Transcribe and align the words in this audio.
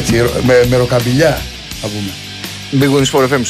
Έτσι, 0.00 0.14
με, 0.46 0.64
με 0.68 0.76
ροκαμπιλιά 0.76 1.40
θα 1.80 1.88
πούμε. 1.88 2.10
Big 2.84 2.96
Wings 2.96 3.10
for 3.10 3.28
FM 3.28 3.42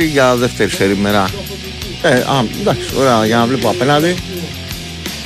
94,6 0.00 0.08
για 0.12 0.36
δεύτερη 0.36 0.70
σερή 0.70 0.96
μέρα. 0.96 1.28
Ε, 2.02 2.08
α, 2.14 2.44
εντάξει, 2.60 2.88
ωραία, 2.98 3.26
για 3.26 3.36
να 3.36 3.46
βλέπω 3.46 3.68
απέναντι. 3.68 4.14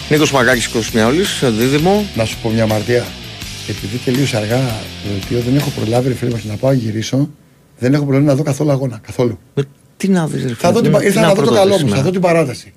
Νίκος 0.09 0.33
Μαγκάκης 0.33 0.69
Κοσμιαόλης, 0.69 1.43
δίδυμο. 1.59 2.05
Να 2.15 2.25
σου 2.25 2.37
πω 2.43 2.49
μια 2.51 2.63
αμαρτία. 2.63 3.07
Επειδή 3.69 3.97
τελείωσε 3.97 4.37
αργά 4.37 4.59
το 4.59 5.09
δελτίο, 5.13 5.41
δεν 5.41 5.57
έχω 5.57 5.71
προλάβει 5.71 6.09
ρε 6.09 6.15
φίλε 6.15 6.31
μας 6.31 6.45
να 6.45 6.55
πάω 6.57 6.71
να 6.71 6.77
γυρίσω. 6.77 7.29
Δεν 7.79 7.95
έχω 7.95 8.05
προλάβει 8.05 8.27
να 8.27 8.35
δω 8.35 8.43
καθόλου 8.43 8.71
αγώνα. 8.71 9.01
Καθόλου. 9.07 9.39
Ε, 9.55 9.63
τι 9.97 10.09
να 10.09 10.27
δεις, 10.27 10.45
ρε 10.45 10.55
Θα 10.59 10.73
δω 10.73 10.79
φίλε, 10.79 10.91
την, 10.91 10.99
τι 10.99 11.05
ήρθα 11.07 11.21
να 11.21 11.27
να 11.27 11.35
δω 11.35 11.41
το 11.41 11.47
πρωτοδείς 11.47 11.63
καλό 11.63 11.73
μου, 11.73 11.79
σήμερα. 11.79 11.97
θα 11.97 12.03
δω 12.03 12.11
την 12.11 12.21
παράταση. 12.21 12.73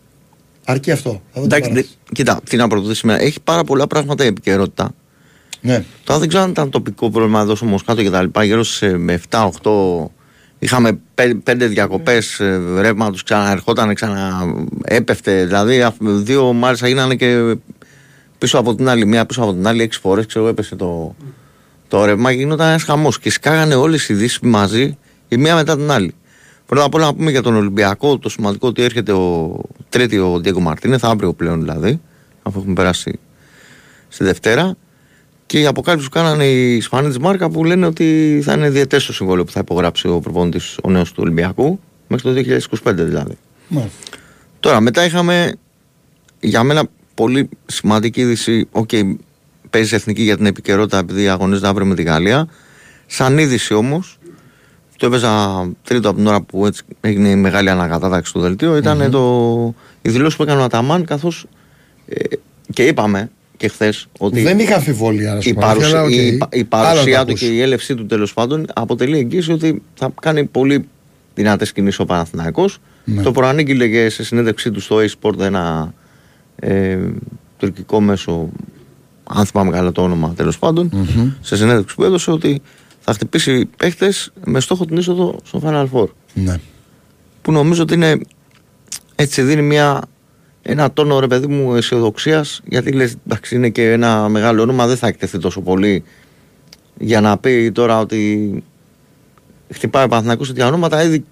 Αρκεί 0.65 0.91
αυτό. 0.91 1.09
Θα 1.09 1.41
δω 1.41 1.47
την 1.47 1.55
Εντάξει, 1.57 1.69
παράταση. 1.69 1.95
δε- 2.07 2.13
κοίτα, 2.13 2.39
τι 2.49 2.55
να 2.57 2.67
πρωτοδείς 2.67 2.97
σήμερα. 2.97 3.21
Έχει 3.21 3.39
πάρα 3.43 3.63
πολλά 3.63 3.87
πράγματα 3.87 4.23
η 4.23 4.27
επικαιρότητα. 4.27 4.91
Ναι. 5.61 5.83
Τώρα 6.03 6.19
δεν 6.19 6.27
ξέρω 6.27 6.43
αν 6.43 6.49
ήταν 6.49 6.69
τοπικό 6.69 7.09
πρόβλημα 7.09 7.41
εδώ 7.41 7.55
στο 7.55 7.65
Μοσκάτο 7.65 8.01
και 8.01 8.09
τα 8.09 8.21
λοιπά. 8.21 8.43
Γύρω 8.43 8.63
σε 8.63 8.97
με 8.97 9.19
7-8 9.29 10.09
είχαμε 10.59 10.99
πέ- 11.15 11.35
πέντε 11.35 11.65
διακοπές 11.67 12.41
ρεύματος, 12.79 13.23
ξαναερχόταν, 13.23 13.93
ξαναέπεφτε. 13.93 15.45
Δηλαδή 15.45 15.81
αυ- 15.81 16.01
δύο 16.01 16.53
μάλιστα 16.53 16.87
γίνανε 16.87 17.15
και 17.15 17.55
πίσω 18.37 18.57
από 18.57 18.75
την 18.75 18.89
άλλη. 18.89 19.05
Μία 19.05 19.25
πίσω 19.25 19.41
από 19.41 19.53
την 19.53 19.67
άλλη, 19.67 19.81
έξι 19.81 19.99
φορές 19.99 20.25
ξέρω 20.25 20.47
έπεσε 20.47 20.75
το, 20.75 21.15
το 21.87 22.05
ρεύμα. 22.05 22.31
Γινόταν 22.31 22.67
ένας 22.67 22.83
χαμός 22.83 23.19
και 23.19 23.29
σκάγανε 23.31 23.75
όλες 23.75 24.09
οι 24.09 24.13
ειδήσεις 24.13 24.39
μαζί 24.39 24.97
η 25.27 25.37
μία 25.37 25.55
μετά 25.55 25.75
την 25.75 25.91
άλλη. 25.91 26.13
Πρώτα 26.65 26.83
απ' 26.85 26.93
όλα 26.95 27.05
να 27.05 27.13
πούμε 27.13 27.31
για 27.31 27.41
τον 27.41 27.55
Ολυμπιακό 27.55 28.17
το 28.19 28.29
σημαντικό 28.29 28.67
ότι 28.67 28.83
έρχεται 28.83 29.11
ο 29.11 29.59
τρίτη 29.89 30.17
ο 30.17 30.39
Ντίγκο 30.39 30.59
Μαρτίνεθ, 30.59 31.05
αύριο 31.05 31.33
πλέον 31.33 31.59
δηλαδή, 31.61 32.01
αφού 32.43 32.59
έχουμε 32.59 32.73
περάσει 32.73 33.19
στη 34.07 34.23
Δευτέρα. 34.23 34.75
Και 35.47 35.59
η 35.59 35.65
αποκάλυψη 35.65 36.09
που 36.09 36.13
κάνανε 36.13 36.45
οι 36.45 36.75
Ισπανοί 36.75 37.07
της 37.07 37.17
Μάρκα 37.17 37.49
που 37.49 37.63
λένε 37.63 37.85
ότι 37.85 38.39
θα 38.43 38.53
είναι 38.53 38.69
διετές 38.69 38.97
το 38.97 39.13
συμβόλαιο 39.13 39.43
που 39.43 39.51
θα 39.51 39.59
υπογράψει 39.59 40.07
ο 40.07 40.19
προπονητής 40.19 40.77
ο 40.83 40.89
νέος 40.89 41.11
του 41.11 41.19
Ολυμπιακού 41.21 41.79
μέχρι 42.07 42.43
το 42.43 42.57
2025 42.83 42.93
δηλαδή. 42.95 43.37
Μάλιστα. 43.67 43.97
Τώρα 44.59 44.79
μετά 44.79 45.05
είχαμε 45.05 45.55
για 46.39 46.63
μένα 46.63 46.83
πολύ 47.13 47.49
σημαντική 47.65 48.21
είδηση. 48.21 48.67
Οκ, 48.71 48.89
παίζει 49.69 49.95
εθνική 49.95 50.21
για 50.21 50.37
την 50.37 50.45
επικαιρότητα 50.45 50.97
επειδή 50.97 51.27
αγωνίζεται 51.27 51.67
αύριο 51.67 51.85
με 51.85 51.95
τη 51.95 52.03
Γαλλία. 52.03 52.47
Σαν 53.05 53.37
είδηση 53.37 53.73
όμως, 53.73 54.19
το 54.97 55.05
έπαιζα 55.05 55.65
τρίτο 55.83 56.09
από 56.09 56.17
την 56.17 56.27
ώρα 56.27 56.41
που 56.41 56.65
έτσι 56.65 56.83
έγινε 57.01 57.29
η 57.29 57.35
μεγάλη 57.35 57.69
ανακατάταξη 57.69 58.33
του 58.33 58.39
δελτίου, 58.39 58.75
ήταν 58.75 59.11
το, 59.11 59.75
η 60.01 60.09
δηλώση 60.09 60.37
που 60.37 60.43
έκανε 60.43 60.61
ο 60.61 60.63
Αταμάν 60.63 61.05
καθώς. 61.05 61.45
και 62.73 62.85
είπαμε 62.85 63.31
και 63.57 63.67
χθες 63.67 64.07
ότι 64.19 64.41
Δεν 64.41 64.59
είχα 64.59 64.75
αμφιβολία 64.75 65.33
να 65.33 65.41
σου 65.41 65.49
η, 65.49 65.53
πω. 65.53 65.59
παρουσία, 65.61 65.87
αλλά 65.89 66.03
οκ. 66.03 66.11
η, 66.11 66.15
η 66.27 66.39
Άλλο 66.49 66.65
παρουσία 66.69 67.17
να 67.17 67.25
του 67.25 67.31
ακούς. 67.31 67.39
και 67.39 67.45
η 67.47 67.61
έλευσή 67.61 67.95
του 67.95 68.05
τέλος 68.05 68.33
πάντων 68.33 68.65
αποτελεί 68.73 69.17
εγγύηση 69.17 69.51
ότι 69.51 69.81
θα 69.93 70.13
κάνει 70.21 70.45
πολύ 70.45 70.87
δυνατές 71.35 71.71
κινήσεις 71.71 71.99
ο 71.99 72.05
Παναθηναϊκός. 72.05 72.77
Ναι. 73.03 73.21
Το 73.21 73.31
προανήγγειλε 73.31 74.09
σε 74.09 74.23
συνέντευξή 74.23 74.71
του 74.71 74.79
στο 74.79 74.97
A-Sport 74.97 75.39
ένα 75.39 75.93
ε, 76.55 76.97
τουρκικό 77.57 78.01
μέσο, 78.01 78.49
αν 79.23 79.45
θυμάμαι 79.45 79.71
καλά 79.71 79.91
το 79.91 80.01
όνομα 80.01 80.33
τέλος 80.35 80.59
σε 81.41 81.55
συνέντευξη 81.55 81.95
που 81.95 82.03
έδωσε 82.03 82.31
ότι 82.31 82.61
θα 82.99 83.13
χτυπήσει 83.13 83.65
παίχτες 83.77 84.31
με 84.45 84.59
στόχο 84.59 84.85
την 84.85 84.97
είσοδο 84.97 85.39
στο 85.43 85.61
Final 85.65 85.85
Four. 85.93 86.07
Ναι. 86.33 86.55
Που 87.41 87.51
νομίζω 87.51 87.81
ότι 87.81 87.93
είναι 87.93 88.17
έτσι 89.15 89.41
δίνει 89.41 89.61
μια, 89.61 90.01
ένα 90.69 90.91
τόνο 90.91 91.19
ρε 91.19 91.27
παιδί 91.27 91.47
μου 91.47 91.75
αισιοδοξίας 91.75 92.61
γιατί 92.65 92.91
λες 92.91 93.15
εντάξει 93.25 93.55
είναι 93.55 93.69
και 93.69 93.91
ένα 93.91 94.29
μεγάλο 94.29 94.61
όνομα 94.61 94.87
δεν 94.87 94.97
θα 94.97 95.07
εκτεθεί 95.07 95.39
τόσο 95.39 95.61
πολύ 95.61 96.03
για 96.97 97.21
να 97.21 97.37
πει 97.37 97.71
τώρα 97.71 97.99
ότι 97.99 98.63
χτυπάει 99.73 100.03
ο 100.03 100.07
Παναθηναϊκός 100.07 100.47
τέτοια 100.47 100.67
ονόματα 100.67 101.03
ήδη 101.03 101.23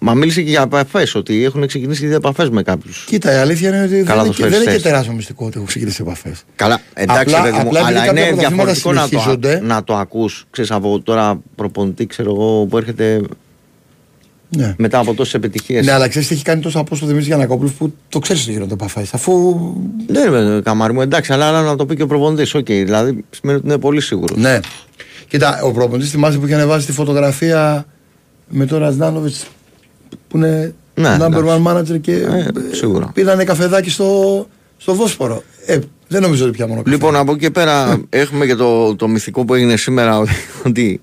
Μα 0.00 0.14
μίλησε 0.14 0.42
και 0.42 0.50
για 0.50 0.62
επαφές, 0.62 1.14
ότι 1.14 1.44
έχουν 1.44 1.66
ξεκινήσει 1.66 2.04
ήδη 2.04 2.14
επαφές 2.14 2.50
με 2.50 2.62
κάποιους. 2.62 3.04
Κοίτα, 3.06 3.32
η 3.32 3.36
αλήθεια 3.36 3.68
είναι 3.68 3.82
ότι 3.82 3.94
δεν 3.94 4.04
Καλά 4.04 4.20
είναι, 4.20 4.30
το 4.30 4.34
και, 4.34 4.42
φέρεις 4.42 4.56
δεν 4.56 4.60
είναι 4.62 4.70
και 4.70 4.76
θέση. 4.76 4.90
τεράστιο 4.90 5.12
μυστικό 5.14 5.44
ότι 5.44 5.52
έχουν 5.54 5.66
ξεκινήσει 5.66 6.02
επαφές. 6.02 6.42
Καλά, 6.56 6.80
εντάξει, 6.94 7.34
Απλά- 7.34 7.36
ρε 7.44 7.50
παιδί 7.50 7.62
μου, 7.62 7.68
απλά 7.68 7.80
επειδή 7.80 7.96
αλλά 7.98 8.06
κάποια 8.06 8.22
είναι 8.22 8.32
πρωταθλήματα 8.32 8.72
διαφορετικό 8.72 8.92
να 8.92 9.00
το, 9.00 9.08
συνεχίζονται. 9.08 9.60
να 9.60 9.84
το 9.84 9.96
ακούς, 9.96 10.46
ξέρεις, 10.50 10.70
από 10.70 11.00
τώρα 11.00 11.40
προπονητή, 11.54 12.06
ξέρω 12.06 12.30
εγώ, 12.30 12.64
που 12.66 12.76
έρχεται 12.76 13.20
Ναι. 14.56 14.74
μετά 14.78 14.98
από 14.98 15.14
τόσες 15.14 15.34
επιτυχίες. 15.34 15.84
Ναι, 15.86 15.92
αλλά 15.92 16.08
ξέρεις 16.08 16.28
τι 16.28 16.34
έχει 16.34 16.42
κάνει 16.44 16.60
τόσο 16.60 16.78
απόστο 16.78 17.04
Δημήτρης 17.06 17.28
Γιαννακόπουλος 17.28 17.72
που 17.72 17.92
το 18.08 18.18
ξέρεις 18.18 18.42
ότι 18.42 18.52
γίνονται 18.52 18.72
επαφές. 18.74 19.06
Αφού. 19.12 19.56
Δεν 20.06 20.32
είναι 20.32 20.60
καμάρι 20.60 20.92
μου, 20.92 21.00
εντάξει, 21.00 21.32
αλλά 21.32 21.46
άλλο 21.58 21.66
να 21.68 21.76
το 21.76 21.86
πει 21.86 21.96
και 21.96 22.02
ο 22.02 22.06
προπονητής. 22.06 22.54
Οκ, 22.54 22.64
δηλαδή 22.66 23.24
σημαίνει 23.30 23.58
ότι 23.58 23.68
είναι 23.68 23.78
πολύ 23.78 24.00
σίγουρο. 24.00 24.34
Ναι. 24.36 24.60
Κοίτα, 25.28 25.60
ο 25.62 25.72
προπονητής 25.72 26.10
θυμάσαι 26.10 26.38
που 26.38 26.44
είχε 26.46 26.54
ανεβάσει 26.54 26.86
τη 26.86 26.92
φωτογραφία 26.92 27.86
με 28.48 28.66
τον 28.66 28.78
Ραζνάνοβιτς 28.78 29.46
που 30.28 30.36
είναι 30.36 30.74
Ναι, 30.94 31.16
number 31.20 31.32
εντάξει. 31.32 31.62
one 31.64 31.66
manager 31.72 32.00
και 32.00 32.12
Ε, 32.14 32.46
σίγουρα. 32.70 33.10
πήρανε 33.14 33.44
καφεδάκι 33.44 33.90
στο, 33.90 34.46
στο 34.76 34.94
Βόσπορο. 34.94 35.42
Ε, 35.66 35.78
δεν 36.08 36.22
νομίζω 36.22 36.44
ότι 36.44 36.52
πια 36.52 36.66
μόνο 36.66 36.82
καφέ. 36.82 36.94
Λοιπόν, 36.96 37.16
από 37.16 37.30
εκεί 37.32 37.40
και 37.40 37.50
πέρα 37.50 38.00
έχουμε 38.08 38.46
και 38.46 38.54
το, 38.54 38.96
το 38.96 39.08
μυθικό 39.08 39.44
που 39.44 39.54
έγινε 39.54 39.76
σήμερα 39.76 40.22
ότι 40.66 41.00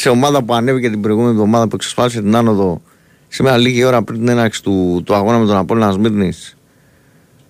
σε 0.00 0.08
ομάδα 0.08 0.42
που 0.42 0.54
ανέβηκε 0.54 0.90
την 0.90 1.00
προηγούμενη 1.00 1.32
εβδομάδα 1.32 1.68
που 1.68 1.74
εξασφάλισε 1.74 2.20
την 2.20 2.36
άνοδο 2.36 2.82
σήμερα 3.28 3.56
λίγη 3.56 3.84
ώρα 3.84 4.02
πριν 4.02 4.18
την 4.18 4.28
έναρξη 4.28 4.62
του, 4.62 5.02
του 5.04 5.14
αγώνα 5.14 5.38
με 5.38 5.46
τον 5.46 5.56
Απόλλωνα 5.56 5.92
Σμύρνης 5.92 6.56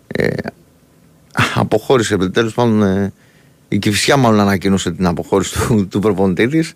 ε, 0.07 0.27
αποχώρησε 1.55 2.17
τέλος 2.17 2.55
πάντων 2.55 2.83
ε, 2.83 3.13
η 3.69 3.79
Κηφισιά 3.79 4.17
μάλλον 4.17 4.41
ανακοίνωσε 4.41 4.91
την 4.91 5.07
αποχώρηση 5.07 5.59
του, 5.59 5.89
του 5.89 5.99
προπονητή 5.99 6.49
της 6.49 6.75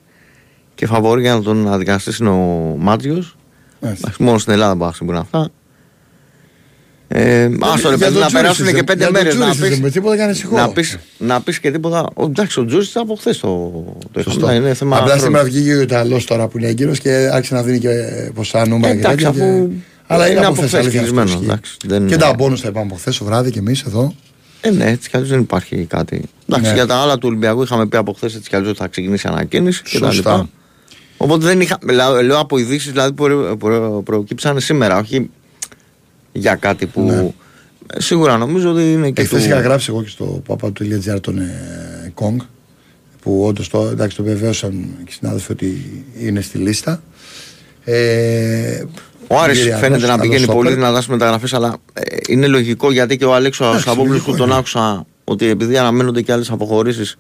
και 0.75 0.87
φαβορεί 0.87 1.21
για 1.21 1.35
να 1.35 1.43
τον 1.43 1.73
αντικαταστήσει 1.73 2.23
είναι 2.23 2.33
ο 2.33 2.77
Μάτζιος 2.79 3.37
Μάλιστα. 3.81 4.06
Εντάξει, 4.06 4.23
μόνο 4.23 4.39
στην 4.39 4.53
Ελλάδα 4.53 4.75
μπορεί 4.75 4.91
να 4.91 4.97
συμβούν 4.97 5.17
αυτά 5.17 5.51
ε, 7.17 7.49
άστο 7.61 7.89
ρε 7.89 7.97
Για 7.97 8.07
παιδί 8.07 8.13
τον 8.19 8.23
να 8.23 8.31
περάσουν 8.31 8.55
Τζούρισιτς, 8.55 8.79
και 8.79 8.83
πέντε 8.85 8.99
για 9.05 9.13
τον 9.13 9.23
μέρες 9.23 9.35
να 9.35 9.41
Τζούρισιτς, 9.51 9.69
πεις 9.69 9.81
Με 9.81 9.91
τίποτα 9.91 10.17
και 10.17 10.23
ανησυχώ. 10.23 10.57
να 10.57 10.69
πεις, 10.73 10.99
να 11.19 11.41
πεις 11.41 11.59
και 11.61 11.71
τίποτα. 11.71 12.09
Ο, 12.15 12.25
εντάξει, 12.25 12.61
ο 12.61 12.65
Τζούρι 12.65 12.87
από 12.95 13.15
χθες 13.15 13.39
το, 13.39 13.49
το 14.13 14.23
Σωστό. 14.23 14.41
είχαμε. 14.41 14.55
Είναι 14.55 14.75
θέμα 14.75 14.97
Απλά 14.97 15.07
χρόνου. 15.07 15.23
σήμερα 15.23 15.45
βγήκε 15.45 15.75
ο 15.75 15.81
Ιταλός 15.81 16.25
τώρα 16.25 16.49
που 16.49 16.59
είναι 16.59 16.69
έγκυρος 16.69 16.99
και 16.99 17.11
άρχισε 17.33 17.55
να 17.55 17.63
δίνει 17.63 17.79
και 17.79 17.91
ποσά 18.35 18.67
νούμερα. 18.67 18.93
και 18.95 18.99
Εντάξει, 18.99 19.17
τέτοια 19.25 19.29
αφού 19.29 19.69
και- 19.69 19.75
Αλλά 20.07 20.25
είναι, 20.29 20.37
είναι 20.37 20.47
από 20.47 20.49
από 20.49 20.55
χθες 20.57 20.69
χθες 20.69 20.81
αλήθεια. 20.81 21.01
αυτό 21.01 21.13
κλεισμένο, 21.13 21.39
ισχύει. 21.41 21.45
εντάξει, 21.51 21.77
δεν 21.87 22.07
Και 22.07 22.15
είναι- 22.15 22.23
τα 22.23 22.35
μπόνου 22.35 22.57
τα 22.57 22.69
είπαμε 22.69 22.87
από 22.87 22.95
χθες 22.95 23.19
το 23.19 23.25
βράδυ 23.25 23.51
και 23.51 23.59
εμείς 23.59 23.83
εδώ. 23.83 24.15
Ε, 24.61 24.71
ναι, 24.71 24.85
έτσι 24.85 25.09
κι 25.11 25.17
αλλιώς 25.17 25.31
δεν 25.31 25.41
υπάρχει 25.41 25.87
κάτι. 25.89 26.23
Εντάξει, 26.49 26.69
Ναι. 26.71 26.75
για 26.77 26.87
τα 26.87 26.95
άλλα 26.97 27.15
του 27.19 27.29
Ολυμπιακού 27.29 27.63
είχαμε 27.63 27.87
πει 27.87 27.97
από 27.97 28.13
χθες 28.13 28.35
έτσι 28.35 28.49
κι 28.49 28.57
αλλιώς 28.57 28.71
ότι 28.71 28.79
θα 28.81 28.87
ξεκινήσει 28.89 29.27
η 29.27 29.31
ανακαίνιση 29.33 29.83
και 29.83 29.99
τα 29.99 30.11
Σωστά. 30.11 30.33
λοιπά. 30.33 30.49
Οπότε 31.17 31.47
δεν 31.47 31.61
είχα. 31.61 31.79
Λέω, 31.93 32.23
λέω 32.23 32.39
από 32.39 32.59
ειδήσεις 32.59 32.93
δηλαδή, 32.93 33.13
που 33.13 33.25
προ, 33.25 33.57
προ, 33.59 34.03
προκύψανε 34.05 34.61
σήμερα, 34.61 34.99
όχι 34.99 35.31
για 36.37 36.55
κάτι 36.55 36.87
που. 36.87 37.03
Ναι. 37.03 37.15
Ε, 37.95 38.00
Σίγουρα 38.00 38.37
νομίζω 38.37 38.71
ότι 38.71 38.93
είναι 38.93 39.11
και 39.11 39.22
Εχθές 39.22 39.43
του... 39.43 39.49
είχα 39.49 39.61
γράψει 39.61 39.87
εγώ 39.91 40.03
και 40.03 40.09
στο 40.09 40.43
papa.gr 40.49 41.21
τον 41.21 41.39
ε, 41.39 42.11
Κόγκ 42.15 42.41
που 43.22 43.45
όντως 43.47 43.69
το, 43.69 43.89
εντάξει, 43.93 44.17
το 44.17 44.22
βεβαίωσαν 44.22 44.71
και 44.99 45.11
οι 45.11 45.12
συνάδελφοι 45.12 45.53
ότι 45.53 45.83
είναι 46.21 46.41
στη 46.41 46.59
λίστα. 46.59 47.03
Ε, 47.84 48.83
Ο 49.28 49.39
Άρης 49.39 49.55
Νιγηριανός, 49.56 49.81
φαίνεται 49.83 50.00
να 50.03 50.06
καλός 50.06 50.21
πηγαίνει 50.23 50.43
στόπερ. 50.43 50.62
πολύ 50.62 50.75
δυνατά 50.75 51.00
στι 51.00 51.11
μεταγραφές, 51.11 51.53
αλλά 51.53 51.77
ε, 51.93 52.17
είναι 52.28 52.47
λογικό 52.47 52.93
γιατί 52.93 53.17
και 53.17 53.25
ο 53.25 53.34
Αλέξο 53.34 53.65
Εντάξει, 53.65 53.83
Σαββόπουλος 53.83 54.11
λογικό 54.12 54.31
που 54.31 54.37
τον 54.37 54.47
είναι. 54.49 54.56
άκουσα 54.59 55.06
ότι 55.25 55.47
επειδή 55.49 55.77
αναμένονται 55.78 56.23
και 56.23 56.33
άλλες 56.33 56.50
αποχωρήσεις 56.50 57.17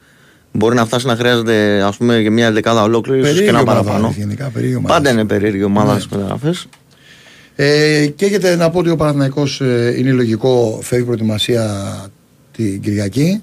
μπορεί 0.52 0.74
να 0.74 0.84
φτάσει 0.86 1.06
να 1.06 1.16
χρειάζεται 1.16 1.82
ας 1.82 1.96
πούμε 1.96 2.20
για 2.20 2.30
μια 2.30 2.52
δεκάδα 2.52 2.82
ολόκληρης 2.82 3.24
ίσως 3.24 3.38
και 3.38 3.44
Περίεργη 3.44 3.62
ένα 3.64 3.72
ομάδα, 3.72 3.88
παραπάνω. 3.90 4.14
γενικά, 4.18 4.48
περίεργη 4.50 4.76
ομάδα. 4.76 4.94
Πάντα 4.94 5.10
είναι 5.10 5.24
περίεργη 5.24 5.62
ομάδα 5.64 5.92
Ναι. 5.94 5.98
στις 6.00 6.12
μεταγραφές. 6.12 6.66
Ε, 7.56 8.06
και 8.06 8.24
έχετε 8.24 8.56
να 8.56 8.70
πω 8.70 8.78
ότι 8.78 8.90
ο 8.90 8.96
Παναθηναϊκός 8.96 9.60
ε, 9.60 9.94
είναι 9.98 10.10
λογικό, 10.10 10.78
φεύγει 10.82 11.04
προετοιμασία 11.04 11.94
την 12.52 12.80
Κυριακή. 12.80 13.42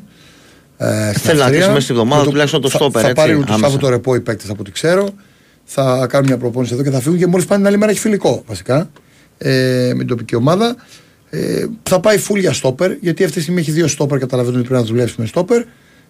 Ε, 0.78 1.10
στην 1.10 1.22
Θέλει 1.22 1.38
να 1.38 1.44
Αυστρία. 1.44 1.46
αρχίσει 1.46 1.68
μέσα 1.68 1.82
στη 1.82 1.92
εβδομάδα 1.92 2.24
Με 2.24 2.30
τουλάχιστον 2.30 2.62
το 2.62 2.70
θα, 2.70 2.78
στόπερ, 2.78 3.02
Θα 3.02 3.08
έτσι, 3.08 3.22
πάρει 3.22 3.34
το 3.34 3.44
άμεσα. 3.48 3.58
Σάββατο 3.58 3.90
ρεπό 3.90 4.16
οι 4.16 4.20
παίκτες 4.20 4.50
από 4.50 4.62
ό,τι 4.62 4.72
ξέρω. 4.72 5.10
Θα 5.64 6.06
κάνουν 6.10 6.28
μια 6.28 6.38
προπόνηση 6.38 6.74
εδώ 6.74 6.84
και 6.84 6.90
θα 6.90 7.00
φύγουν 7.00 7.18
και 7.18 7.28
μόλις 7.28 7.46
πάνε 7.46 7.60
την 7.60 7.68
άλλη 7.68 7.78
μέρα 7.78 7.92
έχει 7.92 8.00
φιλικό 8.00 8.44
βασικά 8.48 8.90
ε, 9.38 9.92
με 9.94 9.98
την 9.98 10.08
τοπική 10.08 10.36
ομάδα. 10.36 10.76
Ε, 11.30 11.66
θα 11.84 12.00
πάει 12.00 12.18
full 12.28 12.40
για 12.40 12.54
στόπερ 12.54 12.92
γιατί 13.02 13.24
αυτή 13.24 13.36
τη 13.36 13.42
στιγμή 13.42 13.60
έχει 13.60 13.72
δύο 13.72 13.88
στόπερ. 13.88 14.20
Καταλαβαίνω 14.20 14.58
ότι 14.58 14.68
πρέπει 14.68 14.82
να 14.82 14.88
δουλέψει 14.88 15.16
με 15.18 15.26
στόπερ. 15.26 15.64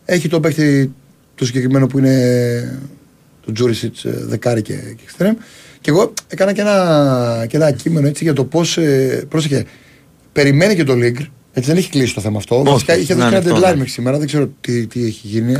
Έχει 0.05 0.27
τον 0.27 0.41
παίκτη 0.41 0.93
το 1.35 1.45
συγκεκριμένο 1.45 1.87
που 1.87 1.97
είναι 1.97 2.79
το 3.45 3.51
Τζούρισιτς 3.51 4.05
δεκάρι 4.05 4.61
και, 4.61 4.73
και 4.73 5.03
εξτρέμ. 5.03 5.35
Και 5.81 5.89
εγώ 5.89 6.13
έκανα 6.27 6.53
και 6.53 6.61
ένα, 6.61 7.45
και 7.49 7.57
ένα 7.57 7.71
κείμενο 7.71 8.07
έτσι 8.07 8.23
για 8.23 8.33
το 8.33 8.45
πώς. 8.45 8.77
Ε, 8.77 9.25
πρόσεχε, 9.29 9.65
περιμένει 10.31 10.75
και 10.75 10.83
το 10.83 10.95
Λίγκ. 10.95 11.17
Έτσι 11.53 11.69
δεν 11.69 11.77
έχει 11.79 11.89
κλείσει 11.89 12.13
το 12.13 12.21
θέμα 12.21 12.37
αυτό. 12.37 12.55
Όχι, 12.59 12.69
Βασικά 12.69 12.97
είχε 12.97 13.13
να 13.15 13.19
δώσει 13.19 13.35
είναι 13.35 13.37
ένα 13.45 13.53
αυτό, 13.55 13.65
deadline 13.67 13.69
ναι. 13.71 13.75
μέχρι 13.77 13.91
σήμερα. 13.91 14.17
Δεν 14.17 14.27
ξέρω 14.27 14.49
τι, 14.61 14.87
τι 14.87 15.05
έχει 15.05 15.27
γίνει. 15.27 15.51
ε, 15.53 15.57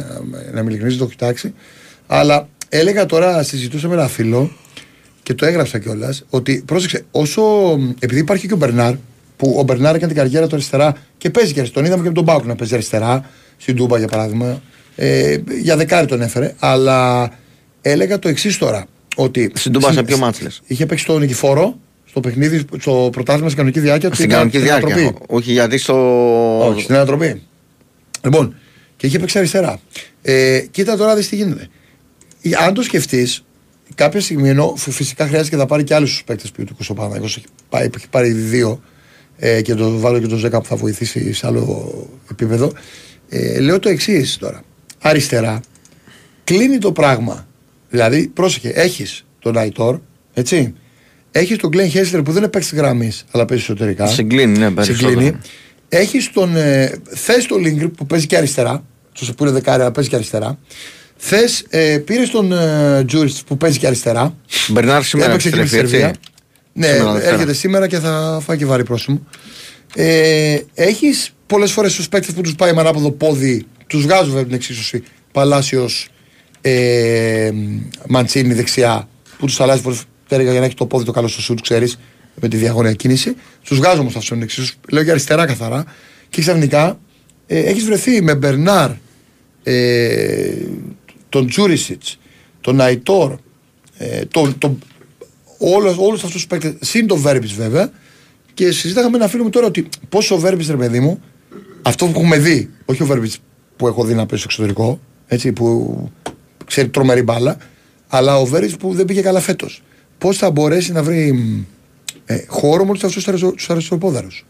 Να 0.53 0.61
μην 0.61 0.67
ειλικρινή, 0.67 0.89
δεν 0.89 0.97
το 0.97 1.03
έχω 1.03 1.09
κοιτάξει. 1.11 1.53
Αλλά 2.07 2.47
έλεγα 2.69 3.05
τώρα, 3.05 3.43
συζητούσα 3.43 3.87
με 3.87 3.93
ένα 3.93 4.07
φίλο 4.07 4.51
και 5.23 5.33
το 5.33 5.45
έγραψα 5.45 5.79
κιόλας 5.79 6.23
ότι 6.29 6.63
πρόσεξε, 6.65 7.05
όσο. 7.11 7.41
Επειδή 7.99 8.19
υπάρχει 8.21 8.47
και 8.47 8.53
ο 8.53 8.57
Μπερνάρ, 8.57 8.93
που 9.37 9.55
ο 9.59 9.63
Μπερνάρ 9.63 9.95
έκανε 9.95 10.13
την 10.13 10.21
καριέρα 10.21 10.47
του 10.47 10.55
αριστερά 10.55 10.95
και 11.17 11.29
παίζει 11.29 11.53
και 11.53 11.59
αριστερά. 11.59 11.83
Τον 11.83 11.91
είδαμε 11.91 12.03
και 12.03 12.09
με 12.09 12.15
τον 12.15 12.23
Μπάουκ 12.23 12.45
να 12.45 12.55
παίζει 12.55 12.73
αριστερά, 12.73 13.29
στην 13.57 13.75
Τούμπα 13.75 13.97
για 13.97 14.07
παράδειγμα. 14.07 14.61
Ε, 14.95 15.37
για 15.61 15.75
δεκάρι 15.75 16.07
τον 16.07 16.21
έφερε. 16.21 16.53
Αλλά 16.59 17.29
έλεγα 17.81 18.19
το 18.19 18.29
εξής 18.29 18.57
τώρα. 18.57 18.85
Ότι 19.15 19.51
Στην 19.55 19.71
Τούμπα 19.71 19.91
σε 19.91 20.03
ποιο 20.03 20.17
μάτς 20.17 20.41
λες; 20.41 20.61
είχε 20.65 20.85
παίξει 20.85 21.05
τον 21.05 21.19
Νικηφόρο 21.19 21.79
στο 22.05 22.19
παιχνίδι, 22.19 22.65
στο 22.79 23.09
πρωτάθλημα 23.11 23.47
στην 23.49 23.57
κανονική 23.57 23.79
διάρκεια. 23.79 24.13
Στην 24.13 24.25
του 24.25 24.31
κανονική 24.31 24.57
στην 24.57 24.67
διάρκεια. 24.67 24.95
ανατροπή. 24.95 25.25
Όχι 25.27 25.51
γιατί 25.51 25.77
στο. 25.77 26.67
Όχι, 26.67 26.81
στην 26.81 26.95
ανατροπή. 26.95 27.41
Λοιπόν, 28.23 28.55
και 28.97 29.07
είχε 29.07 29.19
παίξει 29.19 29.37
αριστερά. 29.37 29.79
Ε, 30.21 30.59
κοίτα 30.71 30.97
τώρα 30.97 31.15
δεις 31.15 31.29
τι 31.29 31.35
γίνεται. 31.35 31.67
Ε, 32.41 32.49
Αν 32.65 32.73
το 32.73 32.81
σκεφτείς, 32.81 33.43
κάποια 33.95 34.21
στιγμή 34.21 34.49
ενώ 34.49 34.73
φ- 34.77 34.91
φυσικά 34.91 35.27
χρειάζεται 35.27 35.49
και 35.49 35.55
θα 35.61 35.65
πάρει 35.65 35.83
και 35.83 35.93
άλλους 35.93 36.23
παίκτες 36.25 36.51
ποιοτικού 36.51 36.83
ο 36.89 36.93
Παναγιώ. 36.93 37.25
Έχει, 37.25 37.43
πάει- 37.69 37.89
έχει 37.97 38.09
πάρει 38.09 38.31
δύο 38.31 38.81
ε, 39.37 39.61
και 39.61 39.73
το 39.75 39.97
βάλω 39.99 40.19
και 40.19 40.27
το 40.27 40.35
Ζέκα 40.35 40.61
που 40.61 40.65
θα 40.67 40.75
βοηθήσει 40.75 41.33
σε 41.33 41.47
άλλο 41.47 41.93
επίπεδο. 42.31 42.71
Ε, 43.29 43.59
λέω 43.59 43.79
το 43.79 43.89
εξής 43.89 44.37
τώρα. 44.37 44.61
Αριστερά 45.01 45.59
κλείνει 46.43 46.77
το 46.77 46.91
πράγμα. 46.91 47.47
Δηλαδή, 47.91 48.27
πρόσεχε, 48.27 48.69
έχεις 48.69 49.25
τον 49.39 49.57
Αϊτόρ, 49.57 49.99
έτσι. 50.33 50.73
Έχεις 51.31 51.57
τον 51.57 51.69
Γκλέν 51.69 51.89
Χέσλερ 51.89 52.21
που 52.21 52.31
δεν 52.31 52.41
είναι 52.41 52.51
παίκτης 52.51 52.73
γραμμής, 52.73 53.25
αλλά 53.31 53.45
παίζει 53.45 53.63
εσωτερικά. 53.63 54.07
Συγκλίνει, 54.07 54.57
ναι, 54.57 54.71
περισσότερο. 54.71 55.09
Συγκλίνει. 55.09 55.37
Έχεις 55.89 56.31
τον. 56.31 56.55
Ε, 56.55 56.91
Θες 57.09 57.45
τον 57.45 57.61
Λίγκρ 57.61 57.85
που 57.87 58.05
παίζει 58.05 58.25
και 58.25 58.37
αριστερά. 58.37 58.83
Του 59.13 59.33
που 59.35 59.43
είναι 59.43 59.51
δεκάρι, 59.53 59.81
αλλά 59.81 59.91
παίζει 59.91 60.09
και 60.09 60.15
αριστερά. 60.15 60.59
Θες, 61.17 61.63
ε, 61.69 61.97
πήρες 61.97 62.29
τον 62.29 62.51
ε, 62.51 63.03
Τζούριτ 63.05 63.35
που 63.47 63.57
παίζει 63.57 63.77
και 63.79 63.87
αριστερά. 63.87 64.35
Μπερνάρ 64.67 65.03
σήμερα 65.03 65.29
Έπαιξε 65.29 65.49
και 65.49 65.55
με 65.55 65.61
τη 65.63 65.67
επιστρέφει, 65.77 65.89
Σερβία. 65.89 66.07
έτσι. 66.07 66.19
Ναι, 66.73 66.87
Σήμερα 66.87 67.11
Δευτέρα. 67.13 67.33
έρχεται 67.33 67.53
σήμερα 67.53 67.87
και 67.87 67.99
θα 67.99 68.41
φάει 68.45 68.57
και 68.57 68.65
βαρύ 68.65 68.83
πρόσημο. 68.83 69.21
Ε, 69.95 70.57
Έχεις 70.73 71.31
πολλές 71.47 71.71
φορές 71.71 71.95
τους 71.95 72.09
παίκτες 72.09 72.33
που 72.33 72.41
τους 72.41 72.55
πάει 72.55 72.73
με 72.73 72.79
ανάποδο 72.81 73.11
πόδι, 73.11 73.65
τους 73.87 74.01
βγάζουν 74.03 74.27
βέβαια 74.29 74.43
την 74.45 74.53
εξίσωση. 74.53 75.03
Παλάσιο, 75.31 75.89
ε, 76.61 77.51
Μαντσίνη 78.07 78.53
δεξιά, 78.53 79.07
που 79.37 79.45
τους 79.45 79.59
αλλάζει 79.59 79.81
πολλές 79.81 80.03
φορέ 80.27 80.43
για 80.43 80.59
να 80.59 80.65
έχει 80.65 80.75
το 80.75 80.85
πόδι 80.85 81.05
το 81.05 81.11
καλό 81.11 81.27
στο 81.27 81.41
σουτ, 81.41 81.59
ξέρεις, 81.61 81.99
με 82.41 82.47
τη 82.47 82.57
διαγώνια 82.57 82.93
κίνηση. 82.93 83.35
Τους 83.63 83.77
βγάζω 83.77 83.99
όμως 83.99 84.15
αυτούς 84.15 84.29
την 84.29 84.41
εξίσωση. 84.41 84.73
Λέω 84.89 85.01
για 85.03 85.11
αριστερά 85.11 85.45
καθαρά. 85.45 85.85
Και 86.29 86.41
ξαφνικά 86.41 86.99
ε, 87.47 87.59
έχεις 87.59 87.83
βρεθεί 87.83 88.21
με 88.21 88.35
Μπερνάρ, 88.35 88.91
ε, 89.63 90.53
τον 91.29 91.47
Τζούρισιτς, 91.47 92.19
τον 92.61 92.81
Αϊτόρ, 92.81 93.37
ε, 93.97 94.25
τον, 94.25 94.57
τον, 94.57 94.79
όλους, 95.57 95.97
όλους 95.97 96.23
αυτούς 96.23 96.31
τους 96.31 96.47
παίκτες, 96.47 96.73
συν 96.79 97.07
το 97.07 97.15
Βέρμπης 97.15 97.53
βέβαια 97.53 97.91
και 98.53 98.71
συζήταγα 98.71 99.09
με 99.09 99.17
ένα 99.17 99.27
φίλο 99.27 99.43
μου 99.43 99.49
τώρα 99.49 99.67
ότι 99.67 99.89
πόσο 100.09 100.35
ο 100.35 100.37
Βέρμπης 100.37 100.69
ρε 100.69 100.75
παιδί 100.75 100.99
μου 100.99 101.21
αυτό 101.81 102.05
που 102.05 102.19
έχουμε 102.19 102.37
δει, 102.37 102.69
όχι 102.85 103.03
ο 103.03 103.05
Βέρμπης 103.05 103.39
που 103.75 103.87
έχω 103.87 104.03
δει 104.03 104.13
να 104.13 104.25
παίζει 104.25 104.43
στο 104.43 104.53
εξωτερικό 104.53 104.99
έτσι, 105.27 105.51
που 105.51 106.11
ξέρει 106.71 106.89
τρομερή 106.89 107.21
μπάλα 107.21 107.57
αλλά 108.07 108.37
ο 108.37 108.45
Βέρμπης 108.45 108.75
που 108.77 108.93
δεν 108.93 109.05
πήγε 109.05 109.21
καλά 109.21 109.39
φέτος 109.39 109.83
πώς 110.17 110.37
θα 110.37 110.51
μπορέσει 110.51 110.91
να 110.91 111.03
βρει 111.03 111.31
μ, 111.33 111.63
ε, 112.25 112.43
χώρο 112.47 112.83
με 112.83 112.89
όλους 112.89 113.03
αυτούς 113.03 113.13
τους 113.23 113.27
αριστερο- 113.27 113.53
τους 113.53 113.69
αριστεροπόδαρους 113.69 114.45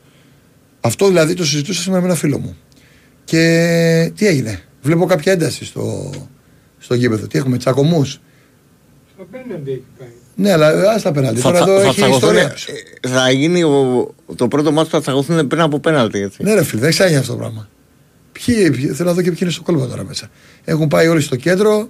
αυτό 0.81 1.07
δηλαδή 1.07 1.33
το 1.33 1.45
συζητούσα 1.45 1.81
σήμερα 1.81 2.01
με 2.01 2.07
ένα 2.07 2.15
φίλο 2.17 2.37
μου 2.39 2.57
και 3.23 4.11
τι 4.15 4.27
έγινε; 4.27 4.61
Βλέπω 4.81 5.05
κάποια 5.05 5.31
ένταση 5.31 5.65
στο, 5.65 6.09
στο 6.79 6.93
γήπεδο 6.93 7.27
τι 7.27 7.37
έχουμε 7.37 7.57
τσακωμούς; 7.57 8.21
Στο 9.15 9.27
πέναντι 9.31 9.71
έχει 9.71 9.83
πάει. 9.99 10.07
ναι, 10.35 10.51
αλλά 10.51 10.91
ας 10.91 11.01
τα 11.01 11.11
πέναλτι. 11.11 11.39
Θα, 11.39 11.51
Τώρα 11.51 11.65
θα, 11.65 11.71
εδώ 11.71 11.79
θα, 11.81 11.85
έχει 11.87 11.95
τσακωθούν, 11.95 12.29
ιστορία. 12.35 12.55
ε, 13.01 13.07
θα 13.09 13.31
γίνει 13.31 13.63
ο, 13.63 14.13
το 14.35 14.47
πρώτο 14.47 14.71
μάτι 14.71 14.89
που 14.89 14.95
θα 14.95 15.01
τσακωθούν 15.01 15.47
πριν 15.47 15.61
από 15.61 15.79
πέναλτι. 15.79 16.19
Έτσι. 16.19 16.43
Ναι, 16.43 16.53
ρε 16.53 16.63
φίλε, 16.63 16.81
δεν 16.81 16.89
ξάγει 16.89 17.15
αυτό 17.15 17.31
το 17.31 17.37
πράγμα. 17.37 17.69
Ποιοι, 18.31 18.71
ποιοι, 18.71 18.85
θέλω 18.87 19.09
να 19.09 19.15
δω 19.15 19.21
και 19.21 19.29
ποιοι 19.29 19.39
είναι 19.41 19.51
στο 19.51 19.61
κόλπο 19.61 19.85
τώρα 19.85 20.03
μέσα. 20.03 20.27
Έχουν 20.63 20.87
πάει 20.87 21.07
όλοι 21.07 21.21
στο 21.21 21.35
κέντρο. 21.35 21.89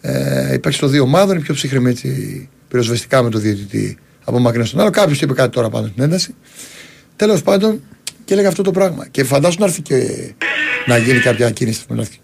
Ε, 0.00 0.52
υπάρχει 0.54 0.78
στο 0.78 0.86
δύο 0.86 1.02
ομάδων, 1.02 1.34
είναι 1.34 1.44
πιο 1.44 1.54
ψύχρεμοι 1.54 1.90
έτσι 1.90 2.48
πυροσβεστικά 2.68 3.22
με 3.22 3.30
το 3.30 3.38
διαιτητή 3.38 3.98
από 4.24 4.38
μακριά 4.38 4.64
στον 4.64 4.80
άλλο. 4.80 4.90
Κάποιος 4.90 5.20
είπε 5.20 5.32
κάτι 5.32 5.50
τώρα 5.50 5.68
πάνω 5.70 5.86
στην 5.86 6.02
ένταση. 6.02 6.34
Τέλος 7.16 7.42
πάντων, 7.42 7.80
και 8.24 8.32
έλεγα 8.32 8.48
αυτό 8.48 8.62
το 8.62 8.70
πράγμα. 8.70 9.06
Και 9.10 9.24
φαντάσου 9.24 9.56
να 9.58 9.64
έρθει 9.66 9.82
και 9.82 10.06
να 10.86 10.96
γίνει 10.98 11.18
κάποια 11.18 11.50
κίνηση 11.50 11.82
να, 11.88 12.00
έρθει, 12.00 12.18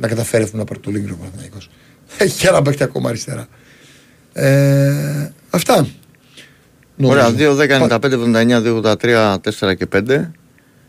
να 0.00 0.08
καταφέρει 0.08 0.42
αυτό 0.42 0.56
να 0.56 0.64
πάρει 0.64 0.80
το 0.80 0.90
Λίγκρο 0.90 1.16
Παναθυναϊκό. 1.16 1.56
Έχει 2.18 2.38
και 2.38 2.48
ένα 2.48 2.62
παίκτη 2.62 2.82
ακόμα 2.82 3.08
αριστερά. 3.08 3.46
Ε, 4.32 5.32
αυτά. 5.50 5.86
Ωραία, 7.02 7.28
Νομίζω. 7.28 7.56
2, 7.56 7.56
10, 7.56 7.88
95, 7.88 8.12
79, 8.12 8.62
2, 8.62 8.76
83, 8.82 9.36
4 9.40 9.74
και 9.76 9.86
5. 9.92 9.98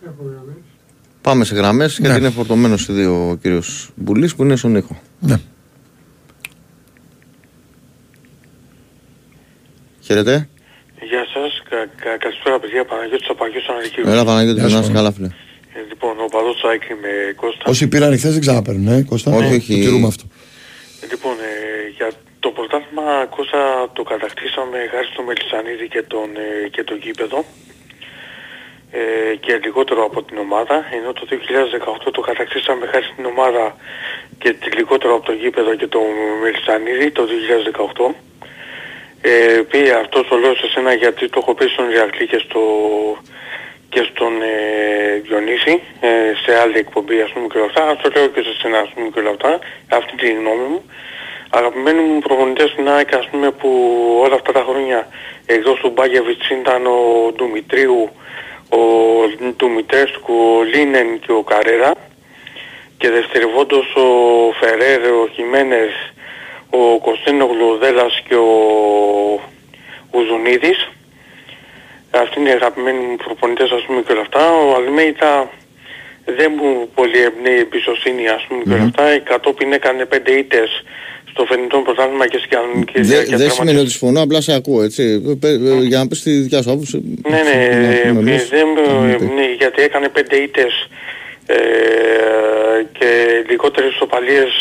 Έχω 0.05 0.23
γραμμές. 0.31 0.55
Πάμε 1.21 1.45
σε 1.45 1.55
γραμμές 1.55 1.99
Ναι. 1.99 2.07
γιατί 2.07 2.21
είναι 2.21 2.29
φορτωμένος 2.29 2.87
οι 2.87 2.93
δύο 2.93 3.29
ο 3.29 3.35
κύριος 3.35 3.89
Μπουλής 3.95 4.35
που 4.35 4.43
είναι 4.43 4.55
στον 4.55 4.75
ήχο. 4.75 5.01
Ναι. 5.19 5.39
Χαίρετε. 10.05 10.49
Γεια 11.09 11.23
σας. 11.33 11.51
Κα, 11.69 11.79
κα, 12.03 12.11
καλησπέρα, 12.23 12.59
παιδιά. 12.59 12.85
Παναγιώτης 12.85 13.25
Τσαπαγιώτη 13.25 13.65
Αναρχείου. 13.73 14.03
Έλα 14.13 14.23
Παναγιώτη, 14.29 14.59
Γεια 14.59 14.69
σου, 14.69 14.75
να 14.75 14.81
είσαι 14.81 14.91
Παναγιώτη. 14.91 14.97
καλά, 14.97 15.11
φίλε. 15.15 15.29
Ε, 15.77 15.79
λοιπόν, 15.91 16.13
ο 16.25 16.27
παδός 16.35 16.55
Σάικλ 16.63 16.91
με 17.03 17.11
Κώστα. 17.41 17.63
Όσοι 17.73 17.83
πήραν 17.91 18.11
χθες 18.19 18.31
δεν 18.35 18.41
ξαναπαίρνουν, 18.45 18.87
ε, 18.95 19.01
Κώστα. 19.11 19.29
Όχι, 19.39 19.49
Το 19.49 19.55
όχι. 19.61 19.73
τηρούμε 19.83 20.07
αυτό. 20.13 20.23
Ε, 21.03 21.05
λοιπόν, 21.11 21.35
ε, 21.49 21.53
για 21.97 22.09
το 22.43 22.49
πρωτάθλημα 22.57 23.05
Κώστα 23.35 23.61
το 23.97 24.03
κατακτήσαμε 24.11 24.77
χάρη 24.91 25.07
στο 25.13 25.21
Μελισανίδη 25.27 25.87
και 25.93 26.01
τον, 26.13 26.27
ε, 26.45 26.67
και 26.75 26.83
το 26.89 26.93
γήπεδο. 27.03 27.39
Ε, 28.99 29.35
και 29.43 29.51
λιγότερο 29.65 30.01
από 30.09 30.19
την 30.27 30.37
ομάδα, 30.45 30.75
ενώ 30.97 31.09
το 31.19 31.23
2018 31.29 32.07
το 32.17 32.21
κατακτήσαμε 32.29 32.83
χάρη 32.91 33.05
στην 33.11 33.25
ομάδα 33.33 33.63
και 34.41 34.49
τη- 34.59 34.71
λιγότερο 34.79 35.11
από 35.17 35.25
το 35.29 35.33
γήπεδο 35.41 35.71
και 35.79 35.87
το 35.95 35.99
Μελισανίδη 36.43 37.07
το 37.17 37.23
2018. 37.25 38.15
Ε, 39.27 39.61
πήγε 39.69 39.93
αυτός 39.93 40.27
το 40.27 40.37
λέω 40.37 40.55
σε 40.55 40.67
σένα 40.67 40.93
γιατί 40.93 41.29
το 41.29 41.39
έχω 41.41 41.53
πει 41.53 41.67
στον 41.67 41.91
Ηρακλή 41.91 42.27
και, 42.27 42.37
στο, 42.37 42.61
και 43.89 44.01
στον 44.09 44.41
ε, 44.41 45.19
Διονύση 45.23 45.81
ε, 45.99 46.09
σε 46.43 46.59
άλλη 46.61 46.77
εκπομπή 46.77 47.21
ας 47.21 47.31
πούμε 47.31 47.47
και 47.47 47.57
όλα 47.57 47.65
αυτά. 47.65 47.83
Ας 47.89 48.01
το 48.01 48.09
λέω 48.15 48.27
και 48.27 48.41
σε 48.41 48.53
σένα 48.61 48.77
ας 48.79 48.89
πούμε 48.93 49.09
και 49.13 49.19
όλα 49.19 49.29
αυτά. 49.29 49.59
Αυτή 49.89 50.15
τη 50.15 50.27
γνώμη 50.31 50.67
μου. 50.71 50.81
Αγαπημένοι 51.49 52.01
μου 52.01 52.19
προπονητές 52.19 52.69
στην 52.69 52.89
ΑΕΚ 52.89 53.15
ας 53.15 53.27
πούμε 53.29 53.51
που 53.51 53.69
όλα 54.23 54.35
αυτά 54.35 54.51
τα 54.51 54.65
χρόνια 54.69 55.07
εκτός 55.45 55.79
του 55.79 55.89
Μπάγεβιτς 55.89 56.49
ήταν 56.49 56.85
ο 56.85 57.31
Ντουμητρίου, 57.35 58.09
ο 58.69 58.81
Ντουμιτρέσκου, 59.55 60.33
ο 60.57 60.63
Λίνεν 60.63 61.19
και 61.19 61.31
ο 61.31 61.43
Καρέρα 61.43 61.91
και 62.97 63.09
δευτερευόντως 63.09 63.95
ο 63.95 64.07
Φερέρ, 64.59 65.01
ο 65.11 65.27
Χιμένες, 65.33 66.13
ο 66.75 66.99
Κωστίνογλου, 67.07 67.67
ο 67.73 67.77
Δέλλας 67.77 68.13
και 68.27 68.35
ο 68.35 68.51
Ουζουνίδης. 70.11 70.79
Αυτοί 72.23 72.39
είναι 72.39 72.49
οι 72.49 72.57
αγαπημένοι 72.61 72.97
μου 73.07 73.15
προπονητές 73.15 73.69
ας 73.71 73.83
πούμε 73.85 74.01
και 74.05 74.11
όλα 74.11 74.21
αυτά. 74.21 74.43
Ο 74.53 74.75
Αλμέιτα 74.75 75.49
δεν 76.37 76.51
μου 76.57 76.89
πολύ 76.95 77.19
εμπνέει 77.27 77.55
η 77.55 77.59
εμπιστοσύνη 77.59 78.27
ας 78.27 78.43
πούμε 78.47 78.61
και 78.63 78.73
όλα 78.73 78.83
αυτά. 78.83 79.19
Κατόπιν 79.19 79.73
έκανε 79.73 80.05
πέντε 80.05 80.31
ήττες 80.31 80.69
στο 81.31 81.45
φαινιτό 81.45 81.77
πρωτάθλημα 81.77 82.27
και 82.27 82.37
στην 82.37 82.49
κανονική 82.49 82.93
Δεν 82.93 83.03
διάρκεια 83.05 83.37
δεν 83.37 83.49
σημαίνει 83.51 83.77
ότι 83.77 83.89
τερματίσματος. 83.89 83.91
συμφωνώ, 83.91 84.21
απλά 84.21 84.41
σε 84.41 84.53
ακούω 84.53 84.81
έτσι. 84.83 85.03
Ε, 85.43 85.47
ε, 85.47 85.55
Για 85.91 85.97
να 85.97 86.07
πεις 86.07 86.21
τη 86.21 86.31
δικιά 86.31 86.61
σου 86.61 86.71
άποψη. 86.71 86.97
Ναι, 87.29 87.41
ναι, 87.47 87.77
να 87.87 87.93
ε, 87.93 88.01
πούμε 88.07 88.19
εμείς. 88.31 88.49
δεν, 88.49 88.67
Να 88.67 88.81
πούμε 88.81 89.11
ε, 89.11 89.15
πει. 89.15 89.25
ναι, 89.25 89.45
γιατί 89.57 89.81
έκανε 89.81 90.09
πέντε 90.09 90.35
ήττες 90.35 90.73
ε, 91.45 91.55
και 92.97 93.09
λιγότερες 93.49 93.89
ισοπαλίες 93.91 94.51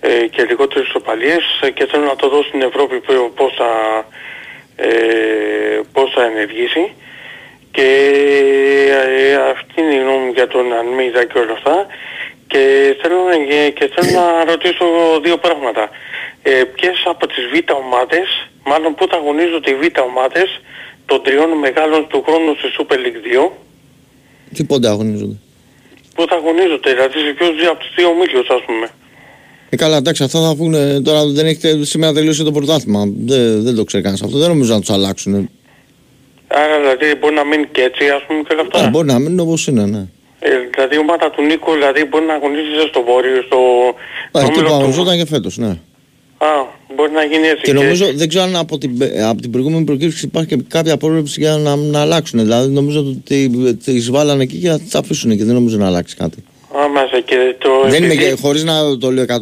ε, 0.00 0.26
και 0.26 0.44
λιγότερες 0.44 0.88
ισοπαλίες 0.88 1.44
ε, 1.62 1.70
και 1.70 1.86
θέλω 1.86 2.04
να 2.04 2.16
το 2.16 2.28
δω 2.28 2.42
στην 2.42 2.62
Ευρώπη 2.62 3.00
που- 3.00 3.32
πώς 3.34 3.52
θα, 3.56 3.70
ε, 4.76 5.80
πώς 5.92 6.10
θα 6.14 6.24
ενεργήσει 6.24 6.92
και 7.70 7.86
ε, 8.90 9.34
αυτή 9.34 9.80
είναι 9.80 9.94
η 9.94 9.98
γνώμη 9.98 10.24
μου 10.24 10.32
για 10.34 10.46
τον 10.46 10.72
Ανμίδα 10.72 11.24
και 11.24 11.38
όλα 11.38 11.52
αυτά 11.52 11.86
και 12.46 12.96
θέλω, 13.02 13.16
να, 13.24 13.36
και 13.68 13.90
θέλω 13.94 14.10
να 14.20 14.44
ρωτήσω 14.44 14.84
δύο 15.22 15.36
πράγματα. 15.36 15.90
Ε, 16.42 16.50
ποιες 16.64 17.02
από 17.04 17.26
τις 17.26 17.44
β' 17.52 17.72
ομάδες, 17.74 18.48
μάλλον 18.64 18.94
πού 18.94 19.06
θα 19.10 19.16
αγωνίζονται 19.16 19.70
οι 19.70 19.74
β' 19.74 20.00
ομάδες 20.00 20.60
των 21.06 21.22
τριών 21.22 21.50
μεγάλων 21.50 22.06
του 22.08 22.22
χρόνου 22.26 22.54
στη 22.54 22.68
Super 22.78 22.94
League 22.96 23.46
2 23.46 23.50
Τι 24.54 24.64
πότε 24.64 24.88
αγωνίζονται; 24.88 25.36
Πού 26.14 26.24
θα 26.28 26.34
αγωνίζονται, 26.36 26.90
δηλαδή 26.92 27.18
σε 27.18 27.32
ποιους 27.38 27.56
δύο 27.60 27.70
από 27.70 27.80
τους 27.80 27.94
δύο 27.96 28.08
ομίλους 28.08 28.48
ας 28.48 28.62
πούμε. 28.66 28.88
Ε, 29.70 29.76
καλά, 29.76 29.96
εντάξει, 29.96 30.22
αυτά 30.22 30.40
θα 30.40 30.54
βγουν. 30.54 31.02
Τώρα 31.02 31.26
δεν 31.26 31.46
έχετε 31.46 31.84
σήμερα 31.84 32.12
τελείωσε 32.12 32.42
το 32.42 32.52
πρωτάθλημα. 32.52 33.04
Δεν, 33.16 33.62
δεν 33.62 33.74
το 33.74 33.84
ξέρει 33.84 34.02
κανένα 34.02 34.24
αυτό. 34.24 34.38
Δεν 34.38 34.48
νομίζω 34.48 34.72
να 34.74 34.80
τους 34.80 34.90
αλλάξουν. 34.90 35.50
Άρα 36.48 36.76
δηλαδή 36.80 37.18
μπορεί 37.20 37.34
να 37.34 37.44
μείνει 37.44 37.66
και 37.72 37.80
έτσι 37.82 38.04
ας 38.16 38.22
πούμε 38.26 38.40
και 38.46 38.52
όλα 38.52 38.62
αυτά. 38.62 38.86
Ε, 38.86 38.90
μπορεί 38.90 39.06
να 39.06 39.18
μείνουν 39.18 39.38
όπως 39.40 39.66
είναι, 39.66 39.86
ναι. 39.86 40.06
Ε, 40.40 40.48
δηλαδή 40.74 40.94
η 40.94 40.98
ομάδα 40.98 41.30
του 41.30 41.42
Νίκο 41.42 41.72
δηλαδή 41.72 42.04
μπορεί 42.04 42.24
να 42.24 42.34
αγωνίζεται 42.34 42.86
στο 42.88 43.02
βόρειο, 43.08 43.42
στο... 43.42 43.58
Ε, 44.32 44.38
στο 44.38 44.38
εκεί 44.38 44.50
που 44.50 44.54
όμιλο 44.58 44.68
του- 44.68 44.74
αγωνιζόταν 44.74 45.16
και 45.18 45.26
φέτος, 45.26 45.56
ναι. 45.58 45.72
Α, 46.38 46.46
μπορεί 46.96 47.10
να 47.12 47.24
γίνει 47.24 47.46
έτσι. 47.46 47.62
Και 47.62 47.72
νομίζω, 47.72 48.06
δεν 48.14 48.28
ξέρω 48.28 48.44
αν 48.44 48.56
από 48.56 48.78
την, 48.78 48.90
από 49.28 49.40
την 49.40 49.50
προηγούμενη 49.50 49.84
προκήρυξη 49.84 50.24
υπάρχει 50.26 50.48
και 50.56 50.62
κάποια 50.68 50.96
πρόβλεψη 50.96 51.40
για 51.40 51.56
να, 51.56 51.76
να 51.76 52.00
αλλάξουν. 52.00 52.38
Δηλαδή 52.40 52.72
νομίζω 52.72 52.98
ότι 53.00 53.50
τις 53.84 54.10
βάλανε 54.10 54.42
εκεί 54.42 54.56
και 54.58 54.68
θα 54.68 54.78
τις 54.80 54.94
αφήσουν 54.94 55.30
εκεί. 55.30 55.42
Δεν 55.44 55.54
νομίζω 55.54 55.76
να 55.76 55.86
αλλάξει 55.86 56.16
κάτι. 56.16 56.44
Α, 56.78 56.84
ανάμεσα 56.84 57.20
και 57.20 57.36
το... 57.58 57.68
Δεν 57.90 58.02
είναι 58.04 58.12
επειδή- 58.12 58.30
και 58.30 58.36
χωρίς 58.40 58.64
να 58.64 58.98
το 58.98 59.10
λέω 59.12 59.24
100% 59.24 59.40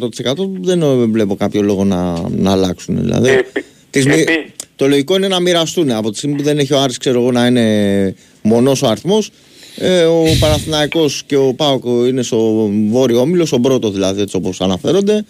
δεν 0.61 1.11
βλέπω 1.11 1.35
κάποιο 1.35 1.61
λόγο 1.61 1.83
να, 1.83 2.13
να 2.29 2.51
αλλάξουν. 2.51 2.97
Δηλαδή, 3.01 3.29
Επί- 3.29 3.63
τις 3.89 4.05
μη- 4.05 4.19
επί- 4.19 4.51
το 4.75 4.87
λογικό 4.87 5.15
είναι 5.15 5.27
να 5.27 5.39
μοιραστούν. 5.39 5.91
Από 5.91 6.11
τη 6.11 6.17
στιγμή 6.17 6.35
που 6.35 6.43
δεν 6.43 6.57
έχει 6.59 6.73
ο 6.73 6.79
Άρης 6.79 6.97
ξέρω 6.97 7.21
εγώ 7.21 7.31
να 7.31 7.45
είναι 7.45 8.15
μονός 8.41 8.81
ο 8.81 8.87
αριθμός. 8.87 9.29
Ε, 9.75 10.03
ο 10.03 10.23
Παναθηναϊκός 10.39 11.23
και 11.25 11.35
ο 11.35 11.53
Πάοκ 11.53 11.83
είναι 11.85 12.21
στο 12.23 12.69
βόρειο 12.89 13.19
όμιλο, 13.19 13.45
στον 13.45 13.61
πρώτο 13.61 13.91
δηλαδή, 13.91 14.21
έτσι 14.21 14.35
όπως 14.35 14.61
αναφέρονται. 14.61 15.25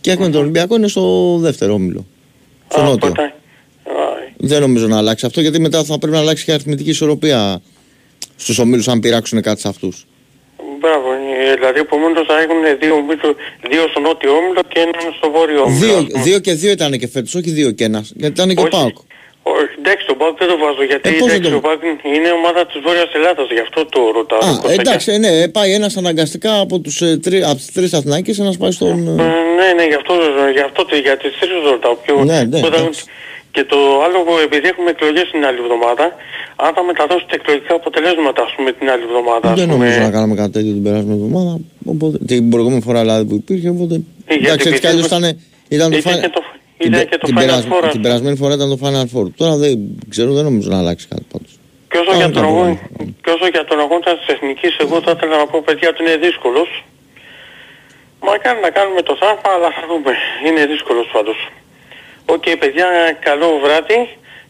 Και 0.00 0.10
έχουμε 0.10 0.28
τον 0.30 0.40
Ολυμπιακό 0.40 0.76
είναι 0.76 0.88
στο 0.88 1.36
δεύτερο 1.40 1.72
όμιλο. 1.74 2.06
Στο 2.68 2.80
Α, 2.80 2.84
νότιο. 2.84 3.08
οπότε- 3.08 3.22
Α, 3.26 3.32
Δεν 4.36 4.60
νομίζω 4.60 4.86
να 4.86 4.96
αλλάξει 4.96 5.26
αυτό 5.26 5.40
γιατί 5.40 5.60
μετά 5.60 5.84
θα 5.84 5.98
πρέπει 5.98 6.14
να 6.14 6.20
αλλάξει 6.20 6.44
και 6.44 6.50
η 6.50 6.54
αριθμητική 6.54 6.90
ισορροπία 6.90 7.60
στους 8.36 8.58
ομίλους 8.58 8.88
αν 8.88 9.00
πειράξουν 9.00 9.42
κάτι 9.42 9.60
σε 9.60 9.68
αυτούς. 9.68 10.06
Μπράβο, 10.80 11.06
ε, 11.12 11.54
δηλαδή 11.54 11.78
επομένως 11.86 12.26
θα 12.30 12.36
έχουν 12.44 12.58
δύο, 12.82 12.94
ομίλου- 13.00 13.36
δύο 13.70 13.82
στο 13.90 14.00
νότιο 14.00 14.30
όμιλο 14.40 14.60
και 14.72 14.78
έναν 14.86 15.12
στο 15.18 15.30
βόρειο 15.34 15.60
όμιλο. 15.62 15.78
Δύο, 15.84 15.96
ας 15.98 16.04
πούμε. 16.06 16.22
δύο 16.22 16.38
και 16.38 16.52
δύο 16.62 16.70
ήταν 16.70 16.90
και 17.00 17.08
φέτος, 17.14 17.34
όχι 17.34 17.50
δύο 17.58 17.70
και 17.70 17.84
ένας. 17.84 18.06
Γιατί 18.20 18.34
ήταν 18.36 18.48
και 18.54 18.60
ο 18.60 18.68
Όχι. 18.68 18.70
Πάοκ. 18.76 18.96
Όχι, 19.42 19.74
εντάξει, 19.82 20.06
τον 20.06 20.16
Πάοκ 20.20 20.38
δεν 20.38 20.48
το 20.48 20.56
βάζω 20.64 20.82
γιατί 20.90 21.08
Ε, 21.08 21.12
πώς 21.12 21.18
δεν 21.28 21.36
εντάξει, 21.36 21.50
το- 21.50 21.56
ο 21.56 21.60
Πάοκ 21.60 21.82
είναι 22.16 22.30
ομάδα 22.40 22.66
της 22.66 22.80
Βόρειας 22.84 23.10
Ελλάδας, 23.18 23.46
γι' 23.56 23.60
αυτό 23.66 23.80
το 23.94 24.00
ρωτάω. 24.18 24.38
Α, 24.38 24.42
Κωστάκη. 24.48 24.80
εντάξει, 24.80 25.12
ε, 25.12 25.18
ναι, 25.18 25.30
ε, 25.42 25.46
πάει 25.56 25.70
ένας 25.72 25.96
αναγκαστικά 25.96 26.52
από, 26.60 26.78
τους, 26.78 27.00
ε, 27.00 27.18
τρι, 27.24 27.42
από 27.42 27.54
τις 27.54 27.72
τρεις 27.72 27.92
Αθηναϊκές, 27.98 28.38
ένας 28.38 28.56
πάει 28.56 28.70
στον... 28.70 28.88
Ε, 29.18 29.22
ε, 29.22 29.26
ναι, 29.58 29.68
ναι, 29.78 29.84
γι' 29.92 29.98
αυτό, 30.00 30.12
γι 30.56 30.60
αυτό 30.68 30.84
το- 30.84 30.96
για 30.96 31.16
τις 31.16 31.32
τρεις 31.40 31.52
το 31.64 31.70
ρωτάω. 31.70 31.94
Πιο, 32.04 32.14
Ναι, 32.24 32.42
ναι, 32.42 32.60
που 32.60 32.66
θα- 32.66 32.76
εντάξει. 32.76 33.02
Και 33.58 33.64
το 33.72 33.78
άλλο, 34.04 34.18
επειδή 34.48 34.66
έχουμε 34.72 34.90
εκλογές 34.96 35.26
την 35.32 35.42
άλλη 35.48 35.58
εβδομάδα, 35.64 36.04
αν 36.64 36.70
θα 36.76 36.82
μεταδώσετε 36.90 37.34
εκλογικά 37.40 37.74
αποτελέσματα, 37.80 38.40
ας 38.48 38.52
πούμε, 38.56 38.70
την 38.78 38.86
άλλη 38.92 39.02
εβδομάδα. 39.08 39.44
ας 39.50 39.58
Δεν 39.60 39.68
πούμε, 39.68 39.76
νομίζω 39.84 40.00
να 40.08 40.10
κάναμε 40.16 40.34
κάτι 40.40 40.52
τέτοιο 40.56 40.72
την 40.78 40.82
περασμένη 40.86 41.18
εβδομάδα. 41.22 41.52
Οπότε, 41.92 42.16
την 42.30 42.42
προηγούμενη 42.52 42.82
φορά 42.88 43.00
δηλαδή 43.06 43.24
που 43.28 43.34
υπήρχε. 43.42 43.68
Οπότε, 43.76 43.94
Ε, 43.94 44.00
γιατί 44.34 44.44
εντάξει, 44.46 44.68
έτσι 44.68 44.80
κι 44.80 44.86
αλλιώς 44.92 45.06
ήταν, 45.12 45.22
πιστεύω- 45.22 45.44
ήταν 45.76 45.88
το 45.90 45.96
ήταν 45.96 46.12
Final- 46.12 46.22
και 46.24 46.30
το- 46.36 46.44
την 46.78 46.86
ήταν 46.88 47.00
πε- 47.00 47.08
και 47.10 47.18
το 47.22 47.26
την 47.28 47.34
Final 47.36 47.40
περασ- 47.42 47.68
Four, 47.70 47.82
ας 47.88 47.92
Την 47.96 48.02
περασμένη 48.06 48.36
φορά 48.42 48.52
ήταν 48.58 48.68
το 48.74 48.78
Final 48.84 49.06
Four. 49.12 49.26
Τώρα 49.40 49.54
δεν 49.62 49.72
ξέρω, 50.12 50.30
δεν 50.38 50.44
νομίζω 50.48 50.68
να 50.74 50.78
αλλάξει 50.82 51.04
κάτι 51.12 51.24
πάντως. 51.32 51.52
Και 51.90 51.96
όσο, 52.02 52.10
Πάμε 52.10 52.18
για 52.22 52.30
τον 52.36 52.42
κάτω, 52.42 52.52
αγώνα, 52.54 52.72
πάμε. 52.96 53.10
και 53.24 53.30
όσο 53.36 53.46
για 53.54 53.64
τον 53.70 53.78
αγώνα 53.84 54.10
της 54.18 54.26
Εθνικής, 54.34 54.72
εγώ 54.84 54.96
θα 55.04 55.10
ήθελα 55.16 55.36
να 55.42 55.46
πω 55.50 55.56
παιδιά 55.66 55.88
ότι 55.92 56.00
είναι 56.04 56.16
δύσκολος. 56.26 56.68
Μακάρι 58.28 58.58
να 58.66 58.70
κάνουμε 58.78 59.02
το 59.08 59.14
θαύμα, 59.22 59.50
αλλά 59.56 59.68
θα 59.76 59.82
δούμε. 59.90 60.12
Είναι 60.46 60.62
δύσκολος 60.72 61.06
πάντως. 61.14 61.38
Οκ 62.34 62.42
παιδιά, 62.58 62.86
καλό 63.20 63.48
βράδυ 63.64 64.00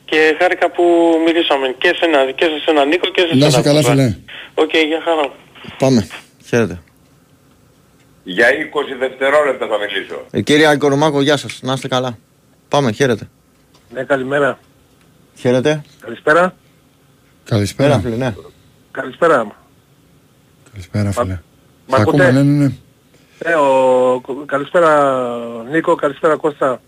και 0.04 0.36
χάρηκα 0.38 0.70
που 0.70 0.84
μιλήσαμε 1.26 1.74
και 1.78 1.88
σε 1.98 2.04
ένα, 2.04 2.32
και 2.32 2.44
σε 2.44 2.70
ένα 2.70 2.84
Νίκο 2.84 3.08
και 3.08 3.20
σε 3.20 3.26
Να 3.26 3.32
ένα 3.36 3.46
είσαι 3.46 3.62
καλά, 3.62 3.80
Κώστα. 3.80 3.90
φίλε. 3.90 4.16
Οκ, 4.54 4.76
για 4.76 5.00
χαρά. 5.04 5.32
Πάμε. 5.78 6.08
Χαίρετε. 6.48 6.82
Για 8.22 8.46
20 8.48 8.50
δευτερόλεπτα 8.98 9.66
θα 9.66 9.76
μιλήσω. 9.78 10.26
Ε, 10.30 10.40
κύριε 10.40 10.72
Οικονομάκο, 10.72 11.20
γεια 11.22 11.36
σας. 11.36 11.60
Να 11.62 11.72
είστε 11.72 11.88
καλά. 11.88 12.18
Πάμε, 12.68 12.92
χαίρετε. 12.92 13.28
Ναι, 13.94 14.02
καλημέρα. 14.02 14.58
Χαίρετε. 15.38 15.82
Καλησπέρα. 16.00 16.54
Καλησπέρα. 17.44 17.88
Πέρα, 17.88 18.00
φίλε, 18.00 18.16
ναι. 18.16 18.34
Καλησπέρα. 18.90 19.56
Καλησπέρα, 20.70 21.12
φίλε. 21.12 21.38
Μ' 21.86 21.90
Θα 21.90 21.96
ακούτε; 21.96 22.24
ακούμε, 22.24 22.42
ναι, 22.42 22.50
ναι, 22.50 22.64
ναι. 22.64 22.72
Ε, 23.38 23.54
ο... 23.54 24.20
Καλησπέρα 24.46 25.22
Νίκο, 25.70 25.94
καλησπέρα 25.94 26.36
Κώστα. 26.36 26.80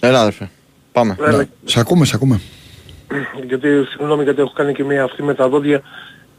Έλα, 0.00 0.20
αδερφέ. 0.20 0.50
Πάμε. 0.92 1.16
Έλα, 1.20 1.36
Ναι. 1.36 1.44
Σ' 1.64 1.76
ακούμε, 1.76 2.04
σ' 2.04 2.14
ακούμε. 2.14 2.40
γιατί 3.46 3.68
συγγνώμη 3.90 4.22
γιατί 4.22 4.40
έχω 4.40 4.52
κάνει 4.54 4.74
και 4.74 4.84
μια 4.84 5.02
αυτή 5.04 5.22
με 5.22 5.34
τα 5.34 5.48
δόντια. 5.48 5.82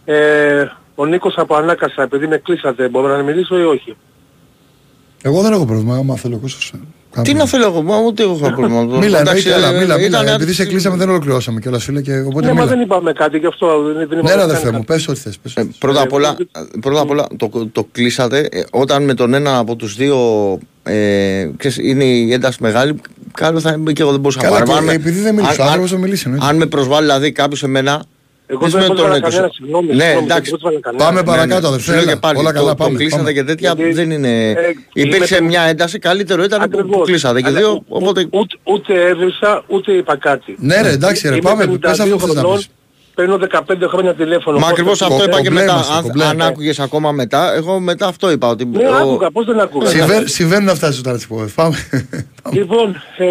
Ε, 0.06 0.66
ο 0.96 1.06
Νίκος 1.06 1.34
από 1.38 1.56
Ανάκασα, 1.56 2.02
επειδή 2.02 2.28
με 2.28 2.38
κλείσατε, 2.38 2.88
μπορώ 2.90 3.08
να 3.18 3.24
μιλήσω 3.24 3.60
ή 3.60 3.64
όχι; 3.64 3.96
Εγώ 5.22 5.42
δεν 5.42 5.52
έχω 5.54 5.66
πρόβλημα, 5.66 5.96
άμα 5.96 6.16
θέλω 6.16 6.36
ο 6.36 6.40
Κώστας, 6.40 6.70
ε, 6.70 6.72
κάνω 6.72 6.84
Τι 7.12 7.16
να 7.18 7.24
πρόβλημα. 7.24 7.46
θέλω 7.46 7.66
εγώ, 7.66 7.82
μα 7.82 7.98
ούτε 8.08 8.24
εγώ 8.24 8.32
έχω 8.32 8.52
πρόβλημα. 8.56 8.84
Μίλα, 8.98 9.20
Εντάξει, 9.20 9.48
εννοείται, 9.50 9.68
έλα, 9.68 9.78
ε, 9.78 9.80
μίλα, 9.82 10.00
ήταν 10.00 10.02
μίλα. 10.02 10.20
Επειδή 10.20 10.34
άτυπη- 10.34 10.54
σε 10.56 10.66
κλείσαμε 10.66 10.98
δεν 10.98 11.10
ολοκληρώσαμε 11.10 11.60
κιόλας 11.60 11.84
φίλε 11.84 12.02
και 12.02 12.20
οπότε 12.20 12.46
ναι, 12.46 12.54
μα 12.54 12.60
δεν 12.66 12.70
μίλα. 12.78 12.82
είπαμε 12.84 13.14
κάτι, 13.14 13.38
γι' 13.38 13.46
αυτό 13.46 13.82
δεν, 13.84 13.94
δεν 13.94 14.08
Ναι 14.08 14.14
είπαμε 14.14 14.30
ρε 14.30 14.36
καν 14.36 14.40
αδερφέ 14.44 14.64
κάτι. 14.64 14.76
μου, 14.76 14.84
πες 14.84 15.08
ό,τι 15.08 15.20
θες. 15.20 15.38
πες 15.38 15.54
Ε, 15.56 15.60
ό,τι 15.62 15.70
θες. 15.70 15.78
πρώτα 15.80 16.00
Ε, 16.00 16.04
απ' 16.04 16.14
όλα, 16.14 16.36
ε, 16.40 16.80
πρώτα 16.82 17.02
απ' 17.02 17.10
όλα 17.10 17.28
το, 17.38 17.50
το 17.72 17.88
κλείσατε 17.92 18.48
ε, 18.52 18.62
όταν 18.72 19.04
με 19.04 19.14
τον 19.14 19.34
ένα 19.34 19.58
από 19.58 19.76
τους 19.76 19.96
δύο 19.96 20.18
ε, 20.84 21.50
ξέρεις, 21.58 21.78
είναι 21.78 22.04
η 22.04 22.34
ένταση 22.34 22.58
μεγάλη 22.62 22.96
καλό 23.34 23.60
θα 23.60 23.72
είμαι 23.72 23.92
και 23.94 24.02
εγώ 24.02 24.12
δεν 24.12 24.20
μπορούσα 24.20 24.40
Καλά, 24.42 24.60
να 24.60 24.66
πάρω. 24.66 24.72
και 24.74 24.78
Αν 24.80 24.86
με- 24.86 24.94
επειδή 24.94 25.20
δεν 25.20 25.36
μίλησε 25.36 25.52
ο 25.52 25.64
αν- 25.64 25.68
άνθρωπος, 25.70 25.92
αν- 25.92 25.98
θα 25.98 26.04
μιλήσει, 26.04 26.24
εννοείται. 26.26 26.48
Αν 26.48 26.56
με 26.56 26.66
προσβάλλει 26.66 27.06
δηλαδή 27.06 27.32
κάποιος 27.32 27.64
εμένα 27.64 28.04
Εγώ 28.52 28.60
δεν 28.60 28.70
δεν 28.70 28.82
σημαίνει 28.82 28.88
πρόσβαλα 28.88 29.14
τον 29.14 29.18
έκοψα. 29.18 29.36
κανένα, 29.36 29.54
συγγνώμη, 29.54 29.88
Ναι, 29.88 29.94
συγγνώμη, 29.94 30.14
δεν 30.20 30.24
εντάξει. 30.30 30.50
πρόσβαλα 30.50 30.80
κανένα. 30.80 31.04
Πάμε 31.06 31.20
Ναι, 31.20 31.26
παρακάτω, 31.26 31.62
ναι. 31.62 31.68
αδερφέ, 31.68 31.86
Σου 31.86 31.92
λέω 31.92 32.02
έλα. 32.02 32.12
και 32.14 32.20
πάλι, 32.20 32.38
Όλα 32.40 32.48
το- 32.52 32.58
καλά, 32.60 32.70
το 32.70 32.76
πάμε, 32.76 32.98
κλείσατε 32.98 33.22
πάμε. 33.22 33.34
και 33.34 33.44
τέτοια 33.44 33.74
Γιατί, 33.76 33.94
δεν 33.94 34.12
είναι... 34.12 34.50
ε, 34.50 34.56
Υπήρξε 34.94 35.36
είμαι- 35.38 35.48
μια 35.48 35.62
ένταση, 35.62 36.00
καλύτερο 36.00 36.44
ήταν 36.44 36.60
που- 36.62 36.70
που 36.70 36.78
Ακριβώς. 36.80 37.08
κλείσατε 37.08 37.42
και 37.42 37.48
Αλλά 37.48 37.58
δύο, 37.60 37.70
ου- 37.72 37.84
οπότε... 37.90 38.28
Ούτε, 38.32 38.56
ούτε 38.64 38.94
έβρισα, 39.08 39.64
ούτε 39.68 39.92
είπα 39.92 40.18
κάτι. 40.18 40.56
Ναι 40.60 40.82
ρε, 40.82 40.90
εντάξει 40.90 41.28
ρε, 41.28 41.34
Είμαι 41.36 41.42
πάμε, 41.50 41.64
52 41.66 41.80
πες 41.80 42.00
αυτό 42.00 42.16
που 42.18 42.26
θες 42.26 42.34
να 42.34 42.40
χρονών, 42.42 42.58
πεις. 42.58 42.68
Παίρνω 43.16 43.38
15 43.38 43.88
χρόνια 43.88 44.14
τηλέφωνο. 44.16 44.56
Μα 44.58 44.62
Πώς 44.64 44.72
ακριβώς 44.72 44.98
το- 44.98 45.06
αυτό 45.06 45.24
είπα 45.24 45.42
και 45.42 45.48
κομπλέ 45.48 45.60
μετά. 45.62 45.74
είμαστε, 45.74 45.94
Αν, 45.94 46.02
κομπλέ. 46.04 46.26
αν 46.26 46.42
άκουγες 46.42 46.80
ακόμα 46.80 47.12
μετά, 47.12 47.54
εγώ 47.56 47.80
μετά 47.80 48.08
αυτό 48.08 48.32
είπα. 48.32 48.48
Ότι 48.48 48.66
Ναι, 48.66 48.88
ο- 48.88 48.96
άκουγα, 48.96 49.32
πώς 49.32 49.46
δεν 49.46 49.60
άκουγα. 49.60 49.88
Συμβαίνουν- 49.90 50.28
Συμβαίνουν 50.28 50.70
αυτά 50.70 50.92
στις 50.92 51.02
τώρα 51.04 51.16
τις 51.18 51.28
πω. 51.28 51.36
Πάμε. 51.36 51.52
Πάμε. 51.56 51.76
Λοιπόν, 52.60 53.02
ε, 53.18 53.26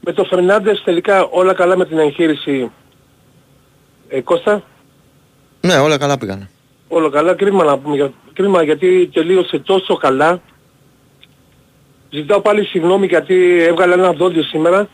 με 0.00 0.12
το 0.12 0.24
Φερνάντες 0.24 0.82
τελικά 0.84 1.24
όλα 1.30 1.54
καλά 1.54 1.76
με 1.76 1.86
την 1.86 1.98
εγχείρηση. 1.98 2.70
Ε, 4.08 4.20
Κώστα, 4.20 4.62
Ναι, 5.60 5.76
όλα 5.78 5.98
καλά 5.98 6.18
πήγανε. 6.18 6.50
όλα 6.88 7.10
καλά. 7.10 7.34
Κρίμα, 7.34 7.64
να 7.64 7.78
πούμε, 7.78 7.96
για- 7.96 8.12
κρίμα 8.32 8.62
γιατί 8.62 9.10
τελείωσε 9.12 9.58
τόσο 9.58 9.96
καλά. 9.96 10.40
Ζητάω 12.10 12.40
πάλι 12.40 12.64
συγγνώμη 12.64 13.06
γιατί 13.06 13.62
έβγαλα 13.62 13.94
ένα 13.94 14.12
δόντιο 14.12 14.42
σήμερα. 14.42 14.88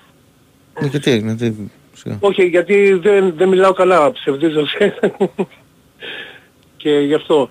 Ναι, 0.80 0.88
Και 0.88 0.98
τι 0.98 1.10
έγινε, 1.10 1.34
τι... 1.36 1.52
σιγά. 1.94 2.16
Όχι, 2.20 2.46
γιατί 2.46 2.92
δεν, 2.92 3.32
δεν 3.36 3.48
μιλάω 3.48 3.72
καλά, 3.72 4.12
ψευδίζω. 4.12 4.64
και 6.76 6.90
γι' 6.90 7.14
αυτό. 7.14 7.50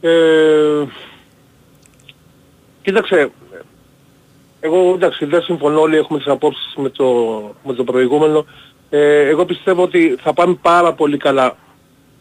Ε, 0.00 0.84
κοίταξε, 2.82 3.30
εγώ 4.60 4.92
εντάξει 4.94 5.24
δεν 5.24 5.42
συμφωνώ 5.42 5.80
όλοι 5.80 5.96
έχουμε 5.96 6.18
τις 6.18 6.28
απόψεις 6.28 6.74
με 6.76 6.88
το, 6.90 7.04
με 7.64 7.72
το 7.74 7.84
προηγούμενο. 7.84 8.46
Ε, 8.98 9.28
εγώ 9.28 9.44
πιστεύω 9.44 9.82
ότι 9.82 10.16
θα 10.22 10.32
πάμε 10.32 10.58
πάρα 10.62 10.92
πολύ 10.92 11.16
καλά, 11.16 11.56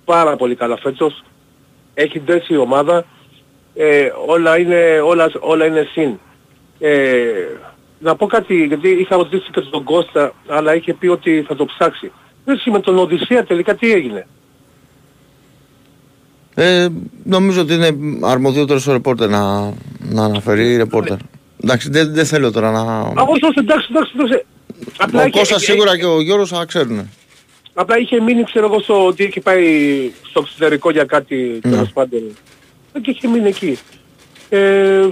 πάρα 0.05 0.35
πολύ 0.35 0.55
καλά 0.55 0.77
φέτος. 0.77 1.23
Έχει 1.93 2.19
δέσει 2.19 2.53
η 2.53 2.57
ομάδα. 2.57 3.05
Ε, 3.75 4.09
όλα, 4.25 4.59
είναι, 4.59 4.99
όλα, 5.03 5.31
όλα 5.39 5.65
είναι 5.65 5.87
συν. 5.91 6.19
Ε, 6.79 7.21
να 7.99 8.15
πω 8.15 8.25
κάτι, 8.25 8.65
γιατί 8.65 8.89
είχα 8.89 9.15
ρωτήσει 9.15 9.51
και 9.51 9.61
τον 9.61 9.83
Κώστα, 9.83 10.33
αλλά 10.47 10.75
είχε 10.75 10.93
πει 10.93 11.07
ότι 11.07 11.45
θα 11.47 11.55
το 11.55 11.65
ψάξει. 11.65 12.11
Έτσι 12.45 12.69
με 12.69 12.79
τον 12.79 12.97
Οδυσσέα 12.97 13.43
τελικά 13.43 13.75
τι 13.75 13.91
έγινε; 13.91 14.27
Ε, 16.55 16.87
νομίζω 17.23 17.61
ότι 17.61 17.73
είναι 17.73 17.97
αρμοδιότερος 18.21 18.87
ο 18.87 18.91
ρεπόρτερ 18.91 19.29
να, 19.29 19.73
να 19.99 20.23
αναφέρει 20.23 20.71
η 20.71 20.77
ρεπόρτερ. 20.77 21.17
Εντάξει, 21.63 21.89
δεν, 21.89 22.13
δεν 22.13 22.25
θέλω 22.25 22.51
τώρα 22.51 22.71
να... 22.71 22.81
Α, 22.81 23.25
όχι, 23.27 23.45
όχι, 23.45 23.59
εντάξει, 23.59 23.87
εντάξει, 23.89 24.13
εντάξει. 24.15 24.45
Απλά 24.97 25.21
Ο 25.23 25.25
είχε- 25.27 25.37
Κώστας 25.39 25.61
είχε- 25.61 25.71
σίγουρα 25.71 25.97
και 25.97 26.05
ο 26.05 26.21
Γιώργος 26.21 26.49
θα 26.49 26.65
ξέρουν. 26.65 27.09
Απλά 27.73 27.97
είχε 27.97 28.21
μείνει, 28.21 28.43
ξέρω 28.43 28.65
εγώ, 28.65 28.79
στο 28.79 29.05
ότι 29.05 29.23
είχε 29.23 29.41
πάει 29.41 29.63
στο 30.29 30.39
εξωτερικό 30.39 30.89
για 30.91 31.03
κάτι, 31.03 31.59
Ναι. 31.63 31.71
τέλος 31.71 31.89
πάντων. 31.93 32.19
Ε, 32.93 32.99
Και 32.99 33.09
είχε 33.11 33.27
μείνει 33.27 33.47
εκεί. 33.47 33.77
Ε, 34.49 35.09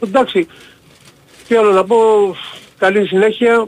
εντάξει. 0.00 0.46
Τι 1.48 1.54
άλλο 1.56 1.72
να 1.72 1.84
πω, 1.84 1.96
καλή 2.78 3.06
συνέχεια. 3.06 3.66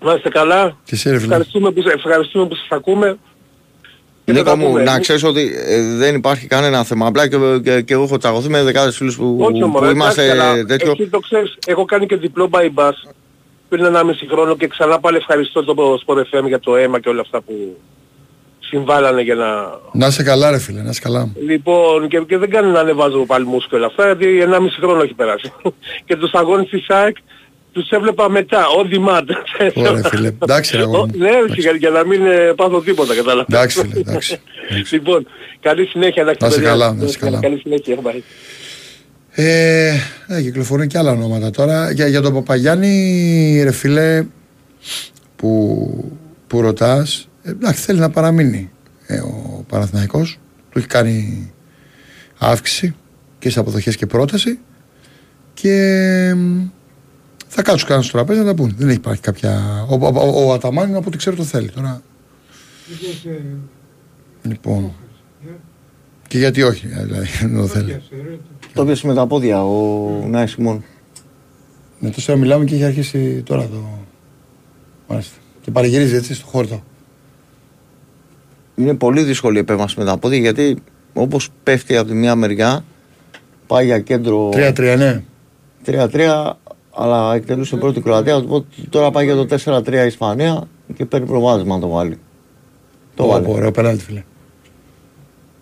Να 0.00 0.14
είστε 0.14 0.28
καλά. 0.28 0.76
Και 0.84 0.94
εσύ 0.94 1.10
ρε 1.10 1.14
φίλε. 1.18 1.24
Ευχαριστούμε 1.26 1.70
που, 1.70 1.82
ευχαριστούμε 1.88 2.46
που 2.48 2.54
σας 2.54 2.66
ακούμε. 2.70 3.18
Και 4.24 4.32
θα 4.32 4.38
Νίκο 4.38 4.50
τα 4.50 4.56
μου, 4.56 4.66
πούμε. 4.66 4.82
να 4.82 4.98
ξέρεις 5.00 5.22
ότι 5.24 5.52
ε, 5.66 5.82
δεν 5.96 6.14
υπάρχει 6.14 6.46
κανένα 6.46 6.84
θέμα. 6.84 7.06
Απλά 7.06 7.28
και, 7.28 7.36
και, 7.62 7.80
και 7.80 7.92
εγώ 7.94 8.02
έχω 8.02 8.16
τσακωθεί 8.18 8.48
με 8.48 8.62
δεκάδες 8.62 8.96
φίλους 8.96 9.16
που, 9.16 9.36
Όχι 9.40 9.60
που 9.60 9.66
μωρέ, 9.66 9.90
είμαστε 9.90 10.22
εντάξει, 10.24 10.40
αλλά 10.40 10.64
τέτοιο. 10.64 10.90
Εσύ 10.90 11.06
το 11.08 11.18
ξέρεις, 11.18 11.54
έχω 11.66 11.84
κάνει 11.84 12.06
και 12.06 12.16
διπλό 12.16 12.48
by 12.52 12.68
bus 12.74 12.92
πριν 13.68 13.84
1,5 13.94 14.00
χρόνο 14.30 14.56
και 14.56 14.66
ξανά 14.66 15.00
πάλι 15.00 15.16
ευχαριστώ 15.16 15.64
το 15.64 15.98
Sport 16.06 16.18
FM 16.18 16.46
για 16.46 16.60
το 16.60 16.76
αίμα 16.76 17.00
και 17.00 17.08
όλα 17.08 17.20
αυτά 17.20 17.40
που 17.40 17.76
συμβάλλανε 18.58 19.22
για 19.22 19.34
να... 19.34 19.46
Να 19.92 20.06
είσαι 20.06 20.22
καλά 20.22 20.50
ρε 20.50 20.58
φίλε, 20.58 20.82
να 20.82 20.90
είσαι 20.90 21.00
καλά. 21.00 21.28
Λοιπόν, 21.46 22.08
και, 22.08 22.18
και 22.28 22.38
δεν 22.38 22.50
κάνει 22.50 22.70
να 22.70 22.80
ανεβάζω 22.80 23.26
παλμούς 23.26 23.68
και 23.68 23.74
όλα 23.76 23.86
αυτά, 23.86 24.06
γιατί 24.06 24.42
1,5 24.50 24.58
χρόνο 24.80 25.02
έχει 25.02 25.14
περάσει. 25.14 25.52
και 26.06 26.16
τους 26.16 26.32
αγώνες 26.32 26.68
της 26.68 26.88
ΑΕΚ 26.88 27.16
τους 27.72 27.88
έβλεπα 27.90 28.30
μετά, 28.30 28.64
on 28.78 28.94
demand. 28.94 29.26
Ωραία 29.74 30.02
φίλε, 30.04 30.32
εντάξει 30.42 30.76
ρε 30.76 30.82
Ο- 30.82 30.84
αγόρι 30.84 31.10
μου. 31.12 31.18
Ναι, 31.18 31.30
για, 31.56 31.72
για 31.72 31.90
να 31.90 32.04
μην 32.06 32.26
ε, 32.26 32.52
πάθω 32.56 32.80
τίποτα, 32.80 33.14
κατάλαβα. 33.14 33.46
Εντάξει 33.50 33.80
φίλε, 33.80 34.00
εντάξει. 34.00 34.40
λοιπόν, 34.92 35.26
καλή 35.60 35.86
συνέχεια, 35.86 36.22
εντάξει, 36.22 36.38
Να 36.42 36.46
είσαι 36.48 36.56
παιδιά. 36.56 36.70
καλά, 36.70 36.92
να 36.92 37.04
είσαι 37.04 37.18
καλά. 37.18 37.38
Καλή 37.40 37.58
συνέχεια, 37.58 37.96
bye. 38.02 38.20
Ε, 39.38 39.94
ε, 40.26 40.42
κυκλοφορούν 40.42 40.86
και 40.86 40.98
άλλα 40.98 41.10
ονόματα 41.10 41.50
τώρα. 41.50 41.90
Για, 41.90 42.06
για 42.06 42.20
τον 42.20 42.32
Παπαγιάννη, 42.32 43.60
ρε 43.62 43.72
φίλε, 43.72 44.24
που, 45.36 46.18
που 46.46 46.60
ρωτάς, 46.60 47.28
ε, 47.42 47.50
εντάξει, 47.50 47.82
θέλει 47.82 47.98
να 47.98 48.10
παραμείνει 48.10 48.70
ε, 49.06 49.18
ο 49.18 49.64
Παναθηναϊκός. 49.68 50.38
Του 50.70 50.78
έχει 50.78 50.86
κάνει 50.86 51.52
αύξηση 52.38 52.94
και 53.38 53.50
σε 53.50 53.58
αποδοχές 53.58 53.96
και 53.96 54.06
πρόταση 54.06 54.58
και 55.54 56.32
μ, 56.36 56.60
θα 57.48 57.62
κάτσουν 57.62 57.88
κανένα 57.88 58.06
στο 58.06 58.16
τραπέζι 58.16 58.38
να 58.40 58.46
τα 58.46 58.54
πούν. 58.54 58.74
Δεν 58.78 58.88
έχει 58.88 58.96
υπάρχει 58.96 59.20
κάποια. 59.20 59.84
Ο, 59.88 59.94
ο, 59.94 60.12
ο, 60.14 60.48
ο 60.48 60.52
Αταμάν 60.52 60.94
από 60.94 61.04
ό,τι 61.08 61.16
ξέρω 61.16 61.36
το 61.36 61.44
θέλει 61.44 61.70
τώρα. 61.70 62.02
Έπιασε, 62.92 63.42
Λοιπόν. 64.42 64.92
Και 66.28 66.38
γιατί 66.38 66.62
όχι, 66.62 66.86
δηλαδή, 66.86 67.28
δεν 67.40 67.56
το 67.56 67.66
θέλει. 67.66 68.02
Έπιασε, 68.80 68.80
ρε. 68.80 68.82
Το 68.82 68.82
έπιασε 68.82 69.06
με 69.06 69.14
τα 69.14 69.26
πόδια 69.26 69.64
ο 69.64 70.10
Νάις 70.26 70.50
Σιμών. 70.50 70.84
Με 71.98 72.10
τόση 72.10 72.30
ώρα 72.30 72.40
μιλάμε 72.40 72.64
και 72.64 72.74
έχει 72.74 72.84
αρχίσει 72.84 73.42
τώρα 73.46 73.62
το. 73.62 73.84
Μάλιστα. 75.08 75.36
Και 75.62 75.70
παρηγυρίζει 75.70 76.14
έτσι 76.14 76.34
στο 76.34 76.46
χόρτο. 76.46 76.82
Είναι 78.76 78.94
πολύ 78.94 79.22
δύσκολη 79.22 79.56
η 79.56 79.60
επέμβαση 79.60 79.98
με 79.98 80.04
τα 80.04 80.18
πόδια 80.18 80.38
γιατί 80.38 80.76
όπως 81.12 81.48
πέφτει 81.62 81.96
από 81.96 82.08
τη 82.08 82.14
μία 82.14 82.34
μεριά 82.34 82.84
πάει 83.66 83.84
για 83.84 83.98
κέντρο 84.00 84.48
3-3, 84.48 84.94
ναι. 84.98 85.22
3-3 85.86 86.52
αλλά 86.94 87.34
εκτελούσε 87.34 87.76
πρώτη 87.76 88.00
Κροατία 88.00 88.36
οπότε 88.36 88.66
τώρα 88.88 89.10
πάει 89.10 89.24
για 89.24 89.34
το 89.34 89.56
4-3 89.64 89.92
η 89.92 90.06
Ισπανία 90.06 90.68
και 90.96 91.04
παίρνει 91.04 91.26
προβάδισμα 91.26 91.74
να 91.74 91.80
το 91.80 91.88
βάλει. 91.88 92.18
Το 93.14 93.24
Ω, 93.24 93.26
βάλε. 93.26 93.48
Ωραίο 93.48 93.70
πέναλτι, 93.70 94.04
φίλε. 94.04 94.24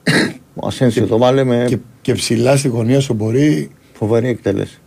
Ο 0.54 0.66
Ασένσιο 0.66 1.06
το 1.06 1.18
βάλε 1.18 1.44
με 1.44 1.64
Και, 1.68 1.78
και 2.04 2.14
ψηλά 2.14 2.56
στη 2.56 2.68
γωνία 2.68 3.00
σου 3.00 3.14
μπορεί. 3.14 3.70
φοβερή 3.92 4.28
εκτέλεση. 4.28 4.78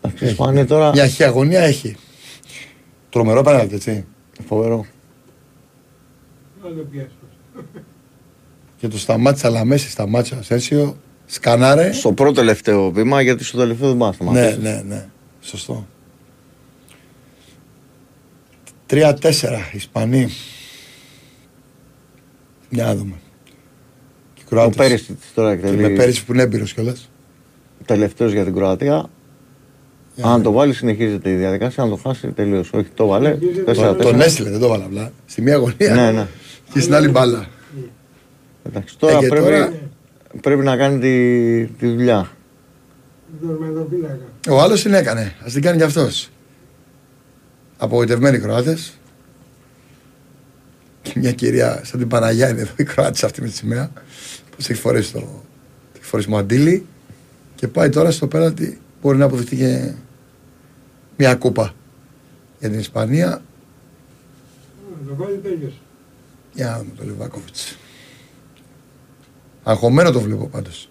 Εντάξει, 0.00 0.24
η 0.24 0.28
Ισπανία 0.28 0.66
τώρα 0.66 0.90
Μια 0.90 1.06
χι 1.06 1.24
αγωνία 1.24 1.60
έχει. 1.60 1.96
Τρομερό 3.10 3.42
πέναλτι, 3.42 3.74
έτσι. 3.74 4.04
φοβερό. 4.46 4.86
Να 6.62 6.68
το 6.68 6.86
πιάσω. 6.90 7.10
Και 8.76 8.88
το 8.88 8.98
σταμάτησε, 8.98 9.46
αλλά 9.46 9.64
μέσα 9.64 9.90
σταμάτησε 9.90 10.34
ο 10.34 10.38
Ασένσιο. 10.38 10.96
Σκανάρε. 11.26 11.92
Στο 11.92 12.12
πρώτο 12.12 12.32
τελευταίο 12.32 12.90
βήμα 12.90 13.20
γιατί 13.20 13.44
στο 13.44 13.58
τελευταίο 13.58 13.88
δεν 13.88 13.96
μάθαμε. 13.96 14.30
Ναι, 14.30 14.56
ναι, 14.60 14.82
ναι. 14.86 15.08
Σωστό. 15.40 15.86
3-4 18.90 19.14
Ισπανοί. 19.72 20.28
Για 22.68 22.84
να 22.84 22.94
δούμε. 22.96 23.14
Και 24.34 24.40
οι 24.40 24.44
Ο 24.44 24.48
Κροάτες. 24.48 24.76
Πέρυσι 24.76 25.16
τώρα 25.34 25.56
Και 25.56 25.62
με 25.66 25.70
εκτελεί 25.70 25.94
πέρυσι 25.96 26.24
που 26.24 26.32
είναι 26.32 26.42
έμπειρος 26.42 26.72
κιόλας. 26.74 27.10
τελευταίος 27.84 28.32
για 28.32 28.44
την 28.44 28.54
Κροατία. 28.54 29.06
Αν 30.22 30.42
το 30.42 30.52
βάλει, 30.52 30.72
συνεχίζεται 30.72 31.30
η 31.30 31.34
διαδικασία. 31.34 31.82
Αν 31.82 31.88
το 31.90 31.96
χάσει, 31.96 32.28
τελείωσε. 32.28 32.70
Όχι, 32.76 32.88
το 32.94 33.06
βάλε. 33.06 33.36
Συνεχίζεται. 33.38 33.72
4-4. 33.72 33.96
Τον 34.02 34.20
έστειλε, 34.20 34.50
δεν 34.50 34.60
το 34.60 34.68
βάλα 34.68 34.84
απλά. 34.84 35.12
Στη 35.26 35.42
μία 35.42 35.56
γωνία. 35.56 35.94
Ναι, 35.94 36.10
ναι. 36.10 36.26
Και 36.72 36.80
στην 36.80 36.94
άλλη 36.94 37.08
μπάλα. 37.08 37.46
Εντάξει, 38.66 38.98
τώρα, 38.98 39.16
Ε, 39.16 39.20
και 39.20 39.26
πρέπει, 39.26 39.44
τώρα- 39.44 39.72
πρέπει 40.40 40.62
να 40.64 40.76
κάνει 40.76 40.98
τη, 40.98 41.66
τη 41.66 41.86
δουλειά. 41.86 42.30
Δορμεδοπίλακα. 43.40 44.18
Ο 44.50 44.60
άλλος 44.60 44.82
την 44.82 44.94
έκανε. 44.94 45.20
Α 45.20 45.50
την 45.52 45.62
κάνει 45.62 45.76
κι 45.76 45.82
αυτός. 45.82 46.28
Απογοητευμένοι 47.78 48.38
Κροάτες. 48.38 48.98
Και 51.12 51.18
μια 51.18 51.32
κυρία 51.32 51.80
σαν 51.84 51.98
την 51.98 52.08
Παναγιά 52.08 52.48
είναι 52.48 52.60
εδώ 52.60 52.72
η 52.76 52.84
Κροάτη 52.84 53.24
αυτή 53.24 53.40
με 53.40 53.46
τη 53.48 53.54
σημαία. 53.54 53.90
Πω 54.50 54.56
έχει 54.58 54.74
φορέσει 54.74 55.12
το. 55.12 55.42
Έχει 55.96 56.04
φορέσει 56.04 56.28
μαντίλι. 56.28 56.86
Και 57.54 57.68
πάει 57.68 57.88
τώρα 57.88 58.10
στο 58.10 58.26
πέναλτι. 58.26 58.80
Μπορεί 59.02 59.18
να 59.18 59.24
αποδειχτεί 59.24 59.56
και 59.56 59.92
μια 61.16 61.34
κούπα 61.34 61.74
για 62.58 62.70
την 62.70 62.78
Ισπανία. 62.78 63.28
Να 65.00 65.08
το 65.08 65.14
βάλει 65.14 65.36
τέλειωσε. 65.36 65.76
Για 66.52 66.66
να 66.66 66.78
δούμε 66.78 66.90
τον 66.96 67.04
Λιβάκοβιτς. 67.04 67.78
Αγχωμένο 69.62 70.10
το 70.10 70.20
βλέπω 70.20 70.46
πάντως. 70.46 70.88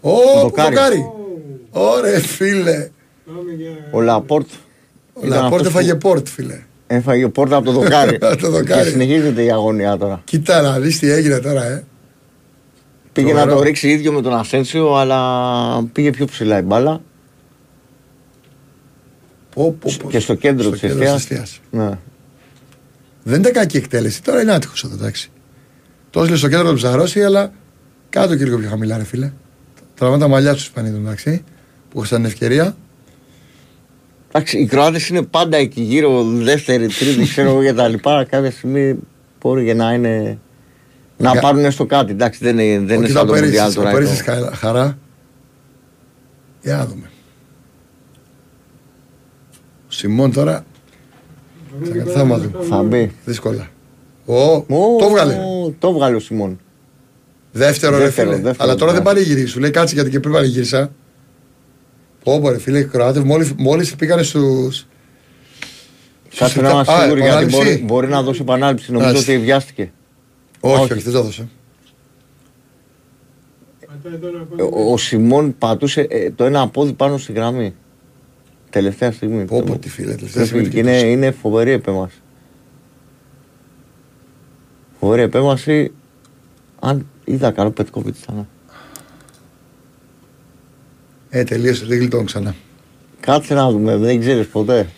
Ω, 0.00 0.40
Δοκάρι. 0.40 0.74
δοκάρι. 0.74 0.98
Ω, 1.70 1.80
Ω 1.80 1.93
ρε 1.93 2.18
φίλε. 2.20 2.90
Πάμε 3.26 3.52
για... 3.52 3.88
Ο 3.90 4.00
Λαπόρτ. 4.00 4.48
Ο 5.12 5.26
ήταν 5.26 5.28
Λαπόρτ 5.30 5.54
αυτός 5.54 5.66
έφαγε 5.66 5.92
που 5.92 5.98
πόρτ, 5.98 6.28
φίλε. 6.28 6.62
Έφαγε 6.92 7.28
πόρτα 7.28 7.56
από 7.56 7.64
το 7.64 7.72
δοκάρι. 7.72 8.18
Από 8.20 8.36
το 8.36 8.50
δοκάρι. 8.50 8.82
Και 8.84 8.90
συνεχίζεται 8.90 9.42
η 9.42 9.50
αγωνία 9.50 9.96
τώρα. 9.96 10.20
Κοίτα 10.24 10.60
να 10.62 10.80
δεις 10.80 10.98
τι 10.98 11.10
έγινε 11.10 11.38
τώρα, 11.38 11.64
ε. 11.64 11.84
Πήγε 13.12 13.32
να 13.32 13.34
Τρομερό. 13.34 13.58
το 13.58 13.62
ρίξει 13.62 13.88
ίδιο 13.88 14.12
με 14.12 14.22
τον 14.22 14.34
Ασένσιο, 14.34 14.94
αλλά 14.94 15.82
πήγε 15.92 16.10
πιο 16.10 16.26
ψηλά 16.26 16.58
η 16.58 16.62
μπάλα. 16.62 17.00
Πω, 19.54 19.76
πω, 19.80 19.92
πω. 20.02 20.10
Και 20.10 20.18
στο 20.18 20.34
κέντρο 20.34 20.70
της 20.70 20.80
κέντρο 20.80 21.02
εστίας. 21.02 21.26
της 21.26 21.38
εστίας. 21.38 21.60
Ναι. 21.70 21.98
Δεν 23.22 23.40
ήταν 23.40 23.52
κακή 23.52 23.76
εκτέλεση, 23.76 24.22
τώρα 24.22 24.40
είναι 24.40 24.52
άτυχος 24.52 24.84
εδώ, 24.84 24.94
εντάξει. 24.94 25.30
Τόσο 26.10 26.26
λέει 26.26 26.36
στο 26.36 26.48
κέντρο 26.48 26.70
τους 26.70 26.80
ψαρώσει, 26.82 27.24
αλλά 27.24 27.52
κάτω 28.08 28.36
και 28.36 28.44
λίγο 28.44 28.58
πιο 28.58 28.68
χαμηλά, 28.68 28.96
ρε 28.96 29.04
φίλε. 29.04 29.32
Τραβά 29.94 30.18
τα 30.18 30.28
μαλλιά 30.28 30.52
τους 30.52 30.62
Ισπανίδου, 30.62 30.96
εντάξει. 30.96 31.44
Που 31.90 32.04
είχαν 32.04 32.16
την 32.16 32.26
ευκαιρία. 32.30 32.76
Εντάξει, 34.32 34.58
οι 34.58 34.66
Κροάτες 34.66 35.08
είναι 35.08 35.22
πάντα 35.22 35.56
εκεί 35.56 35.80
γύρω, 35.80 36.22
δεύτερη, 36.24 36.86
τρίτη, 36.86 37.22
ξέρω 37.22 37.48
εγώ 37.50 37.62
και 37.62 37.72
τα 37.72 37.88
λοιπά. 37.88 38.24
Κάποια 38.24 38.50
στιγμή 38.50 38.98
μπορεί 39.40 39.64
και 39.64 39.74
να 39.74 39.92
είναι. 39.92 40.38
Να 41.16 41.32
Κα- 41.32 41.40
πάρουν 41.40 41.64
έστω 41.64 41.86
κάτι. 41.86 42.12
Εντάξει, 42.12 42.38
δεν 42.42 42.58
είναι, 42.58 42.78
δεν 42.86 42.96
είναι 42.96 43.06
Κοίτα 43.06 43.18
σαν 43.18 43.28
ο 43.28 43.32
το 43.32 43.38
Μουντιάλ 43.40 43.52
Πέρυσι, 43.72 43.78
ο 43.78 43.82
τώρα. 43.82 43.94
Πέρυσι 43.94 44.24
εδώ. 44.26 44.44
χα- 44.46 44.54
χαρά. 44.54 44.98
Για 46.62 46.76
να 46.76 46.86
δούμε. 46.86 47.10
Ο 49.88 49.92
Σιμών 49.92 50.32
τώρα 50.32 50.64
Πάμε 51.80 51.86
θα 52.04 52.18
και 52.20 52.22
μάθω. 52.26 52.48
πάμε. 52.48 52.64
Θα 52.68 52.82
μπει. 52.82 53.12
δύσκολα. 53.24 53.68
Ω, 54.26 54.34
Ω, 54.34 54.64
το 54.98 55.08
βγάλε. 55.08 55.36
Το 55.78 55.92
βγάλε 55.92 56.16
ο 56.16 56.20
Σιμών. 56.20 56.60
Δεύτερο, 57.52 57.96
ρε 57.98 58.04
Δεύτερο, 58.04 58.30
φίλε. 58.30 58.42
δεύτερο, 58.42 58.64
Αλλά 58.70 58.74
τώρα 58.78 58.90
ναι. 58.90 58.96
δεν 58.96 59.06
παρήγγειλε. 59.06 59.46
Σου 59.46 59.60
λέει 59.60 59.70
κάτσε 59.70 59.94
γιατί 59.94 60.10
και 60.10 60.20
πριν 60.20 60.32
παρήγγειρισα. 60.32 60.90
Πω 62.24 62.40
πω 62.40 62.50
ρε 62.50 62.58
φίλε, 62.58 62.78
οι 62.78 62.84
Κροάτες 62.84 63.22
μόλις, 63.22 63.52
μόλις 63.56 63.94
πήγανε 63.96 64.22
στους... 64.22 64.86
Κάτσε 66.36 66.48
στους- 66.48 66.62
να 66.62 66.70
είμαστε 66.70 66.92
Α, 66.92 67.00
σίγουροι 67.02 67.20
γιατί 67.20 67.32
επανάληψη. 67.36 67.56
μπορεί, 67.56 67.82
μπορεί 67.84 68.08
να 68.08 68.22
δώσει 68.22 68.40
επανάληψη. 68.42 68.92
Νομίζω 68.92 69.10
Μάλιστα. 69.12 69.32
ότι 69.32 69.42
βιάστηκε. 69.42 69.92
Όχι, 70.60 70.82
όχι. 70.82 70.92
όχι, 70.92 71.02
δεν 71.02 71.12
το 71.12 71.18
έδωσε. 71.18 71.48
Πατάει 73.86 74.18
τώρα 74.18 74.38
πάνω. 74.50 74.68
Ο, 74.72 74.92
ο 74.92 74.96
Σιμών 74.96 75.54
πατούσε 75.58 76.00
ε, 76.10 76.30
το 76.30 76.44
ένα 76.44 76.68
πόδι 76.68 76.92
πάνω 76.92 77.18
στη 77.18 77.32
γραμμή. 77.32 77.74
Τελευταία 78.70 79.12
στιγμή. 79.12 79.44
Πω 79.44 79.60
πω 79.60 79.66
Το- 79.72 79.78
τι 79.78 79.88
φίλε, 79.88 80.14
τελευταία 80.14 80.42
το 80.42 80.48
στιγμή 80.48 80.68
πήγε. 80.68 80.74
τι 80.74 80.80
είναι, 80.80 80.90
κοιτούσε. 80.96 81.10
είναι 81.10 81.30
φοβερή 81.30 81.70
επέμβαση. 81.70 82.16
Φοβερή 85.00 85.22
επέμβαση. 85.22 85.92
Αν 86.80 87.06
είδα 87.24 87.50
καλό 87.50 87.70
Πετκόβιτς 87.70 88.22
ήταν. 88.22 88.48
Ε, 91.30 91.44
τελείωσε, 91.44 91.86
δεν 91.86 91.98
γλιτώνω 91.98 92.24
ξανά. 92.24 92.54
Κάτσε 93.20 93.54
να 93.54 93.70
δούμε, 93.70 93.96
δεν 93.96 94.20
ξέρεις 94.20 94.46
ποτέ. 94.46 94.88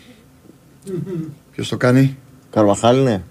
Ποιος 1.53 1.68
το 1.68 1.77
κάνει, 1.77 2.16
Καρβαχάλ 2.51 3.01
είναι. 3.01 3.25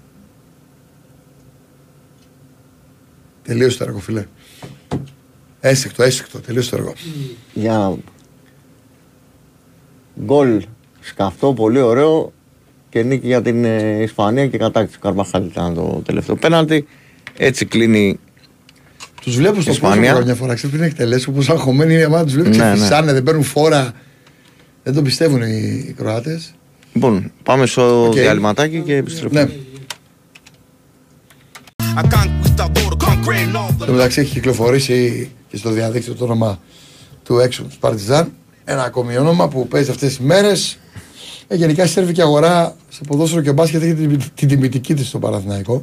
τελείωσε 3.44 3.78
το 3.78 3.84
έργο 3.84 4.00
φίλε. 4.00 4.26
Έσυκτο, 5.60 6.04
έσυκτο, 6.04 6.40
τελείωσε 6.40 6.70
το 6.70 6.76
έργο. 6.76 6.94
Για 7.54 7.72
να 7.72 7.90
δούμε. 7.90 8.02
Γκολ 10.24 10.64
σκαυτό, 11.00 11.54
πολύ 11.54 11.80
ωραίο 11.80 12.34
και 12.90 13.04
νίκη 13.04 13.28
για 13.28 13.42
την 13.42 13.66
ε, 13.66 14.02
Ισπανία 14.02 14.48
και 14.48 14.58
κατάκτηση 14.58 14.96
του 14.98 15.04
Καρβαχάλ 15.04 15.46
ήταν 15.46 15.74
το 15.74 16.02
τελευταίο 16.06 16.36
πέναλτι. 16.36 16.88
Έτσι 17.38 17.66
κλείνει. 17.66 18.20
Τους 19.22 19.36
βλέπω 19.36 19.62
στο 19.62 19.72
Ισπανία. 19.72 20.02
πρόσωπο 20.02 20.26
μια 20.26 20.36
φορά, 20.36 20.54
ξέρεις 20.54 20.76
πριν 20.76 20.88
εκτελέσει, 20.90 21.30
όπως 21.30 21.50
αγχωμένοι 21.50 21.94
είναι 21.94 22.02
εμάς, 22.02 22.24
τους 22.24 22.34
βλέπω 22.34 22.50
Ναι, 22.50 22.56
και 22.56 22.64
ναι. 22.64 22.76
φυσάνε, 22.76 23.14
δεν 23.14 23.24
παίρνουν 23.24 23.44
φόρα. 23.44 23.92
Δεν 24.84 24.94
το 24.94 25.02
πιστεύουν 25.02 25.42
οι, 25.42 25.86
οι 25.88 25.94
Κροάτες. 25.98 26.54
Λοιπόν, 26.94 27.32
πάμε 27.44 27.66
στο 27.66 28.06
Οκ. 28.06 28.14
διαλυματάκι 28.14 28.82
και 28.86 28.96
επιστρέφουμε. 28.96 29.44
Ναι. 29.44 29.50
I 31.96 32.04
conquista 32.04 32.66
todo 32.74 32.96
concrete 33.08 33.56
law. 33.56 33.76
Στο 33.82 33.92
μεταξύ 33.92 34.20
έχει 34.20 34.34
κυκλοφορήσει 34.34 35.30
και 35.50 35.58
στο 35.58 35.70
διαδίκτυο 35.70 36.14
το 36.14 36.24
όνομα 36.24 36.60
του 37.24 37.40
έξω 37.40 37.64
του 37.64 37.76
Παρτιζάν. 37.80 38.32
Ένα 38.64 38.84
ακόμη 38.84 39.18
όνομα 39.18 39.48
που 39.48 39.68
παίζει 39.68 39.90
αυτές 39.90 40.08
τις 40.10 40.20
μέρες. 40.20 40.78
Ε, 41.48 41.56
γενικά 41.56 41.84
η 41.84 41.88
σερβική 41.88 42.22
αγορά 42.22 42.76
σε 42.90 43.02
ποδόσφαιρο 43.08 43.42
και 43.42 43.52
μπάσκετ 43.54 43.82
έχει 43.84 43.94
την, 43.94 44.22
την 44.36 44.48
τιμητική 44.48 44.94
της 44.94 45.08
στο 45.08 45.20
Παναθηναϊκό. 45.20 45.82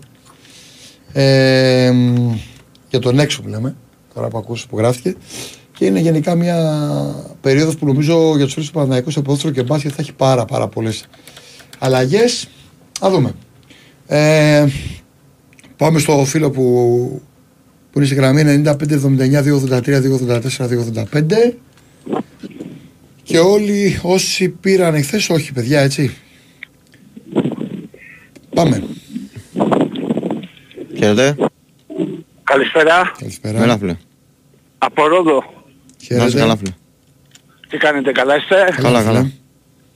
Ε, 1.12 1.90
μ, 1.94 2.32
για 2.90 2.98
τον 2.98 3.18
έξω 3.18 3.42
που 3.42 3.48
λέμε, 3.48 3.76
τώρα 4.14 4.28
που 4.28 4.38
ακούσεις 4.38 4.66
που 4.66 4.78
γράφτηκε. 4.78 5.16
Και 5.78 5.84
είναι 5.84 6.00
γενικά 6.00 6.34
μια 6.34 6.56
περίοδος 7.40 7.76
που 7.76 7.86
νομίζω 7.86 8.36
για 8.36 8.44
τους 8.44 8.52
φίλους 8.52 8.68
του 8.68 8.74
Παναθηναϊκού 8.74 9.10
σε 9.10 9.22
ποδόσφαιρο 9.22 9.52
και 9.52 9.62
μπάσκετ 9.62 9.90
θα 9.94 10.02
έχει 10.02 10.12
πάρα 10.12 10.44
πάρα 10.44 10.68
πολλές 10.68 11.04
αλλαγές. 11.78 12.48
Α 13.00 13.10
δούμε. 13.10 13.32
Ε, 14.06 14.66
πάμε 15.76 15.98
στο 15.98 16.24
φίλο 16.24 16.50
που 16.50 16.62
που 17.90 17.98
είναι 17.98 18.06
στη 18.06 18.14
γραμμή 18.14 18.62
95-79-283-284-285 18.64 21.52
και 23.22 23.38
όλοι 23.38 23.98
όσοι 24.02 24.48
πήραν 24.48 24.94
εχθές 24.94 25.30
όχι 25.30 25.52
παιδιά 25.52 25.80
έτσι 25.80 26.16
πάμε 28.54 28.82
Χαίρετε. 30.96 31.36
Καλησπέρα. 32.48 33.12
Καλησπέρα. 33.18 33.62
Έλα 33.62 33.78
φίλε. 33.78 33.96
Από 34.78 35.06
Ρόδο. 35.08 35.32
Να 35.34 35.44
είσαι 36.00 36.14
Χαίρετε. 36.14 36.38
καλά 36.38 36.56
φίλε. 36.56 36.70
Τι 37.68 37.76
κάνετε, 37.76 38.12
καλά 38.12 38.36
είστε; 38.36 38.54
Καλά, 38.82 38.98
φίλε. 39.00 39.12
καλά. 39.12 39.30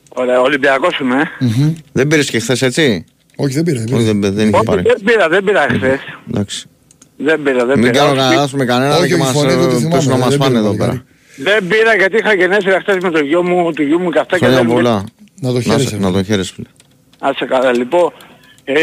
Ωραία, 0.08 0.40
Ολυμπιακός 0.40 0.98
είμαι. 0.98 1.20
ε. 1.20 1.44
Μμμ. 1.44 1.72
Δεν 1.92 2.06
πήρες 2.08 2.30
και 2.30 2.38
χθες 2.38 2.62
έτσι; 2.62 3.04
Όχι, 3.36 3.54
δεν 3.54 3.62
πήρε. 3.64 3.78
δεν 3.78 3.94
Όχι 3.94 4.04
πήρε. 4.04 4.18
δεν, 4.18 4.34
δεν 4.34 4.46
είχε 4.48 4.56
Όχι, 4.56 4.64
πάρει. 4.64 4.82
δεν 4.82 5.00
πήρα, 5.04 5.28
δεν 5.28 5.44
πήρα 5.44 5.66
χθες. 5.70 6.00
Εντάξει. 6.30 6.66
Δεν 7.16 7.42
πήρα, 7.42 7.64
δεν 7.66 7.78
Μην 7.78 7.90
πήρα. 7.90 8.04
κάνω 8.04 8.10
Όχι, 8.10 8.20
κανένα 8.20 8.48
με 8.52 8.64
κανέναν 8.64 8.98
Όχι, 8.98 9.06
και 9.08 9.14
όχι, 9.14 9.22
μας 9.22 9.30
φωνή 9.32 9.52
του 9.54 9.68
τη 9.68 9.74
ε, 9.74 9.76
θυμάμαι, 9.78 9.94
πέσουν 9.94 10.10
να 10.10 10.16
μας 10.18 10.28
δεν 10.28 10.38
πάνε 10.38 10.50
πήρε 10.54 10.60
εδώ 10.66 10.76
πολύ 10.76 10.78
πέρα. 10.90 11.04
Δεν 11.36 11.66
πήρα 11.68 11.94
γιατί 11.96 12.16
είχα 12.16 12.34
γενέθλια 12.34 12.80
χθες 12.80 12.96
με 13.02 13.10
το 13.10 13.18
γιο 13.18 13.42
μου, 13.42 13.72
του 13.72 13.82
γιου 13.82 14.00
μου 14.00 14.10
και 14.10 14.18
αυτά 14.18 14.38
και 14.38 14.44
Χρόνια 14.44 14.62
δεν 14.64 14.72
πολλά. 14.74 15.04
Να 15.40 15.48
το 15.48 15.54
Να, 15.54 15.60
χαίρεσαι. 15.62 15.88
σε- 15.88 15.96
να 15.98 16.12
τον 16.12 16.24
χαίρεσαι 16.24 16.52
φίλε. 16.54 16.66
Άσε 17.18 17.44
καλά, 17.44 17.72
λοιπόν. 17.72 18.12
Ε, 18.64 18.74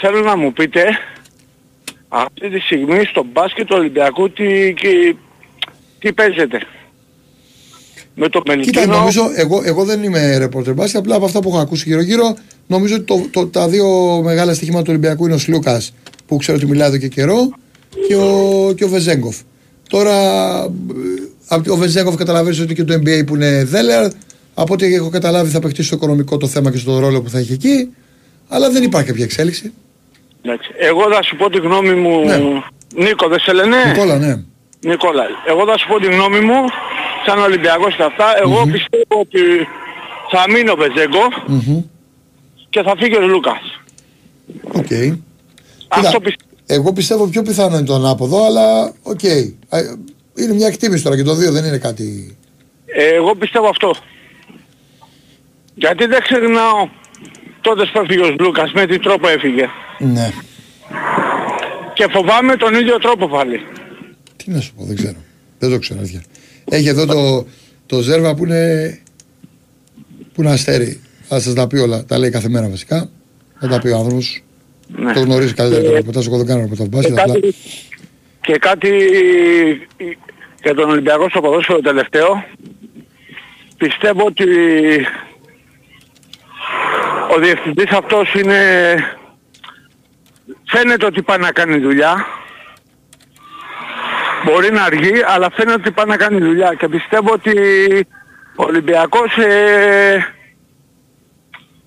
θέλω 0.00 0.20
να 0.20 0.36
μου 0.36 0.52
πείτε 0.52 0.82
αυτή 2.12 2.50
τη 2.50 2.60
στιγμή 2.60 3.04
στο 3.04 3.26
μπάσκετ 3.32 3.66
του 3.66 3.76
Ολυμπιακού 3.78 4.30
τι, 4.30 4.74
τι, 4.74 5.16
τι 5.98 6.12
παίζεται; 6.12 6.60
Με 8.14 8.28
το 8.28 8.40
Κοίτα, 8.40 8.56
Μελικίνο. 8.56 8.96
νομίζω, 8.96 9.30
εγώ, 9.34 9.62
εγώ 9.64 9.84
δεν 9.84 10.02
είμαι 10.02 10.36
ρεπόρτερ 10.38 10.74
μπάσκετ, 10.74 11.00
απλά 11.00 11.14
από 11.14 11.24
αυτά 11.24 11.40
που 11.40 11.48
έχω 11.48 11.58
ακούσει 11.58 11.88
γύρω-γύρω, 11.88 12.36
νομίζω 12.66 12.94
ότι 12.94 13.04
το, 13.04 13.26
το, 13.30 13.46
τα 13.46 13.68
δύο 13.68 14.20
μεγάλα 14.24 14.54
στοιχήματα 14.54 14.82
του 14.84 14.90
Ολυμπιακού 14.90 15.24
είναι 15.24 15.34
ο 15.34 15.38
Σλούκας, 15.38 15.94
που 16.26 16.36
ξέρω 16.36 16.56
ότι 16.56 16.66
μιλάει 16.66 16.88
εδώ 16.88 16.96
και 16.96 17.08
καιρό, 17.08 17.50
και 18.08 18.16
ο, 18.16 18.72
και 18.76 18.84
ο 18.84 18.88
Βεζέγκοφ. 18.88 19.36
Τώρα, 19.88 20.14
ε, 20.64 20.68
απ' 21.46 21.70
ο 21.70 21.76
Βεζένκοφ 21.76 22.14
καταλαβαίνεις 22.14 22.60
ότι 22.60 22.74
και 22.74 22.84
το 22.84 22.94
NBA 22.94 23.26
που 23.26 23.34
είναι 23.34 23.64
Δέλεαρ, 23.64 24.10
από 24.54 24.72
ό,τι 24.72 24.94
έχω 24.94 25.08
καταλάβει 25.08 25.50
θα 25.50 25.60
παιχτεί 25.60 25.82
στο 25.82 25.96
οικονομικό 25.96 26.36
το 26.36 26.46
θέμα 26.46 26.70
και 26.70 26.78
στον 26.78 26.98
ρόλο 26.98 27.22
που 27.22 27.30
θα 27.30 27.38
έχει 27.38 27.52
εκεί, 27.52 27.88
αλλά 28.48 28.70
δεν 28.70 28.82
υπάρχει 28.82 29.08
κάποια 29.08 29.24
εξέλιξη. 29.24 29.72
Εντάξει. 30.42 30.70
Εγώ 30.78 31.12
θα 31.12 31.22
σου 31.22 31.36
πω 31.36 31.50
τη 31.50 31.58
γνώμη 31.58 31.94
μου. 31.94 32.24
Ναι. 32.24 32.36
Νίκο, 32.94 33.28
δεν 33.28 33.38
σε 33.40 33.52
λένε; 33.52 33.76
Νικόλα, 33.86 34.18
ναι. 34.18 34.42
Νικόλα. 34.80 35.24
Εγώ 35.46 35.66
θα 35.66 35.78
σου 35.78 35.86
πω 35.88 35.98
τη 36.00 36.06
γνώμη 36.06 36.40
μου, 36.40 36.64
σαν 37.26 37.38
Ολυμπιακός 37.38 37.96
και 37.96 38.02
αυτά. 38.02 38.38
Εγώ 38.42 38.62
πιστεύω 38.72 39.20
ότι 39.20 39.40
θα 40.30 40.44
μείνει 40.50 40.70
ο 40.70 40.76
Βεζένκο 40.76 41.22
Μμμ. 41.46 41.82
και 42.70 42.82
θα 42.82 42.94
φύγει 42.98 43.16
ο 43.16 43.20
Λούκας. 43.20 43.80
Οκ. 44.62 44.90
Αυτό 45.88 46.06
Κοίτα, 46.06 46.20
πιστεύω. 46.20 46.50
εγώ 46.66 46.92
πιστεύω 46.92 47.26
πιο 47.26 47.42
πιθανό 47.42 47.76
είναι 47.76 47.86
το 47.86 47.94
ανάποδο, 47.94 48.44
αλλά 48.44 48.92
οκ. 49.02 49.22
Ε, 49.22 49.52
Είναι 50.36 50.54
μια 50.54 50.66
εκτίμηση 50.66 51.02
τώρα 51.02 51.16
και 51.16 51.22
το 51.22 51.34
δύο 51.34 51.52
δεν 51.52 51.64
είναι 51.64 51.78
κάτι. 51.78 52.36
Εγώ 52.86 53.34
πιστεύω 53.34 53.68
αυτό. 53.68 53.94
Γιατί 55.74 56.06
δεν 56.06 56.22
ξεχνάω 56.22 56.88
τότε 57.60 57.84
που 57.92 58.00
έφυγε 58.04 58.22
ο 58.22 58.34
Λούκας, 58.40 58.72
με 58.72 58.86
τι 58.86 58.98
τρόπο 58.98 59.28
έφυγε. 59.28 59.68
Ναι. 59.98 60.30
Και 61.94 62.06
φοβάμαι 62.10 62.56
τον 62.56 62.74
ίδιο 62.74 62.98
τρόπο 62.98 63.28
πάλι. 63.28 63.60
Τι 64.36 64.50
να 64.50 64.60
σου 64.60 64.74
πω, 64.74 64.84
δεν 64.84 64.96
ξέρω. 64.96 65.16
Δεν 65.58 65.70
το 65.70 65.78
ξέρω, 65.78 65.98
αλήθεια. 65.98 66.22
Έχει 66.64 66.88
εδώ 66.88 67.06
το, 67.06 67.46
το 67.86 68.00
Ζέρβα 68.00 68.34
που 68.34 68.44
είναι. 68.44 68.98
που 70.34 70.42
είναι 70.42 70.50
αστέρι. 70.50 71.00
Θα 71.28 71.40
σας 71.40 71.54
τα 71.54 71.66
πει 71.66 71.76
όλα. 71.76 72.04
Τα 72.04 72.18
λέει 72.18 72.30
κάθε 72.30 72.48
μέρα 72.48 72.68
βασικά. 72.68 73.10
Θα 73.60 73.68
τα 73.68 73.80
πει 73.80 73.88
ο 73.88 73.96
άνθρωπος. 73.96 74.42
Ναι. 74.86 75.12
Το 75.12 75.20
γνωρίζει 75.20 75.54
καλύτερα 75.54 75.82
το 75.82 75.92
ρεπορτάζ. 75.92 76.26
Εγώ 76.26 76.36
δεν 76.36 76.46
κάνω 76.46 76.60
ρεπορτάζ 76.60 76.86
Και 76.86 76.90
μπάσκετ. 76.96 77.18
Απλά. 77.18 77.34
κάτι, 77.34 77.54
και 78.40 78.58
κάτι 78.58 78.90
για 80.62 80.74
τον 80.74 80.90
Ολυμπιακό 80.90 81.28
στο 81.28 81.40
ποδόσφαιρο 81.40 81.80
τελευταίο. 81.80 82.44
Πιστεύω 83.76 84.24
ότι 84.24 84.46
ο 87.34 87.38
διευθυντής 87.38 87.90
αυτός 87.90 88.34
είναι... 88.34 88.58
Φαίνεται 90.64 91.06
ότι 91.06 91.22
πάει 91.22 91.38
να 91.38 91.52
κάνει 91.52 91.78
δουλειά. 91.78 92.26
Μπορεί 94.44 94.70
να 94.72 94.82
αργεί, 94.82 95.12
αλλά 95.26 95.50
φαίνεται 95.50 95.80
ότι 95.80 95.90
πάει 95.90 96.06
να 96.06 96.16
κάνει 96.16 96.38
δουλειά. 96.38 96.74
Και 96.74 96.88
πιστεύω 96.88 97.32
ότι 97.32 97.52
ο 98.56 98.64
Ολυμπιακός 98.64 99.36
ε, 99.36 100.34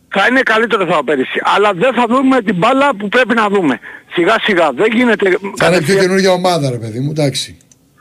θα 0.10 0.28
είναι 0.30 0.42
καλύτερος 0.42 0.96
θα 0.96 1.04
πέρυσι. 1.04 1.42
Αλλά 1.44 1.74
δεν 1.74 1.94
θα 1.94 2.06
δούμε 2.10 2.42
την 2.42 2.56
μπάλα 2.56 2.96
που 2.96 3.08
πρέπει 3.08 3.34
να 3.34 3.50
δούμε. 3.50 3.80
Σιγά 4.14 4.36
σιγά. 4.42 4.72
Δεν 4.72 4.92
γίνεται... 4.94 5.30
Θα 5.30 5.38
είναι 5.38 5.40
πιο 5.40 5.52
κατευθείαν- 5.58 6.00
καινούργια 6.00 6.32
ομάδα, 6.32 6.70
ρε 6.70 6.78
παιδί 6.78 7.00
μου. 7.00 7.12
Εντάξει. 7.12 7.58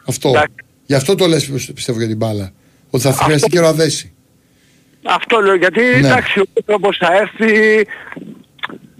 Αυτό. 0.06 0.28
Εντάξει. 0.28 0.54
Γι' 0.86 0.94
αυτό 0.94 1.14
το 1.14 1.26
λες 1.26 1.50
πιστεύω 1.74 1.98
για 1.98 2.08
την 2.08 2.16
μπάλα. 2.16 2.52
Ότι 2.90 3.02
θα 3.02 3.12
χρειαστεί 3.12 3.48
καιρό 3.48 3.66
να 3.66 3.72
δέσει. 3.72 4.12
Αυτό 5.04 5.40
λέω 5.40 5.54
γιατί 5.56 5.80
Ναι. 5.80 5.96
εντάξει 5.96 6.40
ο 6.40 6.62
τρόπος 6.66 6.96
θα 6.96 7.08
έρθει 7.16 7.50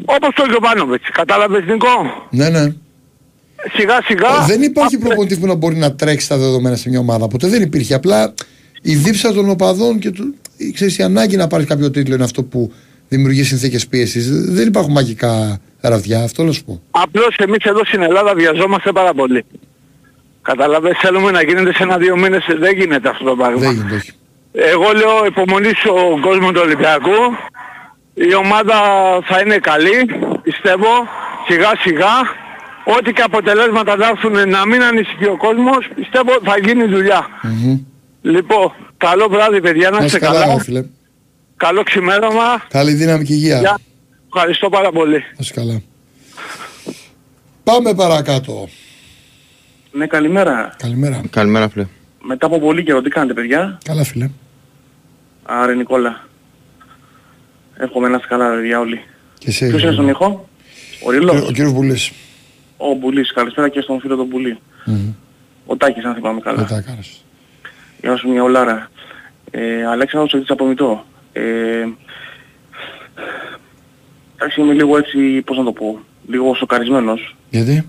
όπως 0.05 0.29
το 0.35 0.45
Γιωβάνοβιτς. 0.49 1.09
Κατάλαβες 1.13 1.65
Νικό. 1.67 2.27
Ναι, 2.31 2.49
ναι. 2.49 2.73
Σιγά 3.73 4.03
σιγά. 4.05 4.45
δεν 4.47 4.63
υπάρχει 4.63 4.95
αυτό- 4.97 5.07
προπονητής 5.09 5.39
που 5.39 5.47
να 5.47 5.55
μπορεί 5.55 5.77
να 5.77 5.95
τρέξει 5.95 6.29
τα 6.29 6.37
δεδομένα 6.39 6.77
σε 6.77 6.89
μια 6.89 6.99
ομάδα. 6.99 7.29
Ποτέ 7.29 7.49
δεν 7.49 7.63
υπήρχε. 7.63 7.95
Απλά 7.95 8.35
η 8.83 8.95
δίψα 8.95 9.33
των 9.33 9.51
οπαδών 9.51 9.99
και 9.99 10.11
του, 10.11 10.35
η- 10.57 10.73
ξέρεις, 10.73 10.99
η 10.99 11.03
ανάγκη 11.03 11.37
να 11.37 11.47
πάρει 11.47 11.65
κάποιο 11.65 11.91
τίτλο 11.91 12.15
είναι 12.15 12.25
αυτό 12.25 12.43
που 12.43 12.73
δημιουργεί 13.09 13.43
συνθήκες 13.43 13.87
πίεσης. 13.87 14.31
Δεν 14.53 14.67
υπάρχουν 14.67 14.93
μαγικά 14.93 15.61
ραβδιά, 15.81 16.23
αυτό 16.23 16.45
να 16.45 16.53
σου 16.53 16.65
πω. 16.65 16.83
Απλώς 16.91 17.37
εμείς 17.37 17.65
εδώ 17.65 17.85
στην 17.85 18.03
Ελλάδα 18.03 18.35
βιαζόμαστε 18.35 18.93
πάρα 18.93 19.15
πολύ. 19.15 19.45
Κατάλαβες, 20.43 20.97
θέλουμε 21.01 21.31
να 21.31 21.43
γίνεται 21.43 21.73
σε 21.75 21.83
ένα-δύο 21.83 22.17
μήνες, 22.17 22.45
δεν 22.59 22.77
γίνεται 22.79 23.09
αυτό 23.09 23.25
το 23.25 23.37
πράγμα. 23.37 23.59
Δεν 23.59 23.73
γίνεται, 23.73 23.95
όχι. 23.95 24.13
Εγώ 24.53 24.93
λέω 24.93 25.27
υπομονής 25.27 25.79
στον 25.79 26.21
κόσμο 26.21 26.53
του 26.53 26.61
Ολυμπιακού. 26.65 27.19
Η 28.15 28.35
ομάδα 28.35 28.75
θα 29.25 29.41
είναι 29.41 29.59
καλή, 29.59 29.99
πιστεύω, 30.43 30.89
σιγά 31.49 31.73
σιγά. 31.83 32.15
Ό,τι 32.97 33.13
και 33.13 33.23
αποτελέσματα 33.23 33.97
θα 33.97 34.07
έρθουν 34.07 34.49
να 34.49 34.67
μην 34.67 34.83
ανησυχεί 34.83 35.27
ο 35.27 35.37
κόσμος, 35.37 35.89
πιστεύω 35.95 36.33
θα 36.45 36.59
γίνει 36.59 36.85
δουλειά. 36.85 37.27
Μμμ. 37.43 37.79
Λοιπόν, 38.23 38.73
καλό 38.97 39.29
βράδυ 39.29 39.61
παιδιά, 39.61 39.91
να 39.91 39.99
Να 39.99 40.05
είστε 40.05 40.17
είσαι 40.17 40.27
καλά, 40.27 40.41
καλά. 40.41 40.55
ρε 40.55 40.61
φίλε. 40.61 40.85
Καλό 41.57 41.83
ξημέρωμα. 41.83 42.63
Καλή 42.69 42.93
δύναμη 42.93 43.25
και 43.25 43.33
υγεία. 43.33 43.59
Γεια. 43.59 43.79
Ευχαριστώ 44.35 44.69
πάρα 44.69 44.91
πολύ. 44.93 45.17
Να 45.19 45.37
είσαι 45.39 45.53
καλά. 45.55 45.83
Πάμε 47.65 47.95
παρακάτω. 47.95 48.69
Ναι, 49.93 50.07
καλημέρα. 50.07 50.75
Καλημέρα. 50.79 51.21
Καλημέρα 51.31 51.69
φίλε. 51.69 51.87
Μετά 52.25 52.47
από 52.47 52.59
πολύ 52.61 52.83
καιρό, 52.85 53.01
τι 53.03 53.11
κάνετε, 53.11 53.35
παιδιά; 53.35 53.79
Καλά, 53.85 54.05
φίλε. 54.05 54.31
Άρε, 55.43 55.75
Νικόλα. 55.75 56.25
Εύχομαι 57.77 58.09
να 58.09 58.17
είστε 58.17 58.29
καλά, 58.29 58.51
παιδιά, 58.51 58.79
όλοι. 58.81 59.05
Και 59.39 59.49
εσύ. 59.49 59.69
Ποιος 59.69 59.83
είναι 59.83 59.93
στον 59.93 60.09
ήχο; 60.09 60.49
Ο 61.05 61.11
Ρίλος; 61.11 61.41
Ο 61.49 61.53
κύριος 61.53 61.73
Μπουλής. 61.73 62.13
Ο 62.77 62.93
Μπουλής. 62.95 63.33
Καλησπέρα 63.33 63.69
και 63.69 63.81
στον 63.81 64.01
φίλο 64.01 64.17
τον 64.17 64.27
Μπουλή. 64.27 64.59
Ο 65.67 65.77
Τάκης, 65.77 66.05
αν 66.05 66.15
θυμάμαι 66.15 66.41
καλά. 66.41 66.57
Δεν 66.57 66.67
τα 66.67 66.77
έκανες. 66.77 67.25
Γεια 68.01 68.17
σου 68.17 68.29
μια 68.29 68.43
ολάρα. 68.43 68.91
Ε, 69.51 69.87
Αλέξανδρος 69.87 70.33
έτσι 70.41 70.53
από 70.53 70.67
μητώ. 70.67 71.05
Ε, 71.33 71.43
εντάξει, 74.37 74.61
είμαι 74.61 74.73
λίγο 74.73 74.97
έτσι, 74.97 75.43
πώς 75.43 75.57
να 75.57 75.65
το 75.65 75.73
πω, 75.73 75.99
λίγο 76.29 76.55
σοκαρισμένος. 76.55 77.37
Γιατί; 77.51 77.87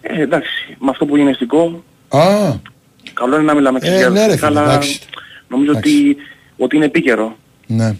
Ε, 0.00 0.22
εντάξει, 0.22 0.76
με 0.78 0.90
αυτό 0.90 1.06
που 1.06 1.16
γίνεται 1.16 1.34
στην 1.34 1.46
ΚΟ, 1.48 1.84
Α, 2.08 2.52
καλό 3.20 3.34
είναι 3.34 3.44
να 3.44 3.54
μιλάμε 3.54 3.78
Ε, 3.82 3.96
για 3.96 4.08
ναι, 4.08 4.26
ρε 4.26 4.32
φίλε, 4.36 4.46
αλλά 4.46 4.62
εντάξει. 4.62 5.00
νομίζω 5.48 5.72
ότι, 5.76 6.16
ότι 6.56 6.76
είναι 6.76 6.84
επίκαιρο. 6.84 7.36
ναι. 7.66 7.96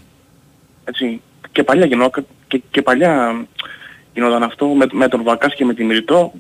Έτσι. 0.85 1.20
Και 1.52 1.62
παλιά 1.62 1.87
γινό, 1.87 2.11
και, 2.48 2.61
και 2.70 2.83
παλιά 2.83 3.44
γινόταν 4.14 4.42
αυτό 4.42 4.66
με, 4.66 4.87
με 4.92 5.09
τον 5.09 5.22
Βακάς 5.22 5.54
και 5.54 5.64
με 5.64 5.74
τη 5.74 5.85
Μυριτό. 5.85 6.33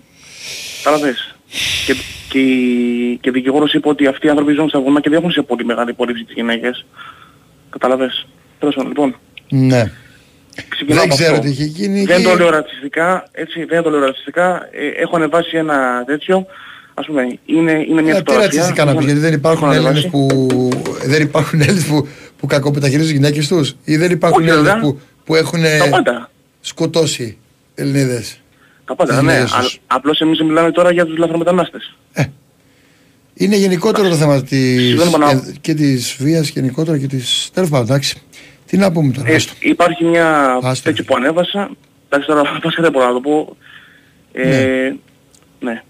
Κατάλαβες. 0.82 1.34
Και, 1.86 1.94
και, 2.28 2.38
η- 2.38 3.16
και 3.20 3.28
ο 3.28 3.32
δικηγόρος 3.32 3.72
είπε 3.74 3.88
ότι 3.88 4.06
αυτοί 4.06 4.26
οι 4.26 4.30
άνθρωποι 4.30 4.52
ζουν 4.52 4.68
στα 4.68 4.80
βουνά 4.80 5.00
και 5.00 5.08
δεν 5.08 5.18
έχουν 5.18 5.30
σε 5.30 5.42
πολύ 5.42 5.64
μεγάλη 5.64 5.90
υπόλοιψη 5.90 6.24
τις 6.24 6.34
γυναίκες. 6.34 6.84
Κατάλαβες. 7.70 8.26
Τέλος 8.58 8.74
πάντων, 8.74 8.88
λοιπόν. 8.90 9.16
Ναι. 9.50 9.90
Ξεκινάω 10.68 10.98
Δεν 11.02 11.04
από 11.12 11.14
ξέρω 11.14 11.32
αυτό. 11.32 11.44
τι 11.44 11.50
είχε 11.50 11.64
γίνει. 11.64 12.04
Δεν 12.04 12.16
και- 12.22 12.28
το 12.28 12.34
λέω 12.36 12.50
ρατσιστικά, 12.50 13.28
έτσι, 13.32 13.64
δεν 13.64 13.82
το 13.82 13.90
λέω 13.90 14.00
ρατσιστικά. 14.00 14.68
Ε, 14.72 14.86
έχω 15.02 15.16
ανεβάσει 15.16 15.56
ένα 15.56 16.02
τέτοιο. 16.06 16.46
Ας 16.94 17.06
πούμε, 17.06 17.38
είναι, 17.46 17.72
είναι 17.88 18.02
μια 18.02 18.10
Ε, 18.10 18.14
Τι 18.14 18.18
φωτογραφία. 18.18 18.44
ρατσιστικά 18.44 18.84
να 18.84 18.94
πεις, 18.96 19.04
γιατί 19.04 19.20
δεν 19.20 19.32
υπάρχουν 19.32 19.70
Έχω 19.70 19.74
Έλληνες 19.74 20.04
ανεβάσει. 20.04 20.08
που, 20.08 20.68
δεν 21.06 21.22
υπάρχουν 21.22 21.60
Έλληνες 21.66 21.84
που, 21.84 22.08
που 22.38 22.46
κακομεταχειρίζουν 22.46 23.06
τις 23.08 23.16
γυναίκες 23.16 23.48
τους; 23.48 23.74
Ή 23.84 23.96
δεν 23.96 24.10
υπάρχουν 24.10 24.40
Όχι, 24.42 24.50
Έλληνες 24.50 24.72
βέβαια. 24.72 24.88
που, 24.88 25.00
που 25.24 25.34
έχουν 25.34 25.62
Τα 25.62 25.88
πάντα. 25.90 26.30
σκοτώσει 26.60 27.36
Ελληνίδες; 27.74 28.40
Τα 28.84 28.94
πάντα, 28.94 29.12
τις 29.14 29.22
ναι. 29.22 29.32
γυναίκες 29.32 29.52
Α, 29.54 29.60
τους. 29.60 29.80
απλώς 29.86 30.20
εμείς 30.20 30.40
μιλάμε 30.42 30.70
τώρα 30.70 30.92
για 30.92 31.04
τους 31.06 31.16
λαθρομετανάστες. 31.18 31.94
Είναι 33.34 33.56
γενικότερο 33.56 34.08
το 34.08 34.14
θέμα 34.14 34.42
της, 34.42 34.80
Συγγνώμη, 34.80 35.10
Παναγώ. 35.10 35.30
ε, 35.48 35.52
και 35.60 35.74
της 35.74 36.16
βίας 36.18 36.48
γενικότερα 36.48 36.98
και 36.98 37.06
της... 37.06 37.50
Τέλος 37.54 37.68
πάντων, 37.68 37.86
εντάξει. 37.86 38.16
Τι 38.66 38.76
να 38.76 38.92
πούμε 38.92 39.12
τώρα. 39.12 39.28
Ε, 39.30 39.34
άστο. 39.34 39.52
υπάρχει 39.60 40.04
μια 40.04 40.58
Άστο, 40.62 40.84
τέτοιο 40.84 41.04
φίλε. 41.04 41.06
που 41.06 41.14
ανέβασα. 41.16 41.70
Εντάξει 42.08 42.28
τώρα 42.28 42.42
βασικά 42.62 42.82
δεν 42.82 42.90
μπορώ 42.92 43.06
να 43.06 43.12
το 43.12 43.20
πω. 43.20 43.56
Ε, 44.32 44.92
ναι. 45.60 45.82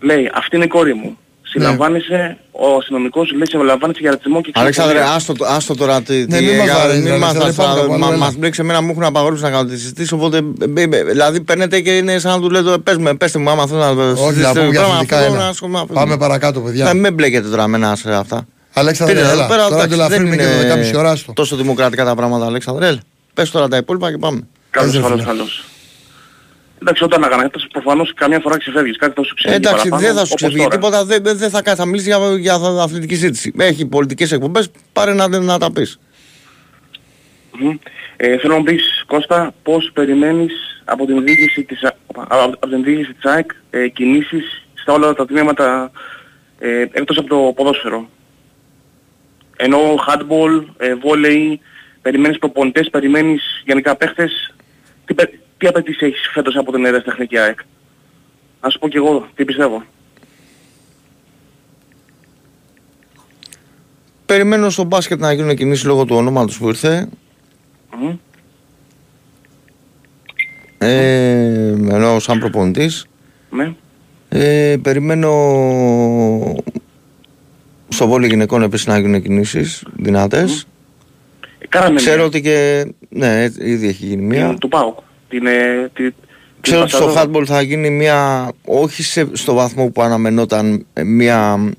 Λέει, 0.00 0.30
αυτή 0.34 0.56
είναι 0.56 0.64
η 0.64 0.68
κόρη 0.68 0.94
μου. 0.94 1.18
Συλλαμβάνεσαι, 1.42 2.36
ο 2.50 2.76
αστυνομικός 2.76 3.32
λέει 3.32 3.46
συλλαμβάνεσαι 3.48 4.00
για 4.00 4.10
ρατσισμό 4.10 4.40
και 4.40 4.50
Αλέξανδρε, 4.54 4.94
ξενοφοβία. 4.94 5.16
άστο, 5.16 5.32
το- 5.32 5.44
άστο 5.44 5.74
τώρα 5.74 6.02
τι. 6.02 6.14
Ναι, 6.28 6.38
τι- 6.38 6.44
μην 6.44 6.56
μας 6.56 6.64
για- 6.64 6.74
βαρέσεις, 6.76 7.02
μην 7.02 7.12
Αλέξανδρε, 7.12 7.44
μας- 7.46 7.54
πάμε 7.56 7.70
θα- 7.72 7.80
κάπου 7.80 7.92
άλλο, 7.92 7.98
μα- 8.04 8.08
έλα. 8.08 8.16
Μας 8.16 8.34
μπλέξει 8.36 8.60
εμένα, 8.60 8.80
μου 8.82 8.90
έχουν 8.90 9.04
απαγορεύσει 9.04 9.42
να 9.44 9.50
κάνω 9.50 9.64
τη 9.68 9.78
συζήτηση. 9.78 10.14
Οπότε, 10.14 10.40
μπε- 10.42 10.88
μπε- 10.88 11.04
δηλαδή 11.06 11.40
παίρνετε 11.40 11.80
και 11.80 11.96
είναι 11.96 12.18
σαν 12.18 12.32
να 12.32 12.40
του 12.40 12.50
λέτε, 12.50 12.78
πες 12.78 12.96
με, 12.96 13.14
πέστε 13.14 13.38
μου 13.38 13.50
άμα 13.50 13.66
θέλω 13.66 13.78
να 13.78 13.86
Όχι, 13.88 13.96
να 13.98 14.14
συζητήσετε 14.16 14.58
πούμε 14.58 14.70
για 14.70 14.78
πράγμα, 14.80 14.94
αθλητικά, 14.94 15.18
αυτό, 15.18 15.32
έλα. 15.32 15.42
να 15.42 15.48
ασχολούμαι 15.48 15.78
με 15.78 15.82
αυτό. 15.84 15.94
Πάμε 16.00 16.16
παρακάτω, 16.16 16.60
παιδιά. 16.60 16.88
Ε, 16.88 16.94
Μην 16.94 17.14
μπλέκετε 17.14 17.48
τώρα 17.48 17.66
με 17.66 17.76
ένα 17.76 17.96
σε 17.96 18.14
αυτά. 18.14 18.46
Αλέξανδρε, 18.72 19.14
Πείτε, 19.16 19.26
εδώ 19.28 19.36
έλα. 19.38 19.46
πέρα, 19.46 19.62
Τώρα 19.68 19.74
εντάξει, 19.74 19.96
το 19.96 20.02
ελαφρύνουμε 20.02 20.36
δεν 20.36 20.38
και 20.46 20.52
το 20.52 20.60
είναι 20.60 20.74
10.30 20.90 20.98
ώρα 20.98 21.16
στο. 21.16 21.32
Τόσο 21.32 21.56
δημοκρατικά 21.56 22.04
τα 22.04 22.14
πράγματα, 22.14 22.46
Αλέξανδρε. 22.46 22.86
Έλα, 22.86 23.00
Πες 23.34 23.50
τώρα 23.50 23.68
τα 23.68 23.76
υπόλοιπα 23.76 24.10
και 24.10 24.18
πάμε. 24.18 24.40
Καλώς, 24.70 24.88
Έζε, 24.90 25.00
καλώς, 25.02 25.20
φίλε. 25.20 25.30
καλώς. 25.32 25.64
Εντάξει, 26.80 27.04
όταν 27.04 27.24
αγανακτάς 27.24 27.66
προφανώς 27.72 28.14
καμιά 28.14 28.40
φορά 28.40 28.58
ξεφεύγεις, 28.58 28.96
κάτι 28.96 29.12
θα 29.16 29.22
σου 29.22 29.30
Ε, 29.32 29.34
ξεφύγει 29.34 29.56
εντάξει, 29.56 29.88
παραπάνω, 29.88 30.02
δεν 30.02 30.14
θα 30.16 30.24
σου 30.24 30.32
όπως 30.32 30.34
ξεφύγει 30.40 30.58
τώρα. 30.58 30.74
τίποτα, 30.74 31.04
δεν 31.04 31.22
δεν- 31.22 31.36
δεν 31.36 31.50
θα, 31.50 31.62
κα- 31.62 31.74
θα 31.74 31.84
μιλήσεις 31.86 32.06
για, 32.06 32.18
για 32.38 32.54
αθλητική 32.82 33.14
συζήτηση. 33.14 33.52
Έχει 33.58 33.86
πολιτικές 33.86 34.32
εκπομπές, 34.32 34.70
πάρε 34.92 35.14
να, 35.14 35.28
να 35.40 35.58
τα 35.58 35.72
πεις. 35.72 35.98
Μμμ. 37.58 37.76
Ε, 38.16 38.38
θέλω 38.38 38.52
να 38.52 38.58
μου 38.58 38.64
πεις, 38.64 39.04
Κώστα, 39.06 39.54
πώς 39.62 39.90
περιμένεις 39.94 40.52
από 40.84 41.06
την 41.06 41.24
διοίκηση 41.24 41.62
της, 41.64 41.82
Α- 41.84 41.96
από, 42.06 42.22
από 42.42 42.68
την 42.68 42.82
διοίκηση 42.82 43.12
της 43.14 43.24
ΑΕΚ 43.24 43.50
ε, 43.70 43.88
κινήσεις 43.88 44.66
στα 44.74 44.92
όλα 44.92 45.12
τα 45.14 45.26
τμήματα 45.26 45.90
ε, 46.58 46.80
εκτός 46.92 47.18
από 47.18 47.28
το 47.28 47.52
ποδόσφαιρο; 47.56 48.08
Ενώ 49.56 49.78
handball, 50.08 50.64
ε, 50.76 50.94
volley, 51.02 51.56
περιμένεις 52.02 52.38
προπονητές, 52.38 52.90
περιμένεις 52.90 53.42
γενικά 53.66 53.96
παίχτες; 53.96 54.54
Τι, 55.04 55.14
πε- 55.14 55.34
τι 55.58 55.66
απαιτήσεις 55.66 56.02
έχεις 56.02 56.28
φέτος 56.32 56.56
από 56.56 56.72
την 56.72 56.84
ερασιτεχνική 56.84 57.38
ΑΕΚ; 57.38 57.58
Να 58.62 58.68
σου 58.70 58.78
πω 58.78 58.88
κι 58.88 58.96
εγώ 58.96 59.28
τι 59.34 59.44
πιστεύω. 59.44 59.82
Περιμένω 64.26 64.70
στο 64.70 64.84
μπάσκετ 64.84 65.20
να 65.20 65.32
γίνουν 65.32 65.56
κινήσεις 65.56 65.84
λόγω 65.84 66.04
του 66.04 66.16
ονόματος 66.16 66.58
που 66.58 66.68
ήρθε. 66.68 67.08
Μμμ. 67.98 68.16
Ε, 70.78 71.68
ενώ 71.70 72.18
σαν 72.18 72.38
προπονητής. 72.38 73.06
Ναι. 73.50 73.74
Ε, 74.28 74.76
περιμένω 74.82 75.30
στο 77.88 78.06
βόλιο 78.06 78.28
γυναικών 78.28 78.62
επίσης 78.62 78.86
να 78.86 78.98
γίνουν 78.98 79.22
κινήσεις 79.22 79.84
δυνατές. 79.96 80.66
Ε, 81.58 81.66
Κάναμε 81.66 81.96
Ξέρω 81.96 82.16
μια, 82.16 82.24
ότι 82.24 82.40
και. 82.40 82.86
Ναι, 83.08 83.48
ήδη 83.58 83.88
έχει 83.88 84.06
γίνει 84.06 84.22
μία. 84.22 84.48
την, 84.48 84.58
του 84.58 84.68
ΠΑΟΚ. 84.68 84.98
Την, 85.28 85.46
ε, 85.46 85.90
τη, 85.94 86.02
Ξέρω 86.60 86.76
την 86.76 86.80
ότι 86.82 86.90
στο 86.90 87.04
Πασαρό. 87.04 87.30
handball 87.32 87.44
θα 87.46 87.62
γίνει 87.62 87.90
μια, 87.90 88.50
όχι 88.64 89.02
σε, 89.02 89.28
στο 89.32 89.54
βαθμό 89.54 89.86
που 89.90 90.02
αναμενόταν 90.02 90.86
ε, 90.92 91.02
μια 91.02 91.70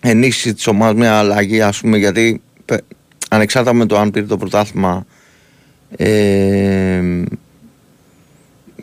ενίσχυση 0.00 0.54
της 0.54 0.66
ομάδας, 0.66 0.94
μια 0.94 1.18
αλλαγή 1.18 1.60
ας 1.60 1.80
πούμε 1.80 1.98
γιατί 1.98 2.40
πε- 2.64 2.82
ανεξάρτητα 3.28 3.74
με 3.74 3.86
το 3.86 3.98
αν 3.98 4.10
πήρε 4.10 4.26
το 4.26 4.36
πρωτάθλημα 4.36 5.06
ε, 5.96 7.02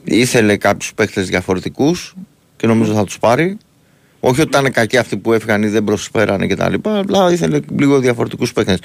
ήθελε 0.03 0.57
κάποιους 0.57 0.93
παίκτες 0.93 1.27
διαφορετικούς 1.27 2.13
και 2.57 2.67
νομίζω 2.67 2.93
θα 2.93 3.03
τους 3.03 3.19
πάρει. 3.19 3.57
Όχι 4.19 4.41
ότι 4.41 4.49
ήταν 4.49 4.71
κακοί 4.71 4.97
αυτοί 4.97 5.17
που 5.17 5.33
έφυγαν 5.33 5.63
ή 5.63 5.67
δεν 5.67 5.83
προσφέρανε 5.83 6.47
κτλ. 6.47 6.73
Απλά 6.83 7.31
ήθελε 7.31 7.59
λίγο 7.79 7.99
διαφορετικούς 7.99 8.53
παίκτες. 8.53 8.79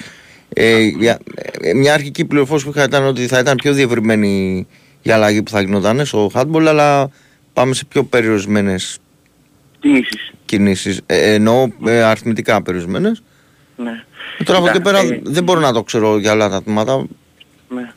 Ε, 0.53 0.79
για- 0.81 1.19
ε, 1.61 1.73
μια 1.73 1.93
αρχική 1.93 2.25
πληροφόρηση 2.25 2.65
που 2.65 2.71
είχα 2.75 2.83
ήταν 2.83 3.05
ότι 3.05 3.27
θα 3.27 3.39
ήταν 3.39 3.55
πιο 3.55 3.73
διευρυμένη 3.73 4.67
η 5.01 5.11
αλλαγή 5.11 5.43
που 5.43 5.51
θα 5.51 5.61
γινόταν 5.61 6.05
στο 6.05 6.31
handball, 6.33 6.65
αλλά 6.67 7.09
πάμε 7.53 7.73
σε 7.73 7.85
πιο 7.85 8.03
περιορισμένες 8.03 8.97
Κινήσεις. 9.79 10.31
κινήσεις. 10.45 11.01
Ε, 11.05 11.33
εννοώ 11.33 11.67
ε, 11.85 12.03
αριθμητικά 12.03 12.61
περιορισμένες. 12.61 13.21
Ναι. 13.75 14.03
Ε, 14.39 14.43
Τώρα 14.43 14.57
από 14.59 14.67
Κοίτα, 14.67 14.77
εκεί 14.77 15.05
πέρα 15.05 15.13
ε, 15.15 15.19
δεν 15.23 15.43
μπορώ 15.43 15.59
να 15.59 15.73
το 15.73 15.83
ξέρω 15.83 16.17
για 16.17 16.31
άλλα 16.31 16.49
τα 16.49 16.63
τμήματα. 16.63 17.05
Ναι. 17.69 17.91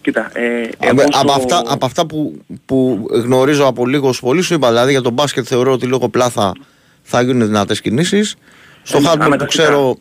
Κοίτα, 0.00 0.30
ε, 0.34 0.68
εγώ 0.80 1.02
Από, 1.02 1.12
στο- 1.12 1.20
από 1.20 1.32
αυτά, 1.32 1.62
από 1.66 1.86
αυτά 1.86 2.06
που, 2.06 2.40
που 2.66 3.06
γνωρίζω 3.10 3.66
από 3.66 3.86
λίγο 3.86 4.08
ως 4.08 4.20
πολύ 4.20 4.42
σου 4.42 4.54
είπα, 4.54 4.68
δηλαδή 4.68 4.90
για 4.90 5.00
τον 5.02 5.12
μπάσκετ 5.12 5.44
θεωρώ 5.48 5.72
ότι 5.72 5.86
λόγω 5.86 6.08
πλάθα 6.08 6.52
θα 7.02 7.22
γίνουν 7.22 7.46
δυνατές 7.46 7.80
κινήσεις. 7.80 8.36
Στο 8.82 8.96
Ε, 8.98 9.00
handball 9.00 9.04
που 9.04 9.22
αναγκαστικά. 9.22 9.46
ξέρω 9.62 9.98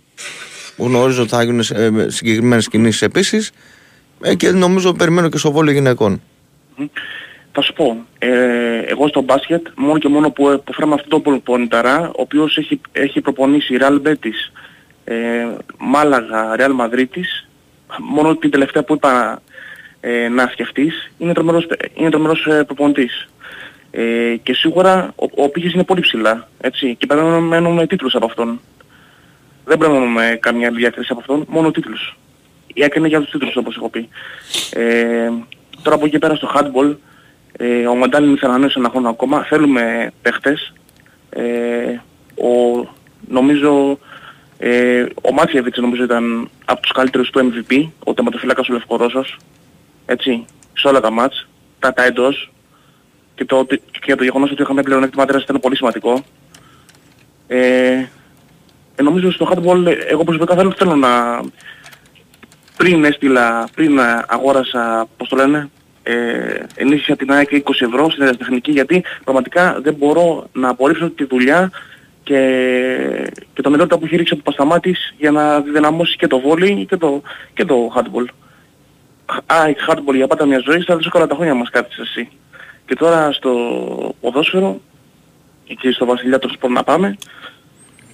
που 0.75 0.85
γνωρίζω 0.85 1.21
ότι 1.21 1.29
θα 1.31 1.43
γίνουν 1.43 1.59
ε, 1.59 2.09
συγκεκριμένες 2.09 2.67
κινήσεις 2.67 3.01
επίσης 3.01 3.51
ε, 4.21 4.35
και 4.35 4.51
νομίζω 4.51 4.93
περιμένω 4.93 5.29
και 5.29 5.37
στο 5.37 5.51
βόλιο 5.51 5.73
γυναικών. 5.73 6.21
Θα 7.51 7.61
σου 7.61 7.73
πω, 7.73 8.05
ε, 8.17 8.79
εγώ 8.79 9.07
στο 9.07 9.21
μπάσκετ, 9.21 9.67
μόνο 9.75 9.97
και 9.99 10.07
μόνο 10.07 10.31
που, 10.31 10.61
που 10.63 10.73
φέραμε 10.73 10.93
αυτόν 10.93 11.09
τον 11.09 11.21
προπονηταρά, 11.21 12.07
ο 12.07 12.21
οποίος 12.21 12.57
έχει, 12.57 12.81
έχει 12.91 13.21
προπονήσει 13.21 13.77
Real 13.79 14.01
Betis, 14.07 14.51
ε, 15.03 15.47
Μάλαγα, 15.77 16.55
Real 16.57 16.71
Madridis, 16.79 17.47
μόνο 17.99 18.35
την 18.35 18.49
τελευταία 18.49 18.83
που 18.83 18.93
είπα 18.93 19.41
ε, 19.99 20.27
να 20.27 20.47
σκεφτείς, 20.47 21.11
είναι 21.17 21.33
τρομερός, 21.33 21.67
είναι 21.93 22.09
τρομερός 22.09 22.45
ε, 22.45 22.63
προπονητής. 22.63 23.27
Ε, 23.91 24.35
και 24.43 24.53
σίγουρα 24.53 25.13
ο, 25.15 25.43
ο 25.43 25.49
πύχης 25.49 25.73
είναι 25.73 25.83
πολύ 25.83 26.01
ψηλά, 26.01 26.47
έτσι, 26.61 26.95
και 26.95 27.05
περιμένουμε 27.05 27.87
τίτλους 27.87 28.15
από 28.15 28.25
αυτόν. 28.25 28.61
Δεν 29.65 29.77
περιμένουμε 29.77 30.37
καμία 30.41 30.67
άλλη 30.67 30.77
διακρίση 30.77 31.11
από 31.11 31.19
αυτόν, 31.19 31.45
μόνο 31.47 31.71
τίτλους. 31.71 32.17
Η 32.73 32.81
ΑΕΚ 32.81 32.95
είναι 32.95 33.07
για 33.07 33.21
τους 33.21 33.31
τίτλους 33.31 33.55
όπως 33.55 33.75
έχω 33.75 33.89
πει. 33.89 34.09
Ε, 34.71 35.29
τώρα 35.85 35.95
από 35.97 36.05
εκεί 36.05 36.19
πέρα 36.19 36.35
στο 36.35 36.51
handball, 36.55 36.95
ε, 37.57 37.87
ο 37.87 37.95
Μαντάλιν 37.95 38.37
θα 38.37 38.47
ανανέωσε 38.47 38.79
ένα 38.79 38.89
χρόνο 38.89 39.09
ακόμα. 39.09 39.43
Θέλουμε 39.43 40.11
παίχτες. 40.21 40.73
Ε, 41.29 41.43
ο, 42.35 42.87
νομίζω, 43.27 43.99
ε, 44.57 45.05
ο 45.21 45.33
Μάτσιεβιτς 45.33 45.77
νομίζω 45.77 46.03
ήταν 46.03 46.49
από 46.65 46.81
τους 46.81 46.91
καλύτερους 46.91 47.29
του 47.29 47.39
MVP, 47.53 47.87
ο 48.03 48.13
τερματοφύλακας 48.13 48.69
ο 48.69 48.73
Λευκορώσος. 48.73 49.37
Έτσι, 50.05 50.45
σε 50.73 50.87
όλα 50.87 50.99
τα 50.99 51.11
μάτς, 51.11 51.47
τα, 51.79 51.93
τα 51.93 52.03
εντός. 52.03 52.51
Και 53.35 53.45
το, 53.45 53.59
ότι- 53.59 53.81
και 54.01 54.15
το 54.15 54.23
γεγονός 54.23 54.51
ότι 54.51 54.61
είχαμε 54.61 54.81
πλεονέκτημα 54.81 55.23
έδρας 55.23 55.43
ήταν 55.43 55.59
πολύ 55.59 55.75
σημαντικό. 55.75 56.23
Ε, 57.47 58.05
ε, 58.95 59.01
νομίζω 59.01 59.31
στο 59.31 59.47
handball, 59.53 59.85
ε, 59.85 59.91
εγώ 59.91 60.23
προσωπικά 60.23 60.55
θέλω, 60.55 60.73
θέλω 60.77 60.95
να, 60.95 61.41
πριν 62.77 63.05
έστειλα, 63.05 63.67
πριν 63.75 63.99
α- 63.99 64.25
αγόρασα, 64.27 65.07
πώς 65.17 65.29
το 65.29 65.35
λένε, 65.35 65.69
ε, 66.03 66.63
ενίσχυση 66.75 67.11
από 67.11 67.19
την 67.19 67.31
ΑΕΚ 67.31 67.49
20 67.51 67.81
ευρώ 67.81 68.09
στην 68.09 68.37
τεχνική 68.37 68.71
γιατί 68.71 69.03
πραγματικά 69.23 69.79
δεν 69.81 69.93
μπορώ 69.93 70.47
να 70.53 70.69
απορρίψω 70.69 71.09
τη 71.09 71.25
δουλειά 71.25 71.71
και, 72.23 73.31
και 73.53 73.61
το 73.61 73.69
νερότητα 73.69 73.97
που 73.97 74.05
έχει 74.05 74.15
ρίξει 74.15 74.33
από 74.33 74.43
Πασταμάτης 74.43 75.13
για 75.17 75.31
να 75.31 75.61
δυναμώσει 75.61 76.15
και 76.15 76.27
το 76.27 76.39
βόλι 76.39 76.85
και 76.85 76.97
το, 76.97 77.21
και 77.53 77.65
το 77.65 77.93
handball. 77.95 78.25
ΑΕΚ 79.45 79.77
handball 79.87 80.15
για 80.15 80.27
πάντα 80.27 80.45
μια 80.45 80.61
ζωή, 80.65 80.81
στα 80.81 80.95
δύσκολα 80.95 81.27
τα 81.27 81.35
χρόνια 81.35 81.53
μας 81.53 81.69
κάθισε 81.69 82.01
εσύ. 82.01 82.29
Και 82.85 82.95
τώρα 82.95 83.31
στο 83.31 83.51
ποδόσφαιρο 84.21 84.81
και 85.79 85.91
στο 85.91 86.05
Βασιλιά 86.05 86.39
των 86.39 86.51
Σπορ 86.51 86.71
να 86.71 86.83
πάμε. 86.83 87.17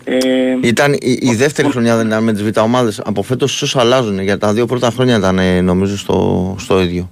Ε, 0.04 0.18
Ήταν 0.62 0.94
η, 0.94 1.18
η 1.22 1.36
δεύτερη 1.36 1.70
χρονιά 1.70 1.96
δεν 1.98 2.08
ήταν 2.08 2.24
με 2.24 2.34
τις 2.34 2.44
β' 2.44 2.58
ομάδες. 2.58 3.00
Από 3.06 3.24
φέτος 3.24 3.54
ίσως 3.54 3.76
αλλάζουν. 3.76 4.20
Για 4.20 4.38
τα 4.38 4.54
δύο 4.54 4.66
πρώτα 4.66 4.90
χρόνια 4.92 5.18
ήταν 5.18 5.40
ε, 5.40 5.62
νομίζω 5.62 5.98
στο, 5.98 6.56
στο 6.60 6.82
ίδιο. 6.82 7.12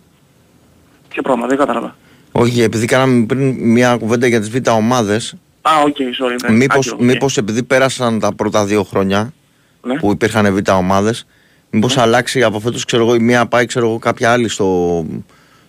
ποιο 1.09 1.21
πράγμα, 1.21 1.47
δεν 1.47 1.57
κατάλαβα. 1.57 1.95
Όχι, 2.31 2.61
επειδή 2.61 2.85
κάναμε 2.85 3.25
πριν 3.25 3.55
μια 3.59 3.95
κουβέντα 3.97 4.27
για 4.27 4.39
τις 4.39 4.49
β' 4.49 4.69
ομάδες, 4.69 5.35
Α, 5.61 5.71
OK, 5.85 5.95
sorry. 5.97 6.49
Ναι. 6.49 6.55
μήπως, 6.55 6.77
Άκυρο, 6.77 6.95
οκ. 6.99 7.03
μήπως 7.03 7.37
επειδή 7.37 7.63
πέρασαν 7.63 8.19
τα 8.19 8.33
πρώτα 8.33 8.65
δύο 8.65 8.83
χρόνια 8.83 9.33
Ναι. 9.81 9.95
που 9.99 10.11
υπήρχαν 10.11 10.55
β' 10.55 10.71
ομάδες, 10.71 11.25
μήπως 11.69 11.97
αλλάξει 11.97 12.43
από 12.43 12.59
φέτος 12.59 12.85
ξέρω 12.85 13.03
εγώ 13.03 13.15
η 13.15 13.19
μία 13.19 13.45
πάει 13.45 13.65
ξέρω 13.65 13.87
εγώ 13.87 13.97
κάποια 13.99 14.31
άλλη 14.31 14.47
στο, 14.49 15.05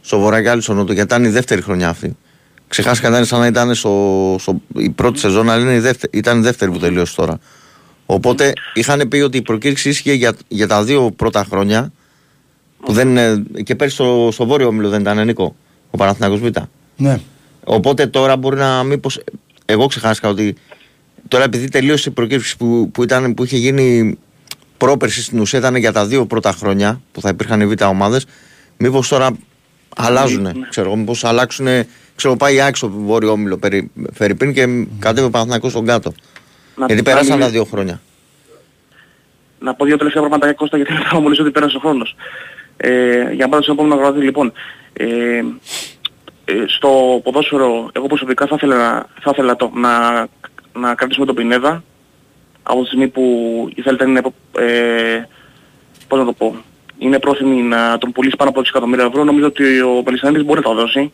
στο 0.00 0.18
βορρά 0.18 0.42
και 0.42 0.50
άλλη 0.50 0.60
στο 0.62 0.72
νότο, 0.74 0.92
γιατί 0.92 1.14
ήταν 1.14 1.24
η 1.24 1.28
δεύτερη 1.28 1.62
χρονιά 1.62 1.88
αυτή. 1.88 2.16
Ξεχάστηκα 2.70 3.08
ήταν 3.08 3.24
σαν 3.24 3.40
να 3.40 3.46
ήταν 3.46 3.74
στο, 3.74 4.36
στο, 4.38 4.60
η 4.76 4.90
πρώτη 4.90 5.18
σεζόν, 5.18 5.50
αλλά 5.50 5.62
είναι 5.62 5.74
η 5.74 5.78
δεύτερη, 5.78 6.18
ήταν 6.18 6.38
η 6.38 6.42
δεύτερη 6.42 6.70
που 6.70 6.78
τελείωσε 6.78 7.14
τώρα. 7.16 7.38
Οπότε 8.06 8.52
είχαν 8.74 9.08
πει 9.08 9.16
ότι 9.16 9.36
η 9.36 9.42
προκήρυξη 9.42 9.88
ίσχυε 9.88 10.12
για, 10.12 10.36
για 10.48 10.66
τα 10.66 10.84
δύο 10.84 11.10
πρώτα 11.10 11.46
χρόνια, 11.50 11.92
που 12.80 12.92
δεν 12.92 13.08
είναι, 13.08 13.42
και 13.62 13.74
πέρσι 13.74 13.94
στο, 13.94 14.28
στο 14.32 14.46
βόρειο 14.46 14.66
όμιλο 14.66 14.88
δεν 14.88 15.00
ήταν 15.00 15.24
Νίκο, 15.24 15.56
ο 15.90 15.96
Παναθηναϊκός 15.96 16.40
Β. 16.40 16.46
Ναι. 16.96 17.20
Οπότε 17.64 18.06
τώρα 18.06 18.36
μπορεί 18.36 18.56
να 18.56 18.82
μήπως, 18.82 19.20
εγώ 19.64 19.86
ξεχάστηκα 19.86 20.28
ότι 20.28 20.54
τώρα 21.28 21.44
επειδή 21.44 21.68
τελείωσε 21.68 22.08
η 22.08 22.12
προκήρυξη 22.12 22.56
που, 22.56 22.90
που, 22.92 23.02
ήταν, 23.02 23.34
που 23.34 23.44
είχε 23.44 23.56
γίνει 23.56 24.18
πρόπερση 24.76 25.22
στην 25.22 25.40
ουσία 25.40 25.58
ήταν 25.58 25.76
για 25.76 25.92
τα 25.92 26.06
δύο 26.06 26.26
πρώτα 26.26 26.52
χρόνια 26.52 27.00
που 27.12 27.20
θα 27.20 27.28
υπήρχαν 27.28 27.60
οι 27.60 27.66
β' 27.66 27.82
ομάδες 27.82 28.26
μήπως 28.76 29.08
τώρα 29.08 29.30
αλλάζουν, 29.96 30.42
Ναι. 30.42 30.52
ξέρω 30.68 30.86
εγώ, 30.86 30.96
μήπως 30.96 31.24
αλλάξουν, 31.24 31.66
ξέρω 32.20 32.36
πάει 32.36 32.54
η 32.54 32.60
άξο 32.60 32.88
βόρειο 32.96 33.30
όμιλο 33.30 33.56
περι, 33.58 33.90
Φερρυπίν 34.12 34.52
και 34.52 34.66
κατέβει 34.98 35.26
ο 35.26 35.30
Παναθηναϊκός 35.30 35.70
στον 35.70 35.86
κάτω. 35.86 36.12
Να- 36.76 36.86
Γιατί 36.86 37.02
να 37.02 37.10
πέρασαν 37.10 37.36
μην- 37.36 37.44
τα 37.46 37.50
δύο 37.52 37.64
χρόνια. 37.64 38.00
Να 39.58 39.74
πω 39.74 39.84
δύο 39.84 39.96
τελευταία 39.96 40.22
πράγματα 40.22 40.46
για 40.46 40.54
Κώστα 40.54 40.76
γιατί 40.76 40.92
θα 41.10 41.20
μου 41.20 41.28
λες 41.28 41.38
ότι 41.38 41.50
πέρασε 41.50 41.76
ο 41.76 41.80
χρόνος. 41.80 42.16
Ε, 42.76 43.20
για 43.32 43.44
να 43.44 43.48
πάω 43.48 43.62
στο 43.62 43.72
επόμενο 43.72 43.94
γραφείο 43.94 44.20
λοιπόν. 44.20 44.52
Ε, 44.92 45.06
ε, 46.44 46.64
στο 46.66 47.20
ποδόσφαιρο 47.24 47.90
εγώ 47.92 48.06
προσωπικά 48.06 48.46
θα 48.46 48.54
ήθελα, 48.54 48.76
να, 48.76 49.06
θα 49.20 49.30
ήθελα 49.32 49.56
το, 49.56 49.70
να, 49.74 50.26
να 50.78 50.94
κρατήσουμε 50.94 51.26
τον 51.26 51.34
Πινέδα 51.34 51.82
από 52.62 52.80
τη 52.80 52.86
στιγμή 52.86 53.08
που 53.08 53.22
η 53.74 53.82
Θέλτα 53.82 54.04
είναι, 54.04 54.20
ε, 54.58 55.22
πώς 56.08 56.18
να 56.18 56.24
το 56.24 56.32
πω, 56.32 56.56
είναι 56.98 57.18
πρόθυμη 57.18 57.62
να 57.62 57.98
τον 57.98 58.12
πουλήσει 58.12 58.36
πάνω 58.36 58.50
από 58.50 58.60
6 58.60 58.64
εκατομμύρια 58.68 59.04
ευρώ, 59.04 59.24
νομίζω 59.24 59.46
ότι 59.46 59.80
ο 59.80 60.02
Πελισανίδης 60.04 60.44
μπορεί 60.46 60.60
να 60.60 60.68
τα 60.68 60.74
δώσει. 60.74 61.12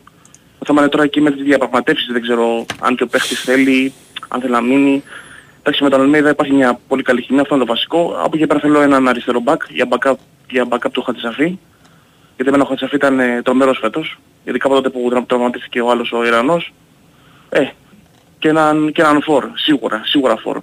Το 0.67 0.73
θέμα 0.73 0.85
είναι 0.85 0.95
τώρα 0.95 1.03
εκεί 1.03 1.21
με 1.21 1.31
τις 1.31 1.43
διαπραγματεύσεις, 1.43 2.07
δεν 2.11 2.21
ξέρω 2.21 2.65
αν 2.79 2.95
και 2.95 3.03
ο 3.03 3.07
παίχτης 3.07 3.41
θέλει, 3.41 3.93
αν 4.27 4.41
θέλει 4.41 4.51
να 4.51 4.61
μείνει. 4.61 5.03
Εντάξει 5.59 5.83
με 5.83 5.89
τον 5.89 6.01
Αλμέιδα 6.01 6.29
υπάρχει 6.29 6.53
μια 6.53 6.79
πολύ 6.87 7.03
καλή 7.03 7.21
χημία, 7.21 7.41
αυτό 7.41 7.55
είναι 7.55 7.63
το 7.65 7.69
βασικό. 7.69 8.15
Από 8.23 8.31
εκεί 8.33 8.47
πέρα 8.47 8.59
θέλω 8.59 8.81
έναν 8.81 9.07
αριστερό 9.07 9.41
back 9.45 9.57
για 9.69 9.87
backup, 9.89 10.13
για 10.49 10.65
backup 10.69 10.91
του 10.91 11.01
Χατζησαφή. 11.01 11.57
Γιατί 12.35 12.47
εμένα 12.47 12.63
ο 12.63 12.65
Χατζησαφή 12.65 12.95
ήταν 12.95 13.19
ε, 13.19 13.41
τρομερός 13.41 13.77
φέτος. 13.81 14.19
Γιατί 14.43 14.59
κάποτε 14.59 14.89
που 14.89 15.07
τρα- 15.09 15.23
τραυματίστηκε 15.27 15.81
ο 15.81 15.89
άλλος 15.89 16.11
ο 16.11 16.25
Ιρανός. 16.25 16.73
Ε, 17.49 17.67
και 18.39 18.49
έναν, 18.49 18.91
και 18.91 19.01
έναν 19.01 19.21
φορ, 19.21 19.45
σίγουρα, 19.53 20.01
σίγουρα 20.05 20.37
φορ. 20.37 20.61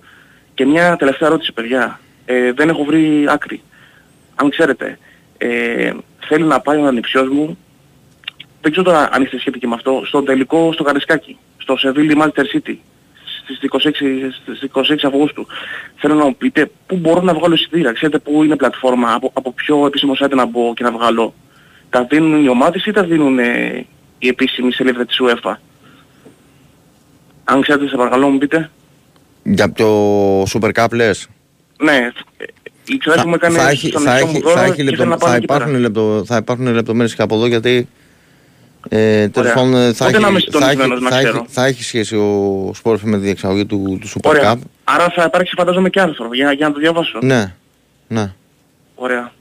Και 0.54 0.66
μια 0.66 0.96
τελευταία 0.96 1.28
ερώτηση 1.28 1.52
παιδιά. 1.52 2.00
Ε, 2.24 2.52
δεν 2.52 2.68
έχω 2.68 2.84
βρει 2.84 3.26
άκρη. 3.28 3.62
Αν 4.34 4.50
ξέρετε, 4.50 4.98
ε, 5.38 5.92
θέλει 6.20 6.44
να 6.44 6.60
πάει 6.60 6.78
ο 6.78 6.86
ανιψιός 6.86 7.28
μου 7.28 7.58
δεν 8.64 8.72
ξέρω 8.72 8.86
τώρα 8.86 9.08
αν 9.12 9.22
είστε 9.22 9.38
σχετικοί 9.38 9.66
με 9.66 9.74
αυτό, 9.74 10.02
στο 10.06 10.22
τελικό 10.22 10.72
στο 10.72 10.82
Καρισκάκι, 10.82 11.36
στο 11.58 11.76
Σεβίλη 11.76 12.16
Manchester 12.22 12.46
City, 12.54 12.76
στις 13.42 13.58
26, 13.70 13.78
στις 14.44 14.70
26 14.72 14.96
Αυγούστου. 15.02 15.46
Θέλω 15.96 16.14
να 16.14 16.24
μου 16.24 16.36
πείτε 16.36 16.70
πού 16.86 16.96
μπορώ 16.96 17.20
να 17.20 17.34
βγάλω 17.34 17.54
εισιτήρια, 17.54 17.92
ξέρετε 17.92 18.18
πού 18.18 18.42
είναι 18.42 18.56
πλατφόρμα, 18.56 19.12
από, 19.12 19.30
από 19.34 19.52
ποιο 19.52 19.86
επίσημο 19.86 20.12
site 20.20 20.30
να 20.30 20.46
μπω 20.46 20.74
και 20.74 20.82
να 20.82 20.92
βγάλω; 20.92 21.34
Τα 21.90 22.04
δίνουν 22.04 22.44
οι 22.44 22.48
ομάδες 22.48 22.86
ή 22.86 22.90
τα 22.92 23.02
δίνουν 23.04 23.38
ε, 23.38 23.86
η 24.18 24.28
επίσημη 24.28 24.72
σελίδα 24.72 25.06
της 25.06 25.20
UEFA; 25.22 25.54
Αν 27.44 27.62
ξέρετε, 27.62 27.88
σε 27.88 27.96
παρακαλώ 27.96 28.28
μου 28.28 28.38
πείτε. 28.38 28.70
Για 29.42 29.72
το 29.72 30.42
Super 30.42 30.70
Cup 30.74 30.92
λες; 30.92 31.28
Ναι, 31.82 32.10
ε, 32.36 32.44
η 32.86 32.96
ξαδέρφη 32.96 33.28
μου 33.28 33.34
έκανε 33.34 33.58
θα, 33.58 33.68
έχει, 33.68 33.88
στον 33.88 34.02
θα, 34.02 34.12
νησιό 34.12 34.26
μου 34.26 34.32
έχει, 34.32 34.42
δώρο 34.42 34.56
θα, 34.56 34.64
και 34.64 34.70
έχει 34.70 34.82
ήθελα 34.82 34.90
λεπτο, 34.90 35.04
να 35.04 35.16
πάω 35.16 35.28
θα, 35.28 35.36
εκεί 35.36 35.46
πέρα. 35.46 35.58
υπάρχουν 35.58 35.80
λεπτο, 35.80 36.22
θα 36.26 36.36
υπάρχουν 36.36 36.66
λεπτομέρειες 36.74 37.14
και 37.14 37.22
από 37.22 37.34
εδώ 37.34 37.46
γιατί 37.46 37.88
ε, 38.88 39.28
τέλος 39.28 39.50
Ωραία. 39.50 39.54
πάντων, 39.54 39.74
ε, 39.74 39.92
θα, 39.92 40.04
Πότε 40.04 40.18
να 40.18 40.28
είμαι 40.28 40.36
έχει, 40.38 40.50
θα, 40.50 40.58
έχει, 40.58 40.70
συντονισμένος, 40.70 41.00
να 41.00 41.08
θα, 41.10 41.16
έχει, 41.18 41.24
ξέρω. 41.28 41.44
θα 41.48 41.64
έχει 41.66 41.82
σχέση 41.82 42.16
ο 42.16 42.70
Σπόρφ 42.74 43.02
με 43.02 43.16
τη 43.16 43.22
διεξαγωγή 43.22 43.66
του, 43.66 43.98
του 44.00 44.08
Super 44.08 44.28
Ωραία. 44.30 44.52
Cup. 44.54 44.58
Άρα 44.84 45.12
θα 45.16 45.24
υπάρξει 45.26 45.54
φαντάζομαι 45.56 45.88
και 45.90 46.00
άρθρο 46.00 46.28
για, 46.32 46.52
για 46.52 46.66
να 46.68 46.72
το 46.74 46.80
διαβάσω. 46.80 47.18
Ναι, 47.22 47.54
ναι. 48.08 48.32
Ωραία. 48.94 49.32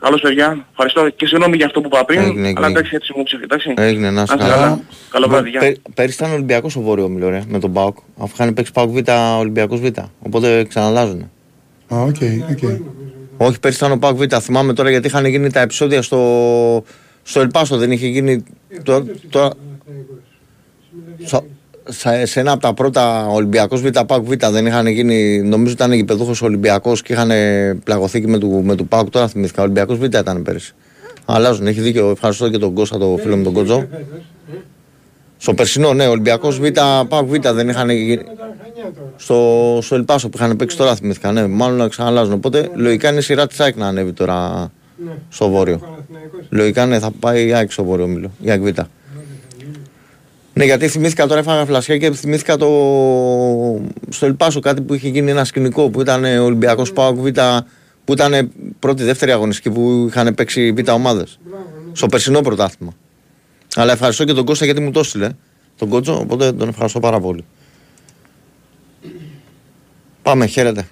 Καλώς 0.00 0.20
παιδιά. 0.20 0.66
Ευχαριστώ 0.70 1.08
και 1.08 1.26
συγγνώμη 1.26 1.56
για 1.56 1.66
αυτό 1.66 1.80
που 1.80 1.86
είπα 1.92 2.04
πριν. 2.04 2.20
Έγινε, 2.20 2.32
έγινε. 2.46 2.52
Αλλά 2.56 2.66
εντάξει 2.66 2.94
έτσι 2.94 3.12
μου 3.16 3.22
ξεφύγει. 3.22 3.44
Εντάξει. 3.50 3.74
Έγινε, 3.76 4.10
να 4.10 4.22
είσαι 4.22 4.34
Να 4.34 4.44
είστε 4.44 4.50
καλά. 4.54 4.62
καλά. 4.62 4.80
Καλό 5.10 5.28
βράδυ. 5.28 5.48
γεια. 5.50 5.60
Πέ- 5.60 5.76
Πέρυσι 5.94 6.16
ήταν 6.20 6.32
Ολυμπιακός 6.32 6.76
ο 6.76 6.80
Βόρειο 6.80 7.04
Όμιλο, 7.04 7.28
ρε, 7.28 7.42
με 7.48 7.58
τον 7.58 7.72
ΠΑΟΚ. 7.72 7.96
Αφού 8.18 8.30
είχαν 8.34 8.54
παίξει 8.54 8.72
ΠΑΟΚ 8.72 8.90
Β, 8.90 8.98
Ολυμπιακός 9.38 9.80
Β. 9.80 9.86
Οπότε 10.20 10.64
ξαναλλάζουν. 10.64 11.30
Α, 11.94 12.00
OK, 12.00 12.16
OK. 12.50 12.70
Όχι, 13.36 13.60
πέρυσι 13.60 13.78
ήταν 13.84 13.92
ο 13.92 13.98
ΠΑΟΚ 13.98 14.16
Β. 14.16 14.22
Θυμάμαι 14.40 14.72
τώρα 14.72 14.90
γιατί 14.90 15.06
είχαν 15.06 15.24
γίνει 15.24 15.50
τα 15.50 15.60
επεισόδια 15.60 16.02
στο, 16.02 16.84
στο 17.24 17.40
Ελπάσο. 17.40 17.76
Δεν 17.76 17.90
είχε 17.92 18.06
γίνει. 18.06 18.44
Τώρα, 18.82 19.04
τώρα, 19.30 19.50
στο- 21.24 21.44
σε, 21.88 22.26
σε 22.26 22.40
ένα 22.40 22.52
από 22.52 22.60
τα 22.62 22.74
πρώτα 22.74 23.26
Ολυμπιακός 23.26 23.80
Β, 23.80 23.86
Πάουκ 24.06 24.26
Β 24.26 24.32
δεν 24.50 24.66
είχαν 24.66 24.86
γίνει. 24.86 25.42
Νομίζω 25.42 25.72
ήταν 25.72 25.92
γηπεδούχος 25.92 26.42
Ολυμπιακός 26.42 27.02
και 27.02 27.12
είχαν 27.12 27.30
πλαγωθεί 27.84 28.20
και 28.20 28.26
με 28.26 28.38
του, 28.38 28.62
με 28.64 28.74
του 28.74 28.86
Πάουκ. 28.88 29.10
Τώρα 29.10 29.28
θυμήθηκα. 29.28 29.62
Ολυμπιακός 29.62 29.98
Β 29.98 30.02
ήταν 30.02 30.42
πέρυσι. 30.42 30.74
Αλλάζουν, 31.24 31.66
έχει 31.66 31.80
δίκιο. 31.80 32.10
Ευχαριστώ 32.10 32.48
και 32.50 32.58
τον 32.58 32.74
Κώστα, 32.74 32.98
το 32.98 33.18
φίλο 33.22 33.36
μου 33.36 33.42
τον 33.42 33.52
Κότζο. 33.52 33.86
Στο 35.36 35.54
περσινό, 35.54 35.92
ναι, 35.92 36.06
Ολυμπιακός 36.06 36.58
Β, 36.58 36.64
Πάουκ 37.08 37.28
Β 37.28 37.48
δεν 37.52 37.68
είχαν 37.68 37.90
γίνει. 37.90 38.16
Με 38.16 38.22
τα 38.24 38.54
Χανιά 38.62 38.92
τώρα. 38.94 39.12
Στο, 39.16 39.78
στο 39.82 39.94
Ελπάσο 39.94 40.28
που 40.28 40.36
είχαν 40.40 40.56
παίξει 40.56 40.76
τώρα 40.76 40.94
θυμήθηκα, 40.96 41.32
ναι, 41.32 41.46
μάλλον 41.46 41.76
να 41.76 41.88
ξαναλάζουν. 41.88 42.32
Οπότε 42.32 42.70
λογικά 42.74 43.08
είναι 43.08 43.18
η 43.18 43.22
σειρά 43.22 43.46
της 43.46 43.60
ΑΕΚ 43.60 43.76
να 43.76 43.86
ανέβει 43.86 44.12
τώρα 44.12 44.70
Ναι. 45.04 45.10
στο 45.28 45.48
βόρειο. 45.48 45.93
Παναθηναϊκός. 46.24 46.46
Λογικά 46.50 46.86
ναι, 46.86 46.98
θα 46.98 47.10
πάει 47.10 47.46
η 47.46 47.52
ΑΕΚ 47.52 47.72
στο 47.72 47.84
βόρειο 47.84 48.06
μήλο. 48.06 48.30
Η 48.40 48.50
ΑΕΚ 48.50 48.60
Β. 48.60 48.80
Ναι, 50.56 50.64
γιατί 50.64 50.88
θυμήθηκα 50.88 51.26
τώρα, 51.26 51.40
έφαγα 51.40 51.66
φλασιά 51.66 51.98
και 51.98 52.12
θυμήθηκα 52.12 52.56
το. 52.56 52.66
στο 54.08 54.26
Ελπάσο 54.26 54.60
κάτι 54.60 54.80
που 54.82 54.94
είχε 54.94 55.08
γίνει 55.08 55.30
ένα 55.30 55.44
σκηνικό 55.44 55.90
που 55.90 56.00
ήταν 56.00 56.24
Ολυμπιακός 56.24 56.92
Πάοκ 56.92 57.16
Β, 57.16 57.28
που 58.04 58.12
ήταν 58.12 58.50
πρώτη-δεύτερη 58.78 59.32
αγωνιστική 59.32 59.70
που 59.70 60.06
είχαν 60.08 60.34
παίξει 60.34 60.72
Β 60.72 60.90
ομάδες. 60.90 61.38
Μπράβο, 61.44 61.64
ναι. 61.86 61.90
Στο 61.92 62.06
περσινό 62.06 62.40
πρωτάθλημα. 62.40 62.92
Αλλά 63.74 63.92
ευχαριστώ 63.92 64.24
και 64.24 64.32
τον 64.32 64.44
Κώστα 64.44 64.64
γιατί 64.64 64.80
μου 64.80 64.90
το 64.90 65.00
έστειλε. 65.00 65.30
Τον 65.76 65.88
Κότσο, 65.88 66.18
οπότε 66.18 66.52
τον 66.52 66.68
ευχαριστώ 66.68 67.00
πάρα 67.00 67.20
πολύ. 67.20 67.44
Πάμε, 70.22 70.46
χαίρετε. 70.46 70.88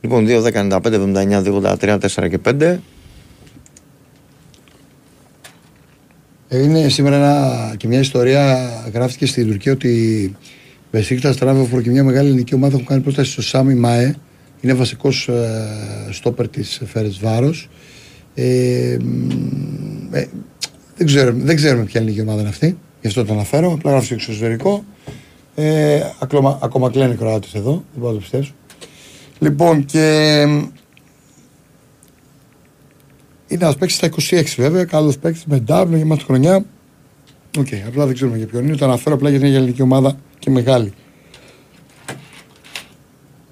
Λοιπόν, 0.00 0.26
2, 0.26 0.42
10, 0.42 0.52
95, 0.52 0.94
79, 0.94 1.42
2, 1.42 1.60
83, 1.78 1.98
4 1.98 2.28
και 2.28 2.38
5. 2.44 2.78
Είναι 6.52 6.88
σήμερα 6.88 7.16
ένα, 7.16 7.74
και 7.76 7.86
μια 7.86 7.98
ιστορία 7.98 8.68
γράφτηκε 8.92 9.26
στην 9.26 9.46
Τουρκία 9.46 9.72
ότι 9.72 9.88
η 9.88 10.36
Βεσίκτα 10.90 11.32
Στράβο 11.32 11.80
και 11.80 11.90
μια 11.90 12.04
μεγάλη 12.04 12.28
ελληνική 12.28 12.54
ομάδα 12.54 12.74
έχουν 12.74 12.86
κάνει 12.86 13.00
πρόταση 13.00 13.30
στο 13.30 13.42
Σάμι 13.42 13.74
Μαέ. 13.74 14.14
Είναι 14.60 14.74
βασικός 14.74 15.28
ε, 15.28 16.08
στόπερ 16.10 16.48
της 16.48 16.80
Φέρετς 16.86 17.18
Βάρος. 17.18 17.68
Ε, 18.34 18.96
μ, 19.00 20.14
ε, 20.14 20.28
δεν, 20.96 21.06
ξέρουμε, 21.06 21.44
δεν 21.44 21.56
ξέρουμε 21.56 21.84
ποια 21.84 22.00
ελληνική 22.00 22.20
ομάδα 22.20 22.40
είναι 22.40 22.48
αυτή. 22.48 22.78
Γι' 23.00 23.06
αυτό 23.06 23.24
το 23.24 23.32
αναφέρω. 23.32 23.72
Απλά 23.72 23.90
γράφει 23.90 24.06
στο 24.06 24.14
εξωτερικό. 24.14 24.84
Ε, 25.54 26.00
ακόμα, 26.18 26.58
ακόμα 26.62 26.90
κλαίνει 26.90 27.14
Κροάτη 27.14 27.48
εδώ. 27.54 27.70
Δεν 27.70 28.00
μπορώ 28.00 28.08
να 28.08 28.14
το 28.14 28.20
πιστέψω. 28.20 28.52
Λοιπόν, 29.38 29.84
και 29.84 30.44
μ, 30.48 30.62
είναι 33.50 33.64
ένας 33.64 33.76
παίκτης 33.76 33.96
στα 33.96 34.08
26 34.30 34.42
βέβαια. 34.56 34.84
Καλός 34.84 35.18
παίκτης 35.18 35.44
με 35.44 35.58
νταμπλ, 35.58 35.96
γεμάτη 35.96 36.24
χρονιά. 36.24 36.64
Οκ, 37.58 37.66
απλά 37.86 38.06
δεν 38.06 38.14
ξέρουμε 38.14 38.36
για 38.36 38.46
ποιον 38.46 38.66
είναι. 38.66 38.76
Το 38.76 38.84
αναφέρω 38.84 39.14
απλά 39.14 39.28
γιατί 39.28 39.42
είναι 39.44 39.52
για 39.52 39.60
ελληνική 39.60 39.82
ομάδα 39.82 40.16
και 40.38 40.50
μεγάλη. 40.50 40.92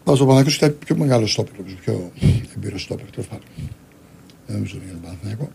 Βασικά 0.05 0.25
ο 0.25 0.27
Παναθηναϊκός 0.27 0.57
ήταν 0.57 0.77
πιο 0.85 0.97
μεγάλο 0.97 1.27
στόπερ, 1.27 1.53
νομίζω, 1.59 1.77
πιο 1.85 2.11
έμπειρος 2.57 2.83
στόπερ. 2.83 3.11
Τέλος 3.11 3.27
πάντων. 3.29 3.45
Δεν 4.47 4.57
νομίζω 4.57 4.77
ότι 4.77 4.85
είναι 4.85 4.93
για 4.93 5.01
τον 5.01 5.03
Παναθηναϊκό. 5.03 5.51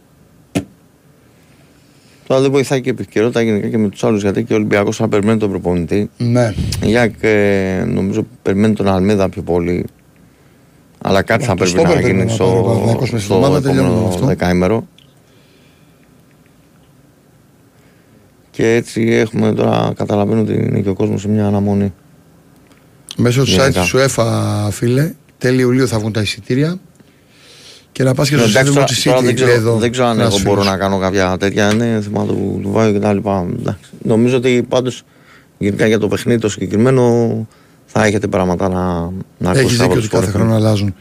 Τώρα 2.27 2.41
δεν 2.41 2.51
βοηθάει 2.51 2.81
και 2.81 2.89
η 2.89 2.91
επικαιρότητα 2.91 3.41
γενικά 3.41 3.69
και 3.69 3.77
με 3.77 3.89
τους 3.89 4.03
άλλους 4.03 4.21
γιατί 4.21 4.43
και 4.43 4.53
ο 4.53 4.55
Ολυμπιακός 4.55 4.95
θα 4.97 5.07
περιμένει 5.07 5.39
τον 5.39 5.49
προπονητή. 5.49 6.09
Ναι, 6.17 6.53
Η 6.85 6.97
ΑΕΚ 6.97 7.13
ε, 7.21 7.83
νομίζω 7.87 8.25
περιμένει 8.41 8.73
τον 8.73 8.87
Αλμίδα 8.87 9.29
πιο 9.29 9.41
πολύ. 9.41 9.85
Αλλά 11.05 11.21
κάτι 11.21 11.41
Ναι, 11.41 11.47
θα 11.47 11.55
το 11.55 11.57
πρέπει 11.57 11.69
στόπερ 11.71 11.89
να 11.95 11.99
πρέπει 12.01 12.11
γίνει 12.13 12.25
να 12.25 12.31
στο, 12.31 12.43
πάρει 12.45 12.57
ο 12.57 12.63
Παναθηναϊκός 12.63 13.11
μέσα 13.11 13.23
στην 13.23 13.35
στο 13.35 13.35
ομάδα, 13.35 13.61
τελειώνουμε 13.61 13.93
με 13.93 13.99
αυτό. 13.99 14.09
επόμενο 14.09 14.27
δεκαήμερο. 14.27 14.87
Και 18.51 18.73
έτσι 18.73 19.01
έχουμε 19.01 19.53
τώρα, 19.53 19.91
καταλαβαίνω 19.95 20.41
ότι 20.41 20.53
είναι 20.53 20.79
και 20.79 20.89
ο 20.89 20.93
κόσμος 20.93 21.21
σε 21.21 21.27
μια 21.27 21.45
αναμονή. 21.47 21.93
μέσω 23.17 23.43
του 23.43 23.51
site 23.51 23.57
Γενικά. 23.57 23.81
της 23.81 23.93
UEFA, 23.95 24.67
φίλε, 24.71 25.13
τέλη 25.37 25.61
Ιουλίου 25.61 25.87
θα 25.87 25.99
βγουν 25.99 26.11
τα 26.11 26.21
εισιτήρια. 26.21 26.79
Και 27.91 28.03
να 28.03 28.13
πας 28.13 28.29
και 28.29 28.35
στο 28.37 28.43
Εντάξει, 28.43 28.57
σύνδεσμο 28.57 28.73
τώρα, 28.75 28.85
της 28.87 29.03
τώρα 29.03 29.17
City. 29.19 29.23
δεν, 29.23 29.35
ξέρω, 29.35 29.51
εδώ, 29.51 29.75
δεν 29.77 29.91
ξέρω 29.91 30.07
αν 30.07 30.19
ένας 30.19 30.33
εγώ 30.33 30.43
μπορώ 30.43 30.61
φίλος. 30.61 30.73
να 30.73 30.79
κάνω 30.79 30.99
κάποια 30.99 31.37
τέτοια. 31.37 31.71
Είναι 31.71 32.01
θέμα 32.03 32.25
του, 32.25 32.59
του 32.61 32.71
Βάιου 32.71 32.93
και 32.93 32.99
τα 32.99 33.13
λοιπά. 33.13 33.45
Εντάξει. 33.59 33.89
Νομίζω 34.01 34.37
ότι 34.37 34.65
πάντως 34.69 35.03
γενικά 35.57 35.87
για 35.87 35.99
το 35.99 36.07
παιχνίδι 36.07 36.39
το 36.39 36.49
συγκεκριμένο 36.49 37.47
θα 37.95 38.05
έχετε 38.05 38.27
πράγματα 38.27 38.69
να, 38.69 39.09
να 39.37 39.49
Έχεις 39.49 39.61
ακούσετε 39.61 39.83
από 39.83 39.93
δίκιο 39.93 39.93
ότι 39.93 39.99
τους 39.99 40.07
κάθε 40.09 40.25
φορές. 40.25 40.35
χρόνο 40.35 40.55
αλλάζουν. 40.55 40.95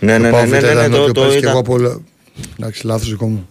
Ναι, 0.00 0.18
ναι, 0.18 0.18
Το 0.18 0.22
ναι, 0.24 0.30
Πάο 0.30 0.40
ναι, 0.40 0.46
Β' 0.46 0.50
ναι, 0.50 0.60
ναι, 0.60 0.80
ήταν 0.80 0.90
το, 0.90 0.96
νότιο 0.98 1.12
το 1.12 1.20
πέρσι 1.20 1.32
και 1.34 1.38
ήταν- 1.38 1.50
εγώ 1.50 1.60
από 1.60 1.72
όλα. 1.72 2.00
Εντάξει, 2.58 2.86
λάθος 2.86 3.08
δικό 3.10 3.26
μου. 3.28 3.48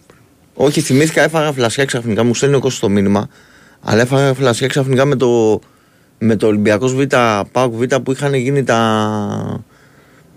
Όχι, 0.54 0.82
θυμήθηκα, 0.82 1.24
έφαγα 1.24 1.52
φλασιά 1.52 1.86
ξαφνικά, 1.86 2.24
μου 2.24 2.34
στέλνει 2.34 2.56
ο 2.56 2.60
Κώστας 2.60 2.80
το 2.80 2.90
μήνυμα, 2.90 3.28
αλλά 3.82 4.02
έφαγα 4.02 4.34
φλασιά 4.34 4.68
ξαφνικά 4.68 5.06
με 5.06 5.16
το, 5.16 5.60
με 6.20 6.36
το 6.36 6.48
Ολυμπιακός 6.48 6.94
Β, 6.96 7.02
Πάουκ 7.52 7.74
Β 7.74 7.84
που 8.04 8.12
είχαν 8.12 8.34
γίνει 8.34 8.64
τα... 8.64 9.64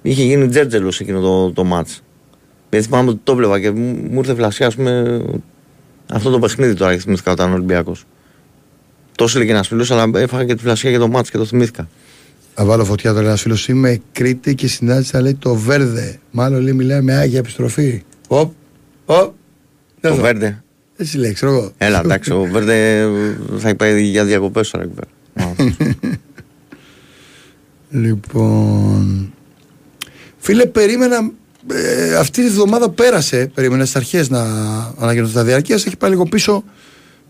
Είχε 0.03 0.23
γίνει 0.23 0.49
τζέρτζελος 0.49 1.01
εκείνο 1.01 1.21
το, 1.21 1.51
το 1.53 1.65
μάτς. 1.65 2.03
Γιατί 2.71 2.87
θυμάμαι 2.87 3.11
ότι 3.11 3.21
το 3.25 3.33
έβλεπα 3.33 3.61
και 3.61 3.71
μου, 3.71 4.09
μου 4.11 4.19
ήρθε 4.19 4.35
φλασιά, 4.35 4.67
ας 4.67 4.75
πούμε, 4.75 5.23
αυτό 6.13 6.31
το 6.31 6.39
παιχνίδι 6.39 6.75
τώρα 6.75 6.95
και 6.95 7.01
θυμήθηκα 7.01 7.33
όταν 7.33 7.51
ο 7.51 7.55
Ολυμπιακός. 7.55 8.05
Τόσο 9.17 9.39
έλεγε 9.39 9.53
ένας 9.53 9.69
φίλος, 9.69 9.91
αλλά 9.91 10.11
έφαγα 10.15 10.45
και 10.45 10.55
τη 10.55 10.63
φλασιά 10.63 10.91
για 10.91 10.99
το 10.99 11.09
μάτς 11.09 11.31
και 11.31 11.37
το 11.39 11.45
θυμήθηκα. 11.45 11.89
Θα 12.55 12.65
βάλω 12.65 12.85
φωτιά 12.85 13.13
τώρα 13.13 13.27
ένα 13.27 13.37
φίλος. 13.37 13.69
Είμαι 13.69 14.01
Κρήτη 14.13 14.55
και 14.55 14.69
συνάντησα 14.69 15.21
λέει 15.21 15.35
το 15.35 15.55
Βέρδε. 15.55 16.19
Μάλλον 16.31 16.61
λέει 16.63 16.73
μιλάει 16.73 17.01
με 17.01 17.15
άγια 17.15 17.39
επιστροφή. 17.39 18.03
Οπ, 18.29 18.53
οπ. 19.05 19.33
Το 20.01 20.09
Εδώ. 20.09 20.23
Βέρντε. 20.23 20.63
Έτσι 20.97 21.19
λέει, 21.19 21.33
ξέρω 21.33 21.53
εγώ. 21.53 21.73
Έλα, 21.79 22.01
εντάξει, 22.05 22.33
ο 22.33 22.49
Βέρντε 22.53 23.07
θα 23.59 23.75
πάει 23.77 24.03
για 24.03 24.25
διακοπές 24.25 24.71
τώρα 24.71 24.85
εκεί 24.85 24.95
πέρα. 24.95 25.55
Λοιπόν. 27.91 29.33
Φίλε, 30.39 30.67
περίμενα. 30.67 31.31
ε, 31.73 32.17
αυτή 32.17 32.45
τη 32.45 32.51
βδομάδα 32.51 32.91
πέρασε. 32.91 33.51
Περίμενα 33.55 33.85
στις 33.85 33.97
αρχές 33.97 34.29
να 34.29 34.43
ανακοινωθεί 34.99 35.33
τα 35.35 35.45
διαρκείας. 35.45 35.87
Έχει 35.87 35.97
πάει 35.97 36.11
λίγο 36.11 36.25
πίσω. 36.25 36.65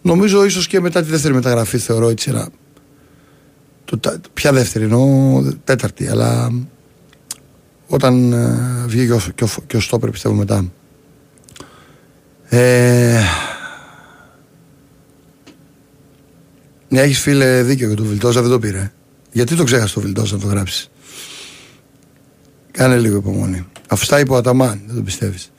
Νομίζω 0.02 0.44
ίσως 0.44 0.66
και 0.66 0.80
μετά 0.80 1.02
τη 1.02 1.10
δεύτερη 1.10 1.34
μεταγραφή 1.34 1.78
θεωρώ 1.78 2.08
έτσι 2.08 2.30
ένα 2.30 2.48
Το, 3.90 3.98
τα- 3.98 4.20
ποια 4.34 4.52
δεύτερη, 4.52 4.84
εννοώ 4.84 5.42
τέταρτη, 5.64 6.08
αλλά 6.08 6.52
όταν 7.86 8.32
ε, 8.32 8.84
βγήκε 8.86 9.12
ο, 9.12 9.20
και, 9.34 9.44
ο, 9.44 9.48
και 9.66 9.76
ο 9.76 9.80
Στόπερ 9.80 10.10
πιστεύω 10.10 10.34
μετά. 10.34 10.64
Ε, 12.48 13.20
ναι, 16.88 17.00
έχεις 17.00 17.20
φίλε 17.20 17.62
δίκιο 17.62 17.86
για 17.86 17.96
τον 17.96 18.06
Βιλτόζα, 18.06 18.40
δεν 18.42 18.50
το 18.50 18.58
πήρε. 18.58 18.92
Γιατί 19.32 19.54
το 19.56 19.64
ξέχασες 19.64 19.92
το 19.92 20.00
Βιλτόζα 20.00 20.34
να 20.36 20.40
το 20.42 20.46
γράψεις; 20.46 20.90
Κάνε 22.70 22.98
λίγο 22.98 23.16
υπομονή. 23.16 23.66
Αφού 23.88 24.04
στα 24.04 24.20
είπε 24.20 24.32
ο 24.32 24.36
Αταμάν, 24.36 24.82
δεν 24.86 24.96
το 24.96 25.02
πιστεύεις. 25.02 25.52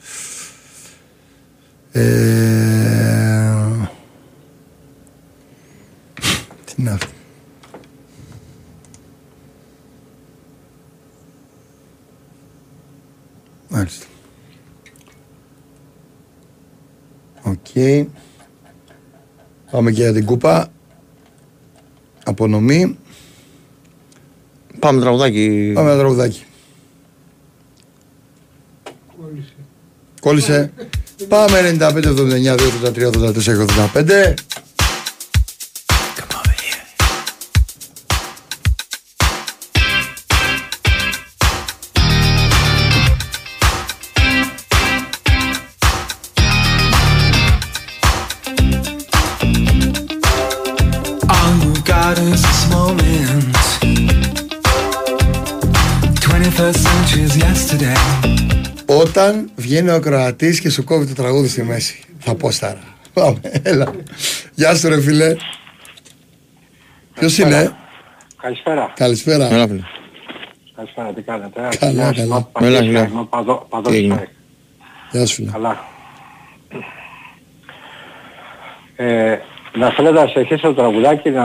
Ε, 1.92 2.02
τι 6.64 6.74
είναι 6.76 6.90
αυτό. 6.90 7.10
Μάλιστα. 13.74 14.06
Οκ. 17.82 18.08
Πάμε 19.70 19.90
και 19.90 20.02
για 20.02 20.12
την 20.12 20.24
κούπα. 20.24 20.68
Απονομή. 22.24 22.98
Πάμε 24.78 25.00
τραγουδάκι. 25.00 25.72
Πάμε 25.74 25.90
ένα 25.90 25.98
τραγουδάκι. 25.98 26.44
Κόλλησε. 29.20 29.54
Κόλλησε. 30.20 30.72
Πάμε 31.28 31.76
95, 31.78 32.06
79, 32.06 32.54
2, 32.54 32.60
83, 32.82 33.06
84, 33.06 33.66
85. 33.94 34.34
Βγαίνει 59.72 59.88
ο 59.88 59.94
ακροατή 59.94 60.60
και 60.60 60.70
σου 60.70 60.84
κόβει 60.84 61.06
το 61.06 61.14
τραγούδι 61.22 61.48
στη 61.48 61.62
μέση. 61.62 62.00
Θα 62.18 62.34
πω 62.34 62.50
στάρα. 62.50 62.80
Πάμε, 63.12 63.40
έλα. 63.62 63.92
Γεια 64.54 64.74
σου, 64.74 64.88
ρε 64.88 65.00
φίλε. 65.00 65.36
Ποιος 67.14 67.38
είναι, 67.38 67.76
Καλησπέρα. 68.42 68.92
Καλησπέρα. 68.96 69.48
Έλα, 69.54 69.66
φίλε. 69.68 69.80
Καλησπέρα, 70.76 71.12
τι 71.12 71.22
κάνετε. 71.22 71.68
Καλά, 71.78 71.92
Γεια 71.92 72.04
σας, 72.04 72.16
καλά. 72.16 72.24
είμαι 72.24 72.34
ο 72.34 72.66
Έλα, 72.66 72.78
Παντός, 72.78 72.90
γεια. 72.90 73.08
είμαι 73.10 73.20
ο 73.20 73.24
Παδό- 73.24 73.66
Παδός 73.68 73.92
Τι 73.92 73.98
έγινε; 73.98 74.14
Σάικ. 74.14 74.28
Γεια 75.10 75.26
σου, 75.26 75.34
φίλε. 75.34 75.50
Καλά. 75.50 75.84
Ε, 78.96 79.38
να 79.78 79.90
θέλετε 79.90 80.14
να 80.22 80.26
συνεχίσω 80.26 80.60
το 80.68 80.74
τραγουδάκι 80.74 81.30
να... 81.30 81.44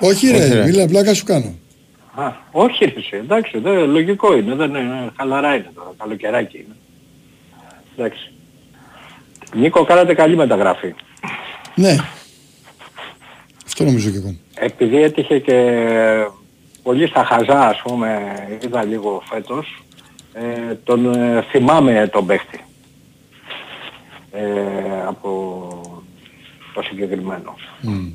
Όχι, 0.00 0.28
Όχι, 0.28 0.38
ρε, 0.38 0.54
ρε. 0.54 0.64
μίλα, 0.64 0.86
πλάκα 0.86 1.14
σου 1.14 1.24
κάνω. 1.24 1.54
Α, 2.14 2.32
όχι 2.50 2.84
ρε 2.84 2.92
εσύ, 2.96 3.16
εντάξει, 3.16 3.58
δεν, 3.58 3.90
λογικό 3.90 4.36
είναι, 4.36 4.54
δεν 4.54 4.68
είναι, 4.74 5.10
χαλαρά 5.16 5.54
είναι 5.54 5.70
τώρα, 5.74 5.92
καλοκαιράκι 5.98 6.56
είναι. 6.56 6.76
Εντάξει. 7.96 8.32
Νίκο, 9.54 9.84
κάνατε 9.84 10.14
καλή 10.14 10.36
μεταγραφή. 10.36 10.94
Ναι. 11.74 11.96
Αυτό 13.66 13.84
νομίζω 13.84 14.10
και 14.10 14.16
εγώ. 14.16 14.36
Επειδή 14.54 15.02
έτυχε 15.02 15.38
και 15.38 15.80
πολύ 16.82 17.06
στα 17.06 17.24
χαζά, 17.24 17.68
ας 17.68 17.80
πούμε, 17.82 18.34
είδα 18.64 18.84
λίγο 18.84 19.22
φέτος, 19.30 19.84
ε, 20.32 20.74
τον 20.84 21.14
ε, 21.14 21.44
θυμάμαι 21.50 22.08
τον 22.12 22.26
παίχτη. 22.26 22.60
Ε, 24.32 25.06
από 25.06 25.68
το 26.74 26.82
συγκεκριμένο. 26.82 27.56
Μμ. 27.80 28.08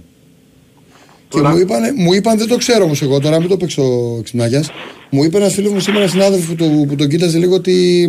Και 1.27 1.41
μου 1.41 1.57
είπαν, 1.57 1.81
μου 1.97 2.13
είπαν, 2.13 2.37
δεν 2.37 2.47
το 2.47 2.57
ξέρω 2.57 2.83
όμως 2.83 3.01
εγώ 3.01 3.19
τώρα, 3.19 3.39
μην 3.39 3.49
το 3.49 3.57
παίξω 3.57 3.83
ξυπνάκιας. 4.23 4.71
Μου 5.09 5.23
είπε 5.23 5.37
ένας 5.37 5.53
φίλος 5.53 5.71
μου 5.71 5.79
σήμερα, 5.79 6.07
συνάδελφος 6.07 6.47
που, 6.47 6.55
το, 6.55 6.85
που 6.87 6.95
τον 6.95 7.07
κοίταζε 7.07 7.37
λίγο 7.37 7.55
ότι, 7.55 8.07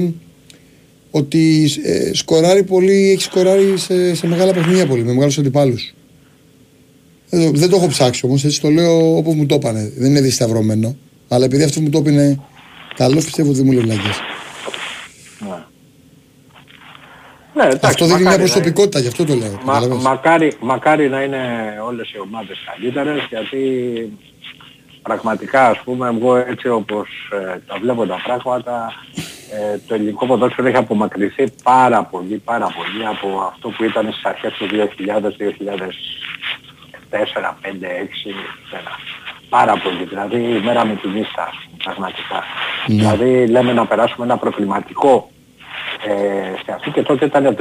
ότι 1.15 1.71
ε, 1.85 2.11
σκοράρει 2.15 2.63
πολύ, 2.63 3.11
έχει 3.11 3.23
σκοράρει 3.23 3.77
σε, 3.79 4.15
σε 4.15 4.27
μεγάλα 4.27 4.53
παιχνίδια 4.53 4.87
πολύ, 4.87 5.03
με 5.05 5.13
μεγάλους 5.13 5.39
αντιπάλους. 5.39 5.93
Δεν, 7.29 7.45
το- 7.53 7.59
δεν 7.59 7.69
το 7.71 7.77
έχω 7.77 7.87
ψάξει 7.89 8.27
όμως, 8.27 8.45
έτσι 8.45 8.61
το 8.61 8.69
λέω 8.71 9.17
όπως 9.17 9.35
μου 9.35 9.47
το 9.47 9.55
είπανε. 9.55 9.93
Δεν 9.97 10.11
είναι 10.11 10.21
δισταυρωμένο. 10.21 10.97
Αλλά 11.29 11.45
επειδή 11.45 11.63
αυτό 11.63 11.81
μου 11.81 11.89
το 11.91 11.99
είπε 11.99 12.11
είναι 12.11 12.41
καλός, 12.97 13.25
πιστεύω 13.25 13.49
ότι 13.49 13.57
δεν 13.59 13.67
μου 13.67 13.73
λέει 13.73 13.83
βλακίες. 13.83 14.17
Ναι. 15.41 15.65
Ναι, 17.55 17.63
εντάξει, 17.65 17.87
Αυτό 17.87 18.05
δίνει 18.05 18.17
μια 18.21 18.25
μακάρι 18.31 18.43
να 18.43 18.43
είναι- 18.45 18.53
προσωπικότητα, 18.53 18.99
γι' 18.99 19.07
αυτό 19.09 19.25
το 19.25 19.35
λέω. 19.35 19.51
Μα, 19.53 19.59
καταλαβαίνεις. 19.73 20.03
μακάρι, 20.05 20.53
μακάρι 20.61 21.09
να 21.09 21.23
είναι 21.23 21.39
όλες 21.87 22.11
οι 22.13 22.19
ομάδες 22.21 22.57
καλύτερες 22.73 23.27
γιατί 23.29 23.59
πραγματικά 25.03 25.69
ας 25.69 25.79
πούμε 25.85 26.09
εγώ 26.09 26.37
έτσι 26.37 26.69
όπως 26.69 27.09
ε, 27.33 27.59
τα 27.67 27.79
βλέπω 27.83 28.07
τα 28.07 28.17
πράγματα 28.25 28.93
ε, 29.55 29.79
το 29.87 29.95
ελληνικό 29.95 30.27
ποδόσφαιρο 30.27 30.69
έχει 30.69 30.77
απομακρυνθεί 30.77 31.45
πάρα 31.63 32.03
πολύ 32.05 32.37
πάρα 32.45 32.67
πολύ 32.77 33.07
από 33.07 33.29
αυτό 33.51 33.69
που 33.69 33.85
ήταν 33.85 34.13
στις 34.13 34.25
αρχές 34.25 34.53
του 34.53 34.67
2000, 34.67 34.77
2004, 37.11 37.55
5, 37.63 37.75
6, 37.75 38.31
ένα. 38.73 38.91
Πάρα 39.49 39.73
πολύ, 39.73 40.05
δηλαδή 40.05 40.37
η 40.37 40.61
μέρα 40.65 40.85
με 40.85 40.95
την 40.95 41.17
ίστα, 41.17 41.49
πραγματικά. 41.85 42.45
Δηλαδή 42.87 43.47
λέμε 43.47 43.73
να 43.73 43.87
περάσουμε 43.87 44.25
ένα 44.25 44.37
προκληματικό 44.37 45.31
ε, 46.07 46.57
σε 46.65 46.73
αυτή 46.73 46.91
και 46.91 47.03
τότε 47.03 47.25
ήταν 47.25 47.45
ε, 47.45 47.55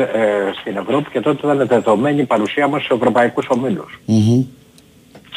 στην 0.59 0.77
Ευρώπη 0.77 1.09
και 1.09 1.19
τότε 1.19 1.47
ήταν 1.47 1.67
δεδομένη 1.67 2.21
η 2.21 2.25
παρουσία 2.25 2.67
μας 2.67 2.83
σε 2.83 2.93
ευρωπαϊκούς 2.93 3.45
ομίλους. 3.49 3.99
Μμμ. 4.05 4.45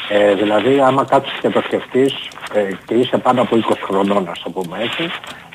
Ε, 0.09 0.33
δηλαδή 0.33 0.79
άμα 0.79 1.05
κάτσεις 1.05 1.39
και 1.39 1.49
το 1.49 1.61
σκεφτείς 1.61 2.13
ε, 2.53 2.69
και 2.85 2.93
είσαι 2.93 3.17
πάνω 3.17 3.41
από 3.41 3.57
20 3.69 3.73
χρονών 3.83 4.27
ας 4.29 4.41
το 4.41 4.49
πούμε 4.49 4.77
έτσι, 4.81 5.03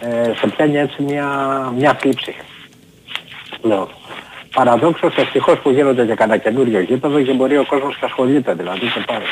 ε, 0.01 0.33
σε 0.35 0.47
πιάνει 0.47 0.77
έτσι 0.79 1.03
μια, 1.03 1.29
μια 1.77 1.95
θλίψη. 1.95 2.35
Λέω. 3.63 3.89
Παραδόξως 4.55 5.17
ευτυχώς 5.17 5.59
που 5.59 5.71
γίνονται 5.71 6.07
και 6.07 6.15
κανένα 6.15 6.39
καινούριο 6.39 6.81
γήπεδο 6.81 7.23
και 7.23 7.33
μπορεί 7.33 7.57
ο 7.57 7.65
κόσμος 7.67 7.97
και 7.97 8.05
ασχολείται 8.05 8.55
δηλαδή 8.55 8.87
και 8.87 9.05
πάει. 9.07 9.23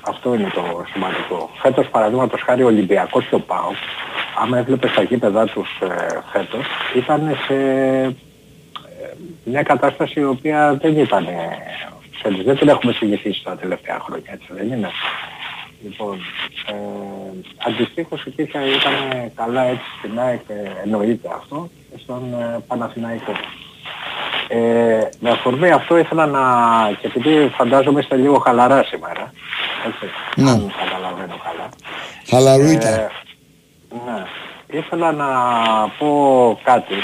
Αυτό 0.00 0.34
είναι 0.34 0.50
το 0.54 0.84
σημαντικό. 0.92 1.50
Φέτος 1.62 1.88
παραδείγματος 1.88 2.42
χάρη 2.42 2.62
ο 2.62 2.66
Ολυμπιακός 2.66 3.24
και 3.24 3.34
ο 3.34 3.40
ΠΑΟΚ, 3.40 3.76
άμα 4.42 4.58
έβλεπες 4.58 4.92
τα 4.92 5.02
γήπεδά 5.02 5.44
τους 5.44 5.68
ε, 5.80 6.20
φέτος, 6.32 6.64
ήταν 6.96 7.36
σε 7.46 7.54
ε, 7.54 8.12
μια 9.44 9.62
κατάσταση 9.62 10.20
η 10.20 10.24
οποία 10.24 10.78
δεν 10.80 10.98
ήταν 10.98 11.26
ε, 12.24 12.28
ξέρεις, 12.28 12.44
δεν 12.44 12.56
την 12.58 12.68
έχουμε 12.68 12.92
συνηθίσει 12.92 13.44
τα 13.44 13.56
τελευταία 13.56 13.98
χρόνια, 14.00 14.30
έτσι 14.32 14.46
δεν 14.50 14.66
είναι. 14.72 14.90
Λοιπόν, 15.84 16.18
ε, 16.66 16.74
αντιστοίχως 17.66 18.24
εκεί 18.24 18.44
θα 18.44 18.60
ήταν 18.66 19.30
καλά 19.34 19.62
έτσι 19.62 19.84
στην 19.98 20.18
ΑΕΚ 20.18 20.40
ε, 20.48 20.82
εννοείται 20.84 21.28
αυτό 21.36 21.68
και 21.90 21.98
στον 22.02 22.34
ε, 22.34 22.62
Παναθηναϊκό. 22.66 23.32
Ε, 24.48 25.08
με 25.20 25.30
αφορμή 25.30 25.70
αυτό 25.70 25.98
ήθελα 25.98 26.26
να, 26.26 26.42
και 27.00 27.06
επειδή 27.06 27.48
φαντάζομαι 27.48 28.00
είστε 28.00 28.16
λίγο 28.16 28.38
χαλαρά 28.38 28.84
σήμερα, 28.84 29.32
έτσι, 29.86 30.06
Ναι. 30.36 30.50
αν 30.50 30.72
καταλαβαίνω 30.84 31.36
καλά. 31.44 31.68
Χαλαρούιτα. 32.28 32.88
Ε, 32.88 33.10
ναι. 34.06 34.24
Ήθελα 34.78 35.12
να 35.12 35.28
πω 35.98 36.60
κάτι 36.64 36.94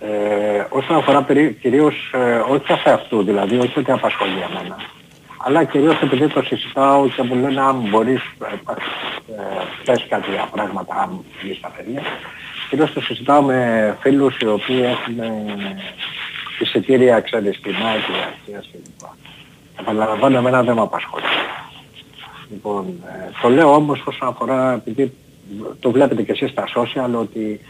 ε, 0.00 0.66
όσον 0.68 0.96
αφορά 0.96 1.22
περί, 1.22 1.58
κυρίως 1.60 2.12
ε, 2.14 2.36
όχι 2.36 2.80
σε 2.82 2.90
αυτού, 2.90 3.22
δηλαδή 3.22 3.58
όχι 3.58 3.78
ότι 3.78 3.90
απασχολεί 3.90 4.40
εμένα. 4.50 4.76
Αλλά 5.36 5.64
κυρίως 5.64 6.00
επειδή 6.00 6.28
το 6.28 6.42
συζητάω 6.42 7.08
και 7.08 7.22
μου 7.22 7.34
λένε 7.34 7.60
αν 7.60 7.88
μπορείς 7.88 8.22
ε, 8.22 8.54
ε, 9.32 9.42
πες 9.84 10.06
κάτι 10.08 10.30
για 10.30 10.48
πράγματα 10.52 10.94
αν 10.94 11.24
βγεις 11.42 11.56
στα 11.56 11.72
παιδιά. 11.76 12.02
Κυρίως 12.68 12.92
το 12.92 13.00
συζητάω 13.00 13.42
με 13.42 13.96
φίλους 14.00 14.38
οι 14.38 14.46
οποίοι 14.46 14.82
έχουν 14.84 15.18
ε, 15.18 15.76
εισιτήρια 16.60 17.20
ξέρεις 17.20 17.56
στην 17.56 17.74
ΑΕΚ 17.86 18.04
και 18.46 18.52
αρχές 18.52 18.70
κλπ. 18.72 19.08
Επαναλαμβάνω 19.80 20.36
εμένα 20.36 20.62
δεν 20.62 20.74
με 20.74 20.80
απασχολεί. 20.80 21.24
Λοιπόν, 22.50 22.86
ε, 22.86 23.30
το 23.42 23.48
λέω 23.48 23.74
όμως 23.74 24.02
όσον 24.06 24.28
αφορά, 24.28 24.72
επειδή 24.72 25.12
το 25.80 25.90
βλέπετε 25.90 26.22
και 26.22 26.32
εσείς 26.32 26.50
στα 26.50 26.64
social, 26.74 27.10
ότι 27.20 27.60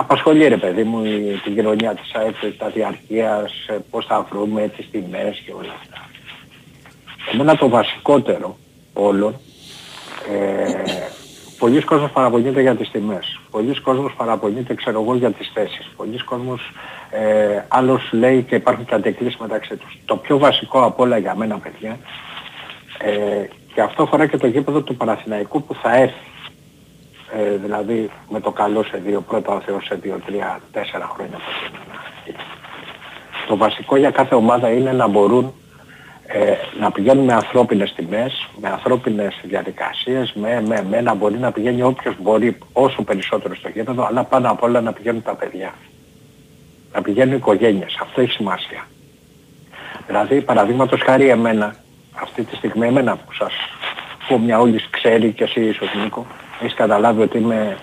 απασχολεί 0.00 0.48
ρε 0.48 0.56
παιδί 0.56 0.82
μου 0.82 1.04
η, 1.04 1.40
την 1.44 1.54
κοινωνία 1.54 1.94
της 1.94 2.14
ΑΕΠ, 2.14 2.58
τα 2.58 2.68
διαρκείας, 2.68 3.52
ε, 3.68 3.78
πώς 3.90 4.06
θα 4.06 4.26
βρούμε 4.30 4.68
τις 4.76 4.90
τιμές 4.90 5.42
και 5.44 5.52
όλα 5.52 5.74
αυτά. 5.80 6.08
Εμένα 7.32 7.56
το 7.56 7.68
βασικότερο 7.68 8.56
όλων, 8.92 9.34
ε, 10.32 10.82
πολλοί 11.58 11.82
κόσμος 11.82 12.10
παραπονιέται 12.10 12.60
για 12.60 12.76
τις 12.76 12.90
τιμές, 12.90 13.40
πολλοί 13.50 13.80
κόσμος 13.80 14.14
παραπονιέται 14.16 14.74
ξέρω 14.74 15.00
εγώ 15.00 15.14
για 15.14 15.30
τις 15.30 15.50
θέσεις, 15.54 15.90
πολλοί 15.96 16.24
κόσμος 16.24 16.72
ε, 17.10 17.64
άλλος 17.68 18.08
λέει 18.12 18.42
και 18.42 18.54
υπάρχουν 18.54 18.84
και 18.84 18.94
αντεκλήσεις 18.94 19.36
μεταξύ 19.40 19.76
τους. 19.76 19.98
Το 20.04 20.16
πιο 20.16 20.38
βασικό 20.38 20.82
από 20.84 21.02
όλα 21.02 21.18
για 21.18 21.34
μένα 21.34 21.58
παιδιά, 21.58 21.98
ε, 22.98 23.46
Και 23.74 23.80
αυτό 23.80 24.02
αφορά 24.02 24.26
και 24.26 24.36
το 24.36 24.46
γήπεδο 24.46 24.80
του 24.80 24.96
Παναθηναϊκού 24.96 25.62
που 25.62 25.74
θα 25.74 25.96
έρθει. 25.96 26.26
Ε, 27.36 27.56
δηλαδή 27.56 28.10
με 28.30 28.40
το 28.40 28.50
καλό 28.50 28.82
σε 28.82 28.96
δύο, 28.96 29.20
πρώτα 29.20 29.52
ο 29.52 29.60
Θεός 29.60 29.84
σε 29.84 29.94
δύο, 29.94 30.20
τρία, 30.26 30.60
τέσσερα 30.72 31.10
χρόνια 31.14 31.36
από 31.36 31.50
σήμερα. 31.64 32.02
Το 33.46 33.56
βασικό 33.56 33.96
για 33.96 34.10
κάθε 34.10 34.34
ομάδα 34.34 34.70
είναι 34.70 34.92
να 34.92 35.06
μπορούν 35.06 35.52
ε, 36.26 36.54
να 36.80 36.90
πηγαίνουν 36.90 37.24
με 37.24 37.32
ανθρώπινες 37.32 37.92
τιμές, 37.92 38.48
με 38.60 38.68
ανθρώπινες 38.68 39.40
διαδικασίες, 39.42 40.32
με, 40.34 40.62
με, 40.66 40.84
με 40.88 41.00
να 41.00 41.14
μπορεί 41.14 41.38
να 41.38 41.52
πηγαίνει 41.52 41.82
όποιος 41.82 42.14
μπορεί 42.18 42.58
όσο 42.72 43.02
περισσότερο 43.02 43.54
στο 43.54 43.68
γήπεδο, 43.68 44.06
αλλά 44.06 44.24
πάνω 44.24 44.50
απ' 44.50 44.62
όλα 44.62 44.80
να 44.80 44.92
πηγαίνουν 44.92 45.22
τα 45.22 45.34
παιδιά. 45.34 45.74
Να 46.92 47.02
πηγαίνουν 47.02 47.32
οι 47.32 47.36
οικογένειες. 47.36 47.98
Αυτό 48.02 48.20
έχει 48.20 48.30
σημασία. 48.30 48.86
Δηλαδή, 50.06 50.40
παραδείγματος 50.40 51.00
χάρη 51.02 51.28
εμένα, 51.28 51.74
αυτή 52.22 52.42
τη 52.42 52.56
στιγμή 52.56 52.86
εμένα 52.86 53.16
που 53.16 53.32
σας 53.32 53.52
πω 54.28 54.38
μια 54.38 54.60
όλης 54.60 54.88
ξέρει 54.90 55.32
και 55.32 55.44
εσύ 55.44 55.60
ίσως 55.60 55.88
Νίκο, 56.02 56.26
έχεις 56.60 56.74
καταλάβει 56.74 57.22
ότι 57.22 57.38
είμαι 57.38 57.76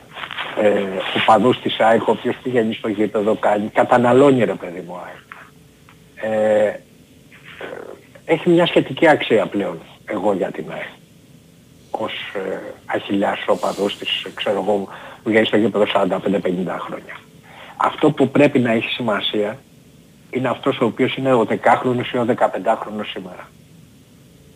ε, 0.62 0.70
ο 0.80 1.24
παδούς 1.26 1.62
της 1.62 1.80
ΑΕΚ, 1.80 2.08
ο 2.08 2.12
οποίος 2.12 2.36
πηγαίνει 2.44 2.74
στο 2.74 2.88
γήπεδο, 2.88 3.36
κάνει, 3.36 3.70
καταναλώνει 3.74 4.44
ρε 4.44 4.54
παιδί 4.54 4.84
μου 4.88 4.98
ΑΕΚ. 5.06 5.26
Ε, 6.16 6.68
ε, 6.68 6.80
έχει 8.26 8.50
μια 8.50 8.66
σχετική 8.66 9.08
αξία 9.08 9.46
πλέον 9.46 9.80
εγώ 10.06 10.34
για 10.34 10.52
την 10.52 10.66
ΑΕΚ. 10.72 10.94
Ως 11.92 12.14
ε, 12.34 12.60
αχιλιάς 12.86 13.40
οπαδός 13.48 13.98
της, 13.98 14.26
ξέρω 14.34 14.62
εγώ, 14.62 14.74
που 14.74 15.24
πηγαίνει 15.24 15.46
στο 15.46 15.58
γήπεδο 15.58 15.86
45-50 15.94 16.10
χρόνια. 16.80 17.20
Αυτό 17.78 18.12
που 18.12 18.30
πρέπει 18.30 18.60
να 18.60 18.72
έχει 18.72 18.90
σημασία 18.90 19.58
είναι 20.30 20.48
αυτός 20.48 20.80
ο 20.80 20.86
οποίος 20.86 21.16
είναι 21.16 21.34
ο 21.34 21.46
10χρονος 21.50 22.14
ή 22.14 22.18
ο 22.18 22.26
15χρονος 22.28 23.06
σήμερα. 23.14 23.48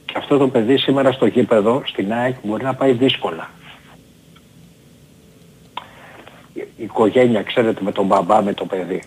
Και 0.06 0.14
αυτό 0.18 0.38
το 0.38 0.48
παιδί 0.48 0.78
σήμερα 0.78 1.12
στο 1.12 1.26
γήπεδο, 1.26 1.82
στην 1.86 2.14
ΑΕΚ, 2.14 2.36
μπορεί 2.44 2.64
να 2.64 2.74
πάει 2.74 2.92
δύσκολα. 2.92 3.50
Η 6.54 6.84
οικογένεια, 6.84 7.44
ξέρετε, 7.44 7.82
με 7.84 7.92
τον 7.92 8.06
μπαμπά, 8.06 8.42
με 8.42 8.54
το 8.54 8.66
παιδί. 8.66 9.04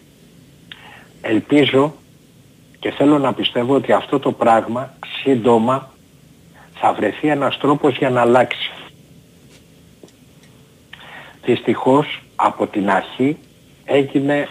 Ελπίζω 1.21 1.95
και 2.79 2.91
θέλω 2.91 3.19
να 3.19 3.35
πιστεύω 3.35 3.75
ότι 3.75 3.93
αυτό 3.93 4.19
το 4.19 4.33
πράγμα 4.33 4.95
σύντομα 5.23 5.91
θα 6.75 6.93
βρεθεί 6.93 7.29
ένας 7.29 7.59
τρόπος 7.59 7.97
για 7.97 8.11
να 8.11 8.21
αλλάξει. 8.21 8.71
Δυστυχώς 11.45 12.23
από 12.37 12.67
την 12.67 12.91
αρχή 12.91 13.37
έγινε 13.85 14.49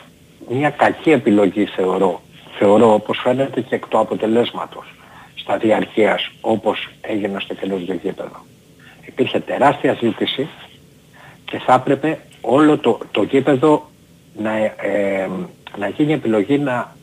μια 0.49 0.69
κακή 0.69 1.11
επιλογή 1.11 1.65
θεωρώ. 1.65 2.21
Θεωρώ 2.57 2.93
όπως 2.93 3.19
φαίνεται 3.23 3.61
και 3.61 3.75
εκ 3.75 3.87
του 3.87 3.99
αποτελέσματος 3.99 4.93
στα 5.35 5.57
διαρκείας 5.57 6.31
όπως 6.41 6.87
έγινε 7.01 7.39
στο 7.39 7.53
καινούργιο 7.53 7.99
γήπεδο. 8.03 8.45
Υπήρχε 9.05 9.39
τεράστια 9.39 9.97
ζήτηση 10.01 10.49
και 11.45 11.57
θα 11.57 11.73
έπρεπε 11.73 12.19
όλο 12.41 12.77
το, 12.77 12.97
το 13.11 13.23
γήπεδο 13.23 13.89
να, 14.37 14.55
ε, 14.57 15.29
να 15.77 15.87
γίνει 15.87 16.13
επιλογή 16.13 16.57
να 16.57 16.95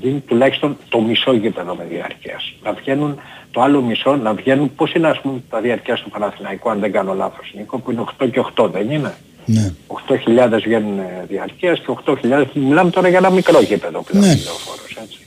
γίνει 0.00 0.20
τουλάχιστον 0.20 0.76
το 0.88 1.00
μισό 1.00 1.32
γήπεδο 1.32 1.74
με 1.74 1.84
διαρκείας. 1.90 2.54
Να 2.62 2.72
βγαίνουν 2.72 3.20
το 3.50 3.60
άλλο 3.60 3.80
μισό, 3.82 4.16
να 4.16 4.34
βγαίνουν, 4.34 4.74
πώς 4.74 4.92
είναι 4.92 5.08
ας 5.08 5.20
πούμε 5.20 5.42
τα 5.50 5.60
διαρκείας 5.60 6.00
του 6.00 6.10
Παναθηναϊκού 6.10 6.70
αν 6.70 6.80
δεν 6.80 6.92
κάνω 6.92 7.14
λάθος 7.14 7.52
Νίκο, 7.56 7.78
που 7.78 7.90
είναι 7.90 8.00
8 8.00 8.30
και 8.30 8.40
8 8.56 8.68
δεν 8.72 8.90
είναι; 8.90 9.14
Ναι. 9.46 9.72
8.000 10.08 10.60
βγαίνουν 10.64 10.98
ε, 10.98 11.24
διαρκείας 11.28 11.78
και 11.78 11.86
8.000, 12.04 12.44
μιλάμε 12.54 12.90
τώρα 12.90 13.08
για 13.08 13.18
ένα 13.18 13.30
μικρό 13.30 13.60
γήπεδο 13.60 14.02
πλέον 14.02 14.24
Ναι. 14.24 14.34
λεωφόρος, 14.44 14.96
έτσι. 15.02 15.18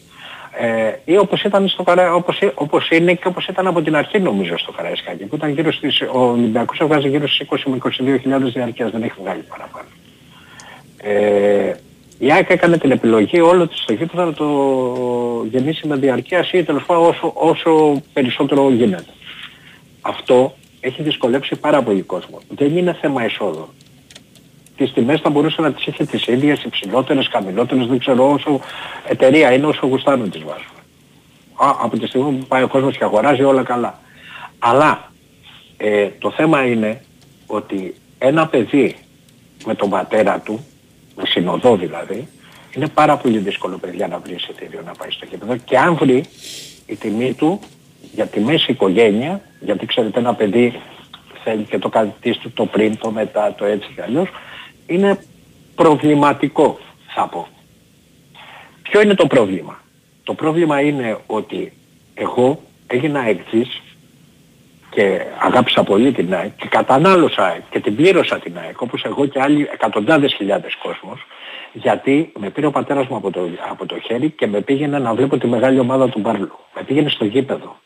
Ε, 0.57 0.91
ή 1.05 1.17
όπως 1.17 1.43
ήταν 1.43 1.67
στο 1.67 1.83
Καρα... 1.83 2.13
όπως, 2.13 2.39
ε- 2.39 2.51
όπως 2.55 2.89
είναι 2.89 3.13
και 3.13 3.27
όπως 3.27 3.47
ήταν 3.47 3.67
από 3.67 3.81
την 3.81 3.95
αρχή 3.95 4.19
νομίζω 4.19 4.57
στο 4.57 4.71
Καραϊσκάκι 4.71 5.25
που 5.25 5.35
ήταν 5.35 5.49
γύρω 5.49 5.71
στις, 5.71 6.01
ο 6.01 6.19
Ολυμπιακός 6.19 6.79
έβγαζε 6.79 7.07
γύρω 7.07 7.27
στις 7.27 7.47
20 7.49 7.57
με 7.65 7.77
22.000 8.37 8.51
διαρκείας, 8.53 8.91
δεν 8.91 9.03
έχει 9.03 9.13
βγάλει 9.21 9.43
παραπάνω. 9.49 9.87
Ε, 10.97 11.73
η 12.19 12.31
ΑΕΚ 12.31 12.49
έκανε 12.49 12.77
την 12.77 12.91
επιλογή 12.91 13.39
όλο 13.39 13.67
της 13.67 13.79
στο 13.79 13.93
γήπεδο 13.93 14.23
να 14.25 14.33
το 14.33 14.47
γεννήσει 15.51 15.87
με 15.87 15.95
διαρκείας 15.95 16.51
ή 16.51 16.63
τέλος 16.63 16.83
πάντων 16.85 17.05
όσο, 17.05 17.31
όσο 17.35 18.01
περισσότερο 18.13 18.71
γίνεται. 18.71 19.11
Αυτό 20.01 20.55
έχει 20.79 21.03
δυσκολέψει 21.03 21.55
πάρα 21.55 21.81
πολύ 21.81 22.01
κόσμο. 22.01 22.39
Δεν 22.49 22.77
είναι 22.77 22.97
θέμα 23.01 23.25
εισόδου. 23.25 23.67
Τις 24.77 24.93
τιμές 24.93 25.21
θα 25.21 25.29
μπορούσε 25.29 25.61
να 25.61 25.71
τις 25.71 25.85
είχε 25.85 26.05
τις 26.05 26.27
ίδιες, 26.27 26.63
υψηλότερες, 26.63 27.27
χαμηλότερες, 27.27 27.87
δεν 27.87 27.99
ξέρω 27.99 28.31
όσο 28.31 28.59
εταιρεία 29.07 29.53
είναι, 29.53 29.65
όσο 29.65 29.87
γουστάρουν 29.87 30.29
τις 30.29 30.43
βάζουν. 30.43 30.67
Α, 31.55 31.75
από 31.81 31.97
τη 31.97 32.07
στιγμή 32.07 32.31
που 32.31 32.45
πάει 32.45 32.63
ο 32.63 32.67
κόσμος 32.67 32.97
και 32.97 33.03
αγοράζει 33.03 33.43
όλα 33.43 33.63
καλά. 33.63 33.99
Αλλά 34.59 35.11
ε, 35.77 36.07
το 36.19 36.31
θέμα 36.31 36.65
είναι 36.65 37.01
ότι 37.47 37.95
ένα 38.17 38.47
παιδί 38.47 38.95
με 39.65 39.75
τον 39.75 39.89
πατέρα 39.89 40.39
του, 40.39 40.65
με 41.15 41.23
συνοδό 41.25 41.75
δηλαδή, 41.75 42.27
είναι 42.75 42.87
πάρα 42.87 43.17
πολύ 43.17 43.37
δύσκολο 43.37 43.77
παιδιά 43.77 44.07
να 44.07 44.19
βρει 44.19 44.33
εισιτήριο 44.33 44.81
να 44.85 44.91
πάει 44.91 45.09
στο 45.11 45.25
γήπεδο 45.29 45.57
και 45.57 45.77
αν 45.77 45.95
βρει 45.95 46.25
η 46.85 46.95
τιμή 46.95 47.33
του 47.33 47.59
για 48.13 48.25
τη 48.27 48.39
μέση 48.39 48.71
οικογένεια, 48.71 49.41
γιατί 49.59 49.85
ξέρετε 49.85 50.19
ένα 50.19 50.33
παιδί 50.33 50.79
θέλει 51.43 51.63
και 51.63 51.79
το 51.79 51.89
κάτι 51.89 52.37
του 52.37 52.51
το 52.51 52.65
πριν, 52.65 52.97
το 52.97 53.11
μετά, 53.11 53.53
το 53.57 53.65
έτσι 53.65 53.91
και 53.95 54.01
αλλιώς, 54.01 54.29
είναι 54.87 55.23
προβληματικό 55.75 56.79
θα 57.07 57.27
πω. 57.27 57.47
Ποιο 58.81 59.01
είναι 59.01 59.13
το 59.13 59.27
πρόβλημα; 59.27 59.81
Το 60.23 60.33
πρόβλημα 60.33 60.81
είναι 60.81 61.17
ότι 61.25 61.73
εγώ 62.13 62.61
έγινα 62.87 63.27
εκτής 63.27 63.81
και 64.89 65.21
αγάπησα 65.39 65.83
πολύ 65.83 66.11
την 66.11 66.33
ΑΕΚ 66.33 66.55
και 66.55 66.67
κατανάλωσα 66.67 67.43
ΑΕΚ 67.45 67.61
και 67.69 67.79
την 67.79 67.95
πλήρωσα 67.95 68.39
την 68.39 68.57
ΑΕΚ 68.57 68.81
όπως 68.81 69.03
εγώ 69.03 69.25
και 69.25 69.41
άλλοι 69.41 69.69
εκατοντάδες 69.73 70.33
χιλιάδες 70.33 70.75
κόσμος 70.75 71.25
γιατί 71.73 72.31
με 72.39 72.49
πήρε 72.49 72.65
ο 72.65 72.71
πατέρας 72.71 73.07
μου 73.07 73.15
από 73.15 73.31
το, 73.31 73.49
από 73.69 73.85
το 73.85 73.99
χέρι 73.99 74.29
και 74.29 74.47
με 74.47 74.61
πήγαινε 74.61 74.99
να 74.99 75.13
βλέπω 75.13 75.37
τη 75.37 75.47
μεγάλη 75.47 75.79
ομάδα 75.79 76.09
του 76.09 76.19
Μπάρλου. 76.19 76.59
Με 76.75 76.83
πήγαινε 76.83 77.09
στο 77.09 77.25
γήπεδο. 77.25 77.79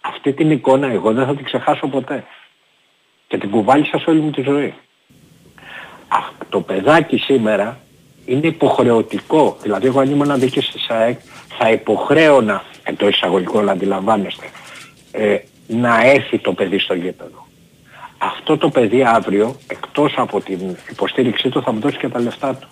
Αυτή 0.00 0.32
την 0.32 0.50
εικόνα 0.50 0.86
εγώ 0.86 1.12
δεν 1.12 1.26
θα 1.26 1.34
την 1.34 1.44
ξεχάσω 1.44 1.86
ποτέ. 1.86 2.24
Και 3.28 3.38
την 3.38 3.50
κουβάλισα 3.50 3.98
σε 3.98 4.10
όλη 4.10 4.20
μου 4.20 4.30
τη 4.30 4.42
ζωή. 4.42 4.74
Α, 6.08 6.18
το 6.48 6.60
παιδάκι 6.60 7.16
σήμερα 7.16 7.78
είναι 8.24 8.46
υποχρεωτικό. 8.46 9.56
Δηλαδή 9.62 9.86
εγώ 9.86 10.00
αν 10.00 10.10
ήμουν 10.10 10.38
δίκης 10.38 10.70
της 10.70 10.88
ΑΕΚ 10.88 11.18
θα 11.58 11.70
υποχρέωνα, 11.70 12.62
εντός 12.82 13.08
εισαγωγικών 13.08 13.64
να 13.64 13.72
αντιλαμβάνεστε, 13.72 14.46
ε, 15.12 15.38
να 15.66 16.06
έρθει 16.06 16.38
το 16.38 16.52
παιδί 16.52 16.78
στο 16.78 16.94
γήπεδο. 16.94 17.46
Αυτό 18.18 18.56
το 18.56 18.68
παιδί 18.68 19.04
αύριο, 19.04 19.56
εκτός 19.66 20.14
από 20.16 20.40
την 20.40 20.76
υποστήριξή 20.90 21.48
του, 21.48 21.62
θα 21.62 21.72
μου 21.72 21.80
δώσει 21.80 21.96
και 21.96 22.08
τα 22.08 22.20
λεφτά 22.20 22.54
του. 22.54 22.68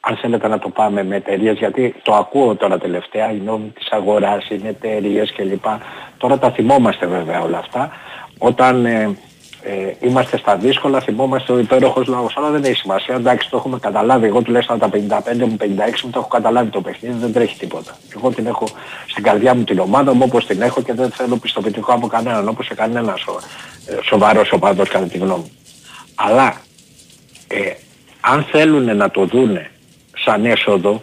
Αν 0.00 0.16
θέλετε 0.16 0.48
να 0.48 0.58
το 0.58 0.68
πάμε 0.68 1.04
με 1.04 1.16
εταιρείες, 1.16 1.58
γιατί 1.58 1.94
το 2.02 2.14
ακούω 2.14 2.54
τώρα 2.54 2.78
τελευταία, 2.78 3.32
οι 3.32 3.40
νόμοι 3.44 3.68
της 3.68 3.88
αγοράς, 3.90 4.48
είναι 4.48 4.68
εταιρείες 4.68 5.32
κλπ. 5.36 5.64
Τώρα 6.18 6.38
τα 6.38 6.50
θυμόμαστε 6.50 7.06
βέβαια 7.06 7.40
όλα 7.40 7.58
αυτά. 7.58 7.90
Όταν 8.38 8.86
ε, 8.86 9.16
ε, 9.66 10.06
είμαστε 10.06 10.36
στα 10.36 10.56
δύσκολα, 10.56 11.00
θυμόμαστε 11.00 11.52
ο 11.52 11.58
υπέροχος 11.58 12.06
λαός, 12.06 12.36
αλλά 12.36 12.50
δεν 12.50 12.64
έχει 12.64 12.74
σημασία. 12.74 13.14
Εντάξει, 13.14 13.50
το 13.50 13.56
έχουμε 13.56 13.78
καταλάβει. 13.78 14.26
Εγώ 14.26 14.42
τουλάχιστον 14.42 14.78
τα 14.78 14.88
55 14.88 14.98
μου, 15.38 15.56
56 15.60 16.00
μου 16.04 16.10
το 16.10 16.18
έχω 16.18 16.28
καταλάβει 16.28 16.70
το 16.70 16.80
παιχνίδι, 16.80 17.18
δεν 17.18 17.32
τρέχει 17.32 17.58
τίποτα. 17.58 17.96
Εγώ 18.16 18.30
την 18.30 18.46
έχω 18.46 18.68
στην 19.06 19.22
καρδιά 19.22 19.54
μου 19.54 19.64
την 19.64 19.78
ομάδα 19.78 20.14
μου 20.14 20.22
όπως 20.24 20.46
την 20.46 20.62
έχω 20.62 20.82
και 20.82 20.92
δεν 20.92 21.10
θέλω 21.10 21.36
πιστοποιητικό 21.36 21.92
από 21.92 22.06
κανέναν, 22.06 22.48
όπως 22.48 22.66
σε 22.66 22.74
κανένας 22.74 23.20
σο, 23.20 23.40
ε, 23.86 23.96
σοβαρός 24.02 24.52
οπαδός 24.52 24.88
κατά 24.88 25.06
τη 25.06 25.18
γνώμη 25.18 25.42
μου. 25.42 25.52
Αλλά 26.14 26.60
ε, 27.48 27.72
αν 28.20 28.42
θέλουν 28.42 28.96
να 28.96 29.10
το 29.10 29.24
δούνε 29.24 29.70
σαν 30.24 30.44
έσοδο, 30.44 31.02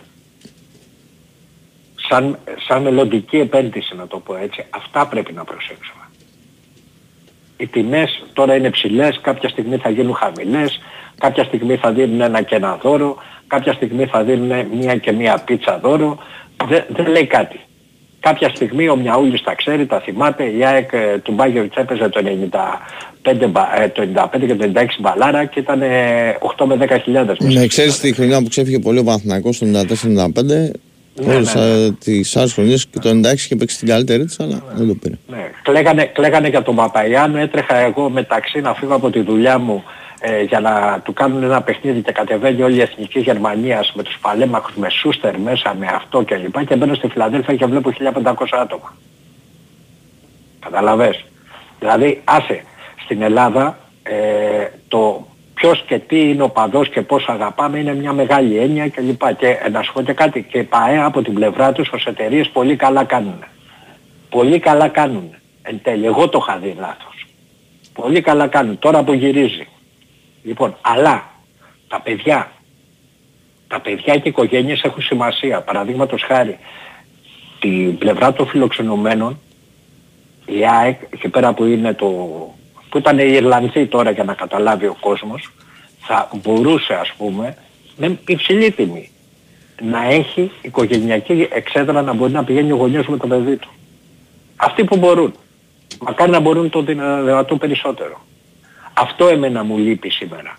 σαν, 1.96 2.40
σαν 2.68 2.82
μελλοντική 2.82 3.38
επένδυση 3.38 3.96
να 3.96 4.08
το 4.08 4.20
πω 4.20 4.36
έτσι, 4.36 4.66
αυτά 4.70 5.08
πρέπει 5.08 5.34
να 5.34 5.44
προσέξουμε. 5.44 6.01
Οι 7.62 7.68
τιμές 7.68 8.24
τώρα 8.34 8.56
είναι 8.56 8.70
ψηλές, 8.70 9.20
κάποια 9.22 9.50
στιγμή 9.50 9.78
θα 9.78 9.90
γίνουν 9.90 10.14
χαμηλές, 10.16 10.80
κάποια 11.18 11.44
στιγμή 11.44 11.76
θα 11.76 11.92
δίνουν 11.92 12.22
ένα 12.22 12.42
και 12.42 12.56
ένα 12.56 12.78
δώρο, 12.82 13.18
κάποια 13.48 13.74
στιγμή 13.74 14.06
θα 14.06 14.24
δίνουν 14.24 14.52
μία 14.80 14.96
και 14.96 15.12
μία 15.12 15.42
πίτσα 15.46 15.80
δώρο, 15.84 16.18
δεν, 16.70 16.84
δεν 16.90 17.08
λέει 17.08 17.26
κάτι. 17.26 17.60
Κάποια 18.20 18.50
στιγμή 18.50 18.90
ο 18.90 18.96
Μιαούλης 18.96 19.42
τα 19.44 19.56
ξέρει, 19.56 19.86
τα 19.86 20.00
θυμάται, 20.00 20.44
η 20.44 20.66
ΑΕΚ 20.66 20.90
ε, 20.94 21.18
του 21.24 21.32
Μπάγκερτς 21.32 21.76
έπαιζε 21.76 22.10
το 22.10 22.22
95, 23.22 23.48
μπα- 23.50 23.82
ε, 23.82 23.88
το 23.90 24.08
95 24.16 24.46
και 24.48 24.56
το 24.56 24.72
96 24.76 24.86
μπαλάρα 25.00 25.46
και 25.46 25.60
ήταν 25.60 25.82
ε, 25.82 25.88
8 26.58 26.66
με 26.66 26.78
10 26.80 26.98
χιλιάδες. 27.04 27.38
μέσα. 27.40 27.60
Ναι, 27.60 27.68
ξέρεις 27.68 28.00
τη 28.00 28.14
χρονιά 28.14 28.42
που 28.42 28.48
ξέφυγε 28.50 28.80
πολύ 28.80 29.00
ο 29.00 29.04
Παναθηναϊκός 29.04 29.58
το 29.58 29.66
94-95, 29.66 30.72
Ναι, 31.14 31.36
όλες 31.36 31.56
ναι, 31.56 31.62
ε, 31.62 31.92
τις 31.92 32.38
άλλες 32.38 32.54
χρονιές 32.54 32.88
και 32.88 33.00
το 33.00 33.10
96 33.10 33.48
και 33.48 33.56
παίξει 33.56 33.78
την 33.78 33.88
καλύτερη 33.88 34.26
της, 34.26 34.40
αλλά 34.40 34.64
δεν 34.74 34.88
το 34.88 34.96
πήρε. 34.96 35.16
Ναι, 35.28 35.52
κλαίγανε, 35.62 36.06
κλαίγανε 36.06 36.48
για 36.48 36.62
τον 36.62 36.76
Παπαϊάνο, 36.76 37.38
έτρεχα 37.38 37.76
εγώ 37.76 38.10
μεταξύ 38.10 38.60
να 38.62 38.74
φύγω 38.74 38.96
από 38.96 39.10
τη 39.10 39.22
δουλειά 39.22 39.58
μου 39.58 39.84
ε, 40.20 40.42
για 40.42 40.60
να 40.60 41.02
του 41.04 41.14
κάνουν 41.14 41.44
ένα 41.44 41.62
παιχνίδι 41.62 42.02
και 42.02 42.12
κατεβαίνει 42.12 42.62
όλη 42.62 42.76
η 42.76 42.82
εθνική 42.82 43.20
Γερμανίας 43.20 43.94
με 43.96 44.04
τους 44.04 44.18
παλέμαχους, 44.22 44.76
με 44.76 44.90
Σούστερ 44.90 45.40
μέσα, 45.40 45.76
με 45.80 45.88
αυτό 45.96 46.24
και 46.24 46.36
λοιπά 46.36 46.64
και 46.64 46.76
μπαίνω 46.76 46.94
στη 46.94 47.08
Φιλαδέλφια 47.08 47.56
και 47.56 47.66
βλέπω 47.66 47.94
1500 48.24 48.34
άτομα. 48.52 48.98
Καταλαβες. 50.60 51.26
Δηλαδή, 51.80 52.22
άσε, 52.24 52.64
στην 53.04 53.22
Ελλάδα 53.22 53.80
ε, 54.04 54.68
το 54.88 55.28
ποιος 55.62 55.84
και 55.88 56.00
τι 56.00 56.30
είναι 56.30 56.44
ο 56.44 56.50
παδός 56.50 56.90
και 56.90 57.02
πώς 57.02 57.26
αγαπάμε 57.28 57.80
είναι 57.80 57.96
μια 57.96 58.14
μεγάλη 58.14 58.58
έννοια 58.58 58.88
και 58.88 59.02
λοιπά. 59.02 59.32
Και 59.32 59.48
ε, 59.48 59.70
να 59.70 59.82
σου 59.82 59.94
πω 59.94 60.02
και 60.02 60.14
κάτι, 60.14 60.44
και 60.44 60.64
ΠαΕ 60.64 61.04
από 61.04 61.22
την 61.22 61.34
πλευρά 61.34 61.72
τους 61.72 61.90
ως 61.90 62.06
εταιρείες 62.06 62.50
πολύ 62.50 62.76
καλά 62.76 63.04
κάνουν. 63.04 63.44
Πολύ 64.30 64.60
καλά 64.60 64.88
κάνουν. 64.88 65.36
Εν 65.62 65.80
τέλει, 65.84 66.06
εγώ 66.06 66.30
το 66.30 66.40
είχα 66.42 66.58
δει 66.58 66.76
λάθος. 66.80 67.26
Πολύ 67.94 68.22
καλά 68.22 68.48
κάνουν. 68.48 68.80
Τώρα 68.80 69.04
που 69.04 69.14
γυρίζει. 69.14 69.68
Λοιπόν, 70.44 70.78
αλλά 70.82 71.24
τα 71.88 72.02
παιδιά, 72.02 72.52
τα 73.68 73.80
παιδιά 73.80 74.14
και 74.14 74.28
οι 74.28 74.30
οικογένειες 74.30 74.82
έχουν 74.84 75.02
σημασία. 75.02 75.62
Παραδείγματος 75.62 76.24
χάρη, 76.24 76.58
την 77.60 77.98
πλευρά 77.98 78.34
των 78.34 78.48
φιλοξενουμένων, 78.48 79.40
η 80.46 80.68
ΑΕΚ, 80.68 81.00
εκεί 81.10 81.30
πέρα 81.30 81.54
που 81.54 81.66
είναι 81.66 81.94
το, 81.94 82.08
που 82.92 82.98
ήταν 82.98 83.18
οι 83.20 83.32
Ιρλανδοί 83.34 83.86
τώρα 83.86 84.12
για 84.12 84.24
να 84.24 84.34
καταλάβει 84.34 84.86
ο 84.86 84.96
κόσμος, 85.00 85.52
θα 86.00 86.30
μπορούσε 86.44 86.94
ας 86.94 87.12
πούμε 87.18 87.56
με 87.98 88.20
υψηλή 88.28 88.72
τιμή 88.72 89.12
να 89.82 90.04
έχει 90.10 90.52
οικογενειακή 90.62 91.48
εξέδρα 91.52 92.02
να 92.02 92.14
μπορεί 92.14 92.32
να 92.32 92.44
πηγαίνει 92.44 92.72
ο 92.72 92.76
γονιός 92.76 93.08
με 93.08 93.18
το 93.18 93.28
παιδί 93.28 93.56
του. 93.58 93.70
Αυτοί 94.56 94.84
που 94.84 94.98
μπορούν. 94.98 95.34
Μακάρι 96.02 96.32
να 96.32 96.40
μπορούν 96.40 96.70
το 96.70 96.82
δυνατό 96.82 97.56
περισσότερο. 97.58 98.22
Αυτό 98.94 99.28
εμένα 99.28 99.64
μου 99.64 99.78
λείπει 99.78 100.10
σήμερα. 100.10 100.58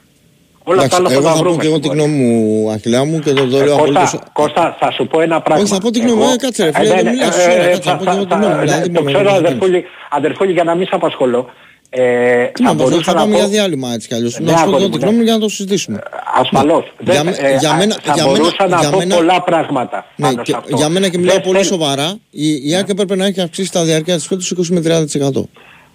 Όλα 0.65 0.89
τα 0.89 0.97
άλλα 0.97 1.09
θα 1.09 1.15
εγώ 1.15 1.23
τα 1.23 1.29
θα 1.29 1.35
πω 1.37 1.43
βρούμε. 1.43 1.63
και 1.63 1.67
εγώ 1.67 1.79
την 1.79 1.91
γνώμη 1.93 2.17
μου, 2.17 2.71
Αχιλιά 2.71 3.05
μου, 3.05 3.19
και 3.19 3.33
το 3.33 3.47
το 3.49 3.57
Ε, 3.59 3.65
λέω 3.65 3.77
Κώστα, 3.77 4.01
απολύτως. 4.01 4.19
Κώστα, 4.33 4.77
θα 4.81 4.91
σου 4.91 5.07
πω 5.07 5.21
ένα 5.21 5.41
πράγμα. 5.41 5.63
Όχι, 5.63 5.73
θα 5.73 5.81
πω 5.81 5.91
την 5.91 6.03
γνώμη 6.03 6.17
μου. 6.19 6.23
Εγώ- 6.25 6.33
Ε, 6.33 6.37
κάτσε 6.37 6.63
ρε 6.65 6.69
Ε, 6.69 6.73
φίλε, 6.73 6.89
ναι, 6.89 6.95
δεν 6.95 7.05
ναι, 7.05 7.11
μιλάς 7.11 7.37
ε, 7.37 7.49
τώρα, 7.51 7.63
ε, 7.63 7.71
κάτσε, 7.73 7.91
θα 7.91 7.97
πω 7.97 8.05
και 8.05 8.11
εγώ 8.11 8.27
την 8.27 8.37
γνώμη 8.37 8.47
μου. 8.55 8.59
θα- 8.59 8.63
δηλαδή, 8.65 8.91
Το 8.91 9.01
μόνο 9.03 9.13
ξέρω 9.13 9.29
εγώ 9.29 9.37
δεν 9.41 9.47
αδερφούλη, 9.47 9.85
αδερφούλη 10.11 10.53
για 10.53 10.65
να 10.65 10.75
μην 10.75 10.87
σε 10.87 10.95
απασχολώ. 10.95 11.51
Ε, 11.95 12.45
Τι 12.47 12.63
να 12.63 12.69
θα 12.69 12.75
πω, 12.77 12.83
μπορούσα 12.83 13.03
θα 13.03 13.13
να 13.13 13.19
πάμε 13.19 13.33
πω- 13.33 13.39
για 13.39 13.49
διάλειμμα 13.49 13.93
έτσι 13.93 14.09
κι 14.09 14.15
αλλιώς. 14.15 14.39
Ναι, 14.39 14.51
Να 14.53 14.59
σου 14.59 14.65
πω 14.65 14.69
αγόρι 14.69 14.83
εγώ 14.83 14.91
μου, 14.93 14.99
την 14.99 14.99
ναι. 15.01 15.05
γνώμη 15.07 15.17
μου 15.19 15.25
για 15.25 15.33
να 15.33 15.39
το 15.41 15.49
συζητήσουμε. 15.49 15.99
Ασφαλώς. 16.41 16.93
Για 17.01 17.15
Δεν- 17.15 17.25
με- 17.25 17.37
ε, 17.49 17.57
για 17.57 17.71
α, 17.71 17.77
μένα- 17.77 17.95
θα 18.03 18.13
για 18.15 18.25
μένα- 18.27 18.39
μπορούσα 18.39 18.67
να 18.69 18.79
για 18.81 18.91
πω 18.91 18.99
μένα- 18.99 19.15
πολλά 19.17 19.43
πράγματα 19.43 20.07
Ναι, 20.17 20.27
πάνω 20.27 20.43
και 20.43 20.51
σε 20.51 20.57
αυτό. 20.59 20.77
για 20.77 20.89
μένα 20.89 21.09
και 21.09 21.19
μιλάω 21.19 21.35
Δεν 21.35 21.45
πολύ 21.45 21.57
θέλ- 21.57 21.69
σοβαρά, 21.69 22.17
η, 22.31 22.69
η 22.69 22.75
ΑΕΚ 22.75 22.89
έπρεπε 22.89 23.17
να 23.17 23.25
έχει 23.27 23.41
αυξήσει 23.41 23.73
τα 23.73 23.85
διάρκεια 23.85 24.15
της 24.15 24.27
φέτος 24.27 24.51
20 24.51 24.73
με 24.73 24.81
30%. 24.81 25.49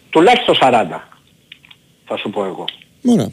Τουλάχιστον 0.10 0.56
40. 0.56 1.08
Θα 2.06 2.18
σου 2.18 2.30
πω 2.30 2.46
εγώ. 2.46 2.66
Ωραία. 3.06 3.32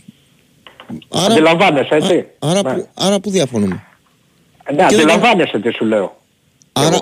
Άρα, 1.09 1.33
Αντιλαμβάνεσαι, 1.33 1.95
έτσι; 1.95 2.15
α- 2.19 2.49
άρα, 2.51 2.63
Ναι. 2.63 2.75
που, 2.75 2.89
άρα 2.95 3.21
που 3.21 3.31
διαφωνούμε. 3.31 3.75
Ναι, 3.75 4.77
και 4.77 4.97
δεν- 4.97 5.01
αντιλαμβάνεσαι 5.01 5.59
τι 5.61 5.73
σου 5.73 5.85
λέω. 5.85 6.17
Άρα, 6.73 6.99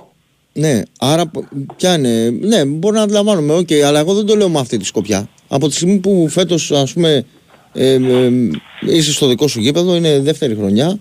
ναι, 0.52 0.80
άρα 0.98 1.26
π- 1.26 1.44
ποια 1.76 1.94
είναι, 1.94 2.30
ναι, 2.30 2.64
μπορεί 2.64 2.96
να 2.96 3.02
αντιλαμβάνομαι, 3.02 3.54
οκ, 3.54 3.68
αλλά 3.86 3.98
εγώ 3.98 4.14
δεν 4.14 4.26
το 4.26 4.36
λέω 4.36 4.48
με 4.48 4.58
αυτή 4.58 4.76
τη 4.76 4.84
σκοπιά. 4.84 5.28
Από 5.48 5.68
τη 5.68 5.74
στιγμή 5.74 5.98
που 5.98 6.26
φέτος, 6.28 6.70
ας 6.72 6.92
πούμε, 6.92 7.24
ε, 7.72 7.92
ε, 7.94 8.30
είσαι 8.80 9.12
στο 9.12 9.26
δικό 9.26 9.48
σου 9.48 9.60
γήπεδο, 9.60 9.96
είναι 9.96 10.20
δεύτερη 10.20 10.54
χρονιά, 10.54 10.98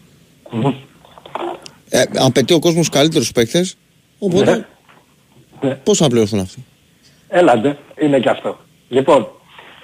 ε, 1.89 2.03
απαιτεί 2.15 2.53
ο 2.53 2.59
κόσμος 2.59 2.89
καλύτερους 2.89 3.31
παίκτες, 3.31 3.75
οπότε 4.19 4.67
Ναι. 5.61 5.75
πώς 5.75 5.97
θα 5.97 6.07
πληρωθούν 6.07 6.39
αυτοί; 6.39 6.65
Έλα 7.27 7.49
ντε, 7.49 7.77
είναι 8.01 8.19
και 8.19 8.29
αυτό. 8.29 8.59
Λοιπόν, 8.89 9.27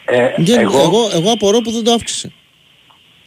ε, 0.06 0.42
Και 0.44 0.54
εγώ, 0.54 0.80
εγώ, 0.80 1.10
εγώ 1.14 1.32
απορώ 1.32 1.62
που 1.62 1.72
δεν 1.72 1.84
το 1.84 1.92
αύξησε. 1.92 2.32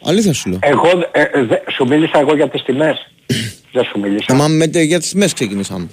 Αλήθεια 0.03 0.33
σου 0.33 0.49
λέω. 0.49 0.59
εγώ 0.61 0.87
ε, 1.11 1.21
ε, 1.21 1.43
δε- 1.43 1.71
σου 1.75 1.85
μίλησα 1.87 2.19
εγώ 2.19 2.35
για 2.35 2.49
τις 2.49 2.63
τιμές. 2.63 2.97
δεν 3.73 3.83
σου 3.83 3.99
μίλησα. 3.99 4.25
Ε, 4.29 4.33
μα 4.35 4.47
με, 4.47 4.65
για 4.65 4.99
τις 4.99 5.09
τιμές 5.09 5.33
ξεκινήσαμε. 5.33 5.87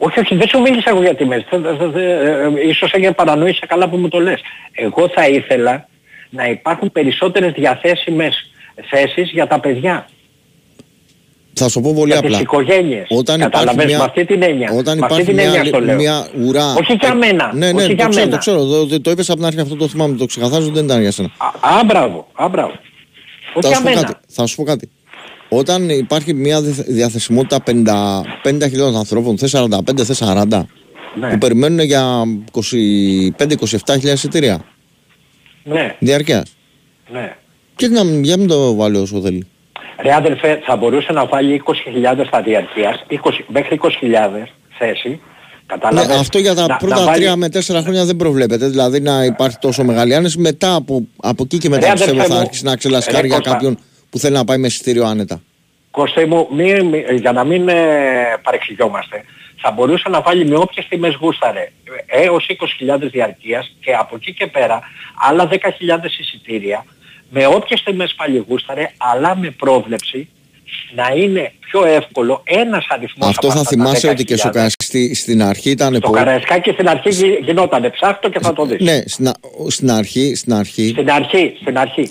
Όχι, 0.00 0.18
όχι, 0.20 0.34
δεν 0.36 0.48
σου 0.48 0.60
μίλησα 0.60 0.90
εγώ 0.90 1.00
για 1.02 1.14
τιμές. 1.14 1.44
Θε- 1.50 1.60
θε- 1.64 1.78
θε- 1.92 1.96
ε, 1.96 2.42
ε, 2.64 2.68
Ίσως 2.68 2.92
έγινε 2.92 3.12
παρανόηση 3.12 3.60
καλά 3.68 3.88
που 3.88 3.96
μου 3.96 4.08
το 4.08 4.18
λες. 4.20 4.40
Εγώ 4.72 5.08
θα 5.14 5.28
ήθελα 5.28 5.88
να 6.30 6.44
υπάρχουν 6.48 6.92
περισσότερες 6.92 7.52
διαθέσιμες 7.52 8.50
θέσεις 8.90 9.30
για 9.30 9.46
τα 9.46 9.60
παιδιά. 9.60 10.08
Θα 11.60 11.68
σου 11.68 11.80
πω 11.80 11.92
πολύ 11.94 12.10
για 12.10 12.18
απλά. 12.18 12.30
τις 12.30 12.40
οικογένειες. 12.40 13.06
Όταν 13.08 13.40
υπάρχει 13.40 13.50
Καταλαβες, 13.56 13.84
μια, 13.86 13.98
με 13.98 14.04
αυτή 14.04 14.24
την 14.24 14.42
έννοια. 14.42 14.70
Όταν 14.72 14.98
με 14.98 15.04
αυτή 15.06 15.20
υπάρχει 15.20 15.24
την 15.24 15.34
μια, 15.34 15.44
έννοια 15.44 15.64
στο 15.64 15.80
λέω. 15.80 15.94
μια 15.96 16.28
ουρά. 16.46 16.74
Όχι 16.74 16.92
για 17.00 17.14
μένα. 17.14 17.50
Ναι, 17.54 17.72
ναι, 17.72 17.78
όχι 17.82 17.86
το 17.88 17.92
για 17.94 18.06
ξέρω, 18.08 18.24
μένα. 18.24 18.30
το 18.30 18.38
ξέρω. 18.38 18.64
Το, 18.86 19.00
το 19.00 19.10
είπες 19.10 19.28
από 19.28 19.38
την 19.38 19.46
αρχή 19.46 19.60
αυτό 19.60 19.76
το 19.76 19.88
θυμάμαι, 19.88 20.16
το 20.16 20.26
ξεκαθάριζω, 20.26 20.70
δεν 20.70 20.84
ήταν 20.84 21.00
για 21.00 21.10
σένα. 21.10 21.28
Α, 21.60 21.84
μπράβο, 21.86 22.26
α, 22.32 22.48
μπράβο. 22.48 22.72
Όχι 23.54 23.60
Θα 23.60 23.68
για 23.68 23.76
σου, 23.76 23.82
πω 23.82 23.88
μένα. 23.88 24.02
κάτι, 24.02 24.18
θα 24.28 24.46
σου 24.46 24.56
πω 24.56 24.62
κάτι. 24.64 24.90
Όταν 25.48 25.88
υπάρχει 25.88 26.34
μια 26.34 26.60
διαθ- 26.62 26.86
διαθεσιμότητα 26.88 27.62
50 27.66 28.22
50.000 28.42 28.94
ανθρώπων, 28.96 29.38
θες 29.38 29.50
45, 29.50 30.04
θες 30.04 30.16
40, 30.18 30.66
Ναι. 31.20 31.28
που 31.30 31.38
περιμένουν 31.38 31.78
για 31.80 32.22
25-27 32.52 34.12
εισιτήρια 34.12 34.64
Ναι, 35.64 35.96
διαρκεία. 35.98 36.44
ναι. 37.12 37.36
Και 37.76 37.88
να 37.88 38.04
μην, 38.04 38.22
για 38.24 38.36
μην 38.36 38.46
το 38.48 38.74
βάλει 38.74 38.96
όσο 38.96 39.20
θέλει. 39.20 39.46
Ρε 40.02 40.14
αδελφέ, 40.14 40.60
θα 40.66 40.76
μπορούσε 40.76 41.12
να 41.12 41.26
βάλει 41.26 41.54
20.000 41.54 42.24
στα 42.26 42.42
διαρκείας, 42.42 43.04
20, 43.08 43.44
μέχρι 43.48 43.74
20.000 43.74 44.48
θέση. 44.78 45.08
Ναι, 45.08 45.18
Κατάλαβες. 45.66 46.16
αυτό 46.18 46.38
για 46.38 46.54
τα 46.54 46.66
Να- 46.66 46.76
πρώτα 46.76 46.94
να 46.98 47.04
βάλει- 47.04 47.24
3 47.24 47.36
με 47.36 47.48
4 47.48 47.80
χρόνια 47.82 48.04
δεν 48.04 48.16
προβλέπεται. 48.16 48.68
Δηλαδή 48.68 49.00
να 49.00 49.24
υπάρχει 49.24 49.56
τόσο 49.60 49.84
μεγάλη 49.84 50.14
άνεση. 50.14 50.38
Μετά 50.38 50.74
από, 50.74 51.06
από 51.16 51.42
εκεί 51.44 51.58
και 51.58 51.68
μετά 51.68 51.86
Ρε, 51.86 51.92
πιστεύω 51.92 52.10
αδερφέ 52.12 52.28
θα 52.28 52.34
μου, 52.34 52.40
αρχίσει 52.40 52.64
να 52.64 52.76
ξελασκάρει 52.76 53.20
ρε, 53.20 53.26
για 53.26 53.36
Κώστα. 53.36 53.50
κάποιον 53.52 53.78
που 54.10 54.18
θέλει 54.18 54.34
να 54.34 54.44
πάει 54.44 54.58
με 54.58 54.66
εισιτήριο 54.66 55.04
άνετα. 55.04 55.42
Κωστή 55.90 56.24
μου, 56.24 56.48
μη, 56.52 56.82
μη- 56.82 57.04
για 57.20 57.32
να 57.32 57.44
μην 57.44 57.68
ε, 57.68 57.74
παρεξηγιόμαστε, 58.42 59.24
θα 59.60 59.70
μπορούσε 59.70 60.08
να 60.08 60.20
βάλει 60.20 60.46
με 60.46 60.56
όποιες 60.56 60.86
τιμές 60.88 61.14
γούσταρε 61.14 61.70
έως 62.06 62.46
20.000 62.48 62.98
διαρκείας 63.10 63.76
και 63.80 63.94
από 63.94 64.16
εκεί 64.16 64.32
και 64.34 64.46
πέρα 64.46 64.80
άλλα 65.28 65.48
10.000 65.50 65.56
εισιτήρια 66.20 66.84
με 67.30 67.46
όποιες 67.46 67.82
τιμές 67.82 68.14
πάλι 68.16 68.44
γούσταρε 68.48 68.90
αλλά 68.96 69.36
με 69.36 69.50
πρόβλεψη 69.50 70.28
να 70.94 71.12
είναι 71.16 71.52
πιο 71.58 71.84
εύκολο 71.84 72.42
ένας 72.44 72.86
αριθμός 72.88 73.28
Αυτό 73.28 73.46
από 73.46 73.56
θα 73.56 73.60
αυτά 73.60 73.76
τα 73.76 73.82
θυμάσαι 73.84 74.08
ότι 74.08 74.24
και 74.24 74.36
στο 74.36 74.48
10.000. 74.48 74.52
Καραϊσκάκι 74.52 75.14
στην 75.14 75.42
αρχή 75.42 75.70
ήταν 75.70 75.92
Το 75.92 76.00
πολύ. 76.00 76.18
Καραϊσκάκι 76.18 76.70
στην 76.70 76.88
αρχή 76.88 77.08
γι- 77.10 77.38
γινότανε 77.42 77.90
ψάχτο 77.90 78.28
και 78.28 78.38
θα 78.40 78.52
το 78.52 78.64
δεις. 78.64 78.80
Ναι, 78.80 79.00
στην, 79.06 79.28
α- 79.28 79.34
στην 79.68 79.90
αρχή, 79.90 80.34
στην 80.34 80.52
αρχή, 80.54 80.88
Στην 80.88 81.10
αρχή, 81.10 81.56
στην 81.60 81.78
αρχή. 81.78 82.10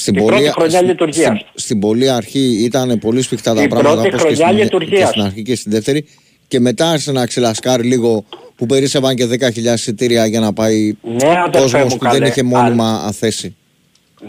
Στην 0.00 0.14
την 0.14 0.24
πρώτη 0.26 0.50
χρονιά 0.50 0.76
στην- 0.76 0.88
λειτουργίας. 0.88 1.26
Στην, 1.26 1.46
στην 1.54 1.78
πολύ 1.78 2.10
αρχή 2.10 2.62
ήταν 2.64 2.98
πολύ 2.98 3.22
σφιχτά 3.22 3.54
τα 3.54 3.60
Την 3.60 3.68
πράγματα 3.70 3.94
πρώτη 3.94 4.08
όπως 4.08 4.20
και 4.20 4.26
χρονιά 4.26 4.46
στην, 4.46 4.56
και 4.56 4.62
λειτουργίας. 4.62 5.08
στην 5.08 5.22
αρχή 5.22 5.42
και 5.42 5.56
στην 5.56 5.70
δεύτερη. 5.72 6.04
Και 6.48 6.60
μετά 6.60 6.88
άρχισε 6.90 7.12
να 7.12 7.26
ξελασκάρει 7.26 7.82
λίγο 7.82 8.24
που 8.56 8.66
περίσσευαν 8.66 9.14
και 9.14 9.26
10.000 9.26 9.56
εισιτήρια 9.74 10.26
για 10.26 10.40
να 10.40 10.52
πάει 10.52 10.94
Ναι, 11.02 11.28
αδερφέ 11.46 11.58
κόσμος 11.60 11.82
μου, 11.92 11.98
που 11.98 12.04
δεν 12.04 12.12
καλέ. 12.12 12.28
είχε 12.28 12.42
μόνιμα 12.42 13.12
θέση. 13.12 13.56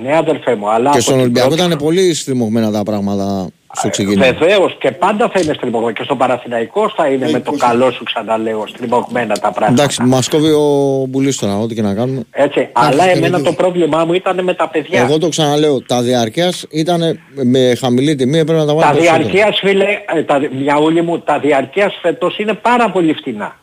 Ναι 0.03 0.15
αδελφέ 0.17 0.55
μου, 0.55 0.69
αλλά... 0.71 0.83
Και 0.89 0.97
από 0.97 0.99
στον 1.01 1.13
την 1.13 1.21
Ολυμπιακό 1.23 1.47
πρώτη 1.47 1.63
ήταν 1.65 1.77
πολύ 1.77 2.13
στριμωγμένα 2.13 2.71
τα 2.71 2.83
πράγματα 2.83 3.47
στο 3.71 3.89
ξεκίνημα. 3.89 4.25
Βεβαίως 4.25 4.75
και 4.79 4.91
πάντα 4.91 5.29
θα 5.33 5.39
είναι 5.39 5.53
στριμωγμένο 5.53 5.93
και 5.93 6.03
στον 6.03 6.17
Παναθηναϊκό 6.17 6.93
θα 6.95 7.07
είναι 7.07 7.29
με 7.29 7.39
το 7.39 7.51
καλό 7.51 7.91
σου 7.91 8.03
ξαναλέω 8.03 8.67
στριμωγμένα 8.67 9.37
τα 9.37 9.51
πράγματα. 9.51 9.81
Εντάξει, 9.81 10.03
μας 10.03 10.27
κόβει 10.29 10.51
ο 10.51 11.05
Μπουλής 11.07 11.37
τώρα, 11.37 11.57
ό,τι 11.57 11.75
και 11.75 11.81
να 11.81 11.93
κάνουμε. 11.93 12.23
Έτσι, 12.31 12.69
αλλά 12.71 13.09
εμένα 13.09 13.41
το 13.41 13.53
πρόβλημά 13.53 14.05
μου 14.05 14.13
ήταν 14.13 14.43
με 14.43 14.53
τα 14.53 14.67
παιδιά. 14.69 15.01
Εγώ 15.01 15.17
το 15.17 15.29
ξαναλέω, 15.29 15.81
τα 15.81 16.01
διαρκείας 16.01 16.65
ήταν 16.69 17.19
με 17.33 17.75
χαμηλή 17.79 18.15
τιμή, 18.15 18.37
έπρεπε 18.37 18.59
να 18.59 18.65
τα 18.65 18.73
βάλει 18.73 18.87
τα 18.87 18.91
περισσότερο. 18.91 19.23
διαρκείας 19.23 19.59
φίλε, 19.59 20.19
ε, 20.19 20.23
τα, 20.23 20.39
Μιαούλη 20.59 21.01
μου, 21.01 21.19
τα 21.19 21.39
διαρκείας 21.39 21.97
φέτος 22.01 22.37
είναι 22.37 22.53
πάρα 22.53 22.91
πολύ 22.91 23.13
φτηνά. 23.13 23.59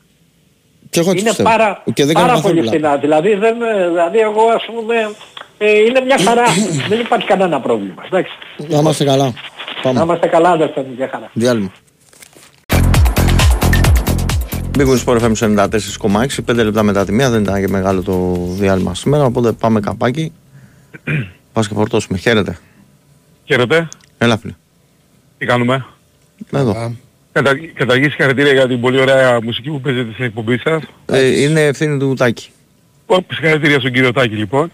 Και 0.91 1.01
εγώ 1.01 1.11
έτσι 1.11 1.21
είναι 1.21 1.29
πιστεύω. 1.29 1.49
πάρα, 1.57 1.83
και 1.95 2.05
δεν 2.05 2.15
πάρα 2.15 2.27
κάνω 2.27 2.41
πολύ 2.41 2.61
καθόλου 2.61 2.81
πλάκα. 2.81 2.97
φτηνά. 2.97 3.21
Δηλαδή, 3.21 3.35
δεν, 3.35 3.63
ε, 3.63 3.89
δηλαδή 3.89 4.19
εγώ 4.19 4.43
ας 4.55 4.65
πούμε 4.75 4.95
ε, 5.59 5.79
είναι 5.79 6.01
μια 6.01 6.19
χαρά. 6.19 6.45
δεν 6.91 7.01
υπάρχει 7.01 7.27
κανένα 7.27 7.61
πρόβλημα. 7.61 8.03
Εντάξει. 8.07 8.33
Να 8.57 8.79
είμαστε 8.79 9.05
καλά. 9.05 9.33
Να 9.85 9.93
Πάμε. 9.93 10.01
είμαστε 10.01 10.27
καλά 10.27 10.51
αδερφέ 10.51 10.81
μου, 10.81 10.93
για 10.97 11.09
χαρά. 11.13 11.31
Διάλειμμα. 11.33 11.73
Μπήκαμε 14.77 14.97
στο 14.97 15.17
FM 15.21 15.33
94,6, 15.35 16.45
5 16.47 16.55
λεπτά 16.55 16.83
μετά 16.83 17.05
τη 17.05 17.13
μία, 17.13 17.31
δεν 17.31 17.43
ήταν 17.43 17.61
και 17.61 17.69
μεγάλο 17.69 18.03
το 18.03 18.37
διάλειμμα 18.49 18.95
σήμερα, 18.95 19.25
οπότε 19.25 19.53
πάμε 19.53 19.81
καπάκι. 19.81 20.33
Πας 21.53 21.69
και 21.69 21.75
φορτώσουμε. 21.75 22.19
Χαίρετε. 22.19 22.59
Χαίρετε. 23.45 23.89
Έλα 24.19 24.39
φίλε. 24.39 24.53
Τι 25.39 25.47
κάνουμε; 25.47 25.85
Εδώ. 26.53 26.93
Κατα... 27.33 27.51
Καταρχήν 27.75 28.11
συγχαρητήρια 28.11 28.53
για 28.53 28.67
την 28.69 28.81
πολύ 28.81 29.01
ωραία 29.01 29.43
μουσική 29.43 29.71
που 29.71 29.81
παίζετε 29.81 30.13
στην 30.13 30.25
εκπομπή 30.25 30.59
σας. 30.59 30.83
Ε, 31.07 31.41
είναι 31.43 31.61
ευθύνη 31.67 31.99
του 31.99 32.15
Τάκη. 32.15 32.51
Ω, 33.07 33.17
Συγχαρητήρια 33.33 33.79
στον 33.79 33.93
κύριο 33.93 34.13
Τάκη 34.13 34.35
λοιπόν. 34.35 34.71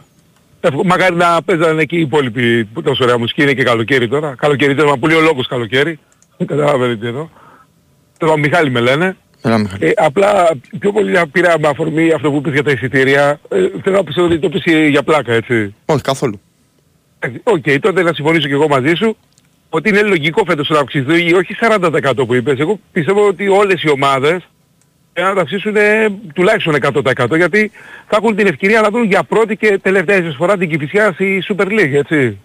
Εύχο- 0.66 0.84
Μακάρι 0.84 1.14
να 1.14 1.42
παίζανε 1.42 1.82
εκεί 1.82 1.96
οι 1.96 2.00
υπόλοιποι 2.00 2.64
που 2.64 2.82
τόσο 2.82 3.04
ωραία 3.04 3.18
μουσική 3.18 3.42
είναι 3.42 3.52
και 3.52 3.62
καλοκαίρι 3.62 4.08
τώρα. 4.08 4.34
Καλοκαίρι 4.38 4.74
τώρα, 4.74 4.88
μα 4.88 4.96
πολύ 4.96 5.14
ο 5.14 5.20
λόγος 5.20 5.46
καλοκαίρι. 5.48 5.98
Καταλαβαίνετε 6.46 6.96
τι 7.00 7.06
εδώ. 7.06 7.30
Τώρα 8.18 8.38
Μιχάλη 8.38 8.70
με 8.70 8.80
λένε. 8.80 9.16
Έλα 9.42 9.58
Μιχάλη. 9.58 9.86
Ε, 9.86 9.90
απλά 9.96 10.50
πιο 10.78 10.92
πολύ 10.92 11.18
πήρα 11.32 11.54
με 11.58 11.68
αφορμή 11.68 12.12
αυτό 12.12 12.30
που 12.30 12.36
είπες 12.36 12.52
για 12.52 12.62
τα 12.62 12.70
εισιτήρια. 12.70 13.40
Ε, 13.48 13.56
θέλω 13.82 13.96
να 13.96 14.04
πιστεύω 14.04 14.26
ότι 14.26 14.38
το 14.38 14.48
'πες 14.48 14.62
για 14.88 15.02
πλάκα 15.02 15.32
έτσι. 15.32 15.74
Όχι 15.84 16.00
καθόλου. 16.02 16.40
Ε, 17.18 17.28
Οκ, 17.42 17.64
τότε 17.80 18.02
να 18.02 18.12
συμφωνήσω 18.14 18.48
και 18.48 18.52
εγώ 18.54 18.68
μαζί 18.68 18.94
σου 18.94 19.16
ότι 19.70 19.88
είναι 19.88 20.02
λογικό 20.02 20.42
φέτος 20.46 20.68
να 20.68 20.78
αυξηθεί 20.78 21.34
όχι 21.34 21.54
40% 21.60 22.12
που 22.26 22.34
είπες. 22.34 22.58
Εγώ 22.58 22.78
πιστεύω 22.92 23.26
ότι 23.26 23.48
όλες 23.48 23.82
οι 23.82 23.88
ομάδες 23.90 24.48
να 25.22 25.34
τ' 25.34 25.44
αυξήσουν 25.44 25.74
τουλάχιστον 26.34 26.76
100% 26.80 27.36
γιατί 27.36 27.70
θα 28.08 28.16
έχουν 28.16 28.36
την 28.36 28.46
ευκαιρία 28.46 28.80
να 28.80 28.88
δουν 28.88 29.04
για 29.04 29.22
πρώτη 29.22 29.56
και 29.56 29.78
τελευταία 29.82 30.16
ίσως 30.16 30.34
φορά 30.36 30.56
την 30.56 30.68
Κηφισιά 30.68 31.12
στη 31.12 31.42
Super 31.48 31.66
League, 31.66 31.92
έτσι. 31.92 32.38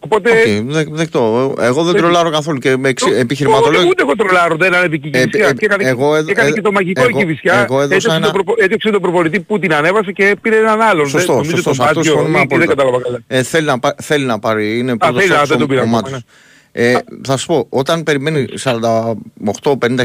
Οπότε... 0.00 0.30
Okay, 0.44 0.62
δε, 0.66 0.84
δεκτό. 0.88 1.54
Εγώ 1.60 1.82
δεν 1.82 1.94
τρολάρω 1.94 2.30
καθόλου 2.30 2.58
και 2.58 2.76
με 2.76 2.88
εξι... 2.88 3.10
επιχειρηματολόγιο. 3.10 3.88
Ούτε 3.88 4.02
εγώ 4.02 4.16
τρολάρω, 4.16 4.56
δεν 4.56 4.74
ανέβηκε 4.74 5.08
η 5.08 5.10
Κηφισιά. 5.10 5.46
Ε, 5.46 5.50
ε, 5.50 5.52
και 5.52 5.64
έκανε, 5.64 5.88
εγώ, 5.88 6.14
ε, 6.14 6.24
έκανε 6.28 6.50
και 6.50 6.60
το 6.60 6.72
μαγικό 6.72 7.02
εγώ, 7.02 7.18
η 7.18 7.24
Κηφισιά. 7.24 7.54
Εγώ 7.54 7.80
έδωσα 7.80 8.14
ένα... 8.14 8.30
τον, 8.30 8.44
έδειξε 8.56 8.90
τον 8.90 9.00
προπολιτή 9.00 9.40
που 9.40 9.58
την 9.58 9.74
ανέβασε 9.74 10.12
και 10.12 10.36
πήρε 10.42 10.56
έναν 10.56 10.80
άλλον. 10.80 11.08
Σωστό, 11.08 11.40
δεν, 11.40 11.56
σωστό. 11.56 11.82
Αυτό 11.84 12.02
συμφωνούμε 12.02 12.40
απόλυτα. 12.40 12.74
Ε, 13.26 13.42
θέλει, 13.42 13.66
να, 13.66 13.78
θέλει 14.02 14.24
να 14.24 14.38
πάρει, 14.38 14.78
είναι 14.78 14.96
πρώτος 14.96 15.30
ο 15.30 15.86
ε, 16.80 16.98
θα 17.24 17.36
σου 17.36 17.46
πω, 17.46 17.66
όταν 17.68 18.02
περιμένει 18.02 18.46
48-50 18.62 19.12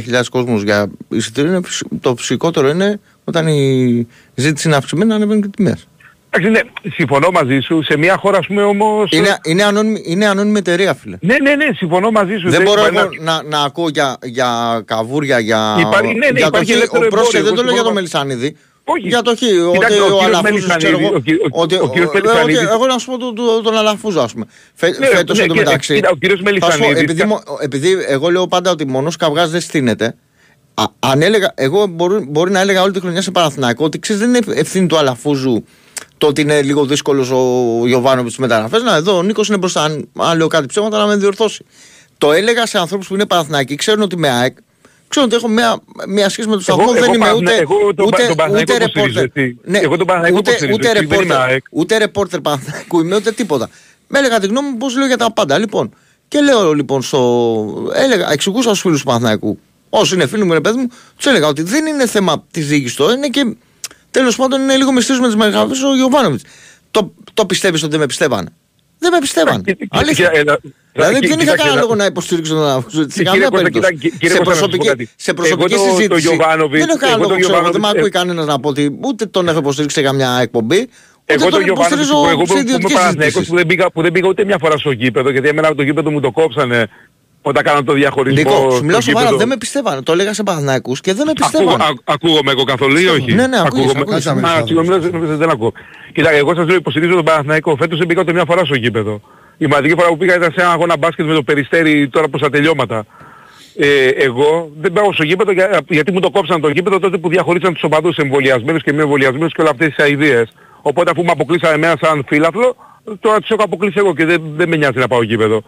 χιλιάδες 0.01 0.29
κόσμος 0.29 0.63
για 0.63 0.91
εισιτήριο, 1.09 1.61
το 1.99 2.15
φυσικότερο 2.15 2.69
είναι 2.69 2.99
όταν 3.23 3.47
η 3.47 4.07
ζήτηση 4.35 4.67
είναι 4.67 4.77
αυξημένη 4.77 5.09
να 5.09 5.15
ανεβαίνουν 5.15 5.41
και 5.41 5.47
τιμές. 5.47 5.87
Εντάξει, 6.29 6.51
ναι, 6.51 6.89
συμφωνώ 6.93 7.29
μαζί 7.31 7.59
σου. 7.59 7.83
Σε 7.83 7.97
μια 7.97 8.17
χώρα, 8.17 8.37
ας 8.37 8.47
πούμε, 8.47 8.63
όμως... 8.63 9.11
Είναι, 9.11 9.37
είναι, 9.43 9.63
ανώνυμη, 9.63 10.01
είναι 10.05 10.25
ανώνυμη 10.25 10.57
εταιρεία, 10.57 10.93
φίλε. 10.93 11.17
Ναι, 11.21 11.35
ναι, 11.41 11.55
ναι, 11.55 11.65
συμφωνώ 11.73 12.11
μαζί 12.11 12.35
σου. 12.37 12.49
Δεν, 12.49 12.51
δεν 12.51 12.61
μπορώ 12.61 12.85
εγώ 12.85 13.09
να, 13.21 13.43
να, 13.43 13.63
ακούω 13.63 13.89
για, 13.89 14.17
για 14.23 14.81
καβούρια, 14.85 15.39
για... 15.39 15.75
Υπάρχει, 15.79 16.13
ναι, 16.13 16.27
ναι, 16.27 16.37
για 16.37 16.47
υπάρχει 16.47 16.73
το 16.73 17.01
χ, 17.03 17.07
πρόσεχε, 17.07 17.43
δεν 17.43 17.53
το 17.55 17.63
λέω 17.63 17.73
για 17.73 17.83
το 17.83 17.93
Μελισανίδη. 17.93 18.57
Όχι. 18.85 19.07
Για 19.07 19.21
το 19.21 19.35
χ, 19.35 19.41
ότι 19.77 19.99
ο, 19.99 20.15
ο 20.15 20.23
Αλαφούζος, 20.23 20.75
ξέρω 20.75 20.99
εγώ, 20.99 21.21
ότι, 21.51 21.75
εγώ 22.71 22.85
να 22.87 22.97
σου 22.97 23.05
πω 23.05 23.33
τον 23.61 23.77
Αλαφούζο, 23.77 24.21
ας 24.21 24.33
πούμε. 24.33 24.45
Ναι, 24.99 25.07
φέτος 25.07 25.37
ναι, 25.37 25.43
εντωμεταξύ, 25.43 26.01
ο 26.11 26.15
κύριος 26.15 26.41
Μελισανίδης... 26.41 27.25
Επειδή 27.61 27.97
εγώ 28.07 28.29
λέω 28.29 28.47
πάντα 28.47 28.71
ότι 28.71 28.87
μονός 28.87 29.15
καυγάς 29.15 29.49
δεν 29.49 29.61
στείνεται, 29.61 30.15
αν 30.99 31.21
έλεγα, 31.21 31.51
εγώ 31.55 31.87
μπορεί, 31.87 32.25
μπορεί 32.29 32.51
να 32.51 32.59
έλεγα 32.59 32.81
όλη 32.81 32.93
τη 32.93 32.99
χρονιά 32.99 33.21
σε 33.21 33.31
Παναθηναϊκό 33.31 33.85
ότι 33.85 33.99
ξέρεις 33.99 34.21
δεν 34.21 34.33
είναι 34.33 34.59
ευθύνη 34.59 34.87
του 34.87 34.97
Αλαφούζου 34.97 35.63
το 36.17 36.27
ότι 36.27 36.41
είναι 36.41 36.61
λίγο 36.61 36.85
δύσκολος 36.85 37.31
ο 37.31 37.81
Γιωβάνο 37.87 38.29
στι 38.29 38.41
μεταγραφέ. 38.41 38.77
Να, 38.77 38.95
εδώ 38.95 39.17
ο 39.17 39.23
Νίκος 39.23 39.47
είναι 39.47 39.57
μπροστά. 39.57 39.83
Αν, 39.83 40.09
αν 40.17 40.37
λέω 40.37 40.47
κάτι 40.47 40.65
ψέματα, 40.65 40.97
να 40.97 41.05
με 41.05 41.15
διορθώσει. 41.15 41.65
Το 42.17 42.31
έλεγα 42.31 42.65
σε 42.65 42.77
ανθρώπους 42.77 43.07
που 43.07 43.13
είναι 43.13 43.25
Παναθηναϊκοί, 43.25 43.75
ξέρουν 43.75 44.01
ότι 44.01 44.17
με 44.17 44.29
ΑΕΚ. 44.29 44.57
Ξέρουν 45.13 45.29
ότι 45.29 45.37
έχω 45.37 45.47
μια, 45.47 45.79
μια 46.07 46.29
σχέση 46.29 46.47
με 46.47 46.55
τους 46.55 46.63
σταθμό. 46.63 46.91
Δεν 46.91 47.13
είμαι 47.13 47.31
ούτε, 47.31 47.55
εγώ 47.55 47.93
τον, 47.95 48.05
ούτε, 48.05 48.33
τον 48.35 48.55
ούτε 48.55 48.77
ρεπόρτερ. 48.77 49.25
Ναι, 49.63 49.77
εγώ 49.77 49.97
τον 49.97 50.07
ούτε, 50.33 50.69
ούτε, 50.73 50.91
ρεπόρτερ, 50.91 51.57
ούτε 51.71 51.97
ρεπόρτερ 51.97 52.41
Παναθηναϊκού 52.41 52.99
είμαι 52.99 53.15
ούτε 53.15 53.31
τίποτα. 53.31 53.69
Με 54.07 54.19
έλεγα 54.19 54.39
τη 54.39 54.47
γνώμη 54.47 54.69
μου 54.69 54.77
πώς 54.77 54.97
λέω 54.97 55.07
για 55.07 55.17
τα 55.17 55.31
πάντα. 55.31 55.57
Λοιπόν, 55.57 55.93
και 56.27 56.39
λέω 56.41 56.73
λοιπόν 56.73 57.01
στο. 57.01 57.91
Έλεγα, 57.93 58.31
εξηγούσα 58.31 58.67
στους 58.67 58.81
φίλους 58.81 58.99
του 58.99 59.05
Παναθηναϊκού. 59.05 59.59
Όσοι 59.89 60.15
είναι 60.15 60.27
φίλοι 60.27 60.43
μου, 60.43 60.51
είναι 60.51 60.61
παιδί 60.61 60.77
μου, 60.77 60.87
τους 61.15 61.25
έλεγα 61.25 61.47
ότι 61.47 61.61
δεν 61.61 61.85
είναι 61.85 62.07
θέμα 62.07 62.45
της 62.51 62.67
διοίκησης 62.67 62.95
το, 62.95 63.11
είναι 63.11 63.27
και 63.27 63.55
Τέλος 64.11 64.35
πάντων 64.35 64.61
είναι 64.61 64.75
λίγο 64.75 64.91
μυστήριος 64.91 65.21
με 65.21 65.27
τις 65.27 65.35
μεγαλύτερε 65.35 65.87
ο 65.87 65.95
Γιωβάνοβιτς. 65.95 66.43
Το, 66.91 67.13
το 67.33 67.45
πιστεύεις 67.45 67.81
ότι 67.81 67.91
δεν 67.91 67.99
με 67.99 68.05
πιστεύανε; 68.05 68.49
Δεν 69.03 69.11
με 69.11 69.19
πιστεύανε. 69.19 69.61
Αλήθεια. 69.89 70.31
Δηλαδή 70.91 71.27
δεν 71.27 71.39
είχα 71.39 71.55
κανένα 71.55 71.81
λόγο 71.81 71.95
να 71.95 72.05
υποστηρίξω 72.05 72.53
τον 72.53 72.69
Αβούζο. 72.69 73.05
Σε 73.09 73.23
καμία 73.23 73.51
περίπτωση. 73.51 74.11
Σε 74.21 74.37
προσωπική, 74.37 75.09
σε 75.15 75.33
προσωπική 75.33 75.75
συζήτηση. 75.77 76.37
Δεν 76.71 76.89
έχω 76.89 76.97
κανένα 76.97 77.17
λόγο. 77.17 77.39
Ξέρω, 77.39 77.71
δεν 77.71 77.81
με 77.81 77.89
ακούει 77.89 78.09
κανένας 78.09 78.45
να 78.45 78.59
πω 78.59 78.69
ότι 78.69 78.97
ούτε 79.03 79.25
τον 79.25 79.47
έχω 79.47 79.57
υποστηρίξει 79.57 79.95
σε 79.95 80.03
καμιά 80.03 80.39
εκπομπή. 80.41 80.89
Εγώ 81.25 81.49
τον 81.49 81.61
υποστηρίζω 81.61 82.27
εγώ 82.29 82.43
που 82.43 82.57
είμαι 82.57 82.77
που 83.47 83.55
δεν 83.55 83.65
πήγα, 83.65 83.89
που 83.89 84.01
δεν 84.01 84.11
πήγα 84.11 84.27
ούτε 84.27 84.45
μια 84.45 84.57
φορά 84.59 84.77
στο 84.77 84.91
γήπεδο 84.91 85.29
γιατί 85.29 85.47
εμένα 85.47 85.75
το 85.75 85.83
γήπεδο 85.83 86.11
μου 86.11 86.19
το 86.19 86.31
κόψανε 86.31 86.87
όταν 87.45 87.63
κάναν 87.63 87.85
το 87.85 87.93
διαχωρισμό. 87.93 88.37
Νίκο, 88.37 88.71
σου 88.71 88.83
μιλάω 88.85 89.01
σοβαρά, 89.01 89.35
δεν 89.35 89.47
με 89.47 89.57
πιστεύανε. 89.57 90.01
Το 90.01 90.11
έλεγα 90.11 90.33
σε 90.33 90.43
Παναθηναϊκούς 90.43 91.01
και 91.01 91.13
δεν 91.13 91.25
με 91.25 91.33
πιστεύανε. 91.33 91.83
ακούγομαι 92.03 92.51
εγώ 92.51 92.63
καθόλου 92.63 92.97
ή 92.97 93.07
όχι; 93.07 93.33
Ναι, 93.33 93.47
ναι, 93.47 93.59
ακούγομαι. 93.59 94.19
Συγγνώμη, 94.19 95.25
δεν 95.25 95.49
ακούω. 95.49 95.71
Κοίτα, 96.13 96.31
εγώ 96.31 96.55
σας 96.55 96.67
λέω 96.67 96.75
υποστηρίζω 96.75 97.15
τον 97.15 97.25
Παναθηναϊκό. 97.25 97.75
Φέτος 97.75 97.97
δεν 97.97 98.07
πήγα 98.07 98.21
ούτε 98.21 98.33
μια 98.33 98.43
φορά 98.47 98.65
στο 98.65 98.75
γήπεδο. 98.75 99.21
Η 99.57 99.67
μαδική 99.67 99.93
φορά 99.97 100.07
που 100.07 100.17
πήγα 100.17 100.35
ήταν 100.35 100.51
σε 100.55 100.61
ένα 100.61 100.71
αγώνα 100.71 100.97
μπάσκετ 100.97 101.25
με 101.25 101.33
το 101.33 101.43
Περιστέρι 101.43 102.09
τώρα 102.09 102.27
προς 102.27 102.41
τα 102.41 102.49
τελειώματα. 102.49 103.05
Ε, 103.75 104.07
εγώ 104.07 104.71
δεν 104.81 104.91
πάω 104.91 105.13
στο 105.13 105.23
γήπεδο 105.23 105.51
για, 105.51 105.79
γιατί 105.87 106.11
μου 106.11 106.19
το 106.19 106.29
κόψαν 106.29 106.61
το 106.61 106.69
γήπεδο 106.69 106.99
τότε 106.99 107.17
που 107.17 107.29
διαχωρίσαν 107.29 107.73
τους 107.73 107.83
οπαδούς 107.83 108.17
εμβολιασμένους 108.17 108.83
και 108.83 108.93
μη 108.93 109.01
εμβολιασμένους 109.01 109.53
και 109.53 109.61
όλα 109.61 109.69
αυτές 109.69 109.87
τις 109.87 110.03
αηδίες. 110.03 110.53
Οπότε 110.81 111.11
αφού 111.11 111.23
με 111.23 111.31
αποκλείσανε 111.31 111.73
εμένα 111.75 111.97
σαν 112.01 112.25
φύλαθλο, 112.27 112.75
τώρα 113.19 113.39
τους 113.39 113.49
έχω 113.49 113.63
αποκλείσει 113.63 113.95
εγώ 113.97 114.15
και 114.15 114.25
δεν, 114.25 114.41
δεν 114.55 114.69
με 114.69 114.75
νοιάζει 114.75 114.99
να 114.99 115.07
πάω 115.07 115.23
γήπεδο. 115.23 115.63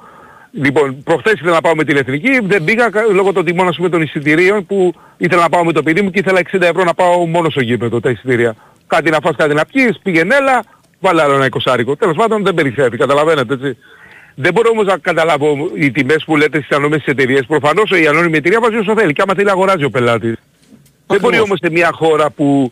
Λοιπόν, 0.62 1.04
προχθές 1.04 1.34
ήθελα 1.34 1.52
να 1.52 1.62
πάω 1.62 1.76
με 1.76 1.84
την 1.84 1.98
Εθνική, 1.98 2.40
δεν 2.44 2.64
πήγα 2.64 2.90
λόγω 3.14 3.34
των 3.34 3.46
τιμών 3.46 3.68
ας 3.68 3.76
πούμε 3.76 3.90
των 3.90 4.02
εισιτηρίων 4.02 4.66
που 4.66 4.94
ήθελα 5.18 5.42
να 5.42 5.50
πάω 5.50 5.66
με 5.66 5.72
το 5.72 5.84
παιδί 5.84 6.02
μου 6.02 6.10
και 6.10 6.20
ήθελα 6.20 6.40
60 6.52 6.62
ευρώ 6.62 6.84
να 6.84 6.94
πάω 6.94 7.26
μόνο 7.26 7.50
στο 7.50 7.62
γήπεδο 7.62 8.00
τα 8.00 8.10
εισιτήρια. 8.10 8.56
Κάτι 8.88 9.10
να 9.10 9.18
φας, 9.24 9.36
κάτι 9.36 9.54
να 9.54 9.66
πιείς, 9.66 10.00
πήγαινε 10.04 10.36
έλα, 10.36 10.64
βάλε 11.00 11.22
άλλο 11.22 11.34
ένα 11.34 11.46
εικοσάρικο. 11.46 11.96
Τέλος 11.96 12.16
πάντων 12.16 12.44
δεν 12.44 12.54
περισσεύει, 12.54 12.98
καταλαβαίνετε 12.98 13.54
έτσι. 13.54 13.78
Δεν 14.36 14.54
μπορώ 14.54 14.70
όμως 14.70 14.86
να 14.86 14.98
καταλάβω 14.98 15.70
οι 15.76 15.92
τιμές 15.92 16.24
που 16.26 16.36
λέτε 16.36 16.58
στις 16.58 16.78
ανώνυμες 16.78 17.06
εταιρείες. 17.06 17.46
Προφανώς 17.46 17.92
η 17.92 18.08
ανώνυμη 18.08 18.38
εταιρεία 18.38 18.60
βάζει 18.60 18.78
όσο 18.78 18.94
θέλει 18.98 19.14
και 19.14 19.22
άμα 19.22 19.34
θέλει 19.34 19.50
αγοράζει 19.50 19.84
ο 19.84 19.90
πελάτης. 19.90 20.36
Δεν 21.08 21.20
μπορεί 21.20 21.40
όμως 21.40 21.60
σε 21.64 21.72
μια 21.72 21.90
χώρα 21.92 22.30
που... 22.30 22.72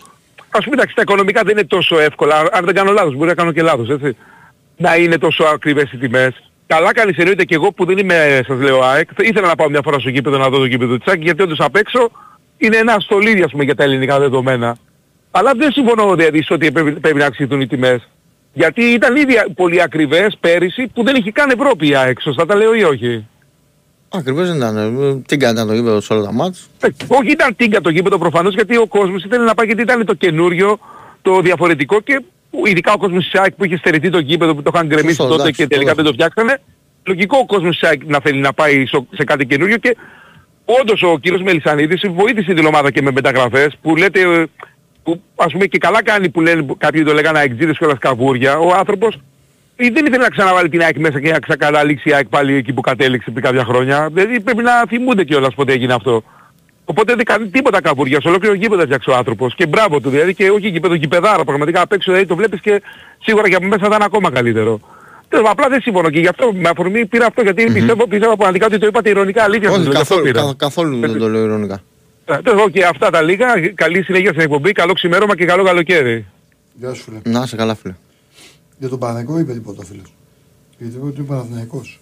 Ας 0.49 0.63
πούμε 0.63 0.75
εντάξει 0.75 0.95
τα 0.95 1.01
οικονομικά 1.01 1.41
δεν 1.43 1.57
είναι 1.57 1.67
τόσο 1.67 1.99
εύκολα, 1.99 2.49
αν 2.51 2.65
δεν 2.65 2.75
κάνω 2.75 2.91
λάθος, 2.91 3.15
μπορεί 3.15 3.27
να 3.29 3.35
κάνω 3.35 3.51
και 3.51 3.61
λάθος 3.61 3.89
έτσι. 3.89 4.17
Να 4.77 4.95
είναι 4.95 5.17
τόσο 5.17 5.43
ακριβές 5.43 5.91
οι 5.91 5.97
τιμές. 5.97 6.52
Καλά 6.67 6.93
κάνεις 6.93 7.17
εννοείται 7.17 7.43
και 7.43 7.55
εγώ 7.55 7.71
που 7.71 7.85
δεν 7.85 7.97
είμαι, 7.97 8.41
σας 8.47 8.59
λέω, 8.59 8.81
ΑΕΚ. 8.83 9.09
Ήθελα 9.17 9.47
να 9.47 9.55
πάω 9.55 9.69
μια 9.69 9.81
φορά 9.83 9.99
στο 9.99 10.09
γήπεδο 10.09 10.37
να 10.37 10.49
δω 10.49 10.57
το 10.57 10.65
γήπεδο 10.65 10.97
της 10.97 11.07
ΑΕΚ 11.07 11.21
γιατί 11.23 11.41
όντως 11.41 11.59
απ' 11.59 11.75
έξω 11.75 12.11
είναι 12.57 12.77
ένα 12.77 12.99
στολίδι 12.99 13.41
ας 13.41 13.51
πούμε 13.51 13.63
για 13.63 13.75
τα 13.75 13.83
ελληνικά 13.83 14.19
δεδομένα. 14.19 14.77
Αλλά 15.31 15.51
δεν 15.53 15.71
συμφωνώ 15.71 16.15
δηλαδή 16.15 16.45
ότι 16.49 16.71
πρέπει, 16.71 16.91
πρέπει 16.91 17.17
να 17.17 17.25
αυξηθούν 17.25 17.61
οι 17.61 17.67
τιμές. 17.67 18.09
Γιατί 18.53 18.83
ήταν 18.83 19.15
ήδη 19.15 19.33
πολύ 19.55 19.81
ακριβές 19.81 20.37
πέρυσι 20.39 20.87
που 20.93 21.03
δεν 21.03 21.15
είχε 21.15 21.31
καν 21.31 21.49
Ευρώπη 21.49 21.87
η 21.87 21.95
ΑΕΚ. 21.95 22.21
Σωστά 22.21 22.45
τα 22.45 22.55
λέω 22.55 22.73
ή 22.73 22.83
όχι; 22.83 23.27
Ακριβώς 24.15 24.47
δεν 24.47 24.55
ήταν. 24.55 25.23
Τίγκα 25.27 25.49
ήταν 25.49 25.67
το 25.67 25.73
γήπεδο 25.73 26.01
σε 26.01 26.13
όλα 26.13 26.23
τα 26.23 26.33
μάτς. 26.33 26.69
Ε, 26.81 26.87
όχι 27.07 27.31
ήταν 27.31 27.55
τίγκα 27.55 27.81
το 27.81 27.89
γήπεδο 27.89 28.17
προφανώς 28.17 28.53
γιατί 28.53 28.77
ο 28.77 28.87
κόσμος 28.87 29.23
ήθελε 29.23 29.43
να 29.43 29.53
πάει 29.53 29.65
γιατί 29.65 29.81
ήταν 29.81 30.05
το 30.05 30.13
καινούριο, 30.13 30.79
το 31.21 31.41
διαφορετικό 31.41 31.99
και 32.01 32.21
ειδικά 32.65 32.93
ο 32.93 32.97
κόσμος 32.97 33.23
της 33.23 33.39
ΑΕΚ 33.39 33.53
που 33.53 33.65
είχε 33.65 33.77
στερηθεί 33.77 34.09
το 34.09 34.19
γήπεδο 34.19 34.55
που 34.55 34.61
το 34.61 34.71
είχαν 34.73 34.87
γκρεμίσει 34.87 35.17
τότε 35.17 35.33
εντάξει, 35.33 35.51
και 35.51 35.67
τελικά 35.67 35.93
δεν 35.93 36.05
το 36.05 36.13
φτιάξανε, 36.13 36.61
λογικό 37.03 37.37
ο 37.37 37.45
κόσμος 37.45 37.79
της 37.79 37.89
ΑΕΚ 37.89 38.01
να 38.05 38.19
θέλει 38.19 38.39
να 38.39 38.53
πάει 38.53 38.85
σε 39.11 39.23
κάτι 39.23 39.45
καινούριο 39.45 39.77
και 39.77 39.97
όντως 40.65 41.03
ο 41.03 41.17
κύριος 41.17 41.41
Μελισανίδης 41.41 42.01
βοήθησε 42.07 42.53
την 42.53 42.65
ομάδα 42.65 42.91
και 42.91 43.01
με 43.01 43.11
μεταγραφές 43.11 43.77
που 43.81 43.95
λέτε, 43.95 44.47
που 45.03 45.21
ας 45.35 45.51
πούμε 45.51 45.65
και 45.65 45.77
καλά 45.77 46.03
κάνει 46.03 46.29
που 46.29 46.41
λένε, 46.41 46.65
κάποιοι 46.77 47.03
το 47.03 47.13
λέγανε 47.13 47.39
αεξίδες 47.39 47.77
και 47.77 47.85
όλα 47.85 47.95
σκαβούρια, 47.95 48.57
ο 48.57 48.73
άνθρωπος 48.77 49.19
δεν 49.75 50.05
ήθελε 50.05 50.17
να 50.17 50.27
ξαναβάλει 50.27 50.69
την 50.69 50.81
ΑΕΚ 50.81 50.97
μέσα 50.97 51.19
και 51.21 51.31
να 51.31 51.39
ξανακαταλήξει 51.39 52.09
η 52.09 52.13
ΑΕΚ 52.13 52.27
πάλι 52.27 52.53
εκεί 52.53 52.73
που 52.73 52.81
κατέληξε 52.81 53.31
πριν 53.31 53.43
κάποια 53.43 53.63
χρόνια. 53.63 54.09
Δηλαδή 54.13 54.39
πρέπει 54.39 54.63
να 54.63 54.71
θυμούνται 54.87 55.23
κιόλας 55.23 55.53
πότε 55.53 55.73
έγινε 55.73 55.93
αυτό. 55.93 56.23
Οπότε 56.85 57.15
δεν 57.15 57.25
κάνει 57.25 57.49
τίποτα 57.49 57.81
καβούρια, 57.81 58.21
σε 58.21 58.27
ολόκληρο 58.27 58.53
γήπεδο 58.53 58.83
φτιάξει 58.83 59.09
ο 59.09 59.15
άνθρωπος. 59.15 59.55
Και 59.55 59.67
μπράβο 59.67 59.99
του, 59.99 60.09
δηλαδή 60.09 60.33
και 60.33 60.49
όχι 60.49 60.67
γήπεδο 60.67 60.93
γηπεδάρα, 60.93 61.43
πραγματικά 61.43 61.81
απ' 61.81 61.91
έξω 61.91 62.11
δηλαδή 62.11 62.29
το 62.29 62.35
βλέπεις 62.35 62.59
και 62.61 62.81
σίγουρα 63.23 63.47
για 63.47 63.59
μέσα 63.61 63.87
θα 63.89 63.95
είναι 63.95 64.03
ακόμα 64.05 64.31
καλύτερο. 64.31 64.79
Τέλος, 65.27 65.49
απλά 65.49 65.69
δεν 65.69 65.81
συμφωνώ 65.81 66.09
και 66.09 66.19
γι' 66.19 66.27
αυτό 66.27 66.53
με 66.53 66.69
αφορμή 66.69 67.05
πήρα 67.05 67.25
αυτό 67.25 67.41
γιατί 67.41 67.65
mm-hmm. 67.67 67.73
πιστεύω, 67.73 68.07
πιστεύω 68.07 68.35
πραγματικά 68.35 68.65
ότι 68.65 68.77
το 68.77 68.87
είπατε 68.87 69.09
ηρωνικά 69.09 69.43
αλήθεια. 69.43 69.71
Όχι, 69.71 69.87
καθόλου, 69.87 70.31
καθόλου, 70.31 70.55
καθόλου 70.55 70.99
δεν 70.99 71.17
το 71.17 71.29
λέω 71.29 71.43
ηρωνικά. 71.43 71.81
Ε, 72.25 72.37
τέλος, 72.37 72.71
και 72.71 72.85
αυτά 72.85 73.09
τα 73.09 73.21
λίγα, 73.21 73.45
καλή 73.75 74.03
συνέχεια 74.03 74.29
στην 74.29 74.41
εκπομπή, 74.41 74.71
καλό 74.71 74.93
ξημέρωμα 74.93 75.35
και 75.35 75.45
καλό 75.45 75.63
καλοκαίρι. 75.63 76.25
Γεια 76.79 76.93
σου 76.93 77.03
φίλε. 77.03 77.19
Να 77.23 77.45
σε 77.45 77.55
καλά 77.55 77.75
φίλε. 77.75 77.93
Για 78.77 78.89
τον 78.89 78.99
Παναθηναϊκό 78.99 79.39
είπε 79.39 79.53
τίποτα 79.53 79.81
ο 79.81 79.85
φίλος. 79.85 80.13
Γιατί 80.77 80.95
είπε 80.95 81.05
ότι 81.05 81.17
είναι 81.17 81.27
Παναθηναϊκός. 81.27 81.99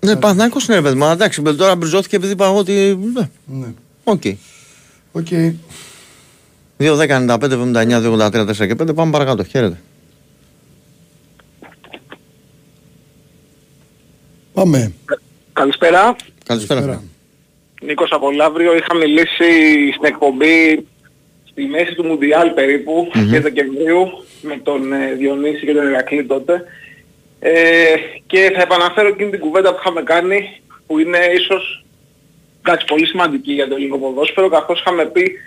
Ναι, 0.00 0.16
Παναθηναϊκός 0.16 0.68
είναι 0.68 0.82
παιδί 0.82 0.98
μου, 0.98 1.04
εντάξει, 1.04 1.42
τώρα 1.42 1.76
μπριζώθηκε 1.76 2.16
επειδή 2.16 2.32
είπα 2.32 2.50
ότι... 2.50 2.98
Ναι. 3.46 3.66
Ναι. 4.04 4.12
OK. 4.12 4.20
Okay. 4.24 4.34
OK. 5.12 5.26
2, 6.78 6.96
10, 6.96 7.08
95, 7.08 7.50
79, 7.50 8.00
2, 8.00 8.12
83, 8.12 8.46
4 8.46 8.66
και 8.66 8.76
5. 8.82 8.94
Πάμε 8.94 9.10
παρακάτω. 9.10 9.44
Χαίρετε. 9.44 9.80
Πάμε. 14.52 14.92
Καλησπέρα. 15.52 16.16
Καλησπέρα. 16.44 17.02
Νίκος 17.82 18.10
από 18.12 18.30
Λαύριο. 18.30 18.76
Είχα 18.76 18.94
μιλήσει 18.94 19.92
στην 19.92 20.04
εκπομπή 20.04 20.86
στη 21.50 21.64
μέση 21.64 21.94
του 21.94 22.04
Μουντιάλ 22.04 22.50
περίπου, 22.50 23.10
mm-hmm. 23.14 23.28
και 23.30 23.40
Δεκεμβρίου, 23.40 24.24
με 24.42 24.60
τον 24.62 24.92
ε, 24.92 25.12
Διονύση 25.12 25.66
και 25.66 25.72
τον 25.72 25.88
Ηρακλή 25.88 26.24
τότε. 26.24 26.64
Ε, 27.40 27.94
και 28.26 28.52
θα 28.54 28.62
επαναφέρω 28.62 29.08
εκείνη 29.08 29.30
την 29.30 29.40
κουβέντα 29.40 29.70
που 29.70 29.78
είχαμε 29.80 30.02
κάνει, 30.02 30.60
που 30.86 30.98
είναι 30.98 31.18
ίσως 31.34 31.84
κάτι 32.62 32.84
πολύ 32.84 33.06
σημαντική 33.06 33.52
για 33.52 33.68
το 33.68 33.74
ελληνικό 33.74 33.98
ποδόσφαιρο, 33.98 34.48
καθώς 34.48 34.80
είχαμε 34.80 35.04
πει 35.04 35.38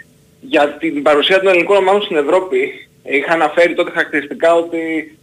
για 0.41 0.77
την 0.79 1.01
παρουσία 1.01 1.39
των 1.39 1.47
ελληνικών 1.47 1.77
ομάδων 1.77 2.01
στην 2.01 2.17
Ευρώπη. 2.17 2.87
Είχα 3.03 3.33
αναφέρει 3.33 3.73
τότε 3.73 3.91
χαρακτηριστικά 3.91 4.55
ότι 4.55 5.17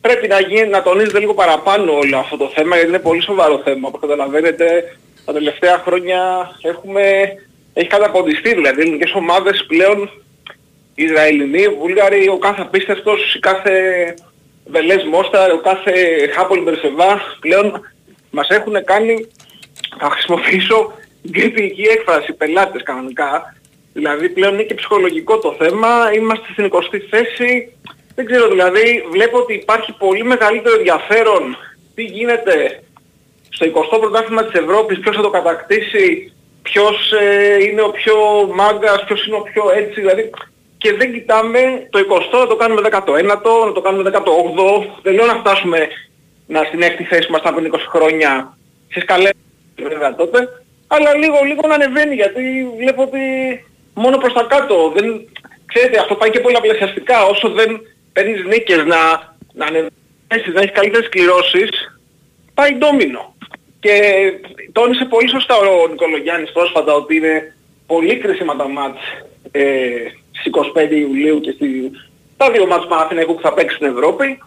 πρέπει 0.00 0.28
να, 0.28 0.40
γίνει, 0.40 0.68
να 0.68 0.82
τονίζεται 0.82 1.18
λίγο 1.18 1.34
παραπάνω 1.34 1.92
όλο 1.92 2.18
αυτό 2.18 2.36
το 2.36 2.50
θέμα, 2.54 2.74
γιατί 2.74 2.90
είναι 2.90 2.98
πολύ 2.98 3.22
σοβαρό 3.22 3.60
θέμα. 3.64 3.88
Όπως 3.88 4.00
καταλαβαίνετε, 4.00 4.96
τα 5.24 5.32
τελευταία 5.32 5.78
χρόνια 5.78 6.50
έχουμε 6.62 7.02
έχει 7.74 7.88
καταποντιστεί 7.88 8.54
δηλαδή. 8.54 8.80
Οι 8.80 8.84
ελληνικές 8.84 9.12
ομάδες 9.14 9.64
πλέον, 9.68 10.10
οι 10.94 11.02
Ισραηλινοί, 11.02 11.62
οι 11.62 11.68
Βούλγαροι, 11.68 12.28
ο 12.28 12.38
κάθε 12.38 12.60
απίστευτος, 12.60 13.34
η 13.34 13.38
κάθε 13.38 13.74
Βελές 14.66 15.04
Μόσταρ, 15.04 15.52
ο 15.52 15.58
κάθε 15.58 15.92
Χάπολ 16.34 16.62
Μπερσεβά, 16.62 17.20
πλέον 17.40 17.80
μας 18.30 18.48
έχουν 18.48 18.84
κάνει, 18.84 19.26
θα 19.98 20.10
χρησιμοποιήσω 20.10 20.92
γκριτική 21.30 21.82
έκφραση, 21.82 22.32
πελάτες 22.32 22.82
κανονικά. 22.82 23.56
Δηλαδή 23.92 24.28
πλέον 24.28 24.52
είναι 24.52 24.62
και 24.62 24.74
ψυχολογικό 24.74 25.38
το 25.38 25.56
θέμα, 25.58 26.12
είμαστε 26.14 26.46
στην 26.52 26.70
20η 26.72 27.00
θέση, 27.10 27.72
δεν 28.14 28.26
ξέρω 28.26 28.48
δηλαδή, 28.48 29.04
βλέπω 29.10 29.38
ότι 29.38 29.54
υπάρχει 29.54 29.92
πολύ 29.92 30.24
μεγαλύτερο 30.24 30.74
ενδιαφέρον. 30.74 31.56
Τι 31.94 32.02
γίνεται 32.02 32.82
στο 33.48 33.66
20ο 33.66 34.00
πρωτάθλημα 34.00 34.44
της 34.44 34.60
Ευρώπης, 34.60 34.98
ποιος 34.98 35.16
θα 35.16 35.22
το 35.22 35.30
κατακτήσει, 35.30 36.32
ποιος 36.62 37.12
ε, 37.12 37.64
είναι 37.64 37.82
ο 37.82 37.90
πιο 37.90 38.16
μάγκας, 38.54 39.04
ποιος 39.04 39.26
είναι 39.26 39.36
ο 39.36 39.42
πιο 39.42 39.62
έτσι, 39.74 40.00
δηλαδή. 40.00 40.30
Και 40.78 40.92
δεν 40.92 41.12
κοιτάμε 41.12 41.86
το 41.90 41.98
20ο 41.98 42.38
να 42.38 42.46
το 42.46 42.56
κάνουμε 42.56 42.80
19ο, 42.90 43.64
να 43.66 43.72
το 43.72 43.80
κάνουμε 43.80 44.10
18ο, 44.14 44.86
δεν 45.02 45.14
λέω 45.14 45.26
να 45.26 45.34
φτάσουμε 45.34 45.88
να 46.46 46.64
στην 46.64 46.82
έκτη 46.82 47.04
θέση 47.04 47.30
μας 47.30 47.40
από 47.44 47.60
20 47.72 47.76
χρόνια 47.88 48.56
στις 48.88 49.04
καλές 49.04 49.32
βέβαια 49.76 50.14
τότε, 50.14 50.48
αλλά 50.94 51.10
λίγο 51.16 51.38
λίγο 51.44 51.62
να 51.68 51.74
ανεβαίνει 51.74 52.14
γιατί 52.14 52.42
βλέπω 52.76 53.02
ότι 53.02 53.20
μόνο 53.94 54.16
προς 54.18 54.32
τα 54.32 54.42
κάτω, 54.42 54.92
δεν, 54.96 55.06
ξέρετε 55.66 55.98
αυτό 55.98 56.14
πάει 56.14 56.30
και 56.30 56.40
πολλαπλασιαστικά, 56.40 57.24
όσο 57.24 57.48
δεν 57.48 57.80
παίρνεις 58.12 58.44
νίκες 58.44 58.84
να, 58.84 59.00
να 59.52 59.64
ανεβαίνεις, 59.66 60.54
να 60.54 60.60
έχεις 60.60 60.72
καλύτερες 60.78 61.08
κληρώσεις, 61.08 61.70
πάει 62.54 62.72
ντόμινο. 62.74 63.34
Και 63.80 63.94
τόνισε 64.72 65.04
πολύ 65.04 65.28
σωστά 65.28 65.56
ο 65.56 65.88
Νικολογιάννης 65.88 66.52
πρόσφατα 66.52 66.92
ότι 66.94 67.16
είναι 67.16 67.56
πολύ 67.86 68.16
κρίσιμα 68.16 68.56
τα 68.56 68.68
ματς 68.68 69.00
ε, 69.50 69.62
στις 70.38 70.52
25 70.88 70.90
Ιουλίου 70.90 71.40
και 71.40 71.50
στη, 71.50 71.90
τα 72.36 72.50
δύο 72.50 72.66
ματς 72.66 72.86
Παναθηναϊκού 72.86 73.34
που 73.34 73.40
θα 73.40 73.52
παίξει 73.54 73.76
στην 73.76 73.86
Ευρώπη, 73.86 74.42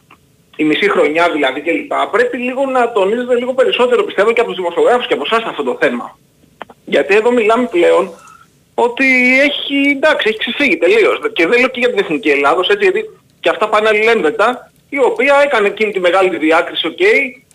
η 0.56 0.64
μισή 0.64 0.90
χρονιά 0.90 1.32
δηλαδή 1.32 1.62
κλπ. 1.62 1.92
Πρέπει 2.12 2.38
λίγο 2.38 2.66
να 2.66 2.92
τονίζετε 2.92 3.36
λίγο 3.36 3.54
περισσότερο 3.54 4.04
πιστεύω 4.04 4.32
και 4.32 4.42
από 4.42 4.50
τους 4.50 4.60
δημοσιογράφους 4.60 5.08
και 5.08 5.14
από 5.14 5.24
εσάς 5.26 5.44
αυτό 5.44 5.64
το 5.64 5.78
θέμα. 5.82 6.18
Γιατί 6.86 7.16
εδώ 7.16 7.32
μιλάμε 7.32 7.68
πλέον 7.68 8.14
ότι 8.74 9.40
έχει, 9.40 9.90
εντάξει, 9.96 10.28
έχει 10.28 10.38
ξεφύγει 10.38 10.78
τελείως. 10.78 11.20
Και 11.34 11.48
δεν 11.48 11.60
λέω 11.60 11.70
και 11.70 11.80
για 11.80 11.90
την 11.90 12.00
Εθνική 12.00 12.30
Ελλάδος, 12.30 12.68
έτσι, 12.68 12.84
γιατί 12.84 13.10
και 13.40 13.50
αυτά 13.50 13.70
πάνε 13.70 13.88
αλληλένδετα, 13.88 14.72
η 14.90 15.00
οποία 15.00 15.36
έκανε 15.44 15.68
εκείνη 15.68 15.92
τη 15.92 16.00
μεγάλη 16.00 16.38
διάκριση, 16.38 16.88
οκ, 16.88 17.04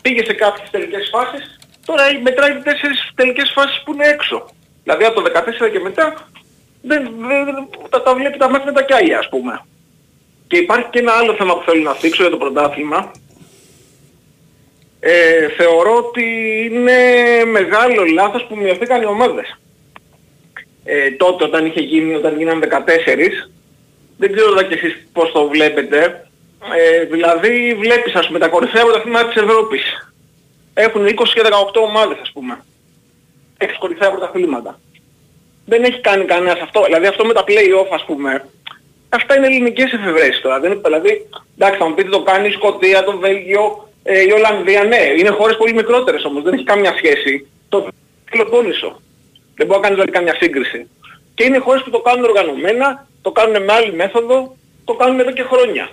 πήγε 0.01 0.23
σε 0.25 0.33
κάποιες 0.33 0.69
τελικές 0.69 1.09
φάσεις, 1.11 1.59
τώρα 1.85 2.03
μετράει 2.21 2.53
τέσσερις 2.63 3.11
τελικές 3.15 3.51
φάσεις 3.55 3.81
που 3.83 3.93
είναι 3.93 4.07
έξω. 4.07 4.49
Δηλαδή 4.83 5.03
από 5.05 5.21
το 5.21 5.31
14 5.67 5.71
και 5.71 5.79
μετά 5.79 6.27
δεν, 6.81 7.11
δεν, 7.19 7.67
τα, 7.89 8.01
τα 8.01 8.13
βλέπει 8.15 8.37
τα 8.37 8.49
μάτια 8.49 8.65
με 8.65 8.71
τα 8.71 8.83
κιάλια 8.83 9.17
ας 9.19 9.29
πούμε. 9.29 9.65
Και 10.47 10.57
υπάρχει 10.57 10.87
και 10.89 10.99
ένα 10.99 11.11
άλλο 11.11 11.33
θέμα 11.33 11.53
που 11.53 11.63
θέλω 11.65 11.81
να 11.81 11.93
θίξω 11.93 12.21
για 12.21 12.31
το 12.31 12.37
πρωτάθλημα. 12.37 13.11
Ε, 15.03 15.47
θεωρώ 15.57 15.95
ότι 15.97 16.23
είναι 16.71 16.99
μεγάλο 17.45 18.03
λάθος 18.03 18.45
που 18.45 18.57
μειωθήκαν 18.57 19.01
οι 19.01 19.05
ομάδες. 19.05 19.57
Ε, 20.83 21.11
τότε 21.11 21.43
όταν 21.43 21.65
είχε 21.65 21.79
γίνει, 21.79 22.13
όταν 22.15 22.37
γίνανε 22.37 22.59
14, 22.59 23.49
δεν 24.17 24.33
ξέρω 24.33 24.51
εδώ 24.51 24.61
και 24.61 24.73
εσείς 24.73 25.07
πώς 25.13 25.31
το 25.31 25.47
βλέπετε, 25.47 26.27
ε, 26.77 27.03
δηλαδή 27.03 27.75
βλέπεις 27.79 28.15
ας 28.15 28.27
πούμε 28.27 28.39
τα 28.39 28.47
κορυφαία 28.47 28.83
πρωταθλήματα 28.83 29.27
της 29.27 29.41
Ευρώπης. 29.41 30.11
Έχουν 30.73 31.05
20 31.05 31.33
και 31.33 31.41
18 31.41 31.81
ομάδες 31.81 32.17
ας 32.21 32.31
πούμε. 32.31 32.63
Έχεις 33.57 33.77
κορυφαία 33.77 34.09
πρωταθλήματα 34.09 34.79
δεν 35.65 35.83
έχει 35.83 36.01
κάνει 36.01 36.25
κανένας 36.25 36.59
αυτό. 36.59 36.83
Δηλαδή 36.83 37.05
αυτό 37.07 37.25
με 37.25 37.33
τα 37.33 37.43
play-off 37.47 37.89
ας 37.91 38.05
πούμε, 38.05 38.45
αυτά 39.09 39.35
είναι 39.35 39.45
ελληνικές 39.45 39.91
εφευρέσεις 39.93 40.41
τώρα. 40.41 40.59
Δεν, 40.59 40.81
δηλαδή, 40.83 41.29
εντάξει 41.57 41.79
θα 41.79 41.87
μου 41.87 41.95
πείτε 41.95 42.09
το 42.09 42.23
κάνεις 42.23 42.49
η 42.49 42.53
Σκοτία, 42.53 43.03
το 43.03 43.17
Βέλγιο, 43.17 43.89
ε, 44.03 44.21
η 44.21 44.31
Ολλανδία, 44.31 44.83
ναι. 44.83 45.01
Είναι 45.17 45.29
χώρες 45.29 45.57
πολύ 45.57 45.73
μικρότερες 45.73 46.23
όμως, 46.23 46.43
δεν 46.43 46.53
έχει 46.53 46.63
καμία 46.63 46.93
σχέση. 46.95 47.47
Το 47.69 47.87
Πελοπόννησο. 48.31 49.01
Δεν 49.55 49.67
μπορεί 49.67 49.79
να 49.79 49.87
κάνεις 49.87 49.97
δηλαδή 49.97 50.11
καμιά 50.11 50.35
σύγκριση. 50.35 50.89
Και 51.33 51.43
είναι 51.43 51.57
χώρες 51.57 51.83
που 51.83 51.89
το 51.89 51.99
κάνουν 51.99 52.23
οργανωμένα, 52.23 53.07
το 53.21 53.31
κάνουν 53.31 53.63
με 53.63 53.73
άλλη 53.73 53.93
μέθοδο, 53.93 54.55
το 54.85 54.93
κάνουν 54.93 55.19
εδώ 55.19 55.31
και 55.31 55.43
χρόνια. 55.43 55.89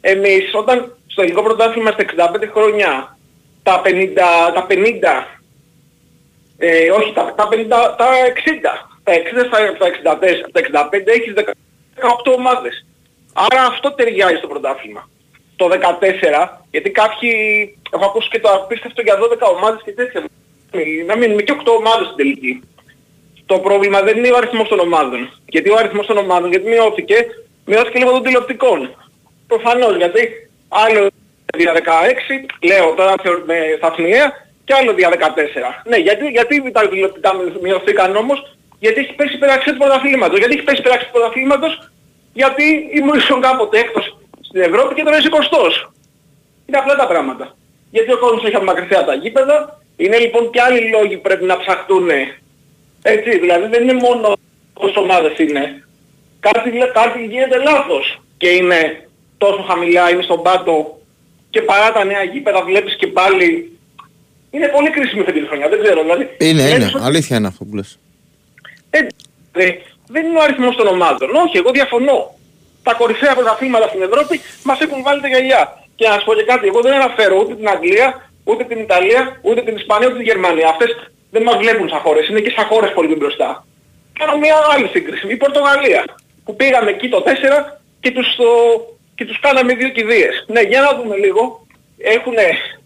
Εμείς 0.00 0.50
όταν 0.52 0.96
στο 1.06 1.22
ελληνικό 1.22 1.42
πρωτάθλημα 1.42 1.90
στα 1.90 2.04
65 2.40 2.48
χρόνια 2.52 3.18
τα 3.62 3.82
50, 3.84 4.14
τα 4.54 4.66
50 4.68 5.40
ε, 6.62 6.90
όχι 6.90 7.12
τα, 7.12 7.34
τα 7.36 7.48
50, 7.52 7.68
τα 7.68 8.08
60 8.86 8.90
τα 9.02 9.12
60 9.12 9.46
στα 9.46 10.18
64, 10.18 10.18
τα 10.52 10.88
65 10.90 11.06
έχεις 11.06 11.32
18 11.36 12.34
ομάδες. 12.36 12.86
Άρα 13.32 13.62
αυτό 13.66 13.92
ταιριάζει 13.92 14.36
στο 14.36 14.46
πρωτάθλημα. 14.46 15.08
Το 15.60 15.68
14, 15.68 16.48
γιατί 16.70 16.90
κάποιοι, 16.90 17.32
έχω 17.94 18.04
ακούσει 18.04 18.28
και 18.28 18.40
το 18.40 18.48
απίστευτο 18.48 19.00
για 19.02 19.16
12 19.18 19.56
ομάδες 19.56 19.80
και 19.84 19.92
τέτοια, 19.92 20.24
να 21.06 21.16
μείνουμε 21.16 21.42
και 21.42 21.54
8 21.64 21.72
ομάδες 21.80 22.06
στην 22.06 22.16
τελική. 22.16 22.62
Το 23.46 23.58
πρόβλημα 23.58 24.00
δεν 24.02 24.16
είναι 24.18 24.32
ο 24.32 24.36
αριθμός 24.36 24.68
των 24.68 24.78
ομάδων. 24.78 25.20
Γιατί 25.46 25.70
ο 25.70 25.76
αριθμός 25.76 26.06
των 26.06 26.16
ομάδων, 26.16 26.50
γιατί 26.50 26.68
μειώθηκε, 26.68 27.16
μειώθηκε 27.64 27.98
λίγο 27.98 28.10
των 28.10 28.22
τηλεοπτικών. 28.22 28.78
Προφανώς, 29.46 29.96
γιατί 29.96 30.20
άλλο 30.68 31.08
δια 31.56 31.72
16, 31.72 31.80
λέω 32.62 32.94
τώρα 32.94 33.14
με 33.46 33.56
σταθμιαία, 33.76 34.26
και 34.64 34.74
άλλο 34.74 34.92
δια 34.92 35.08
14. 35.08 35.82
Ναι, 35.84 35.96
γιατί, 35.96 36.26
γιατί 36.26 36.70
τα 36.70 36.88
τηλεοπτικά 36.88 37.30
μειωθήκαν 37.62 38.16
όμως, 38.16 38.56
γιατί 38.78 39.00
έχει 39.00 39.14
πέσει 39.14 39.38
πέραξε 39.38 39.70
του 39.72 39.78
πρωταθλήματος. 39.78 40.38
Γιατί 40.38 40.54
έχει 40.54 40.64
πέσει 40.64 40.82
πέραξε 40.82 41.06
του 41.06 41.12
πρωταθλήματος, 41.12 41.90
γιατί 42.32 42.64
ήμουν 42.98 43.40
κάποτε 43.40 43.78
έκτος 43.78 44.14
στην 44.50 44.62
Ευρώπη 44.68 44.94
και 44.94 45.02
τώρα 45.02 45.16
είσαι 45.18 45.28
κοστός. 45.28 45.92
Είναι 46.66 46.78
απλά 46.78 46.94
τα 46.96 47.06
πράγματα. 47.06 47.56
Γιατί 47.90 48.12
ο 48.12 48.18
κόσμος 48.18 48.44
έχει 48.44 48.54
απομακρυνθεί 48.54 48.94
τα 49.10 49.14
γήπεδα. 49.14 49.56
Είναι 49.96 50.18
λοιπόν 50.18 50.50
και 50.50 50.60
άλλοι 50.60 50.80
λόγοι 50.94 51.14
που 51.16 51.26
πρέπει 51.28 51.44
να 51.44 51.56
ψαχτούν. 51.58 52.08
Έτσι, 53.02 53.38
δηλαδή 53.38 53.66
δεν 53.66 53.82
είναι 53.82 53.92
μόνο 54.06 54.36
πόσες 54.74 54.96
ομάδες 54.96 55.38
είναι. 55.38 55.84
Κάτι, 56.40 56.70
κάτι 56.92 57.24
γίνεται 57.30 57.58
λάθος 57.58 58.22
και 58.36 58.48
είναι 58.48 59.08
τόσο 59.38 59.62
χαμηλά, 59.62 60.10
είναι 60.10 60.22
στον 60.22 60.42
πάτο 60.42 60.98
και 61.50 61.62
παρά 61.62 61.92
τα 61.92 62.04
νέα 62.04 62.22
γήπεδα 62.22 62.62
βλέπεις 62.64 62.96
και 62.96 63.06
πάλι 63.06 63.78
είναι 64.50 64.68
πολύ 64.68 64.90
κρίσιμη 64.90 65.20
αυτή 65.20 65.32
τη 65.40 65.46
χρονιά, 65.46 65.68
δεν 65.68 65.82
ξέρω 65.82 66.02
δηλαδή. 66.02 66.30
Είναι, 66.38 66.62
είναι, 66.62 66.90
αλήθεια 67.00 67.36
είναι 67.36 67.46
αυτό 67.46 67.64
που 67.64 67.74
λες. 67.74 67.98
Ε, 68.90 68.98
δεν 70.06 70.26
είναι 70.26 70.38
ο 70.38 70.42
αριθμός 70.42 70.76
των 70.76 70.86
ομάδων. 70.86 71.28
Όχι, 71.34 71.56
εγώ 71.56 71.70
διαφωνώ. 71.70 72.34
Τα 72.82 72.92
κορυφαία 72.94 73.34
πρωταθλήματα 73.34 73.88
στην 73.88 74.02
Ευρώπη 74.02 74.40
μας 74.62 74.80
έχουν 74.80 75.02
βάλει 75.02 75.20
τα 75.20 75.28
γυαλιά. 75.28 75.62
Και 75.96 76.06
να 76.06 76.12
σας 76.12 76.24
πω 76.24 76.34
και 76.34 76.42
κάτι, 76.42 76.66
εγώ 76.66 76.80
δεν 76.80 76.92
αναφέρω 76.92 77.36
ούτε 77.40 77.54
την 77.54 77.68
Αγγλία, 77.68 78.30
ούτε 78.44 78.64
την 78.64 78.78
Ιταλία, 78.78 79.40
ούτε 79.42 79.60
την 79.62 79.76
Ισπανία, 79.76 80.06
ούτε 80.06 80.16
την 80.16 80.26
Γερμανία. 80.26 80.68
Αυτές 80.68 80.90
δεν 81.30 81.42
μας 81.42 81.56
βλέπουν 81.56 81.88
σαν 81.88 81.98
χώρες, 81.98 82.28
είναι 82.28 82.40
και 82.40 82.52
σαν 82.56 82.64
χώρες 82.64 82.92
πολύ 82.92 83.14
μπροστά. 83.14 83.66
Κάνω 84.18 84.36
μια 84.38 84.56
άλλη 84.74 84.88
σύγκριση, 84.88 85.26
η 85.28 85.36
Πορτογαλία, 85.36 86.04
που 86.44 86.56
πήγαμε 86.56 86.90
εκεί 86.90 87.08
το 87.08 87.22
4 87.26 87.80
και 88.00 88.10
τους, 88.10 88.36
το, 88.36 88.46
και 89.14 89.24
τους 89.24 89.40
κάναμε 89.40 89.74
δύο 89.74 89.88
κηδείες. 89.88 90.44
Ναι, 90.46 90.60
για 90.60 90.80
να 90.80 90.90
δούμε 90.96 91.16
λίγο. 91.16 91.66
Έχουν 91.98 92.34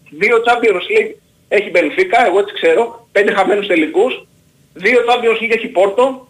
δύο 0.09 0.43
Champions 0.45 0.85
League, 0.91 1.11
έχει 1.47 1.69
Μπενφίκα, 1.69 2.25
εγώ 2.25 2.39
έτσι 2.39 2.53
ξέρω, 2.53 3.07
πέντε 3.11 3.33
χαμένους 3.33 3.67
τελικούς, 3.67 4.27
δύο 4.73 4.99
Champions 5.07 5.41
League 5.41 5.55
έχει 5.55 5.67
Πόρτο, 5.67 6.27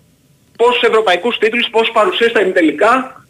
πόσους 0.58 0.82
ευρωπαϊκούς 0.82 1.38
τίτλους, 1.38 1.70
πόσους 1.70 1.94
παρουσίες 1.94 2.30
στα 2.30 2.52
τελικά. 2.52 3.25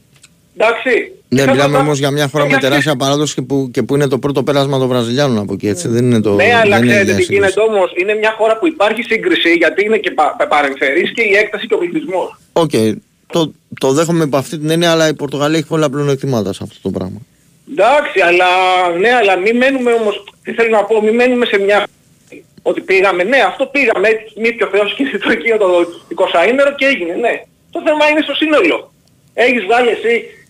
Εντάξει. 0.58 1.12
Ναι, 1.30 1.48
μιλάμε 1.52 1.78
όμως 1.78 2.00
για 2.00 2.12
μια 2.12 2.28
χώρα 2.28 2.46
με 2.46 2.58
τεράστια 2.58 2.96
παράδοση 2.96 3.34
και 3.34 3.42
που, 3.42 3.70
και 3.74 3.84
που 3.84 3.96
είναι 3.96 4.08
το 4.08 4.20
πρώτο 4.20 4.44
πέρασμα 4.44 4.78
των 4.78 4.88
Βραζιλιάνων 4.88 5.38
από 5.38 5.54
εκεί, 5.54 5.68
έτσι. 5.68 5.88
Δεν 5.88 6.06
είναι 6.06 6.22
το, 6.22 6.34
ναι, 6.34 6.54
αλλά 6.64 6.82
ξέρετε 6.82 7.14
τι 7.14 7.24
γίνεται 7.24 7.62
όμως. 7.70 7.92
Είναι 7.96 8.14
μια 8.14 8.36
χώρα 8.38 8.58
που 8.58 8.68
υπάρχει 8.68 9.02
σύγκριση 9.02 9.54
γιατί 9.54 9.86
είναι 9.86 9.98
και 9.98 10.12
πα, 10.12 10.36
παρεμφερής 10.50 11.12
και 11.14 11.22
η 11.22 11.36
έκταση 11.36 11.68
και 11.68 11.74
ο 11.74 11.78
πληθυσμός. 11.78 12.38
OK. 12.54 12.70
Okay. 12.74 12.94
Το, 13.28 13.52
το 13.80 13.92
δέχομαι 13.92 14.24
από 14.24 14.38
αυτή 14.38 14.58
την 14.58 14.70
έννοια, 14.70 14.92
αλλά 14.92 15.08
η 15.08 15.14
Πορτογαλία 15.14 15.58
έχει 15.58 15.68
πολλά 15.68 15.90
πλεονεκτήματα 15.90 16.54
σε 16.54 16.60
αυτό 16.64 16.78
το 16.82 16.90
πράγμα. 16.90 17.20
Εντάξει, 17.72 18.20
αλλά 18.20 18.50
ναι, 19.00 19.12
αλλά 19.14 19.36
μην 19.36 19.58
μένουμε 19.58 19.92
όμως, 19.92 20.24
τι 20.44 20.52
θέλω 20.54 20.70
να 20.70 20.84
πω, 20.84 21.02
μην 21.02 21.16
μένουμε 21.16 21.46
σε 21.46 21.58
μια 21.60 21.88
ότι 22.62 22.82
πήγαμε, 22.82 23.24
ναι, 23.24 23.40
αυτό 23.52 23.66
πήγαμε, 23.66 24.10
μη 24.42 24.50
ο 24.64 24.68
Θεός 24.74 24.94
και 24.96 25.18
το 25.18 25.32
εκείνο 25.32 25.58
το 25.58 25.68
2004 26.16 26.86
έγινε, 26.86 27.14
ναι. 27.14 27.34
Το 27.72 27.82
θέμα 27.86 28.10
είναι 28.10 28.22
στο 28.22 28.34
σύνολο. 28.34 28.92
Έχεις 29.34 29.64
βγάλει 29.64 29.90
εσύ 29.90 30.14
ε, 30.16 30.45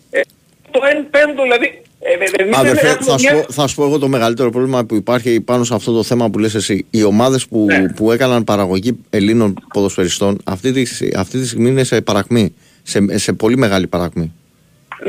το 0.80 0.82
1 1.02 1.06
πέμπτο, 1.12 1.42
δηλαδή 1.44 1.82
ε, 2.00 2.44
ε, 2.44 2.50
Αδερφέ, 2.54 2.98
θα, 3.02 3.18
σου 3.18 3.28
πω, 3.32 3.54
θα 3.54 3.68
σου 3.68 3.76
πω 3.76 3.84
εγώ 3.84 3.98
το 4.00 4.08
μεγαλύτερο 4.08 4.50
πρόβλημα 4.50 4.86
που 4.86 4.96
υπάρχει 4.96 5.42
πάνω 5.42 5.64
σε 5.64 5.74
αυτό 5.74 5.92
το 5.94 6.04
θέμα 6.04 6.30
που 6.30 6.40
λες 6.40 6.56
εσύ. 6.56 6.86
Οι 6.90 7.04
ομάδες 7.04 7.48
που, 7.48 7.66
ναι. 7.66 7.90
που 7.96 8.12
έκαναν 8.12 8.44
παραγωγή 8.44 8.98
Ελλήνων 9.10 9.54
ποδοσφαιριστών 9.74 10.38
αυτή 10.44 10.72
τη, 10.72 11.08
αυτή 11.16 11.40
τη 11.40 11.48
στιγμή 11.48 11.70
είναι 11.70 11.84
σε 11.84 12.02
παρακμή. 12.02 12.54
Σε, 12.84 13.18
σε 13.18 13.34
πολύ 13.34 13.58
μεγάλη 13.58 13.88
παρακμή. 13.88 14.34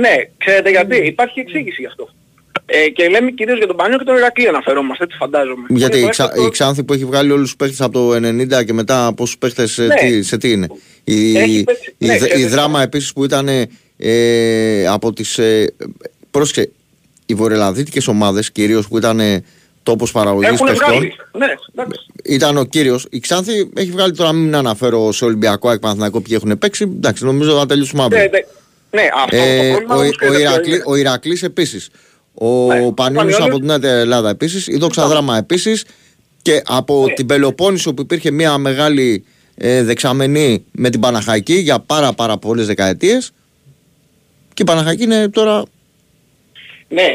Ναι, 0.01 0.15
ξέρετε 0.39 0.71
γιατί. 0.71 0.97
Υπάρχει 0.97 1.41
εξήγηση 1.41 1.81
γι' 1.81 1.87
αυτό. 1.87 2.09
Ε, 2.67 2.89
και 2.89 3.09
λέμε 3.09 3.31
κυρίως 3.31 3.59
για 3.59 3.67
τον 3.67 3.77
Πανιό 3.77 3.99
και 3.99 4.05
τον 4.05 4.17
Ηρακλή 4.17 4.49
αναφερόμαστε, 4.49 5.05
έτσι 5.05 5.17
φαντάζομαι. 5.17 5.67
Γιατί 5.69 5.97
Είναι 5.97 6.01
η, 6.07 6.09
το 6.09 6.09
Ξα... 6.11 6.25
εύκολο- 6.25 6.47
η 6.47 6.51
Ξάνθη 6.51 6.85
που 6.85 6.93
έχει 6.93 7.05
βγάλει 7.05 7.31
όλους 7.31 7.43
τους 7.47 7.57
παίχτες 7.57 7.81
από 7.81 7.93
το 7.93 8.15
90 8.61 8.65
και 8.65 8.73
μετά 8.73 9.13
πόσους 9.17 9.39
παίχτες 9.39 9.79
ε, 9.79 9.87
Ναι. 9.87 9.95
τι, 9.95 10.23
σε 10.23 10.37
τι 10.37 10.51
είναι. 10.51 10.67
Η, 11.05 11.37
Έχει 11.39 11.65
παίξει- 11.65 11.95
η, 11.99 12.07
ναι, 12.07 12.17
δ- 12.19 12.23
η 12.23 12.29
ξέρετε. 12.29 12.49
δράμα 12.49 12.83
επίσης 12.83 13.13
που 13.13 13.25
ήταν 13.25 13.49
ε, 13.97 14.87
από 14.87 15.13
τις... 15.13 15.39
Ε, 15.39 15.75
πρόσεξε, 16.31 16.71
οι 17.27 17.35
βορειολαδίτικες 17.35 18.09
ομάδες 18.09 18.51
κυρίως 18.51 18.89
που 18.89 18.99
ήταν 18.99 19.21
ε, 19.21 19.43
τόπος 19.83 20.13
παραγωγής 20.13 20.49
Έχουν 20.51 20.67
παιχτών 20.67 20.89
βγάλει. 20.91 21.15
Ναι, 21.39 21.47
εντάξει. 21.75 22.07
ήταν 22.25 22.57
ο 22.57 22.65
κύριος. 22.65 23.07
Η 23.11 23.21
Ξάνθη 23.21 23.71
έχει 23.75 23.91
βγάλει 23.91 24.13
τώρα 24.13 24.33
μην 24.33 24.55
αναφέρω 24.57 25.13
σε 25.13 25.25
Ολυμπιακό 25.25 25.69
ΑΕΚ 25.69 25.79
Παναθηναϊκό 25.81 26.21
ποιοι 26.21 26.37
έχουν 26.41 26.59
παίξει. 26.59 26.83
Εντάξει 26.97 27.25
νομίζω 27.25 27.59
θα 27.59 27.67
τελειώσουμε 27.67 28.03
αύριο. 28.03 28.19
Ναι, 28.19 28.25
ναι, 28.25 29.03
ναι, 29.03 29.09
αυτό 29.25 29.37
Ε, 29.37 29.73
το 29.73 29.73
πρόβλημα 29.73 29.95
ο, 29.95 29.99
όμως 29.99 30.09
ο, 30.09 30.17
ξέρετε 30.17 30.37
ποιο 30.39 30.51
Ηρακλή, 30.51 30.75
είναι. 30.75 30.83
ο 30.87 30.95
Ηρακλής 30.97 31.43
επίσης. 31.43 31.89
Ο 32.35 32.47
Ναι, 32.47 32.67
Πανιόνιος 32.67 32.87
ο 32.89 32.93
Πανιόνιος- 32.93 33.41
από 33.41 33.59
την 33.59 33.67
Νέα 33.67 33.93
Ελλάδα 34.01 34.31
επίσης. 34.31 34.67
Η 34.67 34.77
Δόξα 34.77 35.07
Δράμα 35.09 35.37
επίσης. 35.37 35.85
Και 36.43 36.63
από 36.67 37.05
Ναι. 37.07 37.13
την 37.13 37.27
Πελοπόννησο 37.27 37.95
που 37.95 38.03
υπήρχε 38.03 38.31
μια 38.31 38.59
μεγάλη 38.59 39.25
ε, 39.55 39.83
δεξαμενή 39.83 40.65
με 40.73 40.91
την 40.91 41.01
Παναχαϊκή 41.01 41.55
για 41.55 41.79
πάρα 41.81 42.13
πάρα 42.13 42.39
πολλές 42.39 42.67
δεκαετίες. 42.67 43.31
Και 44.57 44.63
η 44.63 44.65
Παναχαϊκή 44.65 45.03
είναι 45.03 45.29
τώρα... 45.29 45.63
Ναι, 46.89 47.09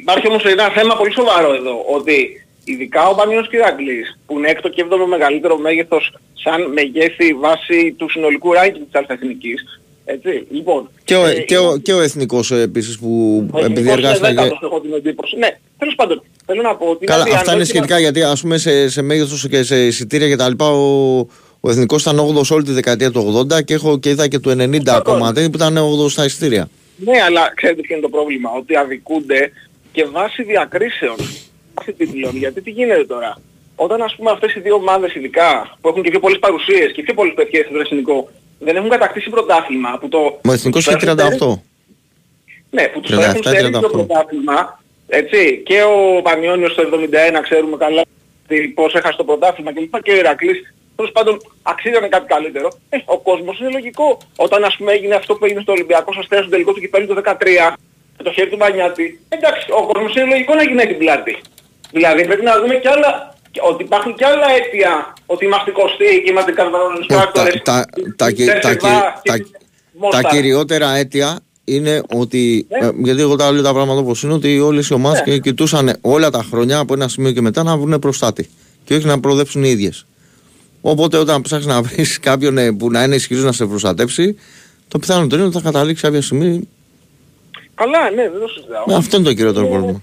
υπάρχει 0.00 0.28
όμως 0.28 0.44
ένα 0.44 0.68
θέμα 0.68 0.96
πολύ 0.96 1.12
σοβαρό 1.12 1.54
εδώ, 1.54 1.84
ότι 1.94 2.46
ειδικά 2.64 3.08
ο 3.08 3.14
Πανιός 3.14 3.48
και 3.48 3.56
ο 3.56 3.58
Ηρακλής, 3.58 4.18
που 4.26 4.38
είναι 4.38 4.48
έκτο 4.48 4.68
και 4.68 4.80
έβδομο 4.80 5.06
μεγαλύτερο 5.06 5.58
μέγεθος 5.58 6.14
σαν 6.34 6.72
μεγέθη 6.72 7.34
βάση 7.34 7.92
του 7.98 8.10
συνολικού 8.10 8.50
ranking 8.50 8.82
της 8.90 8.92
Αλφα-Εθνικής, 9.00 9.80
έτσι, 10.04 10.46
λοιπόν... 10.50 10.90
Και 11.04 11.16
ο, 11.16 11.26
ε, 11.26 11.40
και 11.40 11.58
ο, 11.58 11.76
και 11.76 11.92
ο 11.92 12.00
εθνικός 12.00 12.50
ε, 12.50 12.60
επίσης 12.60 12.98
που 12.98 13.08
ο 13.52 13.58
επειδή 13.58 13.72
εθνικός 13.72 13.82
είναι 13.82 13.92
εργάστηκε... 13.92 14.34
δέκατος, 14.34 14.58
έχω 14.62 14.80
την 14.80 14.92
εντύπωση. 14.92 15.36
Ναι, 15.36 15.48
τέλος 15.78 15.94
πάντων, 15.94 16.22
θέλω 16.46 16.62
να 16.62 16.76
πω 16.76 16.86
ότι... 16.86 17.06
Καλά, 17.06 17.20
είναι 17.26 17.36
αυτά 17.36 17.52
είναι 17.52 17.62
αδιανόητο- 17.62 17.68
σχετικά 17.68 17.98
γιατί 17.98 18.22
ας 18.22 18.40
πούμε 18.40 18.58
σε, 18.58 18.88
σε 18.88 19.02
μέγεθος 19.02 19.48
και 19.48 19.62
σε 19.62 19.86
εισιτήρια 19.86 20.28
και 20.28 20.36
τα 20.36 20.48
λοιπά 20.48 20.70
ο, 20.70 21.26
ο 21.64 21.70
εθνικός 21.70 22.00
ήταν 22.02 22.18
8 22.18 22.50
όλη 22.50 22.64
τη 22.64 22.72
δεκαετία 22.72 23.10
του 23.10 23.46
80 23.52 23.64
και 23.64 23.74
έχω 23.74 23.98
και 23.98 24.10
είδα 24.10 24.28
και 24.28 24.38
του 24.38 24.50
90 24.50 24.88
ακόμα 24.88 25.32
που 25.32 25.40
ήταν 25.54 25.76
8 26.06 26.10
στα 26.10 26.24
εισιτήρια. 26.24 26.68
Ναι, 26.96 27.22
αλλά 27.26 27.52
ξέρετε 27.54 27.80
ποιο 27.80 27.96
είναι 27.96 28.04
το 28.04 28.10
πρόβλημα, 28.16 28.50
ότι 28.60 28.76
αδικούνται 28.76 29.52
και 29.92 30.04
βάσει 30.04 30.42
διακρίσεων, 30.42 31.16
βάσει 31.74 31.92
τίτλων, 31.92 32.36
γιατί 32.36 32.60
τι 32.60 32.70
γίνεται 32.70 33.04
τώρα; 33.04 33.40
Όταν 33.76 34.02
ας 34.02 34.14
πούμε 34.16 34.30
αυτές 34.30 34.54
οι 34.54 34.60
δύο 34.60 34.74
ομάδες 34.74 35.14
ειδικά, 35.14 35.76
που 35.80 35.88
έχουν 35.88 36.02
και 36.02 36.10
πιο 36.10 36.20
πολλές 36.20 36.38
παρουσίες 36.38 36.92
και 36.92 37.02
πιο 37.02 37.14
πολλές 37.14 37.34
παιδιές 37.34 37.66
στο 37.66 37.78
εθνικό, 37.80 38.30
δεν 38.58 38.76
έχουν 38.76 38.88
κατακτήσει 38.88 39.30
πρωτάθλημα, 39.30 39.98
που 40.00 40.08
το... 40.08 40.18
Ο 40.48 40.52
εθνικός 40.52 40.86
είχε 40.86 40.96
38. 41.00 41.08
Ναι, 42.70 42.88
που 42.88 43.00
τους 43.00 43.10
37, 43.12 43.14
το 43.14 43.22
έχουν 43.22 43.42
στέλνει 43.42 43.70
το 43.70 43.88
38. 43.88 43.90
πρωτάθλημα, 43.90 44.82
έτσι, 45.08 45.62
και 45.64 45.82
ο 45.82 46.22
Πανιόνιος 46.22 46.74
το 46.74 46.82
71 46.82 47.40
ξέρουμε 47.42 47.76
καλά 47.76 48.02
τι- 48.48 48.68
πώς 48.68 48.94
έχασε 48.94 49.16
το 49.16 49.24
πρωτάθλημα 49.24 49.72
κλπ. 49.72 50.02
Και 50.02 50.12
ο 50.12 50.16
Ηρακλής, 50.16 50.74
τέλος 51.02 51.12
πάντων 51.18 51.34
αξίζανε 51.72 52.08
κάτι 52.14 52.26
καλύτερο. 52.34 52.68
Ε, 52.88 52.96
ο 53.14 53.18
κόσμος 53.28 53.54
είναι 53.60 53.70
λογικό. 53.78 54.06
Όταν 54.44 54.64
ας 54.64 54.74
πούμε 54.76 54.90
έγινε 54.96 55.14
αυτό 55.20 55.32
που 55.34 55.44
έγινε 55.46 55.60
στο 55.66 55.72
Ολυμπιακό 55.76 56.10
Αστέρας 56.20 56.44
στο 56.44 56.52
τελικό 56.54 56.72
του 56.74 56.80
κυπέλου 56.84 57.06
το 57.06 57.14
13, 57.14 57.76
με 58.18 58.22
το 58.26 58.30
χέρι 58.32 58.50
του 58.50 58.56
Μπανιάτη, 58.60 59.06
εντάξει, 59.28 59.66
ο 59.78 59.82
κόσμος 59.90 60.14
είναι 60.14 60.24
λογικό 60.34 60.52
να 60.54 60.62
γυρνάει 60.62 60.86
την 60.86 60.98
πλάτη. 60.98 61.34
Δηλαδή 61.96 62.20
πρέπει 62.28 62.44
να 62.50 62.54
δούμε 62.60 62.74
κι 62.82 62.88
άλλα, 62.94 63.10
ότι 63.70 63.82
υπάρχουν 63.88 64.14
κι 64.14 64.24
άλλα 64.24 64.46
αίτια, 64.56 64.92
ότι 65.26 65.44
είμαστε 65.44 65.70
κοστοί 65.70 66.22
και 66.24 66.30
είμαστε 66.30 66.52
καρβανόμενοι 66.52 67.06
Τα, 67.06 67.14
πράκτορες. 67.14 67.60
τα, 67.62 67.84
τα, 68.16 68.30
και- 68.30 68.44
τα, 68.46 68.58
τα, 68.60 68.74
και- 68.74 68.74
τα, 68.74 68.74
και- 69.22 69.30
τα, 69.30 69.36
Μόσταρα. 69.92 70.22
τα 70.28 70.34
κυριότερα 70.34 70.94
αίτια 70.96 71.38
είναι 71.64 72.02
ότι, 72.14 72.66
Ναι. 72.80 72.86
ε, 72.86 72.90
γιατί 72.96 73.20
εγώ 73.20 73.36
τα 73.36 73.50
λέω 73.52 73.62
τα 73.62 73.72
πράγματα 73.72 74.00
όπως 74.00 74.22
είναι, 74.22 74.32
ότι 74.32 74.60
όλες 74.60 74.88
οι 74.88 74.94
ομάδες 74.94 75.22
και 75.22 75.38
κοιτούσαν 75.38 75.96
όλα 76.00 76.30
τα 76.30 76.42
χρόνια 76.50 76.78
από 76.78 76.94
ένα 76.94 77.08
σημείο 77.08 77.32
και 77.32 77.40
μετά 77.40 77.62
να 77.62 77.76
βρουν 77.76 77.98
προστάτη 77.98 78.50
και 78.84 78.94
όχι 78.94 79.06
να 79.06 79.20
προοδεύσουν 79.20 79.64
οι 79.64 79.68
ίδιες. 79.70 80.06
Οπότε 80.84 81.16
όταν 81.16 81.40
ψάχνεις 81.42 81.66
να 81.66 81.82
βρεις 81.82 82.20
κάποιον 82.20 82.58
ε, 82.58 82.72
που 82.72 82.90
να 82.90 83.02
είναι 83.02 83.14
ισχυρός 83.14 83.44
να 83.44 83.52
σε 83.52 83.66
προστατεύσει, 83.66 84.36
το 84.88 84.98
πιθανότερο 84.98 85.36
είναι 85.42 85.50
ότι 85.54 85.56
θα 85.64 85.70
καταλήξει 85.70 86.02
κάποια 86.02 86.22
στιγμή. 86.22 86.68
Καλά, 87.74 88.10
ναι, 88.10 88.22
δεν 88.30 88.40
το 88.40 88.48
συζητάω. 88.48 88.84
Ναι, 88.86 88.94
αυτό 88.94 89.16
είναι 89.16 89.24
το 89.24 89.34
κυριότερο 89.34 89.66
Ε, 89.66 89.68
πρόβλημα. 89.68 90.02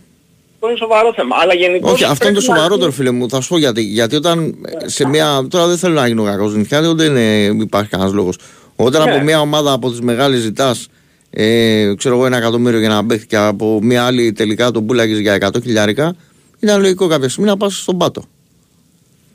Αυτό 0.54 0.68
είναι 0.70 0.78
σοβαρό 0.78 1.14
θέμα. 1.16 1.36
Αλλά 1.40 1.54
γενικώς 1.54 1.92
Όχι, 1.92 2.04
αυτό 2.04 2.28
είναι 2.28 2.34
το 2.36 2.40
πρέπει 2.42 2.48
να- 2.48 2.56
σοβαρότερο, 2.56 2.92
φίλε 2.92 3.12
μου. 3.12 3.30
Θα 3.30 3.42
σου 3.42 3.48
πω 3.50 3.58
γιατί. 3.58 3.82
Γιατί 3.82 4.16
όταν 4.16 4.56
ε, 4.84 4.88
σε 4.88 5.08
μια. 5.08 5.48
Τώρα 5.50 5.68
δεν 5.68 5.78
θέλω 5.78 5.94
να 5.94 6.08
γίνω 6.08 6.24
κακός 6.24 6.56
νυχιάτη, 6.56 6.94
δεν 6.96 7.16
είναι, 7.16 7.64
υπάρχει 7.64 7.90
κανένας 7.90 8.14
λόγος. 8.14 8.38
Όταν 8.76 9.04
Ναι. 9.04 9.12
από 9.16 9.24
μια 9.24 9.40
ομάδα 9.42 9.72
από 9.72 9.90
τις 9.90 10.02
μεγάλες 10.02 10.40
ζητάς, 10.40 10.88
ε, 11.30 11.94
ξέρω 11.98 12.16
εγώ, 12.16 12.26
ένα 12.26 12.38
εκατομμύριο 12.38 12.80
για 12.80 12.90
να 12.90 13.06
παίξει 13.06 13.26
και 13.28 13.38
από 13.38 13.80
μια 13.84 14.04
άλλη 14.06 14.32
τελικά 14.32 14.72
τον 14.72 14.86
πουλάγε 14.86 15.20
για 15.20 15.34
100 15.34 15.62
χιλιάρικα, 15.62 16.16
ήταν 16.60 16.82
λογικό 16.82 17.08
κάποια 17.08 17.30
στιγμή 17.30 17.50
να 17.50 17.58
πας 17.58 17.78
στον 17.82 17.98
πάτο. 17.98 18.24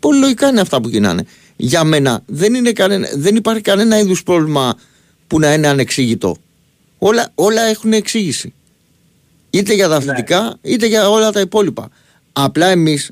Πολύ 0.05 0.19
λογικά 0.19 0.49
είναι 0.49 0.61
αυτά 0.61 0.81
που 0.81 0.89
γίνανε. 0.89 1.25
Για 1.57 1.85
μένα 1.85 2.23
δεν, 2.27 2.55
είναι 2.55 2.73
κανένα, 2.73 3.09
δεν 3.15 3.37
υπάρχει 3.37 3.61
κανένα 3.61 3.99
είδους 3.99 4.23
πρόβλημα 4.23 4.75
που 5.27 5.39
να 5.39 5.53
είναι 5.53 5.67
ανεξήγητο. 5.69 6.37
Όλα, 6.99 7.31
όλα 7.35 7.63
έχουν 7.63 7.93
εξήγηση. 7.93 8.53
Είτε 9.51 9.75
για 9.75 9.89
τα 9.89 9.91
Ναι. 9.91 9.97
αθλητικά, 9.97 10.57
είτε 10.63 10.87
για 10.87 11.09
όλα 11.11 11.33
τα 11.33 11.41
υπόλοιπα. 11.41 11.89
Απλά 12.33 12.67
εμείς. 12.67 13.11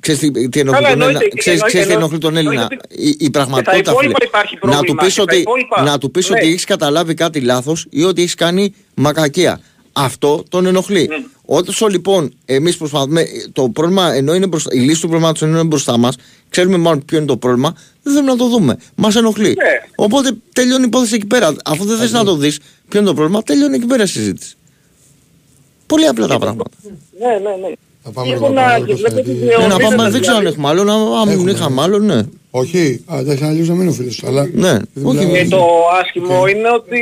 Ξέρεις 0.00 0.20
τι, 0.20 0.48
τι 0.48 0.60
ενοχλεί 0.60 0.82
Καλά, 0.82 0.88
τον 0.94 1.02
Έλληνα, 1.02 1.06
εννοείται, 1.06 1.36
ξέρεις, 1.36 1.62
ξέρεις 1.62 1.86
τι 1.86 1.92
εννοείται, 1.92 1.94
ενοχλεί 1.94 2.18
τον 2.18 2.36
Έλληνα; 2.36 2.52
εννοείται 2.62 2.76
ότι- 2.84 3.02
Η, 3.02 3.08
η 3.08 3.14
Και 3.16 3.22
στα 3.24 3.30
πραγματικότητα, 3.30 3.90
υπόλοιπα 3.90 4.14
φίλε. 4.18 4.28
υπάρχει 4.28 4.54
Να 4.54 4.60
πρόβλημα. 4.60 4.84
του 4.86 4.94
πεις 4.94 5.04
και 5.04 5.10
στα 5.10 5.22
ότι, 5.22 5.36
υπόλοιπα- 5.36 5.82
να 5.82 5.98
του 5.98 6.10
πεις 6.10 6.28
Ναι. 6.28 6.36
ότι 6.36 6.46
έχεις 6.46 6.64
καταλάβει 6.64 7.14
κάτι 7.14 7.40
λάθος 7.40 7.86
ή 7.90 8.02
ότι 8.04 8.20
έχεις 8.22 8.34
κάνει 8.34 8.74
μακακία. 8.94 9.60
Αυτό 10.04 10.42
τον 10.48 10.66
ενοχλεί. 10.66 11.06
Ναι. 11.06 11.16
Όσο 11.44 11.86
λοιπόν 11.86 12.34
εμείς 12.44 12.76
προσπαθούμε, 12.76 13.24
το 13.52 13.68
πρόβλημα 13.68 14.12
ενώ 14.12 14.34
είναι 14.34 14.46
μπροστά, 14.46 14.74
η 14.74 14.78
λύση 14.78 15.00
του 15.00 15.08
προβλήματος 15.08 15.42
ενώ 15.42 15.58
είναι 15.58 15.68
μπροστά 15.68 15.96
μας, 15.96 16.16
ξέρουμε 16.48 16.76
μάλλον 16.76 17.04
ποιο 17.04 17.16
είναι 17.16 17.26
το 17.26 17.36
πρόβλημα, 17.36 17.74
δεν 18.02 18.12
θέλουμε 18.12 18.32
να 18.32 18.38
το 18.38 18.48
δούμε. 18.48 18.76
Μας 18.94 19.16
ενοχλεί. 19.16 19.48
Ναι. 19.48 19.54
Οπότε 19.96 20.30
τελειώνει 20.52 20.82
η 20.82 20.86
υπόθεση 20.86 21.14
εκεί 21.14 21.26
πέρα. 21.26 21.54
Αφού 21.64 21.84
δεν 21.84 21.96
θες 21.98 22.12
να 22.12 22.24
το 22.24 22.36
δεις 22.36 22.58
ποιο 22.88 22.98
είναι 23.00 23.08
το 23.08 23.14
πρόβλημα, 23.14 23.42
τελειώνει 23.42 23.74
εκεί 23.74 23.86
πέρα 23.86 24.02
η 24.02 24.06
συζήτηση. 24.06 24.56
Πολύ 25.86 26.06
απλά 26.06 26.26
τα 26.26 26.38
πράγματα. 26.38 26.70
Ναι, 27.18 27.26
ναι, 27.26 27.56
ναι. 27.68 27.74
Θα 28.04 28.10
πάμε 28.10 28.26
Λίγο 28.28 28.38
λίγο 28.40 28.48
να- 28.54 28.60
παρακάτω, 28.62 28.84
και 28.86 28.94
βλέπετε 28.94 29.20
γιατί- 29.30 29.40
ότι 29.40 29.60
Ναι, 29.60 29.66
να 29.66 29.74
ορίζεται 29.74 29.96
πάμε, 29.96 30.10
δεν 30.14 30.20
ξέρω 30.20 30.36
αν 30.36 30.42
δηλαδή. 30.42 30.56
έχουμε 30.56 30.68
άλλο. 30.70 30.80
Αν 30.80 30.90
αν 31.22 31.28
Έχουμε. 31.34 31.50
είχαμε 31.50 31.80
άλλο, 31.82 31.98
ναι. 32.10 32.20
Όχι, 32.50 33.04
α, 33.12 33.14
εντάξει, 33.22 33.44
αλλιώς 33.44 33.68
να 33.68 33.74
μείνω 33.74 33.92
φίλος 33.98 34.14
σου, 34.14 34.26
αλλά... 34.26 34.42
Ναι, 34.64 34.74
όχι, 35.08 35.16
μιλάω- 35.26 35.32
Και 35.36 35.48
το 35.48 35.62
άσχημο 36.00 36.46
είναι 36.52 36.68
ότι 36.80 37.00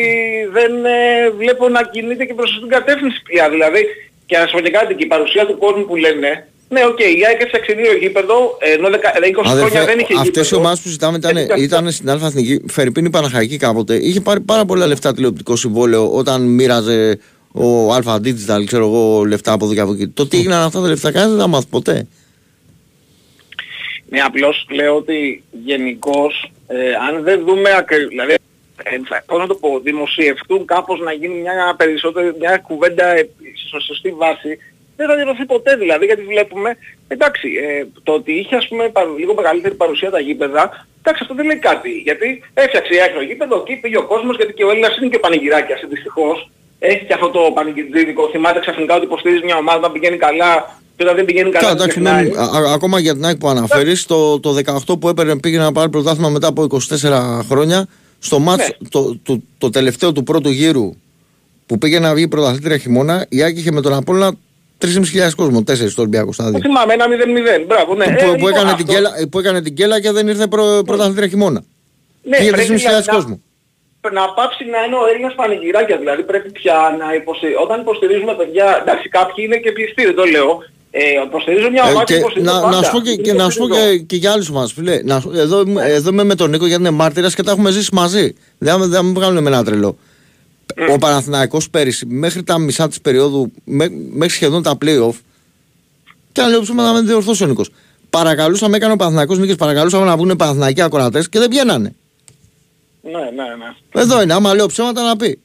δεν 0.57 0.73
ε, 0.85 1.31
βλέπω 1.41 1.65
να 1.77 1.81
κινείται 1.93 2.25
και 2.29 2.35
προς 2.35 2.51
την 2.61 2.69
κατεύθυνση 2.77 3.19
πια. 3.29 3.45
Δηλαδή, 3.55 3.81
και 4.29 4.35
να 4.37 4.43
σας 4.43 4.51
πω 4.55 4.61
και 4.61 4.71
κάτι, 4.71 4.95
και 4.95 5.05
η 5.05 5.11
παρουσία 5.15 5.47
του 5.47 5.57
κόσμου 5.59 5.85
που 5.89 5.97
λένε, 6.05 6.31
ναι, 6.75 6.81
οκ, 6.91 6.99
η 7.19 7.23
ΑΕΚ 7.29 7.41
έφτιαξε 7.45 7.73
δύο 7.81 7.93
γήπεδο, 8.03 8.37
ενώ 8.75 8.87
δεκα- 8.95 9.15
20 9.33 9.49
χρόνια 9.61 9.85
δεν 9.91 9.99
είχε 9.99 10.15
Αυτές 10.15 10.27
οι 10.27 10.41
γήπεδο. 10.43 10.57
ομάδες 10.61 10.81
που 10.83 10.89
ζητάμε 10.89 11.17
ήταν, 11.17 11.37
Έτσι, 11.37 11.63
ήταν 11.69 11.91
στην 11.91 12.11
Άλφα 12.11 12.27
Εθνική. 12.27 12.55
Φερειπείν 12.77 13.08
η 13.08 13.11
Παναχαϊκή 13.11 13.57
κάποτε. 13.57 13.95
Είχε 14.09 14.21
πάρει 14.21 14.41
πάρα 14.41 14.65
πολλά 14.65 14.87
λεφτά 14.87 15.15
τηλεοπτικό 15.15 15.57
συμβόλαιο 15.57 16.05
όταν 16.21 16.43
μοίραζε 16.43 17.19
ο 17.53 17.93
Alpha 17.95 18.17
Digital, 18.17 18.65
ξέρω 18.67 18.85
εγώ, 18.87 19.25
λεφτά 19.25 19.53
από 19.53 19.65
εδώ 19.65 19.75
και 19.75 19.81
από 19.81 19.93
εκεί. 19.93 20.09
Το 20.09 20.27
τι 20.27 20.37
έγιναν 20.39 20.63
αυτά 20.63 20.81
τα 20.81 20.89
λεφτά, 20.89 21.13
κανένας 21.13 21.31
δεν 21.35 21.41
τα 21.43 21.49
μάθει 21.49 21.67
ποτέ. 21.71 22.07
Ναι, 24.11 24.21
απλώς 24.21 24.67
λέω 24.71 24.97
ότι 24.97 25.43
γενικώς, 25.65 26.51
ε, 26.67 26.93
αν 27.09 27.23
δεν 27.23 27.45
δούμε 27.47 27.71
ακριβώς, 27.79 28.09
δηλαδή, 28.09 28.33
ε, 28.83 28.99
θα- 29.09 29.23
πώς 29.27 29.39
να 29.39 29.47
το 29.47 29.55
πω, 29.55 29.81
δημοσιευτούν 29.81 30.65
κάπως 30.65 31.01
να 31.01 31.13
γίνει 31.13 31.35
μια 31.35 31.75
περισσότερη, 31.77 32.33
μια 32.39 32.57
κουβέντα 32.59 33.07
ε, 33.07 33.29
στο 33.69 33.81
σωστή 33.81 34.11
βάση, 34.11 34.59
δεν 34.97 35.07
θα 35.09 35.15
διορθωθεί 35.17 35.45
ποτέ 35.47 35.77
δηλαδή, 35.77 36.05
γιατί 36.07 36.23
βλέπουμε, 36.23 36.77
εντάξει, 37.09 37.49
ε, 37.69 37.85
το 38.03 38.13
ότι 38.13 38.33
είχε 38.33 38.57
ας 38.57 38.69
πούμε 38.69 38.89
παρου- 38.89 39.19
λίγο 39.19 39.35
μεγαλύτερη 39.35 39.75
παρουσία 39.75 40.11
τα 40.11 40.21
γήπεδα, 40.21 40.87
εντάξει 41.01 41.23
αυτό 41.23 41.35
δεν 41.35 41.47
λέει 41.47 41.57
κάτι, 41.59 41.91
γιατί 41.91 42.43
έφτιαξε 42.55 42.95
η 42.95 43.01
άκρη 43.03 43.25
γήπεδο, 43.25 43.65
εκεί 43.67 43.77
πήγε 43.81 43.97
ο 43.99 44.07
κόσμος, 44.07 44.37
γιατί 44.37 44.53
και 44.53 44.65
ο 44.65 44.71
Έλληνας 44.71 44.97
είναι 44.97 45.09
και 45.09 45.19
πανηγυράκιας, 45.19 45.81
δυστυχώς. 45.89 46.51
Έχει 46.79 47.05
και 47.05 47.13
αυτό 47.15 47.29
το 47.31 47.41
πανηγυρίδικο, 47.55 48.29
θυμάται 48.33 48.59
ξαφνικά 48.61 48.95
ότι 48.95 49.05
υποστηρίζεις 49.05 49.45
μια 49.45 49.57
ομάδα 49.57 49.79
όταν 49.79 49.93
πηγαίνει 49.93 50.17
καλά 50.17 50.79
και 50.97 51.05
όταν 51.05 51.17
δεν 51.17 51.25
πηγαίνει 51.25 51.51
καλά. 51.51 51.65
Καλά, 51.65 51.75
δεν 51.75 51.83
εντάξει, 51.83 52.01
ξεχνάει. 52.01 52.23
μένει- 52.25 52.37
α- 52.67 52.71
α- 52.71 52.73
ακόμα 52.75 52.99
για 53.01 53.15
την 53.15 53.25
ΑΕΚ 53.25 53.37
που 53.37 53.49
αναφέρεις, 53.49 54.07
το, 54.07 54.41
το 54.41 54.55
18 54.87 54.99
που 54.99 55.09
έπαιρνε 55.09 55.39
πήγε 55.39 55.59
να 55.59 55.73
πάρει 55.73 55.91
πρωτάθλημα 55.91 56.29
μετά 56.29 56.47
από 56.47 56.63
24 56.63 57.41
χρόνια, 57.49 57.87
στο 58.19 58.39
μάτς 58.39 58.69
Ναι. 58.79 58.89
το, 58.89 59.17
το, 59.23 59.41
το 59.59 59.71
τελευταίο 59.71 60.13
του 60.13 60.23
πρώτου 60.23 60.51
γύρου 60.51 60.91
που 61.67 61.79
πήγε 61.79 61.99
να 61.99 62.15
βγει 62.15 62.29
πρωταθλήτρια 62.29 62.79
χειμώνα, 62.79 63.27
η 63.29 63.43
ΑΕΚ 63.43 63.57
είχε 63.59 63.73
με 63.73 63.81
τον 63.81 63.93
Απόλλωνα 63.93 64.33
3.500 64.79 65.35
κόσμο, 65.37 65.59
4 65.59 65.75
στο 65.91 66.03
Ολυμπιακό 66.03 66.33
στάδιο. 66.33 66.53
Το 66.53 66.59
θυμάμαι, 66.59 66.93
ένα 66.93 67.05
0-0. 67.07 67.65
Μπράβο, 67.67 67.95
ναι. 67.95 68.05
που, 68.05 68.11
Ε, 68.13 68.25
που 68.25 68.31
λοιπόν, 68.35 68.51
έκανε 68.51 68.71
αυτό- 68.71 68.77
την 68.85 68.95
κέλα, 68.95 69.11
που 69.31 69.39
έκανε 69.39 69.63
την 69.63 69.75
κέλα 69.75 70.01
και 70.01 70.11
δεν 70.13 70.29
ήρθε 70.29 70.47
προ, 70.47 70.83
πρωταθλήτρια 70.87 71.29
χειμώνα. 71.29 71.63
Ναι, 72.23 72.37
Πήγε 72.37 72.51
πρέπει 72.51 72.67
3.500 72.69 72.77
δηλαδή 72.79 73.07
να- 73.07 73.13
κόσμο. 73.15 73.41
Να 74.13 74.25
πάψει 74.37 74.65
να 74.75 74.79
είναι 74.85 74.97
ο 75.03 75.07
Έλληνας 75.13 75.35
πανηγυράκια, 75.35 75.97
δηλαδή 76.03 76.23
πρέπει 76.23 76.51
πια 76.51 76.77
να 77.01 77.15
υποστηρίζουμε, 77.21 77.63
όταν 77.67 77.81
υποστηρίζουμε 77.81 78.35
παιδιά, 78.41 78.67
εντάξει 78.83 79.09
κάποιοι 79.09 79.45
είναι 79.47 79.57
και 79.57 79.73
πιστοί, 79.73 80.03
δεν 80.05 80.15
το 80.15 80.25
λέω, 80.25 80.51
ε, 80.91 81.03
υποστηρίζω 81.27 81.71
μια 81.71 81.83
Ε, 81.87 81.91
ομάδα 81.91 82.05
και 82.05 82.15
που 82.15 82.19
υποστηρίζω 82.21 82.53
να, 82.55 82.61
πάντα. 82.61 82.77
να 82.77 82.83
σου 82.83 82.91
πω 82.93 83.01
και, 83.01 83.11
Είναι 83.11 83.23
και, 83.23 83.33
να 83.33 83.51
σου 83.51 83.59
πω 83.59 83.65
υποστηρίζω. 83.65 83.97
και, 83.97 84.03
και 84.11 84.17
για 84.17 84.33
άλλους 84.33 84.51
μας 84.51 84.73
φίλε. 84.73 85.01
Να, 85.03 85.21
σου- 85.21 85.33
εδώ, 85.35 85.61
είμαι- 85.61 85.85
εδώ 85.99 86.11
είμαι 86.11 86.25
με 86.25 86.35
τον 86.35 86.51
Νίκο 86.51 86.67
γιατί 86.67 86.81
είναι 86.83 86.91
μάρτυρας 86.91 87.35
και 87.35 87.43
τα 87.43 87.51
έχουμε 87.51 87.71
ζήσει 87.71 87.91
μαζί. 87.95 88.35
Δεν, 88.59 88.73
θα- 88.73 88.79
δεν 88.79 88.91
θα 88.91 89.03
μου 89.05 89.13
βγάλουν 89.13 89.43
με 89.43 89.49
ένα 89.51 89.65
τρελό. 89.65 89.99
Ο 90.95 90.99
Παναθηναϊκός 90.99 91.71
πέρυσι 91.71 92.07
μέχρι 92.07 92.43
τα 92.43 92.59
μισά 92.59 92.89
της 92.89 93.01
περίοδου, 93.01 93.53
μέ- 93.65 93.93
μέχρι 94.13 94.35
σχεδόν 94.35 94.63
τα 94.63 94.79
play-off, 94.85 95.15
και 96.33 96.41
αν 96.41 96.51
λέω 96.51 96.61
ψέματα 96.61 96.93
να 96.93 96.95
με 96.95 97.07
διορθώσει 97.07 97.45
ο 97.45 97.47
Νίκος. 97.47 97.71
Παρακαλούσαμε, 98.11 98.77
έκανε 98.77 98.93
ο 98.93 98.97
Παναθηναϊκός 98.97 99.39
νίκες, 99.39 99.55
παρακαλούσαμε 99.57 100.05
να 100.05 100.17
βγουν 100.17 100.37
Παναθηναϊκοί 100.37 100.83
ακροατές 100.83 101.29
και 101.29 101.39
δεν 101.39 101.51
βγαίνανε. 101.51 101.95
Ναι, 103.03 103.11
ναι, 103.11 103.43
ναι. 103.59 104.01
Εδώ 104.03 104.23
είναι, 104.23 104.33
άμα 104.35 104.55
λέω 104.55 104.67
ψέματα 104.67 105.03
να 105.03 105.17
πει. 105.17 105.41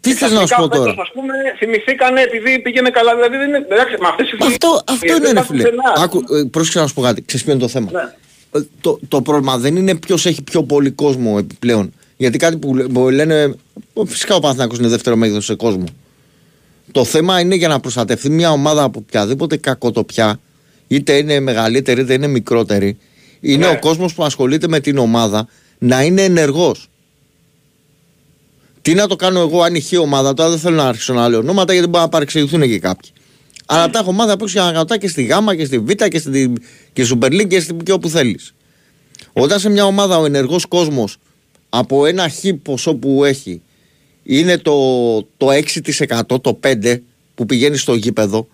Τι 0.00 0.14
θες 0.14 0.30
να 0.32 0.36
σου 0.40 0.40
πω 0.40 0.44
Ξαφνικά 0.44 0.76
τώρα; 0.76 0.90
φέτος, 0.90 1.02
Ας 1.08 1.12
πούμε, 1.14 1.32
θυμηθήκανε 1.58 2.20
επειδή 2.20 2.58
πήγαινε 2.58 2.90
καλά, 2.90 3.14
δηλαδή 3.14 3.36
δεν 3.36 3.48
είναι... 3.48 3.66
Εντάξει, 3.70 3.94
με 4.00 4.08
αυτές 4.08 4.28
τις 4.30 4.46
Αυτό, 4.46 4.68
αυτό 4.88 5.06
δεν 5.06 5.16
είναι 5.16 5.24
ρε 5.24 5.30
υπάρχουν 5.30 5.56
φίλε. 5.56 5.68
πουθενά. 5.68 5.92
Άκου, 6.04 6.18
ε, 6.34 6.42
πρόσεξε 6.50 6.80
να 6.80 6.86
σου 6.86 6.94
πω 6.94 7.00
κάτι. 7.02 7.22
Ξέρεις 7.22 7.44
ποιο 7.44 7.54
είναι 7.54 7.62
το 7.62 7.68
θέμα. 7.68 7.90
Ναι. 7.92 8.00
Ε, 8.60 8.64
Το, 8.80 8.98
το 9.08 9.22
πρόβλημα 9.22 9.58
δεν 9.58 9.76
είναι 9.76 9.94
ποιος 9.96 10.26
έχει 10.26 10.42
πιο 10.42 10.62
πολύ 10.62 10.90
κόσμο 10.90 11.36
επιπλέον. 11.38 11.92
Γιατί 12.16 12.38
κάτι 12.38 12.56
που, 12.56 12.74
λέ- 12.74 12.86
που 12.88 13.08
λένε. 13.10 13.54
ο- 13.92 14.04
Φυσικά 14.04 14.34
ο 14.34 14.40
Παναθηναϊκός 14.40 14.78
είναι 14.78 14.88
δεύτερο 14.88 15.16
μέγεθος 15.16 15.44
σε 15.44 15.54
κόσμο. 15.54 15.84
Το 16.92 17.04
θέμα 17.04 17.40
είναι 17.40 17.54
για 17.54 17.68
να 17.68 17.80
προστατευτεί 17.80 18.30
μια 18.30 18.50
ομάδα 18.50 18.82
από 18.82 18.98
οποιαδήποτε 19.06 19.56
κακοτοπιά, 19.56 20.40
είτε 20.88 21.16
είναι 21.16 21.40
μεγαλύτερη 21.40 22.00
είτε 22.00 22.12
είναι 22.14 22.26
μικρότερη, 22.26 22.96
είναι 23.40 23.66
Ναι. 23.66 23.72
ο 23.72 23.78
κόσμος 23.78 24.14
που 24.14 24.24
ασχολείται 24.24 24.68
με 24.68 24.80
την 24.80 24.98
ομάδα 24.98 25.48
να 25.78 26.02
είναι 26.02 26.22
ενεργός. 26.22 26.88
Τι 28.82 28.94
να 28.94 29.06
το 29.06 29.16
κάνω 29.16 29.40
εγώ 29.40 29.62
αν 29.62 29.74
ηχεί 29.74 29.96
ομάδα, 29.96 30.34
τώρα 30.34 30.50
δεν 30.50 30.58
θέλω 30.58 30.76
να 30.76 30.88
αρχίσω 30.88 31.14
να 31.14 31.28
λέω 31.28 31.38
ονόματα 31.38 31.72
γιατί 31.72 31.88
μπορεί 31.88 32.02
να 32.04 32.10
παρεξηγηθούν 32.10 32.62
και 32.62 32.78
κάποιοι. 32.78 33.10
Αλλά 33.66 33.90
τα 33.90 33.98
έχω 33.98 34.12
μάθει 34.12 34.30
απ' 34.30 34.42
έξω 34.42 34.58
για 34.58 34.66
να 34.66 34.72
κρατά 34.72 34.98
και 34.98 35.08
στη 35.08 35.22
Γάμα 35.22 35.56
και 35.56 35.64
στη 35.64 35.78
Β 35.78 35.90
και 35.90 36.18
στη, 36.18 36.52
και 36.92 37.04
στη 37.04 37.18
Super 37.20 37.26
League 37.26 37.46
και, 37.48 37.60
στη, 37.60 37.76
και 37.82 37.92
όπου 37.92 38.08
θέλεις. 38.08 38.54
Όταν 39.32 39.58
σε 39.58 39.68
μια 39.68 39.84
ομάδα 39.84 40.18
ο 40.18 40.24
ενεργός 40.24 40.66
κόσμος 40.66 41.16
από 41.68 42.06
ένα 42.06 42.28
χ 42.28 42.34
ποσό 42.62 42.94
που 42.94 43.24
έχει 43.24 43.62
είναι 44.22 44.58
το, 44.58 44.72
το 45.36 45.48
6% 46.26 46.40
το 46.40 46.58
5% 46.62 47.00
που 47.34 47.46
πηγαίνει 47.46 47.76
στο 47.76 47.94
γήπεδο, 47.94 48.48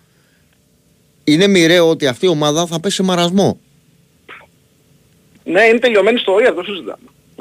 είναι 1.23 1.47
μοιραίο 1.47 1.89
ότι 1.89 2.07
αυτή 2.07 2.25
η 2.25 2.29
ομάδα 2.29 2.65
θα 2.65 2.79
πέσει 2.79 2.95
σε 2.95 3.03
μαρασμό. 3.03 3.59
Ναι, 5.43 5.63
είναι 5.63 5.79
τελειωμένη 5.79 6.17
ιστορία, 6.19 6.49
αυτό 6.49 6.63
συζητάμε. 6.63 6.97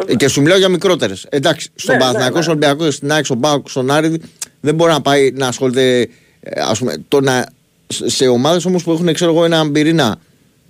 Ε, 0.07 0.15
Και 0.15 0.29
σου 0.29 0.41
μιλάω 0.41 0.59
για 0.59 0.69
μικρότερες. 0.69 1.27
Εντάξει, 1.29 1.69
στον 1.75 1.95
Ναι, 1.95 2.01
Παναθηναϊκός, 2.01 2.37
ναι, 2.37 2.43
στον 2.43 2.55
Ολυμπιακός, 2.57 2.95
στην 2.95 3.13
ΑΕΚ, 3.13 3.25
στον 3.25 3.41
Πάοκ, 3.41 3.69
στον 3.69 3.91
Άρη 3.91 4.21
δεν 4.61 4.75
μπορεί 4.75 4.93
να 4.93 5.01
πάει 5.01 5.31
να 5.31 5.47
ασχολείται. 5.47 6.01
ε, 6.41 6.61
Ας 6.61 6.79
πούμε, 6.79 7.05
το 7.09 7.21
να, 7.21 7.47
σε- 7.87 8.09
σε 8.11 8.27
ομάδες 8.27 8.65
όμως 8.65 8.83
που 8.83 8.93
έχουν 8.93 9.13
ξέρω 9.13 9.31
εγώ, 9.31 9.45
έναν 9.45 9.73
πυρήνα 9.73 10.17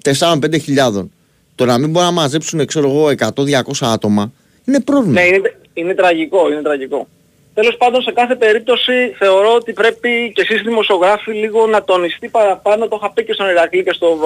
4-5 0.05 0.59
χιλιάδων, 0.59 1.13
το 1.55 1.65
να 1.65 1.79
μην 1.79 1.91
μπορεί 1.91 2.05
να 2.05 2.11
μαζέψουν 2.13 2.67
ξέρω 2.67 2.89
εγώ, 2.89 3.09
100-200 3.09 3.87
άτομα 3.93 4.33
είναι 4.65 4.81
πρόβλημα. 4.81 5.21
Ναι, 5.21 5.27
είναι, 5.27 5.57
είναι 5.75 5.95
τραγικό, 5.95 6.53
είναι 6.53 6.63
τραγικό. 6.63 7.09
Τέλος 7.55 7.77
πάντων, 7.77 8.03
σε 8.03 8.13
κάθε 8.13 8.35
περίπτωση 8.35 8.93
θεωρώ 9.19 9.55
ότι 9.55 9.73
πρέπει 9.73 10.33
και 10.35 10.41
εσείς 10.43 10.63
δημοσιογράφοι 10.63 11.33
λίγο 11.33 11.67
να 11.67 11.85
τονιστεί 11.85 12.29
παραπάνω, 12.29 12.89
το 12.89 12.97
είχα 13.01 13.13
πει 13.13 13.25
και 13.25 13.33
στον 13.33 13.49
Ηρακλή 13.49 13.83
και 13.85 13.93
στο, 13.93 14.19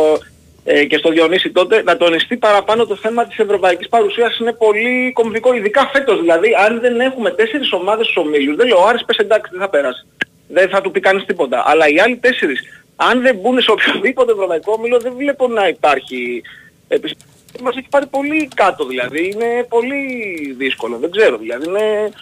ε, 0.68 0.84
και 0.84 0.96
στο 0.96 1.10
Διονύση 1.10 1.50
τότε, 1.50 1.82
να 1.82 1.96
τονιστεί 1.96 2.36
παραπάνω 2.36 2.86
το 2.86 2.96
θέμα 2.96 3.26
της 3.26 3.38
ευρωπαϊκής 3.38 3.88
παρουσίας 3.88 4.38
είναι 4.38 4.52
πολύ 4.52 5.12
κομβικό, 5.12 5.54
ειδικά 5.54 5.90
φέτος. 5.92 6.20
Δηλαδή, 6.20 6.48
αν 6.66 6.80
δεν 6.80 7.00
έχουμε 7.00 7.30
τέσσερις 7.30 7.72
ομάδες 7.72 8.06
στους 8.06 8.24
ομίλους, 8.24 8.56
δεν 8.56 8.66
λέω 8.66 8.78
ο 8.78 8.86
Άρης 8.86 9.04
πες 9.04 9.16
εντάξει 9.16 9.50
δεν 9.50 9.60
θα 9.60 9.68
πέρασει, 9.68 10.06
δεν 10.48 10.68
θα 10.68 10.80
του 10.80 10.90
πει 10.90 11.00
κανείς 11.00 11.24
τίποτα, 11.24 11.62
αλλά 11.66 11.88
οι 11.88 12.00
άλλοι 12.00 12.16
τέσσερις, 12.16 12.60
αν 12.96 13.22
δεν 13.22 13.36
μπουν 13.36 13.60
σε 13.60 13.70
οποιοδήποτε 13.70 14.32
ευρωπαϊκό 14.32 14.72
όμιλο 14.72 14.98
δεν 14.98 15.12
βλέπω 15.16 15.48
να 15.48 15.68
υπάρχει 15.68 16.42
επισ- 16.88 17.34
μας 17.62 17.76
έχει 17.76 17.88
πάρει 17.90 18.06
πολύ 18.06 18.48
κάτω 18.54 18.86
δηλαδή, 18.86 19.30
είναι 19.34 19.66
πολύ 19.68 20.04
δύσκολο, 20.58 20.98
δεν 20.98 21.10
ξέρω. 21.10 21.36
Δηλαδή, 21.36 21.68
είναι 21.68 22.12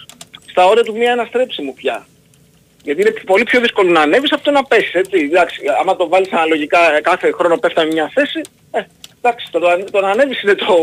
στα 0.49 0.65
όρια 0.65 0.83
του 0.83 0.97
μία 0.97 1.11
αναστρέψιμου 1.11 1.73
πια. 1.73 2.05
Γιατί 2.85 3.01
είναι 3.01 3.13
πολύ 3.25 3.43
πιο 3.43 3.59
δύσκολο 3.59 3.91
να 3.91 4.01
ανέβεις 4.01 4.31
από 4.31 4.43
το 4.43 4.51
να 4.51 4.63
πέσεις, 4.63 4.93
έτσι. 4.93 5.17
Εντάξει, 5.31 5.61
άμα 5.81 5.95
το 5.95 6.07
βάλεις 6.07 6.31
αναλογικά 6.31 6.95
ε, 6.95 7.01
κάθε 7.01 7.31
χρόνο 7.31 7.57
πέφτει 7.57 7.85
μια 7.85 8.11
θέση, 8.13 8.41
ε, 8.71 8.81
εντάξει, 9.21 9.47
το, 9.51 9.59
το, 9.59 9.83
το 9.91 9.99
να 10.01 10.09
ανέβεις 10.09 10.41
είναι 10.43 10.55
το, 10.55 10.75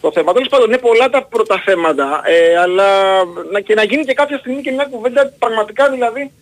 το 0.00 0.12
θέμα. 0.12 0.32
Τέλος 0.32 0.48
πάντων, 0.48 0.66
είναι 0.68 0.78
πολλά 0.78 1.10
τα 1.10 1.22
πρώτα 1.24 1.62
θέματα, 1.64 2.22
ε, 2.24 2.56
αλλά 2.58 2.88
να, 3.52 3.60
και 3.60 3.74
να 3.74 3.82
γίνει 3.84 4.04
και 4.04 4.14
κάποια 4.14 4.38
στιγμή 4.38 4.62
και 4.62 4.70
μια 4.70 4.84
κουβέντα 4.90 5.32
πραγματικά 5.38 5.90
δηλαδή, 5.90 6.32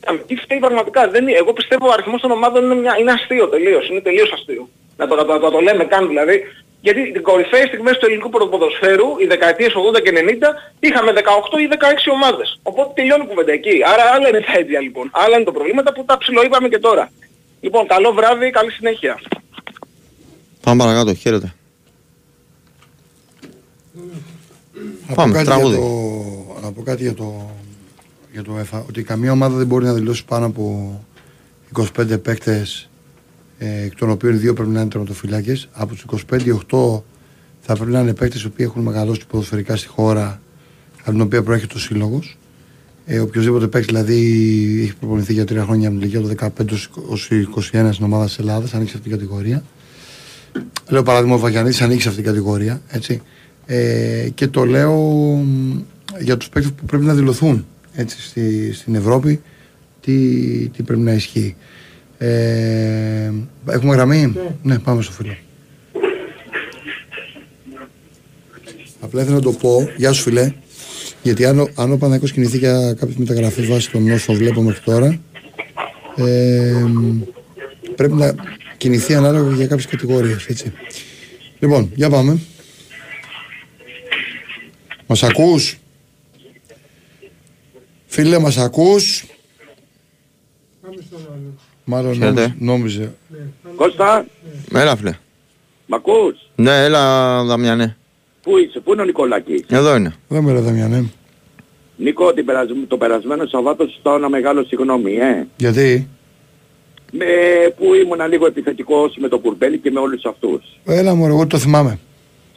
ε, 0.00 0.14
τι 0.26 0.36
φταίει 0.36 0.58
πραγματικά. 0.58 1.08
Δεν, 1.08 1.22
είναι- 1.28 1.36
εγώ 1.38 1.52
πιστεύω 1.52 1.88
ο 1.88 1.92
αριθμός 1.92 2.20
των 2.20 2.30
ομάδων 2.30 2.64
είναι, 2.64 2.74
μια, 2.74 2.96
είναι 3.00 3.12
αστείο 3.12 3.48
τελείως, 3.48 3.88
είναι 3.88 4.00
τελείως 4.00 4.32
αστείο. 4.32 4.68
Να 4.96 5.06
το, 5.08 5.14
να 5.14 5.24
το, 5.24 5.32
να 5.32 5.38
το, 5.40 5.50
το 5.50 5.60
λέμε 5.60 5.84
καν 5.84 6.08
δηλαδή. 6.08 6.42
Γιατί 6.80 7.00
οι 7.00 7.20
κορυφαίες 7.20 7.66
στιγμές 7.66 7.96
του 7.98 8.06
ελληνικού 8.06 8.28
ποδοσφαίρου, 8.30 9.08
οι 9.22 9.26
δεκαετίες 9.26 9.72
80 9.96 10.02
και 10.02 10.12
90, 10.14 10.54
είχαμε 10.80 11.12
18 11.12 11.58
ή 11.64 11.66
16 11.70 11.76
ομάδες. 12.12 12.60
Οπότε 12.62 12.90
τελειώνει 12.94 13.24
η 13.24 13.28
κουβέντα 13.28 13.52
εκεί. 13.52 13.76
Άρα 13.92 14.02
άλλα 14.14 14.28
είναι 14.28 14.40
τα 14.40 14.52
αίτια 14.58 14.80
λοιπόν. 14.80 15.10
Άλλα 15.12 15.34
είναι 15.36 15.44
τα 15.44 15.52
προβλήματα 15.52 15.92
που 15.92 16.04
τα 16.04 16.18
ψιλοείπαμε 16.18 16.68
και 16.68 16.78
τώρα. 16.78 17.10
Λοιπόν, 17.60 17.86
καλό 17.86 18.12
βράδυ, 18.12 18.50
καλή 18.50 18.70
συνέχεια. 18.70 19.20
Πάμε 20.60 20.82
παρακάτω, 20.84 21.14
χαίρετε. 21.14 21.52
Να 25.08 25.14
Πάμε, 25.14 25.32
πω 25.32 25.38
κάτι, 25.38 25.44
για 25.50 25.54
τραγούδι. 25.54 25.76
το, 25.76 26.60
να 26.62 26.72
πω 26.72 26.82
κάτι 26.82 27.02
για 27.02 27.14
το, 27.14 27.50
για 28.32 28.42
το 28.42 28.56
ΕΦΑ. 28.58 28.84
Ότι 28.88 29.02
καμία 29.02 29.32
ομάδα 29.32 29.56
δεν 29.56 29.66
μπορεί 29.66 29.84
να 29.84 29.92
δηλώσει 29.92 30.24
πάνω 30.24 30.46
από 30.46 30.92
25 31.98 32.22
παίκτες, 32.22 32.82
ε, 32.82 32.87
εκ 33.58 33.94
των 33.94 34.10
οποίων 34.10 34.38
δύο 34.38 34.52
πρέπει 34.52 34.70
να 34.70 34.80
είναι 34.80 34.88
τερματοφυλάκες. 34.88 35.68
Από 35.72 35.94
τους 35.94 36.04
25, 36.30 36.52
8 36.70 37.02
θα 37.60 37.74
πρέπει 37.74 37.90
να 37.90 38.00
είναι 38.00 38.14
παίκτες 38.14 38.42
οι 38.42 38.46
οποίοι 38.46 38.66
έχουν 38.68 38.82
μεγαλώσει 38.82 39.20
ποδοσφαιρικά 39.28 39.76
στη 39.76 39.88
χώρα 39.88 40.40
από 41.00 41.10
την 41.10 41.20
οποία 41.20 41.42
προέρχεται 41.42 41.74
ο 41.74 41.78
σύλλογος. 41.78 42.38
Ε, 43.06 43.18
οποιοδήποτε 43.18 43.66
παίκτης 43.66 43.86
δηλαδή 43.86 44.14
έχει 44.82 44.94
προπονηθεί 44.94 45.32
για 45.32 45.44
τρία 45.44 45.62
χρόνια 45.62 45.88
από 45.88 45.98
την 45.98 46.08
ηλικία 46.08 46.20
του 46.20 46.50
15 46.62 46.88
ως 47.08 47.30
21 47.72 47.88
στην 47.92 48.04
ομάδα 48.04 48.24
της 48.24 48.38
Ελλάδας, 48.38 48.74
ανοίξει 48.74 48.96
αυτή 48.96 49.08
την 49.08 49.18
κατηγορία. 49.18 49.62
Λέω 50.88 51.02
παράδειγμα 51.02 51.34
ο 51.34 51.38
Βαγιανίδης 51.38 51.80
ανοίξει 51.80 52.08
αυτή 52.08 52.22
την 52.22 52.30
κατηγορία. 52.30 52.80
Έτσι. 52.88 53.22
Ε, 53.66 54.28
και 54.34 54.48
το 54.48 54.64
λέω 54.64 54.94
μ, 54.94 55.80
για 56.20 56.36
τους 56.36 56.48
παίκτες 56.48 56.72
που 56.72 56.84
πρέπει 56.84 57.04
να 57.04 57.14
δηλωθούν 57.14 57.66
έτσι, 57.92 58.22
στη, 58.22 58.72
στην 58.72 58.94
Ευρώπη 58.94 59.40
τι, 60.00 60.14
τι 60.68 60.82
πρέπει 60.82 61.00
να 61.00 61.12
ισχύει. 61.12 61.56
Ε, 62.18 63.32
έχουμε 63.70 63.94
γραμμή; 63.94 64.34
Ναι. 64.62 64.78
πάμε 64.78 65.02
στο 65.02 65.12
φίλο. 65.12 65.36
Απλά 69.00 69.20
ήθελα 69.20 69.36
να 69.36 69.42
το 69.42 69.52
πω, 69.52 69.88
γεια 69.96 70.12
σου 70.12 70.22
φιλέ, 70.22 70.52
γιατί 71.22 71.44
αν, 71.44 71.58
ο- 71.58 71.68
αν 71.74 71.92
ο 71.92 71.96
Παναγικός 71.96 72.32
κινηθεί 72.32 72.58
για 72.58 72.94
κάποιες 72.94 73.16
μεταγραφές 73.16 73.66
βάσει 73.66 73.90
των 73.90 74.10
όσων 74.10 74.36
βλέπω 74.36 74.62
μέχρι 74.62 74.80
τώρα, 74.84 75.20
ε, 76.16 76.82
μ, 76.86 77.20
πρέπει 77.96 78.12
να 78.14 78.34
κινηθεί 78.76 79.14
ανάλογα 79.14 79.54
για 79.54 79.66
κάποιες 79.66 79.86
κατηγορίες, 79.86 80.46
έτσι. 80.46 80.72
Λοιπόν, 81.58 81.90
για 81.94 82.10
πάμε. 82.10 82.38
Μας 85.06 85.22
ακούς; 85.22 85.78
Φίλε, 88.06 88.38
μας 88.38 88.56
ακούς; 88.56 89.24
Πάμε 91.90 92.14
στον 92.14 92.22
άλλο. 92.22 92.32
Μάλλον 92.32 92.34
Χαίρετε. 92.34 92.54
νόμιζε. 92.58 93.00
νόμιζε. 93.00 93.52
Κώστα, 93.76 94.26
Έλα, 94.74 94.96
φίλε. 94.96 95.12
μ' 95.86 95.94
ακούς; 95.94 96.50
Ναι, 96.54 96.84
έλα, 96.84 97.44
Δαμιανέ. 97.44 97.96
Πού 98.42 98.58
είσαι, 98.58 98.80
πού 98.80 98.92
είναι 98.92 99.02
ο 99.02 99.04
Νικολάκης; 99.04 99.64
Εδώ 99.68 99.96
είναι. 99.96 100.14
Δεν 100.28 100.42
με 100.42 100.52
ρε 100.52 100.58
Δαμιανέ. 100.60 101.10
Νίκο, 101.96 102.32
την 102.32 102.44
περασ- 102.44 102.70
το 102.88 102.96
περασμένο 102.96 103.46
Σαββάτο 103.46 103.84
σου 103.84 103.96
στάω 104.00 104.16
ένα 104.16 104.28
μεγάλο 104.28 104.64
συγγνώμη, 104.64 105.14
ε. 105.14 105.46
Γιατί; 105.56 106.08
Με, 107.12 107.24
που 107.76 107.94
ήμουν 107.94 108.28
λίγο 108.30 108.46
επιθετικός 108.46 109.16
με 109.18 109.28
το 109.28 109.38
Κουρμπέλι 109.38 109.78
και 109.78 109.90
με 109.90 110.00
όλους 110.00 110.24
αυτούς. 110.24 110.62
Έλα 110.84 111.14
μου, 111.14 111.26
εγώ 111.26 111.46
το 111.46 111.58
θυμάμαι. 111.58 111.98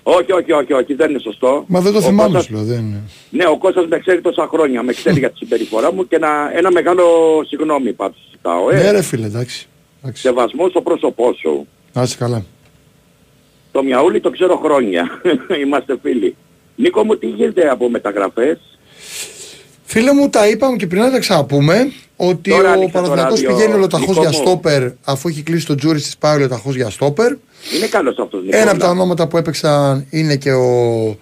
Όχι, 0.04 0.32
όχι, 0.32 0.52
όχι, 0.52 0.74
όχι, 0.74 0.94
δεν 0.94 1.10
είναι 1.10 1.20
σωστό. 1.20 1.64
Μα 1.68 1.82
δεν 1.82 1.92
το 1.92 1.98
Ο 1.98 2.02
θυμάμαι 2.02 2.24
Κώστας- 2.24 2.44
σου 2.46 2.54
λέω. 2.54 2.64
Δεν... 2.64 2.80
είναι. 2.86 3.02
Ναι, 3.30 3.46
ο 3.48 3.58
Κώστας 3.58 3.86
με 3.88 4.00
ξέρει 4.00 4.22
τόσα 4.22 4.48
χρόνια, 4.48 4.84
με 4.84 4.94
ξέρει 4.94 5.20
για 5.20 5.30
τη 5.32 5.38
συμπεριφορά 5.38 5.94
μου 5.94 6.08
και 6.08 6.16
ένα, 6.16 6.52
ένα 6.58 6.72
μεγάλο 6.72 7.04
συγγνώμη 7.48 7.94
πάντως 7.94 8.18
ζητάω, 8.42 8.70
ε. 8.70 8.76
Ναι 8.76 8.92
ρε 8.92 9.02
φίλε, 9.02 9.26
εντάξει. 9.26 9.68
εντάξει. 10.04 10.22
Σεβασμός 10.22 10.70
στο 10.70 10.82
πρόσωπό 10.82 11.34
σου. 11.42 11.68
Να 11.94 12.02
είσαι 12.02 12.16
καλά. 12.18 12.46
Το 13.72 13.84
Μιαούλι 13.84 14.20
το 14.20 14.30
ξέρω 14.30 14.58
χρόνια. 14.64 15.22
Είμαστε 15.64 15.98
φίλοι. 16.02 16.36
Νίκο 16.76 17.04
μου, 17.04 17.18
τι 17.18 17.28
γίνεται 17.28 17.70
από 17.70 17.90
μεταγραφές; 17.90 18.58
Φίλε 19.84 20.14
μου, 20.14 20.30
τα 20.30 20.48
είπαμε 20.48 20.76
και 20.76 20.88
πριν 20.88 21.02
να 21.02 21.12
τα 21.12 21.20
ξαναπούμε 21.20 21.92
ότι 22.16 22.50
Τώρα 22.50 22.70
ο 22.70 22.72
άνοιξε 22.72 22.92
το 22.92 23.02
Παναθηναϊκός 23.02 23.42
ράδιο, 23.42 23.56
πηγαίνει 23.56 23.74
ολοταχώς 23.74 24.08
Νίκο 24.08 24.22
για 24.22 24.30
μου. 24.30 24.36
στόπερ 24.46 24.84
αφού 25.04 25.28
έχει 25.28 25.42
κλείσει 25.42 25.66
το 25.66 25.76
τζούρι 25.76 26.00
της 26.02 26.18
πάει 26.18 26.36
ολοταχώς 26.36 26.76
για 26.76 26.90
στόπερ. 26.90 27.32
Είναι 27.76 27.88
καλός 27.90 28.18
αυτός 28.20 28.44
Νίκο. 28.44 28.58
Ένα 28.58 28.72
από 28.72 28.80
τα 28.80 28.90
ονόματα 28.90 29.28
που 29.28 29.38
έπαιξαν 29.38 30.06
είναι 30.10 30.36
και 30.36 30.52
ο 30.52 31.18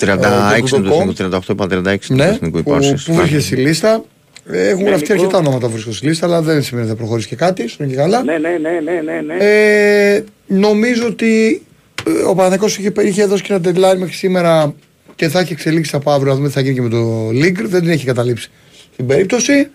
36 0.00 0.06
Ε, 0.06 0.56
είναι 0.56 0.68
το 0.68 0.82
το 0.82 1.10
εθνικό, 1.12 1.38
38 1.38 1.48
είπα 1.48 1.64
36 1.64 1.70
είναι 1.70 1.98
το 2.06 2.14
ναι, 2.14 2.24
εθνικό 2.24 2.62
που, 2.62 2.68
υπάρξης. 2.68 3.04
που 3.04 3.14
βρίσκεται 3.14 3.40
στη 3.40 3.56
λίστα. 3.56 4.04
Ε, 4.50 4.68
Έχουν 4.68 4.82
Ναι, 4.82 4.88
γραφτεί 4.88 5.12
Νίκο. 5.12 5.22
αρκετά 5.22 5.38
ονόματα 5.38 5.66
που 5.66 5.72
βρίσκονται 5.72 5.96
στη 5.96 6.06
λίστα, 6.06 6.26
αλλά 6.26 6.42
δεν 6.42 6.62
σημαίνει 6.62 6.86
ότι 6.86 6.94
θα 6.94 7.00
προχωρήσει 7.02 7.28
και 7.28 7.36
κάτι. 7.36 7.68
Στον 7.68 7.88
και 7.88 7.94
καλά. 7.94 8.22
Ναι, 8.22 8.38
ναι, 8.38 8.48
ναι, 8.48 8.80
ναι, 8.84 9.00
ναι, 9.00 9.20
ναι. 9.20 9.34
Ε, 9.38 10.24
νομίζω 10.46 11.06
ότι 11.06 11.62
ε, 12.06 12.10
ο 12.10 12.34
Παναθηναϊκός 12.34 12.78
είχε, 12.78 12.92
είχε 13.02 13.24
δώσει 13.24 13.42
και 13.42 13.52
ένα 13.52 13.62
deadline 13.64 13.98
μέχρι 13.98 14.14
σήμερα 14.14 14.74
και 15.14 15.28
θα 15.28 15.40
έχει 15.40 15.52
εξελίξει 15.52 15.96
από 15.96 16.10
αύριο 16.10 16.30
να 16.30 16.36
δούμε 16.36 16.48
τι 16.48 16.54
θα 16.54 16.60
γίνει 16.60 16.74
και 16.74 16.82
με 16.82 16.88
το 16.88 17.28
Λίγκρ. 17.32 17.66
Δεν 17.66 17.80
την 17.80 17.90
έχει 17.90 18.04
καταλήψει 18.04 18.50
την 18.96 19.06
περίπτωση. 19.06 19.68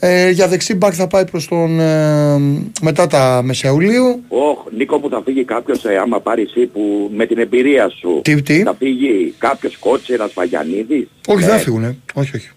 Ε, 0.00 0.30
για 0.30 0.48
δεξί 0.48 0.74
μπακ 0.74 0.92
θα 0.96 1.06
πάει 1.06 1.26
προς 1.30 1.48
τον 1.48 1.80
ε, 1.80 2.38
μετά 2.82 3.06
τα 3.06 3.40
Μεσαιουλίου. 3.44 4.22
Όχ, 4.28 4.58
Νίκο 4.76 4.98
μου 4.98 5.08
θα 5.08 5.22
φύγει 5.24 5.44
κάποιος 5.44 5.84
ε, 5.84 5.96
άμα 5.96 6.20
πάρει 6.20 6.42
εσύ 6.42 6.66
που 6.66 7.10
με 7.16 7.26
την 7.26 7.38
εμπειρία 7.38 7.88
σου. 7.88 8.20
Τι, 8.24 8.42
τι; 8.42 8.62
Θα 8.62 8.74
φύγει 8.78 9.34
κάποιος 9.38 9.76
κότσερας 9.78 10.32
Βαγιανίδης. 10.34 11.08
Όχι, 11.26 11.42
Ε, 11.44 11.46
δεν 11.46 11.56
θα 11.56 11.62
φύγουνε. 11.62 11.96
Όχι, 12.14 12.36
όχι. 12.36 12.48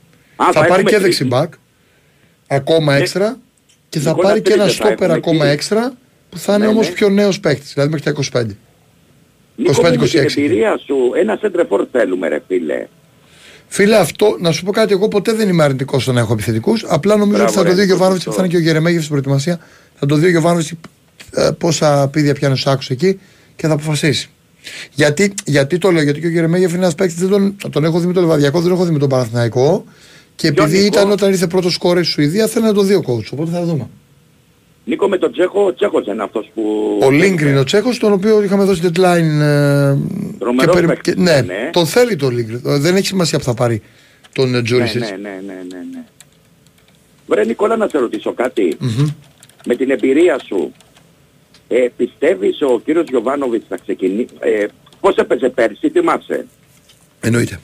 Α, 0.41 0.45
θα 0.45 0.51
θα 0.51 0.59
πάρει 0.59 0.69
έχουμε 0.71 0.83
και 0.83 0.89
τρίτη. 0.89 1.03
δεξί 1.03 1.25
μπακ. 1.25 1.53
Ακόμα 2.47 2.95
έξτρα. 2.95 3.37
Και 3.89 3.99
θα 3.99 4.09
Νικόλα, 4.09 4.27
πάρει 4.27 4.41
και 4.41 4.53
ένα 4.53 4.63
τρίτες 4.63 4.77
θα 4.79 4.85
στόπερ 4.87 5.09
έχουμε 5.09 5.17
ακόμα 5.17 5.45
εκεί. 5.45 5.53
έξτρα 5.53 5.93
που 6.29 6.37
θα 6.37 6.53
είναι 6.55 6.65
Ναι, 6.65 6.71
όμως 6.71 6.87
ναι. 6.87 6.93
πιο 6.93 7.09
νέος 7.09 7.39
παίκτης, 7.39 7.73
δηλαδή 7.73 7.91
μέχρι 7.91 8.05
τα 8.31 8.39
25. 8.41 8.45
Νίκο 9.55 9.71
μου, 9.81 9.81
με 9.81 9.91
την 9.91 10.01
25-26. 10.01 10.37
εμπειρία 10.37 10.77
σου 10.85 10.95
ένα 11.15 11.37
σέντρεφόρ 11.41 11.85
θέλουμε 11.91 12.27
ρε 12.27 12.41
φίλε. 12.47 12.87
Φίλε, 13.67 13.95
αυτό 13.97 14.35
να 14.39 14.51
σου 14.51 14.63
πω 14.63 14.71
κάτι, 14.71 14.93
εγώ 14.93 15.07
ποτέ 15.07 15.33
δεν 15.33 15.49
είμαι 15.49 15.63
αρνητικός 15.63 16.01
στο 16.03 16.11
να 16.11 16.19
έχω 16.19 16.33
επιθετικούς. 16.33 16.83
Απλά 16.87 17.15
νομίζω 17.15 17.37
Μπράβο, 17.43 17.49
ότι 17.49 17.57
θα 17.57 17.63
το 17.63 17.67
ρε, 17.69 17.73
δει 17.73 17.79
ο 17.79 17.83
Νίκο, 17.83 17.93
Γιωβάνοβιτς, 17.95 18.23
σωστό. 18.23 18.39
θα 18.39 18.45
είναι 18.45 18.53
και 18.55 18.59
ο 18.59 18.63
Γερεμέγεφ 18.65 18.97
στην 18.99 19.09
προετοιμασία. 19.09 19.59
Θα 19.99 20.05
το 20.05 20.15
δει 20.15 20.25
ο 20.25 20.29
Γιωβάνοβιτς 20.29 20.71
ε, 21.31 21.49
πόσα 21.57 22.07
πίδια 22.07 22.33
πιάνει 22.33 22.53
ο 22.53 22.57
Σάκου 22.57 22.81
εκεί 22.87 23.19
και 23.55 23.67
θα 23.67 23.73
αποφασίσει. 23.73 24.29
Γιατί, 24.93 25.33
γιατί 25.45 25.77
το 25.77 25.91
λέω, 25.91 26.03
γιατί 26.03 26.19
και 26.19 26.27
ο 26.27 26.29
Γερεμέγεφ 26.29 26.71
είναι 26.71 26.81
ένας 26.81 26.95
παίκτης, 26.95 27.17
δεν 27.19 27.29
τον, 27.29 27.55
τον 27.71 27.83
έχω 27.83 27.99
δει 27.99 28.07
με 28.07 28.13
τον 28.13 28.23
Λεβαδιακό, 28.23 28.59
δεν 28.59 28.67
τον 28.67 28.77
έχω 28.77 28.85
δει 28.85 28.91
με 28.93 28.99
τον 28.99 29.09
Παναθηναϊκό. 29.09 29.83
Και 30.41 30.51
Ποιο 30.51 30.63
επειδή 30.63 30.83
Νίκο; 30.83 30.97
ήταν 30.99 31.11
όταν 31.11 31.29
ήρθε 31.31 31.47
πρώτος 31.47 31.77
κόρη 31.77 32.03
στη 32.03 32.11
Σουηδία, 32.11 32.47
θέλει 32.47 32.65
να 32.65 32.73
το 32.73 32.81
δει 32.81 32.93
ο 32.93 33.01
coach. 33.07 33.25
Οπότε 33.33 33.51
θα 33.51 33.63
δούμε. 33.63 33.89
Νίκο 34.85 35.07
με 35.09 35.17
τον 35.17 35.31
Τσέχο, 35.31 35.65
ο 35.65 35.73
Τσέχος 35.73 36.05
είναι 36.07 36.23
αυτός 36.23 36.51
που... 36.53 36.63
Ο 37.03 37.09
Λίγκριν 37.11 37.57
ο 37.57 37.63
Τσέχος, 37.63 37.97
τον 37.99 38.11
οποίο 38.13 38.43
είχαμε 38.43 38.63
δώσει 38.63 38.81
deadline. 38.83 39.39
Ε, 39.41 39.95
Τρομερός 40.39 40.75
περι- 40.75 40.87
παίκτης, 40.87 41.13
και- 41.13 41.19
ναι, 41.21 41.41
ναι. 41.41 41.69
τον 41.71 41.85
θέλει 41.85 42.15
τον 42.15 42.33
Λίγκριν. 42.35 42.61
Ε, 42.65 42.77
Δεν 42.77 42.95
έχει 42.95 43.05
σημασία 43.05 43.37
που 43.37 43.43
θα 43.43 43.53
πάρει 43.53 43.81
τον 44.33 44.49
Ναι, 44.49 44.61
Τζούρισιτ. 44.61 44.99
ναι, 45.01 45.07
ναι, 45.07 45.15
ναι, 45.45 45.53
ναι, 45.53 45.77
ναι. 45.91 46.03
Βρε 47.27 47.43
Νικόλα 47.45 47.75
να 47.77 47.87
σε 47.87 47.97
ρωτήσω 47.97 48.33
κάτι. 48.33 48.77
Με 49.65 49.75
την 49.75 49.89
εμπειρία 49.91 50.39
σου, 50.47 50.71
ε, 51.67 51.87
πιστεύεις 51.97 52.61
ο 52.61 52.79
κύριος 52.85 53.05
Γιωβάνοβιτς 53.09 53.65
θα 53.69 53.77
ξεκινήσει... 53.83 54.27
Ε, 54.39 54.65
πώς 54.99 55.15
έπαιζε 55.15 55.49
πέρσι, 55.49 55.89
θυμάσαι. 55.89 56.45
Εννοείται. 57.19 57.59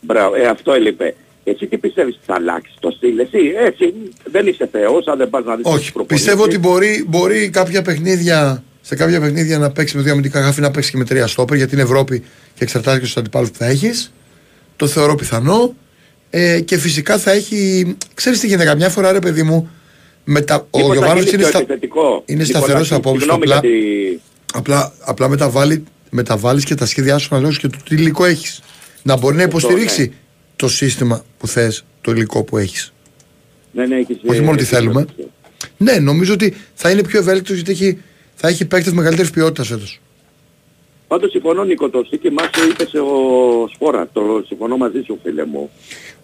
Μπράβο, 0.00 0.34
ε, 0.34 0.46
αυτό 0.46 0.72
έλειπε. 0.72 1.14
Εσύ 1.50 1.66
τι 1.66 1.78
πιστεύεις 1.78 2.14
ότι 2.14 2.24
θα 2.26 2.34
αλλάξει 2.34 2.72
το 2.80 2.90
στυλ, 2.90 3.18
εσύ, 3.18 3.38
έτσι, 3.66 3.94
δεν 4.24 4.46
είσαι 4.46 4.68
θεός, 4.72 5.06
αν 5.06 5.18
δεν 5.18 5.30
πας 5.30 5.44
να 5.44 5.54
δεις 5.56 5.64
τις 5.64 5.74
Όχι. 5.74 5.92
προπονήσεις. 5.92 6.26
Πιστεύω 6.26 6.44
ότι 6.44 6.58
μπορεί, 6.58 7.04
μπορεί 7.08 7.50
κάποια 7.50 7.82
παιχνίδια, 7.82 8.62
σε 8.80 8.94
κάποια 8.94 9.20
παιχνίδια 9.20 9.58
να 9.58 9.70
παίξεις 9.70 9.96
με 9.96 10.02
δύο 10.02 10.12
αμυντικά 10.12 10.40
γάφη, 10.40 10.60
να 10.60 10.70
παίξεις 10.70 10.92
και 10.92 10.98
με 10.98 11.04
τρία 11.04 11.26
στόπερ 11.26 11.56
γιατί 11.56 11.74
είναι 11.74 11.82
Ευρώπη 11.82 12.18
και 12.54 12.64
εξαρτάται 12.64 12.98
και 12.98 13.04
στους 13.04 13.16
αντιπάλους 13.16 13.50
που 13.50 13.56
θα 13.58 13.66
έχεις. 13.66 14.12
Το 14.76 14.86
θεωρώ 14.86 15.14
πιθανό. 15.14 15.74
Ε, 16.30 16.60
και 16.60 16.78
φυσικά 16.78 17.18
θα 17.18 17.30
έχει. 17.32 17.86
Ξέρεις 18.14 18.40
τι 18.40 18.46
γίνεται 18.46 18.64
καμιά 18.64 18.88
φορά, 18.88 19.12
ρε 19.12 19.18
παιδί 19.18 19.42
μου. 19.42 19.70
Με 20.24 20.40
τα, 20.40 20.54
ο 20.54 20.78
Μήπως 20.78 20.88
θα 20.88 20.94
Γιωβάνοβιτς 20.94 21.30
γίνει 21.30 21.42
είναι, 21.42 21.50
πιο 21.50 21.50
στα, 21.50 21.58
επιθετικό. 21.58 22.22
είναι 22.26 22.42
Νικολάκη, 22.42 22.52
σταθερός 22.66 22.92
απόψης. 22.92 23.22
συγγνώμη 23.22 23.52
Απλά, 23.52 23.60
γιατί- 23.70 24.20
απλά, 24.54 24.92
απλά 25.00 25.28
μεταβάλει, 25.28 25.84
μεταβάλεις 26.10 26.64
και 26.64 26.74
τα 26.74 26.86
σχέδιά 26.86 27.18
σου 27.18 27.28
αναλόγως 27.30 27.58
και 27.58 27.68
το 27.68 27.78
τι 27.88 27.94
υλικό 27.94 28.24
έχεις. 28.24 28.60
Να 29.02 29.16
μπορεί 29.16 29.36
να 29.36 29.44
Αυτό, 29.44 29.56
υποστηρίξει 29.58 30.00
ναι. 30.00 30.08
Το 30.58 30.68
σύστημα 30.68 31.24
που 31.38 31.46
θες, 31.46 31.84
το 32.00 32.10
υλικό 32.10 32.42
που 32.44 32.58
έχεις. 32.58 32.92
Ναι, 33.72 33.86
ναι, 33.86 33.96
έχεις, 33.96 34.16
Όχι 34.26 34.38
ε, 34.38 34.42
μόνο 34.42 34.56
τι 34.56 34.62
έχεις 34.62 34.68
θέλουμε. 34.76 35.04
δίκιο. 35.04 35.30
Ναι, 35.76 35.92
νομίζω 35.92 36.32
ότι 36.32 36.56
θα 36.74 36.90
είναι 36.90 37.02
πιο 37.02 37.18
ευέλικτο 37.18 37.54
γιατί 37.54 37.70
έχει, 37.70 37.98
θα 38.34 38.48
έχει 38.48 38.64
παίκτες 38.64 38.92
μεγαλύτερης 38.92 39.30
ποιότητας 39.30 39.66
φέτος. 39.68 40.00
Πάντως 41.08 41.30
συμφωνώ 41.30 41.64
Νίκο, 41.64 41.88
το 41.90 42.02
στοίχημά 42.06 42.42
σου 42.42 42.68
είπες 42.70 42.94
ο 42.94 43.68
Σπόρα, 43.74 44.08
το 44.12 44.42
συμφωνώ 44.46 44.76
μαζί 44.76 45.02
σου 45.06 45.18
φίλε 45.22 45.44
μου. 45.44 45.70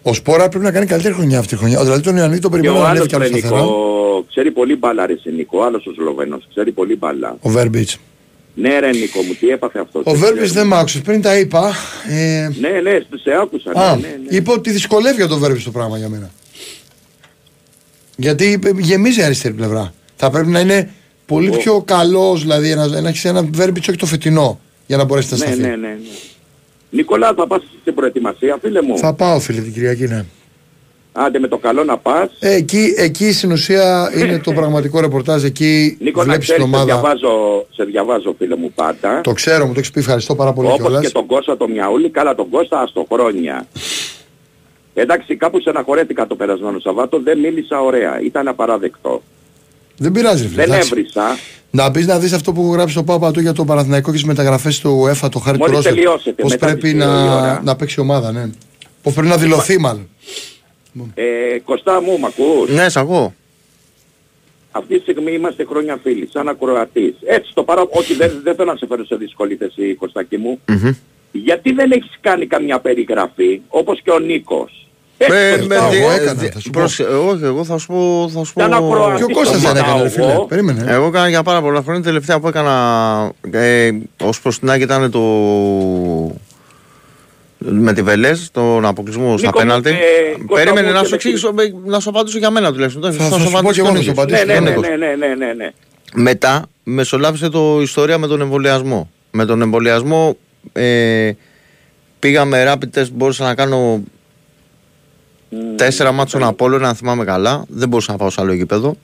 Ο 0.01 0.13
Σπόρα 0.13 0.49
πρέπει 0.49 0.65
να 0.65 0.71
κάνει 0.71 0.85
καλύτερη 0.85 1.13
χρονιά 1.13 1.39
αυτή 1.39 1.49
τη 1.53 1.57
χρονιά. 1.59 1.83
Δηλαδή 1.83 2.01
τον 2.01 2.17
Ιωαννίδη 2.17 2.41
τον 2.41 2.51
Και 2.51 2.57
περιμένω 2.57 2.79
ο 2.79 2.83
να 2.83 2.89
ανέβει 2.89 2.97
άλλος 2.99 3.07
κι 3.07 3.15
άλλο 3.15 3.23
ρε 3.33 3.39
σταθερά. 3.39 3.61
Νίκο, 3.61 4.25
ξέρει 4.29 4.51
πολύ 4.51 4.75
μπάλα 4.75 5.05
ρε 5.05 5.17
σε 5.17 5.29
Νίκο, 5.29 5.57
ο 5.59 5.63
άλλος 5.63 5.85
ο 5.85 5.91
Σλοβαίνος, 5.93 6.47
ξέρει 6.49 6.71
πολύ 6.71 6.95
μπάλα. 6.95 7.37
Ο 7.41 7.49
Βέρμπιτς. 7.49 7.97
Ναι 8.55 8.79
ρε 8.79 8.89
Νίκο 8.91 9.21
μου, 9.21 9.33
τι 9.39 9.47
έπαθε 9.49 9.79
αυτό. 9.79 10.01
Ο 10.03 10.13
Βέρμπιτ 10.13 10.47
δεν 10.47 10.67
μ' 10.67 10.73
άκουσε. 10.73 10.99
Πριν 11.01 11.21
τα 11.21 11.37
είπα. 11.37 11.73
Ε, 12.09 12.49
Ναι, 12.59 12.69
ναι, 12.69 12.91
σε 13.21 13.31
άκουσα. 13.41 13.71
α, 13.73 13.95
ναι, 13.95 14.01
ναι, 14.01 14.07
ναι. 14.29 14.35
είπα 14.37 14.53
ότι 14.53 14.71
δυσκολεύει 14.71 15.15
για 15.15 15.27
τον 15.27 15.39
Βέρμπιτ 15.39 15.63
το 15.63 15.71
πράγμα 15.71 15.97
για 15.97 16.09
μένα. 16.09 16.31
Γιατί 18.15 18.59
ε, 18.65 18.69
γεμίζει 18.77 19.19
η 19.19 19.23
αριστερή 19.23 19.53
πλευρά. 19.53 19.93
Θα 20.15 20.29
πρέπει 20.29 20.47
να 20.47 20.59
είναι 20.59 20.89
πολύ 21.25 21.49
Ο- 21.49 21.57
πιο 21.57 21.81
καλός, 21.81 22.41
δηλαδή 22.41 22.75
να, 22.75 22.87
να 23.01 23.09
έχεις 23.09 23.25
ένα 23.25 23.43
Βέρμπιτ 23.51 23.89
όχι 23.89 23.97
το 23.97 24.05
φετινό 24.05 24.59
για 24.87 24.97
να 24.97 25.03
μπορέσει 25.03 25.27
να 25.31 25.37
Ναι, 25.37 25.45
σταθεί. 25.45 25.61
ναι, 25.61 25.67
ναι, 25.67 25.75
ναι. 25.75 25.97
Νικολά 26.89 27.33
θα 27.37 27.47
πας 27.47 27.61
στην 27.81 27.93
προετοιμασία 27.93 28.57
φίλε 28.61 28.81
μου. 28.81 28.97
Θα 28.97 29.13
πάω 29.13 29.39
φίλε 29.39 29.61
την 29.61 29.73
Κυριακή, 29.73 30.03
ναι. 30.07 30.25
Άντε 31.17 31.39
με 31.39 31.47
το 31.47 31.57
καλό 31.57 31.83
να 31.83 31.97
πας. 31.97 32.29
Ε, 32.39 32.53
εκεί, 32.55 32.93
εκεί 32.97 33.31
στην 33.31 33.51
ουσία 33.51 34.11
είναι 34.17 34.39
το 34.39 34.51
πραγματικό 34.53 34.99
ρεπορτάζ. 34.99 35.43
Εκεί 35.43 35.97
Νίκο 35.99 36.19
να 36.19 36.25
βλέπεις 36.25 36.47
την 36.47 36.55
ξέρεις, 36.55 36.71
σε 36.71 36.77
ομάδα. 36.77 36.85
διαβάζω, 37.01 37.65
σε 37.75 37.83
διαβάζω 37.83 38.35
φίλε 38.37 38.55
μου 38.55 38.71
πάντα. 38.75 39.21
Το 39.21 39.33
ξέρω, 39.33 39.65
μου 39.65 39.73
το 39.73 39.79
έχεις 39.79 39.91
πει. 39.91 39.99
Ευχαριστώ 39.99 40.35
πάρα 40.35 40.53
πολύ 40.53 40.67
Όπως 40.67 40.79
κιόλας. 40.79 41.01
και 41.05 41.09
τον 41.11 41.25
Κώστα 41.25 41.57
το 41.57 41.67
Μιαούλη, 41.67 42.09
καλά 42.09 42.35
τον 42.35 42.49
Κώστα 42.49 42.81
αστο 42.81 43.05
χρόνια. 43.11 43.67
Εντάξει, 44.93 45.35
κάπου 45.35 45.59
στεναχωρέθηκα 45.59 46.27
το 46.27 46.35
περασμένο 46.35 46.79
Σαββάτο, 46.79 47.21
δεν 47.23 47.39
μίλησα 47.39 47.81
ωραία, 47.81 48.21
ήταν 48.23 48.47
απαράδεκτο. 48.47 49.21
Δεν 49.97 50.11
πειράζει, 50.11 50.41
ρε 50.43 50.47
φίλε. 50.49 50.61
Δεν 50.63 50.71
εντάξει. 50.73 50.89
έβρισα. 50.91 51.23
Να 51.71 51.89
μπει 51.89 52.03
να 52.05 52.19
δεις 52.19 52.33
αυτό 52.33 52.53
που 52.53 52.61
έχω 52.61 52.71
γράψει 52.71 52.93
στο 52.93 53.03
Πάπα 53.03 53.31
του 53.31 53.39
για 53.39 53.53
το 53.53 53.65
Παναθηναϊκό 53.65 54.07
και 54.09 54.17
τις 54.17 54.25
μεταγραφές 54.25 54.79
του 54.79 55.03
UEFA, 55.05 55.29
το 55.31 55.39
χάρη 55.39 55.57
του 55.57 55.63
Μόλις 55.63 55.75
Ρόστερ. 55.75 55.93
τελειώσετε, 55.93 56.41
Πώς 56.41 56.51
μετά 56.51 56.65
πρέπει 56.65 56.81
τις 56.81 56.93
να, 56.93 57.05
δύο 57.17 57.25
η 57.25 57.29
ώρα. 57.35 57.61
να 57.63 57.75
παίξει 57.75 57.95
η 57.97 58.01
ομάδα, 58.01 58.31
ναι. 58.31 58.49
Πώς 59.03 59.13
πρέπει 59.13 59.27
να 59.27 59.37
δηλωθεί, 59.37 59.79
μάλλον. 59.79 60.09
Ε, 61.15 61.23
Κωστά 61.65 62.01
μου, 62.01 62.19
μ' 62.19 62.25
ακούς; 62.25 62.69
Ναι, 62.69 62.89
σ' 62.89 62.97
ακούω. 62.97 63.33
Αυτή 64.71 64.95
τη 64.95 65.01
στιγμή 65.01 65.31
είμαστε 65.31 65.65
χρόνια 65.69 65.99
φίλοι, 66.03 66.29
σαν 66.33 66.47
ακροατής. 66.47 67.15
Έτσι 67.25 67.51
το 67.53 67.63
παρά... 67.63 67.85
Όχι, 67.89 68.13
δεν, 68.13 68.31
δεν 68.43 68.55
θέλω 68.55 68.71
να 68.71 68.77
σε 68.77 68.85
φέρω 68.87 69.05
σε 69.05 69.15
δύσκολη 69.15 69.55
θέση, 69.55 69.95
Κωστάκη 69.95 70.37
μου. 70.37 70.59
Γιατί 71.31 71.71
δεν 71.71 71.91
έχεις 71.91 72.17
κάνει 72.21 72.45
καμιά 72.47 72.79
περιγραφή, 72.79 73.61
όπως 73.67 74.01
και 74.01 74.11
ο 74.11 74.19
Νίκος; 74.19 74.87
Έτσι, 75.17 75.31
Με- 75.33 75.51
το 75.51 75.55
με 75.57 75.61
ζητάω 75.75 75.89
δι- 75.89 75.99
εγώ. 76.01 76.11
έκανα, 76.11 76.33
δι- 76.33 76.51
θα 76.53 76.59
σου 76.59 76.69
προς- 76.69 76.99
Όχι, 76.99 77.43
εγώ 77.43 77.63
θα 77.63 77.77
σου 77.77 77.87
πω. 77.87 78.29
Θα 78.33 78.43
σου 78.43 78.53
πω... 78.53 78.61
Σαν 78.61 78.73
ακροατής 78.73 79.17
Και 79.25 79.31
ο 79.31 79.35
Κώστας 79.35 79.61
το 79.61 79.67
δεν 79.73 79.83
έκανε, 79.83 80.01
ρε 80.01 80.09
ζητάω 80.09 80.25
φίλε. 80.25 80.33
εγώ. 80.33 80.45
Περίμενε. 80.45 80.85
Εγώ 80.91 81.05
έκανα 81.05 81.29
για 81.29 81.43
πάρα 81.43 81.61
πολλά 81.61 81.81
χρόνια. 81.81 82.01
Τελευταία 82.03 82.39
που 82.39 82.47
έκανα 82.47 83.31
ε, 83.51 83.91
ως 84.23 84.41
προς 84.41 84.59
την 84.59 84.69
Άκη 84.69 84.83
ήταν 84.83 85.11
το. 85.11 85.19
Με 87.57 87.93
τη 87.93 88.01
Βελές, 88.01 88.49
τον 88.51 88.85
αποκλεισμό 88.85 89.37
στα 89.37 89.47
Νίκο, 89.47 89.59
πέναλτι. 89.59 89.89
ε, 89.89 89.93
Κώστα 90.45 90.53
Περίμενε 90.63 90.87
μου, 90.87 90.93
να 90.93 90.99
και 90.99 91.03
σου 91.05 91.09
με 91.09 91.15
εξηγήσω, 91.15 91.47
ε, 91.59 91.73
να 91.89 91.99
σου 91.99 92.09
απαντήσω 92.09 92.37
για 92.37 92.49
μένα 92.49 92.71
τουλάχιστον. 92.73 93.01
Θα- 93.01 93.11
θα 93.29 93.39
σου 93.39 93.51
πω 93.51 93.71
και 93.71 93.79
εγώ 93.79 93.91
να 93.91 94.01
σου 94.01 94.11
απαντήσω. 94.11 94.45
Ναι, 94.45 94.53
ναι, 94.53 94.53
τον 94.55 94.63
ναι, 94.63 94.69
Νίκος. 94.69 94.87
ναι, 94.87 94.95
ναι, 94.95 95.15
ναι, 95.15 95.35
ναι, 95.45 95.53
ναι. 95.53 95.71
Μετά 96.15 96.65
μεσολάβησε 96.83 97.49
το 97.49 97.81
ιστορία 97.81 98.17
με 98.17 98.27
τον 98.27 98.41
εμβολιασμό. 98.41 99.09
Με 99.31 99.45
τον 99.45 99.61
εμβολιασμό 99.61 100.37
ε, 100.73 101.31
πήγαμε 102.19 102.73
rapid 102.73 102.99
test, 102.99 103.07
μπορούσα 103.13 103.43
να 103.43 103.55
κάνω 103.55 104.03
τέσσερα 105.75 106.11
μάτσων 106.11 106.43
Απόλλωνα, 106.43 106.87
αν 106.87 106.95
θυμάμαι 106.95 107.23
καλά. 107.23 107.65
Δεν 107.67 107.89
μπορούσα 107.89 108.11
να 108.11 108.17
πάω 108.17 108.29
σε 108.29 108.41
άλλο 108.41 108.53
γήπεδο. 108.53 108.95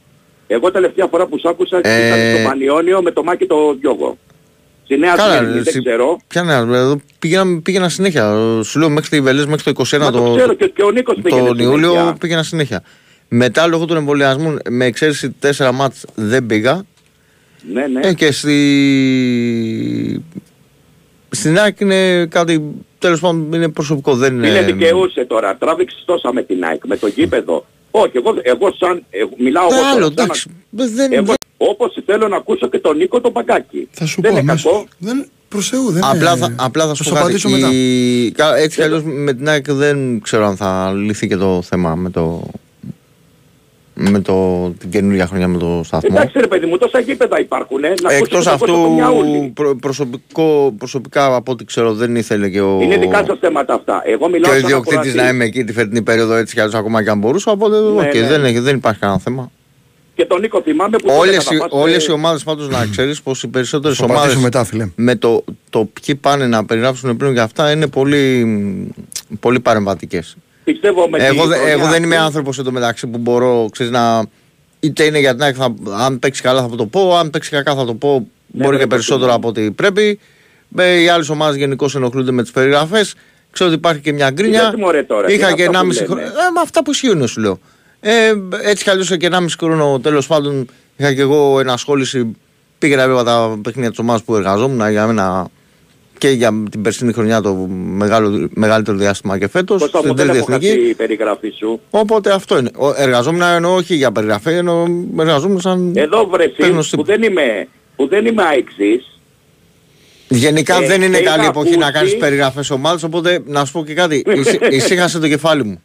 Εγώ 0.47 0.71
τελευταία 0.71 1.07
φορά 1.07 1.25
που 1.25 1.37
σ' 1.37 1.45
άκουσα 1.45 1.79
Ε, 1.83 2.07
ήταν 2.07 2.19
στο 2.39 2.47
Πανιόνιο 2.49 3.01
με 3.01 3.11
το 3.11 3.23
Μάκη 3.23 3.45
το 3.45 3.75
Διώγο. 3.79 4.17
Στη 4.83 4.97
Νέα 4.97 5.15
Καλά, 5.15 5.35
Σμύρνη, 5.37 5.47
ρε, 5.47 5.59
δεν 5.59 5.67
εσύ- 5.67 5.83
ξέρω. 5.83 6.19
Ποια 6.27 6.43
νέα, 6.43 6.57
εδώ 6.57 7.01
πήγαινα, 7.19 7.61
πήγαινα 7.61 7.89
συνέχεια. 7.89 8.33
Σου 8.63 8.79
λέω 8.79 8.89
μέχρι 8.89 9.09
τη 9.09 9.21
Βελές, 9.21 9.45
μέχρι 9.45 9.73
το 9.73 9.83
21 9.91 9.97
Μα 9.99 10.11
το 10.11 10.33
ξέρω 10.35 10.53
και, 10.53 10.67
και 10.75 10.83
ο 10.83 10.91
Νίκος 10.91 11.17
πήγαινε 11.23 11.47
τον 11.47 11.57
συνέχεια. 11.57 11.71
Ιούλιο 11.73 12.15
πήγαινα 12.19 12.43
συνέχεια. 12.43 12.83
Μετά 13.27 13.67
λόγω 13.67 13.85
του 13.85 13.93
εμβολιασμού, 13.93 14.57
με 14.69 14.85
εξαίρεση 14.85 15.31
τέσσερα 15.39 15.71
μάτς 15.71 16.05
δεν 16.15 16.45
πήγα. 16.45 16.83
Ναι, 17.73 17.87
ναι. 17.87 17.99
Ε, 18.07 18.13
και 18.13 18.31
στη... 18.31 18.55
στην 21.29 21.59
ΑΕΚ 21.59 21.79
είναι 21.79 22.25
κάτι, 22.25 22.63
τέλος 22.99 23.19
πάντων 23.19 23.53
είναι 23.53 23.69
προσωπικό, 23.69 24.15
δεν 24.15 24.33
είναι... 24.35 24.47
Φίλε 24.47 24.61
δικαιούσε 24.61 25.25
τώρα, 25.25 25.55
τράβηξες 25.57 26.03
τόσα 26.05 26.33
με 26.33 26.43
την 26.43 26.63
ΑΕΚ, 26.63 26.85
με 26.85 26.97
το 26.97 27.07
γήπεδο. 27.07 27.65
Όχι, 27.91 28.11
εγώ, 28.17 28.35
εγώ 28.41 28.73
σαν, 28.79 29.03
εγώ, 29.09 29.29
μιλάω 29.37 29.63
Ε, 29.63 29.73
εγώ 29.73 29.75
τώρα, 29.81 29.89
άλλο, 29.89 30.03
σαν- 30.03 30.11
εντάξει. 30.11 30.49
Δεν, 30.69 31.13
εγώ, 31.13 31.33
όπως 31.69 31.97
θέλω 32.05 32.27
να 32.27 32.35
ακούσω 32.37 32.67
και 32.69 32.79
τον 32.79 32.97
Νίκο 32.97 33.21
τον 33.21 33.31
Παγκάκη. 33.31 33.87
Θα 33.91 34.05
σου 34.05 34.21
δεν 34.21 34.31
πω 34.31 34.37
είναι 34.39 34.49
αμέσως. 34.51 34.71
κακό. 34.71 34.85
Δεν, 34.97 35.27
προς 35.49 35.69
Θεού, 35.69 35.91
δεν 35.91 36.03
Απλά 36.03 36.31
είναι- 36.31 36.39
θα, 36.39 36.65
απλά 36.65 36.87
θα 36.87 36.93
σου 36.93 37.03
σου 37.03 37.09
πω 37.09 37.15
κάτι. 37.15 37.25
απαντήσω 37.27 37.49
μετά. 37.49 37.69
Η- 37.71 38.31
κα- 38.31 38.55
Έτσι 38.57 38.77
κι 38.77 38.83
αλλιώς 38.83 39.03
με 39.03 39.33
την 39.33 39.49
ΑΕΚ 39.49 39.71
δεν 39.71 40.21
ξέρω 40.21 40.45
αν 40.45 40.55
θα 40.55 40.91
λυθεί 40.95 41.27
και 41.27 41.37
το 41.37 41.61
θέμα 41.61 41.95
με 41.95 42.09
το... 42.09 42.41
με 43.93 44.19
το, 44.19 44.69
την 44.79 44.89
καινούργια 44.89 45.27
χρονιά 45.27 45.47
με 45.47 45.57
το 45.57 45.81
σταθμό. 45.85 46.09
Εντάξει 46.11 46.39
ρε 46.39 46.47
παιδί 46.47 46.65
μου, 46.65 46.77
τόσα 46.77 46.99
γήπεδα 46.99 47.39
υπάρχουν, 47.39 47.83
ε, 47.83 47.93
να 48.01 48.13
Εκτός 48.13 48.31
ακούσω 48.33 48.49
αυτού 48.49 48.65
το 48.83 48.89
Μιαούλη. 48.89 49.51
προ- 49.55 49.75
προσωπικό, 49.79 50.73
προσωπικά 50.77 51.35
από 51.35 51.51
ό,τι 51.51 51.65
ξέρω 51.65 51.93
δεν 51.93 52.15
ήθελε 52.15 52.49
και 52.49 52.61
ο, 52.61 52.79
Είναι 52.81 52.97
δικά 52.97 53.23
σας 53.27 53.37
θέματα 53.39 53.73
αυτά. 53.73 54.01
Εγώ 54.05 54.25
και 54.25 54.31
μιλάω 54.31 54.51
ο 54.51 54.53
σαν 54.55 54.63
ιδιοκτήτης 54.63 54.97
ακροατής. 54.97 55.21
να 55.21 55.27
είμαι 55.29 55.43
εκεί 55.45 55.63
τη 55.63 55.73
φετινή 55.73 56.01
περίοδο 56.01 56.33
έτσι 56.35 56.53
κι 56.53 56.59
αλλιώς 56.59 56.75
ακόμα 56.75 57.03
και 57.03 57.09
αν 57.09 57.17
μπορούσα 57.19 57.51
οπότε 57.51 57.75
Ναι, 57.79 58.09
okay, 58.09 58.21
ναι. 58.21 58.27
δεν, 58.27 58.45
έχει- 58.45 58.59
δεν 58.59 58.75
υπάρχει 58.75 58.99
κανένα 58.99 59.19
θέμα. 59.19 59.51
Και 60.15 60.25
τον 60.25 60.39
Νίκο 60.41 60.61
θυμάμαι 60.61 60.97
που 60.97 61.09
Όλες, 61.17 61.35
έλεγα, 61.35 61.49
οι, 61.51 61.57
θα 61.57 61.67
πας, 61.67 61.81
όλες 61.81 62.03
ε, 62.03 62.11
οι 62.11 62.13
ομάδες 62.13 62.43
πάντως 62.43 62.69
να 62.69 62.85
ξέρεις 62.91 63.21
πως 63.21 63.43
οι 63.43 63.47
περισσότερες 63.47 63.97
Θα 63.97 64.05
πατήσω 64.05 64.23
ομάδες 64.25 64.43
μετά, 64.43 64.63
φίλε. 64.63 64.89
με 64.95 65.15
το, 65.15 65.43
το 65.69 65.89
ποιοι 66.05 66.15
πάνε 66.15 66.47
να 66.47 66.65
περιγράψουν 66.65 67.17
πριν 67.17 67.33
και 67.33 67.39
αυτά 67.39 67.71
είναι 67.71 67.87
πολύ, 67.87 68.45
πολύ 69.39 69.59
παρεμβατικές. 69.59 70.35
Πιστεύω 70.63 71.09
με 71.09 71.17
Εγώ, 71.25 71.41
τη 71.43 71.47
δε- 71.47 71.55
χρονιά 71.55 71.73
εγώ 71.73 71.87
δεν 71.87 72.03
είμαι 72.03 72.15
αυτή- 72.15 72.27
άνθρωπος 72.27 72.57
εδώ 72.59 72.71
μεταξύ 72.71 73.07
που 73.07 73.17
μπορώ 73.17 73.67
ξέρεις, 73.71 73.91
να... 73.91 74.25
Είτε 74.79 75.03
είναι 75.03 75.19
για 75.19 75.31
την 75.33 75.43
ΑΕΚ, 75.43 75.55
θα, 75.57 75.73
αν 75.97 76.19
παίξει 76.19 76.41
καλά 76.41 76.61
θα 76.67 76.75
το 76.75 76.85
πω, 76.85 77.15
αν 77.17 77.29
παίξει 77.29 77.49
κακά 77.49 77.75
θα 77.75 77.85
το 77.85 77.93
πω, 77.93 78.27
Ναι, 78.47 78.63
μπορεί 78.63 78.75
βρε, 78.75 78.83
και 78.83 78.87
περισσότερο 78.89 79.27
το 79.29 79.33
από 79.35 79.47
ό,τι 79.47 79.71
πρέπει. 79.71 80.19
Ε, 80.77 80.99
Οι 81.01 81.07
άλλες 81.09 81.29
ομάδες 81.29 81.55
γενικώς 81.55 81.95
ενοχλούνται 81.95 82.31
με 82.31 82.41
τις 82.41 82.51
περιγραφές. 82.51 83.13
Ξέρω 83.51 83.69
ότι 83.69 83.77
υπάρχει 83.77 84.01
και 84.01 84.13
μια 84.13 84.29
γκρίνια. 84.29 84.61
Είδες, 84.61 84.79
μωρέ, 84.79 85.03
τώρα, 85.03 85.27
τι 85.27 85.33
Είχα 85.33 85.47
είναι 85.47 85.55
και 85.55 85.65
αυτά 85.65 85.79
που 85.81 85.87
1,5 85.87 85.93
λένε; 85.93 86.05
χρόνο. 86.05 86.21
Ε, 86.21 86.25
με 86.25 86.59
αυτά 86.63 86.83
που 86.83 86.91
ισχύουν 86.91 87.27
σου 87.27 87.41
λέω. 87.41 87.59
Ε, 88.03 88.31
έτσι 88.63 88.83
κι 88.83 88.89
αλλιώς 88.89 89.17
και 89.17 89.27
1,5 89.31 89.45
χρόνο 89.59 89.99
τέλος 89.99 90.27
πάντων 90.27 90.67
είχα 90.97 91.13
και 91.13 91.21
εγώ 91.21 91.59
ενασχόληση. 91.59 92.35
Πήγαινα 92.79 93.07
βέβαια 93.07 93.23
τα 93.23 93.59
παιχνίδια 93.63 93.89
της 93.89 93.99
ομάδας 93.99 94.23
που 94.23 94.35
εργαζόμουν 94.35 94.89
για 94.89 95.05
μένα 95.07 95.47
και 96.17 96.29
για 96.29 96.63
την 96.71 96.81
περσίνη 96.81 97.13
χρονιά 97.13 97.41
το 97.41 97.53
μεγάλο, 97.95 98.49
μεγαλύτερο 98.53 98.97
διάστημα 98.97 99.37
και 99.37 99.47
φέτος. 99.47 99.81
Κώστα 99.81 99.97
μου 99.97 100.03
στην 100.03 100.15
δεν 100.15 100.25
τρίτη 100.25 100.37
έχω 100.39 100.53
εθνική. 100.53 100.75
χάσει 100.75 100.89
η 100.89 100.93
περιγραφή 100.93 101.49
σου; 101.57 101.79
Οπότε 101.89 102.31
αυτό 102.33 102.57
είναι. 102.57 102.69
Ο- 102.77 102.93
Εργαζόμουν 102.95 103.41
εννοώ 103.41 103.75
όχι 103.75 103.95
για 103.95 104.11
περιγραφή, 104.11 104.51
εννοώ 104.53 104.85
εργαζόμουν 105.19 105.61
σαν. 105.61 105.93
Εδώ 105.95 106.25
βρε 106.27 106.47
παίρνω 106.47 106.77
εσύ, 106.79 106.87
στην- 106.87 106.99
που 106.99 107.05
δεν 107.05 107.23
είμαι, 107.23 107.67
που 107.95 108.07
δεν 108.07 108.25
είμαι 108.25 108.43
αεξής, 108.43 109.05
Γενικά 110.27 110.75
Ε, 110.83 110.87
δεν 110.87 111.01
είναι 111.01 111.17
είχα 111.17 111.35
καλή 111.35 111.45
εποχή 111.47 111.69
να 111.69 111.75
ακούσει- 111.75 111.93
κάνεις 111.93 112.17
περιγραφές 112.17 112.69
ομάδες, 112.69 113.03
οπότε 113.03 113.39
να 113.45 113.65
σου 113.65 113.71
πω 113.71 113.83
και 113.85 113.93
κάτι. 113.93 114.23
Ησύ- 114.35 114.71
Ησύχασε 114.71 115.19
το 115.23 115.27
κεφάλι 115.27 115.63
μου. 115.63 115.81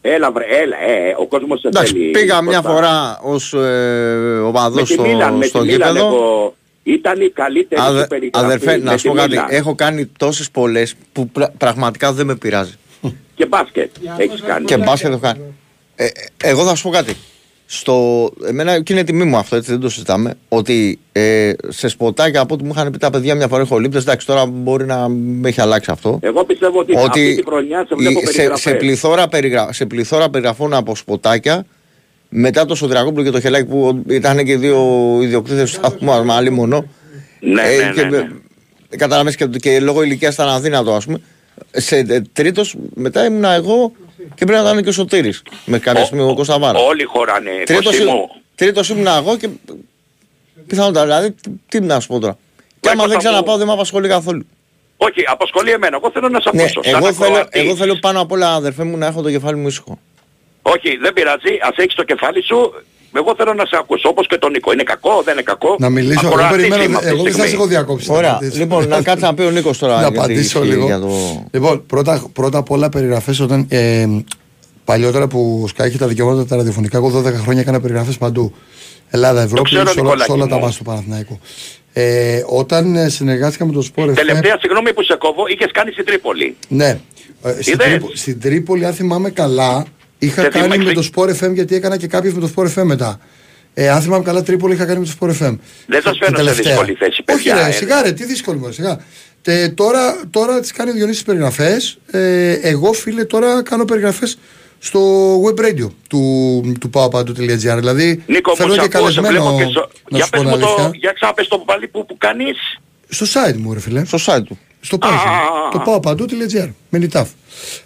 Έλα 0.00 0.32
βρε, 0.32 0.44
έλα, 0.44 0.76
ε, 0.82 1.14
ο 1.18 1.26
κόσμος 1.26 1.60
σε 1.60 1.68
Εντάξει, 1.68 1.92
θέλει. 1.92 2.10
πήγα 2.10 2.42
μια 2.42 2.56
Κώστα. 2.60 2.70
φορά 2.72 3.18
ως 3.22 3.52
ε, 3.52 3.58
με 3.58 4.40
οπαδός 4.40 4.86
τη 4.88 4.92
στο, 4.92 5.02
Μίλαν, 5.02 5.34
με 5.34 5.44
στο 5.44 5.58
τη 5.60 5.66
Μίλαν 5.66 5.88
γήπεδο. 5.92 6.06
εγώ, 6.06 6.54
ήταν 6.82 7.20
η 7.20 7.28
καλύτερη 7.30 7.80
Αδε- 7.80 8.00
σου 8.02 8.06
περιγραφή. 8.08 8.44
αδερφέ, 8.46 8.70
με 8.78 8.84
να 8.84 8.96
σου 8.96 9.02
τη 9.02 9.08
πω 9.08 9.14
κάτι. 9.14 9.28
Μίλαν. 9.28 9.46
Έχω 9.48 9.74
κάνει 9.74 10.06
τόσες 10.18 10.50
πολλές 10.50 10.94
που 11.12 11.28
πρα- 11.28 11.52
πραγματικά 11.58 12.12
δεν 12.12 12.26
με 12.26 12.36
πειράζει. 12.36 12.74
Και 13.34 13.46
μπάσκετ 13.46 13.90
έχεις 14.18 14.40
κάνει. 14.40 14.64
Και 14.64 14.76
μπάσκετ 14.76 15.10
έχω 15.10 15.20
κάνει. 15.20 15.40
Ε, 15.96 16.04
ε, 16.04 16.10
εγώ 16.36 16.64
θα 16.66 16.74
σου 16.74 16.82
πω 16.82 16.90
κάτι. 16.90 17.16
Στο, 17.72 18.30
εμένα 18.48 18.80
και 18.82 18.92
είναι 18.92 19.04
τιμή 19.04 19.24
μου 19.24 19.36
αυτό, 19.36 19.56
έτσι 19.56 19.70
δεν 19.70 19.80
το 19.80 19.88
συζητάμε. 19.88 20.34
Ότι 20.48 20.98
ε, 21.12 21.52
σε 21.68 21.88
σποτάκια 21.88 22.40
από 22.40 22.54
ό,τι 22.54 22.64
μου 22.64 22.70
είχαν 22.74 22.90
πει 22.90 22.98
τα 22.98 23.10
παιδιά 23.10 23.34
μια 23.34 23.48
φορά 23.48 23.62
έχω 23.62 23.78
λήπτες, 23.78 24.02
εντάξει 24.02 24.26
τώρα 24.26 24.46
μπορεί 24.46 24.84
να 24.86 25.08
με 25.08 25.48
έχει 25.48 25.60
αλλάξει 25.60 25.90
αυτό. 25.90 26.18
Εγώ 26.22 26.44
πιστεύω 26.44 26.78
ότι, 26.78 26.96
αυτή 26.98 27.34
τη 27.34 27.42
χρονιά 27.46 27.86
σε 27.88 27.94
βλέπω 27.94 28.20
η- 28.20 28.24
σε, 28.26 28.32
περιγραφές. 28.32 28.60
σε, 28.60 28.70
πληθώρα 28.74 29.28
περιγρα, 29.28 29.72
σε 29.72 29.86
πληθώρα 29.86 30.30
περιγραφών 30.30 30.74
από 30.74 30.96
σποτάκια 30.96 31.66
μετά 32.28 32.64
το 32.64 32.74
Σωτριακόπουλο 32.74 33.24
και 33.24 33.30
το 33.30 33.40
Χελάκη 33.40 33.64
που 33.68 34.04
ήταν 34.08 34.44
και 34.44 34.52
οι 34.52 34.56
δύο 34.56 34.78
ιδιοκτήτες 35.22 35.70
του 35.70 35.76
σταθμού 35.76 36.24
μας, 36.24 36.36
άλλη 36.36 36.50
μόνο. 36.50 36.84
Ναι, 37.40 37.62
Ε, 37.62 37.76
ναι, 37.84 37.92
και, 37.94 38.02
ναι, 38.02 38.18
ναι. 38.18 38.28
Καταλαβαίνεις 38.96 39.36
και, 39.36 39.46
και 39.46 39.80
λόγω 39.80 40.02
ηλικίας 40.02 40.34
ήταν 40.34 40.48
αδύνατο 40.48 40.92
ας 40.94 41.04
πούμε. 41.04 41.20
Σε 41.70 41.96
ε, 41.96 42.22
τρίτος 42.32 42.76
μετά 42.94 43.24
ήμουν 43.24 43.44
εγώ 43.44 43.92
και 44.34 44.44
πρέπει 44.44 44.62
να 44.62 44.70
ήταν 44.70 44.82
και 44.82 44.88
ο 44.88 44.92
Σωτήρης 44.92 45.42
με 45.64 45.78
κάποια 45.78 46.04
στιγμή 46.04 46.22
ο 46.30 46.34
Κωνσταβάρας. 46.34 46.82
Όλοι 46.82 47.04
χωράνε, 47.04 47.50
Τρίτος, 47.64 47.84
Κώστη 47.84 48.04
μου. 48.04 48.28
τρίτος 48.54 48.88
ήμουν 48.88 49.06
εγώ 49.06 49.36
και 49.36 49.48
πιθανότατα 50.66 51.04
δηλαδή 51.04 51.30
τι, 51.32 51.50
τι 51.68 51.80
να 51.80 52.00
σου 52.00 52.08
πω 52.08 52.18
τώρα. 52.18 52.38
Και 52.80 52.88
άμα 52.88 53.02
δεν 53.06 53.14
Κώστα 53.14 53.14
μου. 53.28 53.34
ξαναπάω 53.34 53.56
δεν 53.56 53.66
με 53.66 53.72
απασχολεί 53.72 54.08
καθόλου. 54.08 54.46
Όχι, 54.96 55.22
απασχολεί 55.26 55.70
εμένα. 55.70 55.96
Εγώ 55.96 56.10
θέλω 56.10 56.28
να 56.28 56.40
σε 56.40 56.50
Ναι, 56.52 56.62
ακούσω. 56.62 56.82
σαν 56.82 56.94
εγώ, 57.02 57.12
θέλω, 57.12 57.28
ακροατής. 57.30 57.62
εγώ 57.62 57.76
θέλω 57.76 57.98
πάνω 58.00 58.20
απ' 58.20 58.32
όλα 58.32 58.54
αδερφέ 58.54 58.84
μου 58.84 58.96
να 58.96 59.06
έχω 59.06 59.22
το 59.22 59.30
κεφάλι 59.30 59.56
μου 59.56 59.66
ήσυχο. 59.68 59.98
Όχι, 60.62 60.96
δεν 60.96 61.12
πειράζει. 61.12 61.58
Ας 61.62 61.76
έχεις 61.76 61.94
το 61.94 62.02
κεφάλι 62.04 62.42
σου. 62.44 62.72
Εγώ 63.16 63.34
θέλω 63.36 63.54
να 63.54 63.64
σε 63.66 63.76
ακούσω. 63.80 64.08
Όπως 64.08 64.26
και 64.26 64.36
τον 64.38 64.50
Νίκο. 64.50 64.72
Είναι 64.72 64.82
κακό, 64.82 65.22
δεν 65.24 65.34
είναι 65.34 65.42
κακό. 65.42 65.76
Να 65.78 65.88
μιλήσω, 65.88 66.20
εγώ 66.26 66.34
Ακροατής 66.34 66.56
περιμένω, 66.56 66.82
είμαι 66.82 66.94
αυτή 66.96 67.06
τη 67.08 67.14
εγώ 67.14 67.22
δεν 67.22 67.32
σας 67.32 67.40
στιγμή. 67.40 67.58
έχω 67.58 67.66
διακόψει. 67.68 68.12
Ωραία. 68.12 68.30
να 68.30 68.36
απαντήσω. 68.36 68.58
Λοιπόν, 68.58 68.88
να 68.88 69.02
κάτσει 69.02 69.24
να 69.24 69.34
πει 69.34 69.42
ο 69.42 69.50
Νίκος 69.50 69.78
τώρα. 69.78 69.94
Να 69.94 70.00
γιατί 70.00 70.18
απαντήσω 70.18 70.58
ισχύει 70.58 70.70
λίγο. 70.74 70.86
για 70.86 70.98
το... 71.00 71.08
Λοιπόν, 71.50 71.86
πρώτα, 71.86 72.24
πρώτα 72.32 72.58
απ' 72.58 72.70
όλα 72.70 72.88
περιγραφές 72.88 73.40
όταν 73.40 73.66
ε, 73.68 74.06
παλιότερα 74.84 75.26
που 75.28 75.64
σκάει 75.68 75.90
τα 75.90 76.06
δικαιώματα 76.06 76.46
τα 76.46 76.56
ραδιοφωνικά, 76.56 76.96
εγώ 76.96 77.20
12 77.20 77.32
χρόνια 77.32 77.60
έκανα 77.60 77.80
περιγραφές 77.80 78.18
παντού. 78.18 78.54
Ελλάδα, 79.10 79.42
Ευρώπη, 79.42 79.62
ξέρω, 79.70 79.80
σε 79.86 79.90
όλα, 79.90 80.00
Νικολάκη 80.02 80.30
σε 80.30 80.32
όλα 80.36 80.46
τα 80.46 80.54
μου. 80.56 80.60
μάτια 80.60 80.78
του 80.78 80.84
Παναθηναϊκού. 80.84 81.38
Ε, 81.92 82.42
όταν 82.46 82.96
ε, 82.96 83.08
συνεργάστηκα 83.08 83.66
με 83.66 83.72
το 83.72 83.86
Sport 83.94 84.02
FM, 84.10 84.14
Τελευταία 84.14 84.56
συγγνώμη 84.60 84.92
που 84.92 85.02
σε 85.02 85.14
κόβω, 85.18 85.46
είχες 85.48 85.70
κάνει 85.72 85.90
στην 85.92 86.04
Τρίπολη. 86.04 86.56
ναι, 86.68 87.00
ε, 87.42 87.50
στην, 87.62 87.72
Είδες; 87.72 87.86
Τρίπο- 87.86 88.10
στην 88.14 88.40
Τρίπολη, 88.40 88.84
αν 88.86 88.92
θυμάμαι 88.92 89.30
καλά, 89.30 89.84
είχα 90.22 90.42
Σε 90.42 90.48
κάνει 90.48 90.64
θυμάμαι- 90.64 90.84
με 90.86 90.92
το 90.92 91.08
Sport 91.14 91.28
FM 91.44 91.52
γιατί 91.54 91.74
έκανα 91.74 91.96
και 91.96 92.06
κάποιες 92.06 92.32
με 92.32 92.40
το 92.40 92.50
Sport 92.56 92.66
FM 92.78 92.82
μετά. 92.82 93.20
Ε, 93.74 93.88
αν 93.90 94.00
θυμάμαι 94.02 94.24
καλά, 94.24 94.42
Τρίπολη 94.42 94.74
είχα 94.74 94.84
κάνει 94.84 94.98
με 94.98 95.06
το 95.06 95.12
Sport 95.20 95.28
FM. 95.46 95.58
Δεν 95.86 96.02
σας 96.02 96.12
Την 96.12 96.20
φέρνω 96.20 96.36
σε 96.36 96.42
τελευταία. 96.44 96.72
δύσκολη 96.72 96.94
θέση, 96.94 97.22
παιδιά. 97.22 97.54
Όχι, 97.54 97.62
ρε, 97.64 97.68
ε. 97.68 97.72
σιγά, 97.72 98.02
ρε, 98.02 98.12
τι 98.12 98.24
δύσκολη 98.24 98.58
μου, 98.58 98.72
σιγά. 98.72 99.00
Τε, 99.42 99.68
τώρα, 99.68 100.20
τώρα 100.30 100.60
τις 100.60 100.72
κάνει 100.72 100.90
ο 100.90 100.92
Διονύσης 100.94 101.22
περιγραφές. 101.22 101.98
Ε, 102.10 102.52
εγώ, 102.52 102.92
φίλε, 102.92 103.24
τώρα 103.24 103.62
κάνω 103.62 103.84
περιγραφές 103.84 104.38
στο 104.78 105.00
web 105.42 105.60
radio 105.60 105.86
του, 106.08 106.20
του 106.80 106.90
paopadu.gr. 106.94 107.76
Δηλαδή, 107.78 108.22
Νίκο, 108.26 108.50
μου 108.50 108.56
φέρνω 108.56 108.72
σε 108.74 108.80
και 108.88 108.96
ακούω, 108.96 109.10
σε 109.10 109.20
καλεσμένο, 109.20 109.44
βλέπω 109.44 109.56
και 109.64 109.70
στο... 109.70 109.88
να 110.10 110.16
Για 110.16 110.24
σου 110.24 110.30
πω 110.30 110.40
πες 110.42 110.50
την 110.50 110.58
μου 110.60 110.66
το... 110.66 110.66
αλήθεια. 110.82 110.90
Για 111.00 111.12
ξαναπες 111.12 111.48
το 111.48 111.58
πάλι 111.58 111.88
που, 111.88 112.06
που 112.06 112.16
κάνεις. 112.18 112.56
Στο 113.08 113.26
site 113.26 113.56
μου, 113.56 113.72
ρε 113.74 113.80
φίλε. 113.80 114.04
Στο 114.04 114.18
site 114.26 114.42
του. 114.44 114.58
Στο 114.80 114.98
Python. 115.00 115.70
Το 115.72 115.82
paopadu.gr. 115.86 116.68
Με 116.88 116.98
νιτάφ. 116.98 117.28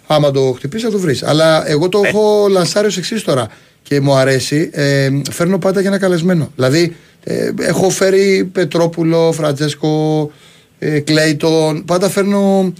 Άμα 0.07 0.31
το 0.31 0.53
χτυπήσεις 0.57 0.85
θα 0.85 0.91
το 0.91 0.99
βρεις. 0.99 1.23
Αλλά 1.23 1.69
εγώ 1.69 1.85
Ε. 1.85 1.89
το 1.89 2.01
έχω 2.05 2.47
λανσάρει 2.49 2.87
ως 2.87 2.97
εξής 2.97 3.23
τώρα. 3.23 3.47
Και 3.83 4.01
μου 4.01 4.13
αρέσει. 4.15 4.69
Ε, 4.73 5.09
φέρνω 5.31 5.57
πάντα 5.57 5.81
και 5.81 5.87
ένα 5.87 5.97
καλεσμένο. 5.97 6.51
Δηλαδή, 6.55 6.95
ε, 7.23 7.49
έχω 7.59 7.89
φέρει 7.89 8.49
Πετρόπουλο, 8.53 9.31
Φραντζέσκο, 9.31 10.31
ε, 10.79 10.99
Κλέιτον. 10.99 11.85
Πάντα 11.85 12.09
φέρνω 12.09 12.73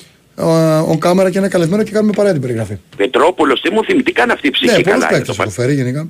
on 0.91 0.97
κάμερα 0.99 1.29
και 1.29 1.37
ένα 1.37 1.47
καλεσμένο 1.47 1.83
και 1.83 1.91
κάνουμε 1.91 2.13
παρέα 2.15 2.31
την 2.31 2.41
περιγραφή. 2.41 2.77
Πετρόπουλος, 2.97 3.61
τι 3.61 3.69
μου 3.71 3.83
θυμεί, 3.83 4.03
τι 4.03 4.11
κάνει 4.11 4.31
αυτή 4.31 4.47
η 4.47 4.51
ψυχή 4.51 4.65
Ναι, 4.65 4.71
πολλούς 4.83 4.91
καλά. 4.91 5.05
είναι 5.05 5.17
παίκτες 5.17 5.35
το 5.35 5.41
έχω 5.41 5.51
φέρει 5.51 5.73
γενικά. 5.73 6.07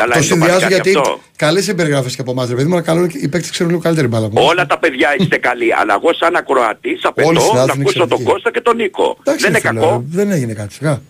Καλά 0.00 0.12
το 0.12 0.18
είναι 0.18 0.28
το 0.28 0.34
συνδυάζω 0.34 0.60
παλικάρι 0.60 0.74
γιατί 0.74 0.98
αυτό. 0.98 1.20
καλές 1.36 1.66
οι 1.68 1.74
περιγραφέ 1.74 2.08
και 2.08 2.20
από 2.24 2.30
εμάς, 2.30 2.48
ρε 2.48 2.54
παιδί 2.54 2.68
μου, 2.68 2.74
αλλά 2.74 2.82
καλό 2.84 2.98
είναι 3.00 3.08
και 3.12 3.18
οι 3.18 3.28
παίκτες 3.28 3.50
ξέρουν 3.50 3.70
λίγο 3.72 3.82
καλύτερη 3.82 4.06
μπάλα. 4.08 4.26
από 4.26 4.38
εμάς. 4.40 4.50
Όλα 4.50 4.66
τα 4.66 4.78
παιδιά 4.78 5.08
είστε 5.18 5.36
καλοί, 5.36 5.68
αλλά 5.80 5.94
εγώ 6.00 6.14
σαν 6.14 6.36
ακροατής 6.36 6.90
Όλοι 6.92 6.98
οι 7.04 7.08
απαιτώ 7.08 7.32
να 7.32 7.40
συνάδελφοι 7.40 7.72
είναι 7.80 7.82
ακούσω 7.82 7.98
τον 7.98 8.08
εξαιρετικοί. 8.08 8.30
Κώστα 8.32 8.50
και 8.50 8.60
τον 8.60 8.76
Νίκο. 8.76 9.16
Εντάξει, 9.22 9.40
Δεν 9.44 9.50
είναι 9.54 9.60
ρε 9.62 9.68
φίλε, 9.68 9.80
κακό. 9.80 10.04
Δεν 10.08 10.30
έγινε 10.30 10.52
κάτι. 10.52 10.74
Σιγά. 10.74 11.00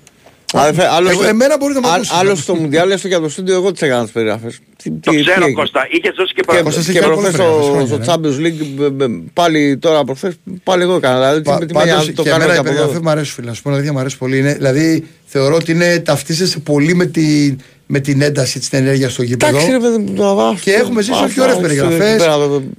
Αδερφέ, 0.53 0.87
άλλος, 0.89 1.11
Εγώ- 1.11 1.25
εμένα 1.25 1.57
μπορείτε 1.59 1.81
να 1.81 1.87
μου 1.87 1.93
α- 1.93 1.97
ακούσετε. 1.97 2.19
άλλος 2.19 2.39
στο 2.39 2.55
Μουντιάλ 2.55 2.91
έστω 2.91 3.09
για 3.09 3.21
το 3.21 3.29
στούντιο 3.29 3.55
εγώ 3.55 3.73
τις 3.73 3.83
έκανα 3.83 4.03
τις 4.03 4.13
περιγραφές. 4.13 4.59
Τι- 4.83 4.91
Το 4.91 5.11
τι- 5.11 5.17
τι 5.17 5.23
ξέρω 5.23 5.43
έγινε. 5.45 5.61
Κώστα, 5.61 5.87
είχες 5.91 6.15
δώσει 6.17 6.35
και 6.35 6.41
Και, 6.41 6.47
πράγματα. 6.47 6.67
Κώστας 6.69 6.85
και 6.85 6.91
έχει 6.91 7.01
κάνει 7.01 7.13
προχθές 7.13 7.37
πολλές 7.37 7.57
περιγραφές 7.57 7.87
στο, 7.87 7.97
στο 7.97 8.13
χρόνια, 8.13 8.15
Champions 8.15 8.39
League 8.45 8.67
μπ- 8.77 8.93
μπ- 9.05 9.29
πάλι 9.33 9.79
τώρα 9.79 10.05
προχθές 10.05 10.35
πάλι 10.65 10.83
εγώ 10.83 10.95
έκανα. 10.95 11.17
Δηλαδή 11.19 11.43
Πα- 11.43 11.59
τι- 11.59 11.67
τι 11.67 11.75
με 11.75 11.85
νοιάζει, 11.85 11.99
Πάντως 11.99 12.15
το 12.15 12.23
και 12.23 12.29
κάνω 12.31 12.43
εμένα 12.43 12.51
και 12.53 12.57
η 12.57 12.61
από 12.61 12.69
περιγραφή 12.69 12.93
εδώ. 12.95 13.03
μου 13.03 13.11
αρέσει 13.11 13.33
φίλε, 13.33 13.47
να 13.47 13.55
σου 13.55 13.63
πω 13.63 13.71
αλήθεια 13.71 13.93
μου 13.93 13.99
αρέσει 13.99 14.19
πολύ. 14.19 14.39
Είναι, 14.39 14.55
δηλαδή 14.55 15.07
θεωρώ 15.25 15.55
ότι 15.55 15.73
είναι, 15.73 15.99
ταυτίζεσαι 15.99 16.59
πολύ 16.59 16.95
με, 16.95 17.07
τη, 17.07 17.55
με 17.87 18.01
την 18.01 18.23
ένταση 18.23 18.59
της 18.59 18.73
ενέργειας 18.73 19.13
στο 19.13 19.23
γήπεδο. 19.23 19.57
Εντάξει 19.57 19.71
ρε 19.71 19.79
παιδί 19.79 19.97
μου, 19.99 20.13
το 20.15 20.27
αβάφτω. 20.29 20.61
Και 20.63 20.73
έχουμε 20.73 21.03
ζήσει 21.03 21.25
όχι 21.25 21.41
ωραίες 21.41 21.57
περιγραφές 21.59 22.23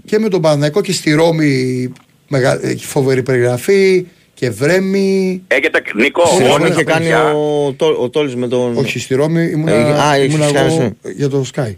και 0.05 0.19
με 0.19 0.29
τον 0.29 0.41
Παναθηναϊκό 0.41 0.81
και 0.81 0.91
στη 0.91 1.11
Ρώμη 1.13 1.91
μεγα, 2.27 2.59
ε, 2.65 2.75
φοβερή 2.77 3.23
περιγραφή 3.23 4.05
και 4.33 4.49
Βρέμη. 4.49 5.41
Έχετε, 5.47 5.81
Νίκο, 5.95 6.25
Στη 6.25 6.43
όλα 6.43 6.51
Ρώμη 6.51 6.67
τα 6.67 6.73
είχε 6.73 6.83
κάνει 6.83 6.99
παιδιά. 7.03 7.33
ο, 7.33 7.71
Τό- 7.71 7.97
ο 8.01 8.09
Τόλης 8.09 8.35
με 8.35 8.47
τον... 8.47 8.77
Όχι, 8.77 8.99
στη 8.99 9.15
Ρώμη 9.15 9.43
ήμουνα, 9.45 9.71
Ε, 9.71 9.99
α, 10.01 10.17
ήμουνα 10.17 10.45
έχεις 10.45 10.55
εγώ 10.55 10.77
κάνει 10.77 10.91
για 11.15 11.29
το 11.29 11.45
Sky. 11.55 11.73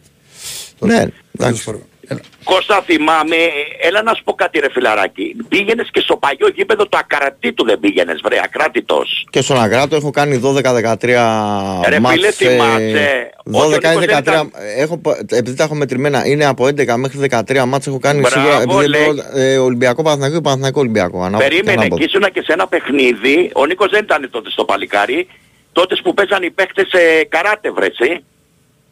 Ναι, 0.80 1.06
Το 1.06 1.12
εντάξει. 1.46 1.72
Σπορ. 2.10 2.18
Έλα. 2.18 2.20
Κώστα 2.44 2.82
θυμάμαι, 2.86 3.36
έλα 3.82 4.02
να 4.04 4.14
σου 4.14 4.24
πω 4.24 4.34
κάτι 4.34 4.60
ρε 4.60 4.68
φιλαράκι. 4.72 5.36
Πήγαινες 5.50 5.90
και 5.92 6.00
στο 6.00 6.18
παλιό 6.18 6.48
γήπεδο 6.56 6.88
το 6.88 6.98
ακαρατήτου 6.98 7.66
δεν 7.66 7.80
πήγαινες 7.80 8.20
βρε, 8.24 8.40
ακράτητος. 8.44 9.26
Και 9.30 9.42
στον 9.42 9.62
Αγκράτο 9.62 9.96
έχω 9.96 10.10
κάνει 10.12 10.38
12-13 10.38 11.86
Ρε 11.88 12.00
μάτς, 12.00 12.16
φίλε, 12.16 12.28
ε, 12.28 12.32
θυμάσαι. 12.32 13.30
Ότι 13.44 13.58
ο 13.58 13.70
12 13.70 13.92
ή 13.92 13.96
Νίκος 13.96 14.06
δεν 14.06 14.08
13, 14.08 14.20
ήταν- 14.22 14.52
έχω, 14.78 14.98
πα- 14.98 15.18
επειδή 15.30 15.56
τα 15.58 15.64
έχω 15.64 15.76
μετρημένα, 15.76 16.26
είναι 16.28 16.46
από 16.46 16.68
11 16.68 16.98
μέχρι 16.98 17.20
13 17.20 17.66
μάτς 17.66 17.88
έχω 17.88 18.00
κάνει 18.00 18.20
Μπράβο, 18.20 18.40
σίγουρα, 18.50 18.62
επειδή 18.62 18.88
λέει. 18.88 19.02
λέω, 19.02 19.44
ε, 19.44 19.58
Ολυμπιακό 19.58 20.02
Παναθηναϊκό 20.04 20.36
και 20.36 20.42
Παναθηναϊκό 20.42 20.80
Ολυμπιακό. 20.80 21.18
ανάποδα 21.24 21.44
και 21.44 21.50
Περίμενε, 21.50 21.78
ανάποδα. 21.82 22.02
και 22.04 22.08
ήσουν 22.14 22.32
και 22.34 22.42
σε 22.42 22.54
ένα 22.54 22.68
παιχνίδι, 22.68 23.52
ο 23.56 23.66
Νίκος 23.66 23.90
δεν 23.90 24.04
ήταν 24.04 24.30
τότε 24.32 24.50
στο 24.52 24.64
παλικάρι, 24.66 25.28
τότε 25.72 25.96
που 26.04 26.14
παίζαν 26.14 26.44
οι 26.44 26.50
παίχτες 26.52 26.88
σε 26.88 27.24
καράτε 27.30 27.72
βρε, 27.72 27.86
εσύ. 27.86 28.24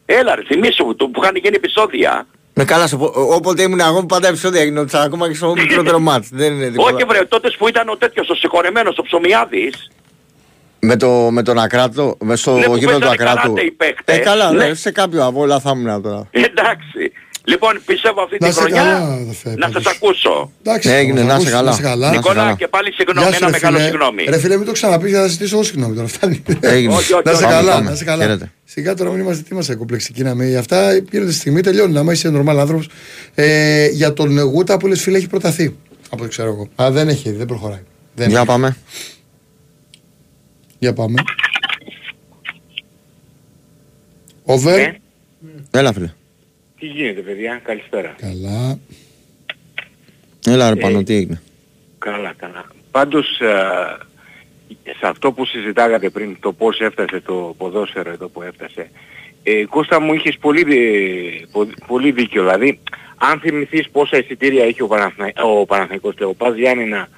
Έλα 0.06 0.34
ρε, 0.34 0.42
θυμίσου 0.46 0.94
του 0.96 1.10
που 1.10 1.22
είχαν 1.22 1.36
γίνει 1.36 1.56
επεισόδια. 1.56 2.26
Με 2.60 2.64
καλά 2.64 2.86
σε 2.86 2.96
πω, 2.96 3.04
όποτε 3.14 3.62
ήμουν 3.62 3.80
εγώ 3.80 4.06
πάντα 4.06 4.28
επεισόδια 4.28 4.62
γινόντουσαν 4.64 5.02
ακόμα 5.02 5.28
και 5.28 5.34
στο 5.34 5.54
μικρότερο 5.56 5.98
μάτς. 6.08 6.28
Δεν 6.32 6.52
είναι 6.52 6.68
τίποτα. 6.70 6.94
Όχι 6.94 7.04
βρε, 7.04 7.24
τότε 7.24 7.50
που 7.58 7.68
ήταν 7.68 7.88
ο 7.88 7.96
τέτοιος, 7.96 8.28
ο 8.28 8.34
συγχωρεμένος, 8.34 8.98
ο 8.98 9.02
Ψωμιάδης. 9.02 9.90
Με, 10.80 10.96
το, 10.96 11.08
με 11.30 11.42
τον 11.42 11.58
Ακράτο, 11.58 12.16
με 12.20 12.36
στο 12.36 12.52
Ναι, 12.56 12.64
που 12.64 12.76
γήπεδο 12.76 12.98
του 12.98 13.06
παίζανε 13.06 13.30
Ακράτου. 13.30 13.40
καράτε 13.52 13.60
οι 13.66 13.70
παίκτες. 13.70 14.16
Ε, 14.16 14.18
καλά, 14.18 14.50
Ναι. 14.52 14.66
ναι, 14.66 14.74
σε 14.74 14.90
κάποιο 14.90 15.24
από 15.26 15.40
όλα 15.40 15.60
θα 15.60 15.72
ήμουν 15.74 16.02
τώρα. 16.02 16.28
Εντάξει. 16.30 17.12
Λοιπόν, 17.48 17.80
πιστεύω 17.86 18.22
αυτή 18.22 18.36
Να 18.40 18.48
τη 18.48 18.54
σε 18.54 18.60
χρονιά 18.60 18.82
καλά, 18.82 19.12
αδερφέ, 19.12 19.54
να 19.56 19.64
σας 19.66 19.72
πάντως. 19.72 19.86
ακούσω. 19.94 20.50
Εντάξει, 20.62 20.88
Έγινε, 20.90 21.20
θα 21.20 21.26
να 21.26 21.32
μας 21.34 21.42
είσαι 21.44 21.56
ακούσεις, 21.56 21.58
καλά. 21.58 21.70
Να 21.70 21.76
σε 21.76 21.82
καλά. 21.82 22.06
Να 22.06 22.12
σε 22.12 22.18
Νικόλα 22.18 22.34
καλά. 22.42 22.54
και 22.54 22.68
πάλι 22.68 22.92
συγγνώμη, 22.92 23.26
Γεια 23.28 23.36
σου, 23.36 23.44
ένα 23.44 23.52
ρε 23.52 23.58
μεγάλο 23.60 23.76
φίλε. 23.76 23.88
συγγνώμη. 23.90 24.24
Ρε 24.28 24.38
φίλε, 24.38 24.56
μην 24.56 24.66
το 24.66 24.72
ξαναπείς, 24.72 25.12
θα 25.12 25.26
ζητήσω 25.26 25.54
εγώ 25.54 25.64
συγγνώμη 25.64 25.94
τώρα. 25.94 26.08
Φτάνει. 26.08 26.42
Έγινε. 26.60 26.94
Όχι, 26.94 27.12
όχι, 27.12 27.22
Να 27.24 27.32
σε 27.32 27.44
όχι. 27.44 27.52
καλά, 27.52 27.72
πάμε. 27.72 27.90
να 27.90 27.96
σε 27.96 28.04
καλά. 28.04 28.22
Χαίρετε. 28.24 28.52
Σιγά 28.64 28.94
τώρα 28.94 29.10
μην 29.10 29.20
είμαστε 29.20 29.42
τι 29.48 29.54
μας 29.54 29.74
κομπλεξικοί 29.78 30.22
να 30.22 30.34
με. 30.34 30.56
Αυτά 30.56 30.94
γίνονται 31.10 31.30
στη 31.30 31.40
στιγμή, 31.40 31.60
τελειώνουν. 31.60 31.96
Άμα 31.96 32.12
είσαι 32.12 32.30
νορμάλ 32.30 32.58
άνθρωπος. 32.58 32.88
Ε, 33.34 33.86
για 33.88 34.12
τον 34.12 34.40
Γούτα 34.40 34.76
που 34.76 34.86
λες 34.86 35.00
φίλε 35.02 35.16
έχει 35.16 35.26
προταθεί. 35.28 35.76
Από 36.10 36.22
ό,τι 36.22 36.30
ξέρω 36.30 36.48
εγώ. 36.48 36.68
Α, 36.86 36.90
δεν 36.90 37.08
έχει, 37.08 37.30
δεν 37.32 37.46
προχωράει. 37.46 37.82
Δεν 38.14 38.28
Για 38.28 38.38
έχει. 38.38 38.46
πάμε. 38.46 38.76
Για 40.78 40.92
πάμε. 40.92 41.22
Over. 44.44 44.76
Ναι. 44.76 44.96
Έλα 45.70 45.92
φίλε. 45.92 46.10
Τι 46.78 46.86
γίνεται 46.86 47.20
παιδιά, 47.20 47.60
καλησπέρα. 47.64 48.14
Καλά. 48.20 48.78
Έλα 50.46 50.68
ρε 50.70 50.78
Ε, 50.78 50.80
πάνω, 50.82 51.02
τι 51.02 51.14
έγινε; 51.14 51.40
Καλά, 51.98 52.34
καλά. 52.36 52.64
Πάντως 52.90 53.40
ε, 53.40 53.46
σε 54.98 55.06
αυτό 55.06 55.32
που 55.32 55.44
συζητάγατε 55.44 56.10
πριν, 56.10 56.36
το 56.40 56.52
πώς 56.52 56.80
έφτασε 56.80 57.20
το 57.20 57.54
ποδόσφαιρο 57.58 58.10
εδώ 58.10 58.28
που 58.28 58.42
έφτασε, 58.42 58.90
ε, 59.42 59.64
Κώστα 59.64 60.00
μου 60.00 60.14
είχες 60.14 60.36
πολύ, 60.40 60.60
ε, 60.60 61.46
πο- 61.52 61.68
πολύ 61.86 62.10
δίκιο. 62.10 62.42
Δηλαδή, 62.42 62.80
αν 63.16 63.40
θυμηθείς 63.40 63.88
πόσα 63.90 64.18
εισιτήρια 64.18 64.64
έχει 64.64 64.82
ο, 64.82 64.86
Παναθηνα... 64.86 65.32
ο 65.42 65.66
Παναθηναϊκός 65.66 66.14
και 66.14 66.24
ο 66.24 66.34
Πας 66.34 66.56
Γιάννηνα, 66.56 67.08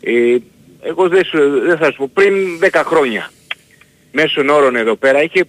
ε, 0.00 0.36
εγώ 0.82 1.08
δεν, 1.08 1.24
σου- 1.24 1.60
δεν 1.66 1.76
θα 1.78 1.90
σου 1.90 1.96
πω, 1.96 2.10
πριν 2.14 2.34
10 2.72 2.82
χρόνια, 2.84 3.30
μέσων 4.12 4.48
όρων 4.48 4.76
εδώ 4.76 4.94
πέρα, 4.96 5.22
είχε 5.22 5.44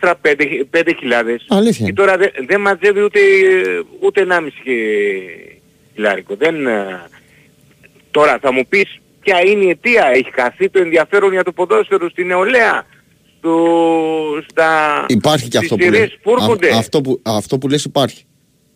4-5 0.00 0.94
χιλιάδες 0.98 1.44
Αλήθεια. 1.48 1.86
και 1.86 1.92
τώρα 1.92 2.16
δεν 2.16 2.30
δεν 2.48 2.60
μαζεύει 2.60 3.02
ούτε, 3.02 3.18
ούτε 4.00 4.20
1,5 4.20 4.48
χιλιάρικο. 5.94 6.34
Δεν, 6.36 6.66
ε, 6.66 7.02
τώρα 8.10 8.38
θα 8.42 8.52
μου 8.52 8.66
πεις 8.68 8.98
ποια 9.20 9.40
είναι 9.46 9.64
η 9.64 9.68
αιτία. 9.68 10.10
Έχει 10.14 10.30
χαθεί 10.34 10.70
το 10.70 10.78
ενδιαφέρον 10.80 11.32
για 11.32 11.44
το 11.44 11.52
ποδόσφαιρο 11.52 12.10
στην 12.10 12.26
νεολαία. 12.26 12.86
Στο, 13.38 13.54
στα, 14.50 15.04
Υπάρχει 15.08 15.48
και 15.48 15.56
στις 15.56 15.60
αυτό 15.70 15.76
που 15.76 15.82
σειρές 15.82 15.98
λες. 16.00 16.18
που 16.22 16.30
έρχονται. 16.30 16.74
Α- 16.74 16.78
Αυτό 16.78 17.00
που, 17.00 17.20
αυτό 17.22 17.58
που 17.58 17.68
λες 17.68 17.84
υπάρχει. 17.84 18.24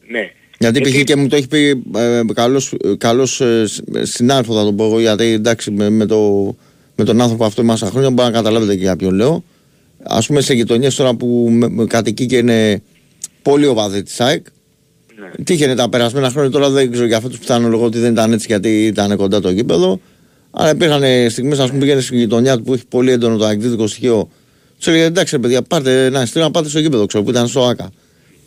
Ναι. 0.08 0.30
Γιατί 0.58 0.78
Γιατί- 0.80 0.98
π.χ. 0.98 1.04
και 1.04 1.16
μου 1.16 1.28
το 1.28 1.36
έχει 1.36 1.48
πει 1.48 1.82
ε, 1.96 2.20
καλός, 2.34 2.74
καλός 2.98 3.40
ε, 3.40 3.66
σ- 3.66 3.82
συνάδελφο 4.02 4.54
θα 4.54 4.64
το 4.64 4.72
πω 4.72 4.84
εγώ 4.84 5.00
γιατί 5.00 5.24
εντάξει 5.24 5.70
με, 5.70 5.90
με, 5.90 6.06
το, 6.06 6.20
με 6.96 7.04
τον 7.04 7.20
άνθρωπο 7.20 7.44
αυτό 7.44 7.62
είμαστε 7.62 7.86
χρόνια 7.86 8.10
μπορεί 8.10 8.28
να 8.28 8.34
καταλάβετε 8.34 8.74
και 8.74 8.80
για 8.82 8.96
ποιον 8.96 9.14
λέω. 9.14 9.44
Ας 10.02 10.26
πούμε 10.26 10.40
σε 10.40 10.54
γειτονιές 10.54 10.94
τώρα 10.94 11.14
που 11.14 11.48
με, 11.50 11.68
με 11.68 11.84
κατοικεί 11.86 12.26
και 12.26 12.36
είναι 12.36 12.82
πολύ 13.42 13.66
οπαδοί 13.66 14.02
της 14.02 14.20
ΑΕΚ 14.20 14.46
Ναι. 15.36 15.44
Τύχαινε 15.44 15.74
τα 15.74 15.88
περασμένα 15.88 16.30
χρόνια, 16.30 16.50
τώρα 16.50 16.70
δεν 16.70 16.90
ξέρω 16.92 17.06
για 17.06 17.20
φέτος 17.20 17.38
πιθανολογώ 17.38 17.84
ότι 17.84 17.98
δεν 17.98 18.12
ήταν 18.12 18.32
έτσι 18.32 18.46
γιατί 18.48 18.86
ήταν 18.86 19.16
κοντά 19.16 19.40
το 19.40 19.50
γήπεδο. 19.50 20.00
Αλλά 20.50 20.70
υπήρχαν 20.70 21.02
στιγμές, 21.30 21.58
ας 21.58 21.68
πούμε, 21.68 21.80
πήγαινε 21.80 22.00
στη 22.00 22.16
γειτονιά 22.16 22.56
του 22.56 22.62
που 22.62 22.74
έχει 22.74 22.86
πολύ 22.88 23.10
έντονο 23.10 23.36
το 23.36 23.44
αγγλικό 23.44 23.86
στοιχείο. 23.86 24.28
Του 24.80 24.90
έλεγε 24.90 25.04
εντάξει, 25.04 25.34
ρε 25.36 25.40
παιδιά, 25.42 25.62
πάρτε 25.62 26.04
ένα 26.04 26.22
ειστήριο 26.22 26.42
να 26.46 26.50
πάτε 26.50 26.68
στο 26.68 26.78
γήπεδο, 26.78 27.06
ξέρω 27.06 27.24
που 27.24 27.30
ήταν 27.30 27.46
στο 27.48 27.64
ΑΚΑ. 27.66 27.90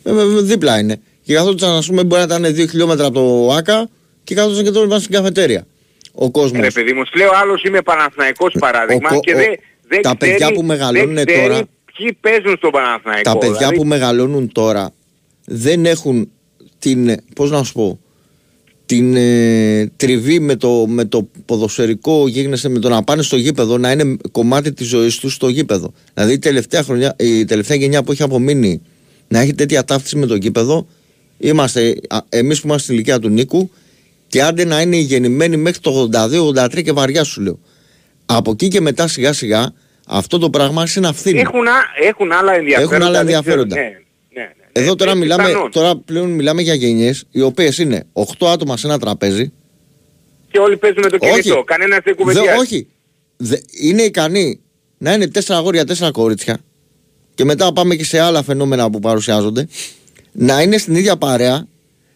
Ε, 0.02 0.10
ε, 0.10 0.14
ε, 0.20 0.40
δίπλα 0.42 0.78
είναι. 0.78 0.96
Και 1.22 1.34
καθόντουσαν, 1.34 1.70
ας 1.76 1.86
πούμε, 1.86 2.04
μπορεί 2.04 2.24
να 2.26 2.36
ήταν 2.36 2.54
2 2.54 2.66
χιλιόμετρα 2.70 3.06
από 3.06 3.14
το 3.48 3.52
ΑΚΑ 3.54 3.88
και 4.24 4.34
καθόντουσαν 4.34 4.64
και 4.64 4.70
τώρα 4.70 4.98
στην 4.98 5.12
καφετέρια. 5.12 5.66
Ο 6.12 6.30
κόσμος. 6.30 6.60
Ρε 6.60 6.70
παιδί 6.70 6.92
μου, 6.92 7.04
σου 7.06 7.16
λέω 7.16 7.30
άλλος 7.42 7.62
είμαι 7.62 7.82
Παναθηναϊκός 7.82 8.56
παράδειγμα 8.58 9.08
ο- 9.12 9.20
και 9.20 9.32
ο- 9.32 9.36
δεν 9.36 9.46
δεν 9.88 10.02
τα 10.02 10.16
παιδιά 10.16 10.34
ξέρει- 10.36 10.54
που 10.54 10.62
μεγαλώνουν 10.62 11.14
δεν 11.14 11.26
ξέρει 11.26 11.42
τώρα- 11.48 11.62
Ποιοι 11.96 12.12
παίζουν 12.20 12.56
στον 12.56 12.70
Παναθηναϊκό. 12.70 13.22
Τα 13.32 13.38
παιδιά 13.38 13.56
δηλαδή. 13.56 13.76
που 13.76 13.84
μεγαλώνουν 13.84 14.52
τώρα 14.52 14.90
δεν 15.44 15.86
έχουν 15.86 16.30
την, 16.78 17.14
πώς 17.34 17.50
να 17.50 17.62
σου 17.62 17.72
πω, 17.72 17.98
την 18.86 19.16
ε, 19.16 19.86
τριβή 19.96 20.40
με 20.40 20.56
το, 20.56 20.86
με 20.88 21.04
το 21.04 21.28
ποδοσφαιρικό 21.44 22.28
γίγνεσθε 22.28 22.68
με 22.68 22.78
το 22.78 22.88
να 22.88 23.02
πάνε 23.02 23.22
στο 23.22 23.36
γήπεδο 23.36 23.78
να 23.78 23.90
είναι 23.90 24.16
κομμάτι 24.32 24.72
της 24.72 24.86
ζωής 24.86 25.18
τους 25.18 25.32
στο 25.34 25.48
γήπεδο. 25.48 25.92
Δηλαδή 26.14 26.32
η 26.32 26.38
τελευταία, 26.38 26.82
χρονιά, 26.82 27.14
η 27.18 27.44
τελευταία 27.44 27.76
γενιά 27.76 28.02
που 28.02 28.12
έχει 28.12 28.22
απομείνει 28.22 28.80
να 29.28 29.38
έχει 29.40 29.54
τέτοια 29.54 29.84
ταύτιση 29.84 30.16
με 30.16 30.26
το 30.26 30.34
γήπεδο 30.34 30.86
είμαστε 31.38 31.94
α, 32.08 32.18
εμείς 32.28 32.60
που 32.60 32.66
είμαστε 32.66 32.82
στην 32.82 32.94
ηλικία 32.94 33.18
του 33.18 33.28
Νίκου 33.28 33.70
και 34.28 34.42
άντε 34.42 34.64
να 34.64 34.80
είναι 34.80 34.96
γεννημένοι 34.96 35.56
μέχρι 35.56 35.80
το 35.80 36.08
82-83 36.12 36.82
και 36.82 36.92
βαριά 36.92 37.24
σου 37.24 37.40
λέω. 37.42 37.58
Από 38.26 38.50
εκεί 38.50 38.68
και 38.68 38.80
μετά 38.80 39.08
σιγά 39.08 39.32
σιγά 39.32 39.72
αυτό 40.06 40.38
το 40.38 40.50
πράγμα 40.50 40.80
άρχισε 40.80 41.00
να 41.00 41.12
φθήνει. 41.12 41.38
Έχουν, 41.40 41.68
α- 41.68 41.72
έχουν 42.08 42.32
άλλα 42.32 42.54
ενδιαφέροντα. 42.54 42.94
Έχουν 42.94 43.06
άλλα 43.06 43.24
δεν 43.24 43.26
ξέρω, 43.40 43.60
ενδιαφέροντα. 43.60 43.76
Ναι, 43.76 43.82
ναι, 43.82 44.42
ναι. 44.42 44.82
Εδώ 44.82 44.94
τώρα, 44.94 45.10
Ε, 45.10 45.14
μιλάμε, 45.14 45.44
πιθανόν. 45.46 45.70
τώρα 45.70 45.96
πλέον 45.96 46.30
μιλάμε 46.30 46.62
για 46.62 46.74
γενιές 46.74 47.24
οι 47.30 47.40
οποίες 47.40 47.78
είναι 47.78 48.04
8 48.12 48.46
άτομα 48.46 48.76
σε 48.76 48.86
ένα 48.86 48.98
τραπέζι. 48.98 49.52
Και 50.50 50.58
όλοι 50.58 50.76
παίζουν 50.76 51.02
με 51.02 51.10
το 51.10 51.18
Όχι. 51.20 51.40
κινητό. 51.42 51.62
Κανένας 51.64 51.98
δεν 52.04 52.14
Δε, 52.16 52.22
κουβεντιάζει. 52.22 52.58
όχι. 52.58 52.86
Δε, 53.36 53.56
είναι 53.80 54.02
ικανοί 54.02 54.60
να 54.98 55.12
είναι 55.12 55.26
4 55.26 55.56
αγόρια, 55.56 55.84
4 55.84 56.10
κορίτσια 56.12 56.58
και 57.34 57.44
μετά 57.44 57.72
πάμε 57.72 57.94
και 57.94 58.04
σε 58.04 58.18
άλλα 58.20 58.42
φαινόμενα 58.42 58.90
που 58.90 58.98
παρουσιάζονται 59.00 59.68
να 60.32 60.62
είναι 60.62 60.78
στην 60.78 60.94
ίδια 60.94 61.16
παρέα 61.16 61.66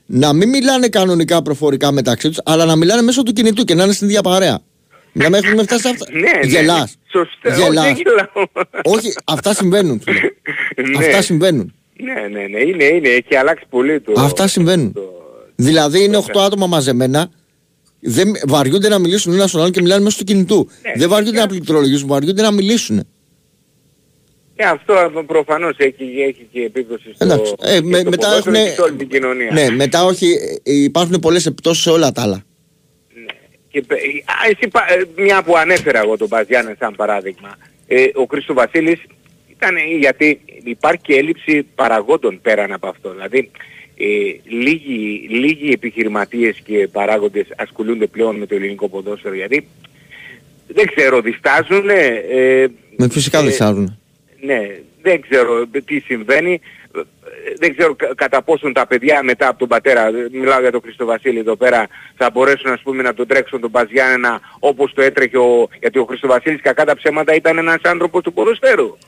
να 0.07 0.33
μην 0.33 0.49
μιλάνε 0.49 0.89
κανονικά 0.89 1.43
προφορικά 1.43 1.93
μεταξύ 1.93 2.29
τους 2.29 2.39
αλλά 2.45 2.65
να 2.65 2.77
μιλάνε 2.77 3.03
μέσω 3.03 3.23
του 3.23 3.33
κινητού 3.33 3.65
και 3.65 3.75
να 3.75 3.85
είναι 3.85 3.93
στην 3.93 4.09
ίδια 4.09 4.23
παρέα. 4.23 4.61
Μιλάμε 5.13 5.39
έχουμε 5.39 5.63
φτάσει 5.63 5.83
σε 5.83 5.89
αυτά. 5.89 6.07
Ναι, 6.13 6.21
ναι. 6.21 6.47
Γελάς. 6.47 6.97
Σωστά. 7.13 7.55
Γελάς. 7.55 7.85
Όχι, 7.85 7.95
δεν 7.95 8.03
γελάω. 8.05 8.47
Όχι, 8.85 9.13
αυτά 9.25 9.55
συμβαίνουν. 9.55 10.01
φίλε. 10.05 10.21
Ναι. 10.89 11.07
Αυτά 11.07 11.23
συμβαίνουν. 11.23 11.75
Ναι, 12.03 12.13
ναι, 12.39 12.47
ναι. 12.47 12.61
Είναι, 12.61 12.85
είναι. 12.85 13.09
Έχει 13.09 13.37
αλλάξει 13.37 13.65
πολύ 13.71 14.01
το... 14.01 14.13
Αυτά 14.17 14.47
συμβαίνουν. 14.47 14.95
Δηλαδή 15.57 16.03
είναι 16.05 16.23
8 16.33 16.41
άτομα 16.41 16.67
μαζεμένα, 16.67 17.31
δεν 18.01 18.33
βαριούνται 18.47 18.89
να 18.89 18.99
μιλήσουν 18.99 19.33
ένα 19.33 19.47
στον 19.47 19.61
άλλο 19.61 19.71
και 19.71 19.83
μιλάνε 19.83 20.03
μέσω 20.03 20.19
του 20.19 20.25
κινητού. 20.25 20.69
Ναι, 20.83 20.93
δεν 20.97 21.09
βαριούνται 21.09 21.39
να 21.39 21.47
πληκτρολογήσουν, 21.47 22.09
βαριούνται 22.09 22.43
να 22.43 22.51
μιλήσουν. 22.51 23.07
Και 24.57 24.65
αυτό 24.67 24.95
προφανώς 25.27 25.75
έχει, 25.77 26.05
έχει 26.29 26.49
και 26.53 26.61
επίπτωση 26.61 27.13
στο, 27.15 27.25
Εντάξει. 27.25 27.55
Ε, 27.61 27.75
και 27.81 27.87
με- 27.87 27.99
στο 27.99 28.11
μετά 28.11 28.27
ποδόσφαιρο 28.27 28.57
έχουνε- 28.57 28.69
και 28.69 28.75
σε 28.75 28.81
όλη 28.83 28.97
την 28.97 29.09
κοινωνία. 29.09 29.51
Ναι, 29.53 29.71
μετά 29.71 30.05
όχι, 30.05 30.27
ε, 30.63 30.73
υπάρχουν 30.75 31.19
πολλές 31.21 31.47
επιπτώσεις 31.47 31.83
σε 31.83 31.91
όλα 31.91 32.13
τα 32.13 32.23
άλλα. 32.23 32.43
Και, 33.71 33.83
πε- 33.83 34.01
α, 34.25 34.35
εσύ, 34.51 34.69
πα- 34.71 34.87
ε, 35.17 35.23
μια 35.23 35.43
που 35.43 35.57
ανέφερα 35.57 35.99
εγώ 36.01 36.17
τον 36.17 36.29
Μπαζιάννη 36.29 36.73
σαν 36.79 36.95
παράδειγμα, 36.97 37.57
ε, 37.87 38.05
ο 38.15 38.25
Χρήστος 38.31 38.57
Βασίλης 38.57 39.01
ήταν 39.51 39.77
ε, 39.77 39.81
γιατί 39.99 40.41
υπάρχει 40.65 41.01
και 41.03 41.15
έλλειψη 41.15 41.63
παραγόντων 41.75 42.41
πέραν 42.43 42.73
από 42.73 42.89
αυτό. 42.89 43.11
Δηλαδή 43.11 43.51
ε, 43.97 44.05
λίγοι, 44.49 45.27
λίγοι 45.31 45.71
επιχειρηματίες 45.73 46.61
και 46.65 46.89
παράγοντες 46.93 47.47
ασχολούνται 47.57 48.07
πλέον 48.07 48.37
με 48.37 48.47
το 48.47 48.55
ελληνικό 48.55 48.89
ποδόσφαιρο 48.89 49.35
γιατί 49.35 49.67
δεν 50.67 50.87
ξέρω, 50.95 51.21
διστάζουν. 51.21 51.89
Ε, 51.89 52.67
Με 52.97 53.09
φυσικά 53.11 53.39
ε, 53.39 53.43
δεν 53.43 53.51
ξέρουν. 53.53 53.99
ναι, 54.41 54.61
δεν 55.03 55.21
ξέρω 55.21 55.67
τι 55.85 56.01
συμβαίνει. 56.01 56.61
Ε, 56.97 57.01
Δεν 57.59 57.77
ξέρω 57.77 57.95
κα- 57.95 58.15
κατά 58.15 58.43
πόσον 58.43 58.73
τα 58.73 58.87
παιδιά 58.87 59.23
μετά 59.23 59.49
από 59.49 59.59
τον 59.59 59.69
πατέρα, 59.69 60.07
ε, 60.07 60.13
μιλάω 60.33 60.61
για 60.61 60.71
τον 60.71 60.81
Χριστοβασίλη 60.81 61.39
εδώ 61.39 61.57
πέρα, 61.57 61.87
θα 62.17 62.31
μπορέσουν 62.31 62.73
ας 62.73 62.81
πούμε 62.83 63.03
να 63.03 63.15
τον 63.15 63.27
τρέξουν 63.27 63.61
τον 63.61 63.71
Παζιάννενα 63.71 64.41
όπως 64.59 64.93
το 64.95 65.03
έτρεχε 65.03 65.39
ο... 65.39 65.69
Γιατί 65.81 65.99
ο 65.99 66.05
Χριστοβασίλης 66.05 66.61
κακά 66.61 66.85
τα 66.85 66.97
ψέματα 66.97 67.35
ήταν 67.35 67.59
ένας 67.59 67.81
άνθρωπος 67.83 68.23
του 68.23 68.33
ποδοσφαίρου. 68.33 68.99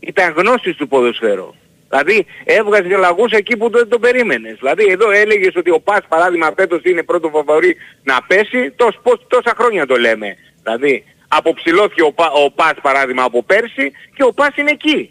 Ήταν 0.00 0.32
γνώστης 0.36 0.76
του 0.76 0.88
ποδοσφαίρου. 0.88 1.54
Δηλαδή 1.88 2.26
έβγαζε 2.44 2.96
λαγούς 2.96 3.32
εκεί 3.32 3.56
που 3.56 3.70
δεν 3.70 3.88
τον 3.88 4.00
περίμενες. 4.00 4.56
Δηλαδή 4.58 4.84
εδώ 4.90 5.10
έλεγες 5.10 5.56
ότι 5.56 5.70
ο 5.70 5.80
Πας 5.80 6.00
παράδειγμα 6.08 6.52
φέτος 6.56 6.80
είναι 6.84 7.02
πρώτο 7.02 7.28
φαβορή 7.28 7.76
να 8.02 8.22
πέσει, 8.26 8.70
τόσ, 8.76 8.98
πώς, 9.02 9.26
τόσα 9.28 9.54
χρόνια 9.58 9.86
το 9.86 9.96
λέμε. 9.96 10.36
Δηλαδή 10.62 11.04
αποψηλώθηκε 11.28 12.02
ο, 12.02 12.12
Πα- 12.12 12.30
ο 12.44 12.50
Πας 12.50 12.74
παράδειγμα 12.82 13.22
από 13.22 13.42
πέρσι 13.42 13.92
και 14.16 14.22
ο 14.24 14.32
Πας 14.32 14.56
είναι 14.56 14.70
εκεί. 14.70 15.10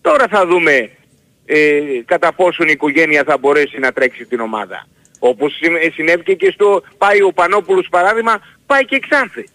Τώρα 0.00 0.26
θα 0.30 0.46
δούμε 0.46 0.90
ε, 1.46 1.80
κατά 2.04 2.32
πόσον 2.32 2.66
η 2.68 2.72
οικογένεια 2.74 3.24
θα 3.26 3.38
μπορέσει 3.38 3.78
να 3.78 3.92
τρέξει 3.92 4.24
την 4.26 4.40
ομάδα. 4.40 4.86
Όπως 5.18 5.56
συμ- 5.56 5.92
συνέβη 5.94 6.36
και 6.36 6.50
στο 6.50 6.82
πάει 6.98 7.22
ο 7.22 7.32
Πανόπουλος 7.32 7.86
παράδειγμα, 7.90 8.40
πάει 8.66 8.84
και 8.84 8.96
εξάνθη. 8.96 9.48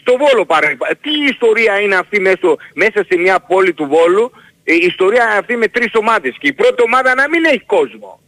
Στο 0.00 0.16
Βόλο 0.16 0.44
παράδειγμα. 0.46 0.86
Τι 1.00 1.10
ιστορία 1.30 1.80
είναι 1.80 1.94
αυτή 1.96 2.20
μέσα, 2.20 2.36
στο- 2.36 2.56
μέσα 2.74 3.04
σε 3.08 3.16
μια 3.18 3.40
πόλη 3.40 3.72
του 3.72 3.86
Βόλου, 3.86 4.30
ε, 4.64 4.72
η 4.74 4.84
ιστορία 4.86 5.26
αυτή 5.26 5.56
με 5.56 5.68
τρεις 5.68 5.94
ομάδες 5.94 6.36
και 6.38 6.46
η 6.48 6.52
πρώτη 6.52 6.82
ομάδα 6.82 7.14
να 7.14 7.28
μην 7.28 7.44
έχει 7.44 7.64
κόσμο. 7.66 8.20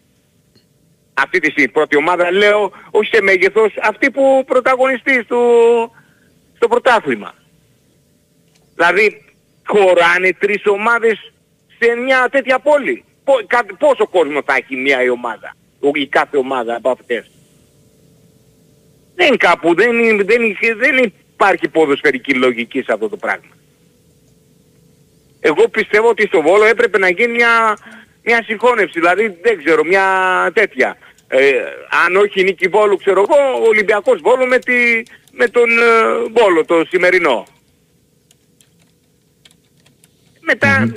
Αυτή 1.14 1.38
τη 1.38 1.50
στιγμή, 1.50 1.68
η 1.70 1.72
πρώτη 1.72 1.96
ομάδα 1.96 2.30
λέω, 2.32 2.72
όχι 2.90 3.14
σε 3.14 3.22
μέγεθος, 3.22 3.72
αυτή 3.82 4.10
που 4.10 4.44
πρωταγωνιστεί 4.46 5.22
στο, 5.24 5.40
στο 6.56 6.68
πρωτάθλημα. 6.68 7.34
Δηλαδή 8.74 9.24
χωράνε 9.66 10.32
τρεις 10.38 10.62
ομάδες 10.66 11.32
σε 11.78 11.94
μια 11.94 12.28
τέτοια 12.30 12.58
πόλη. 12.58 13.04
Πο- 13.24 13.44
κα- 13.46 13.66
Πόσο 13.78 14.06
κόσμο 14.06 14.42
θα 14.46 14.54
έχει 14.54 14.76
μια 14.76 15.02
η 15.02 15.08
ομάδα, 15.08 15.54
ο- 15.80 15.90
η 15.94 16.06
κάθε 16.06 16.36
ομάδα 16.36 16.76
από 16.76 16.90
αυτές; 16.90 17.30
Δεν 19.14 19.36
κάπου, 19.36 19.74
δεν, 19.74 19.98
είναι- 19.98 20.22
δεν, 20.24 20.42
είχε- 20.42 20.74
δεν 20.74 21.12
υπάρχει 21.32 21.68
ποδοσφαιρική 21.68 22.34
λογική 22.34 22.82
σε 22.82 22.92
αυτό 22.92 23.08
το 23.08 23.16
πράγμα. 23.16 23.50
Εγώ 25.40 25.68
πιστεύω 25.68 26.08
ότι 26.08 26.26
στο 26.26 26.42
Βόλο 26.42 26.64
έπρεπε 26.64 26.98
να 26.98 27.08
γίνει 27.08 27.32
μια, 27.32 27.78
μια 28.24 28.42
συγχώνευση, 28.44 28.98
δηλαδή 29.00 29.38
δεν 29.42 29.64
ξέρω, 29.64 29.84
μια 29.84 30.04
τέτοια. 30.54 30.96
Ε, 31.28 31.52
αν 32.06 32.16
όχι 32.16 32.42
νίκη 32.42 32.68
Βόλου, 32.68 32.96
ξέρω 32.96 33.20
εγώ, 33.28 33.58
ο 33.62 33.66
Ολυμπιακός 33.68 34.20
Βόλου 34.20 34.46
με, 34.46 34.58
τη, 34.58 35.02
με 35.32 35.48
τον 35.48 35.70
ε, 35.78 35.82
Βόλο, 36.40 36.64
το 36.64 36.84
σημερινό. 36.88 37.46
Μετά 40.46 40.68
ε, 40.68 40.90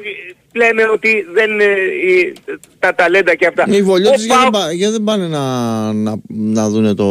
λέμε 0.54 0.84
ότι 0.84 1.26
δεν, 1.34 1.60
ε, 1.60 1.64
ε, 1.64 2.34
τα 2.80 2.96
ταλέντα 2.96 3.36
και 3.36 3.46
αυτά. 3.48 3.66
Οι 3.68 3.82
Ο 3.82 3.84
βολιώτες 3.84 4.26
γιατί, 4.26 4.42
δεν 4.42 4.52
Πάο- 4.52 4.62
πά- 4.62 4.72
γιατί 4.74 4.92
δεν 4.94 5.04
πάνε 5.04 5.28
να, 5.28 5.44
να, 5.94 6.16
να 6.28 6.70
δούνε 6.70 6.94
το... 6.94 7.06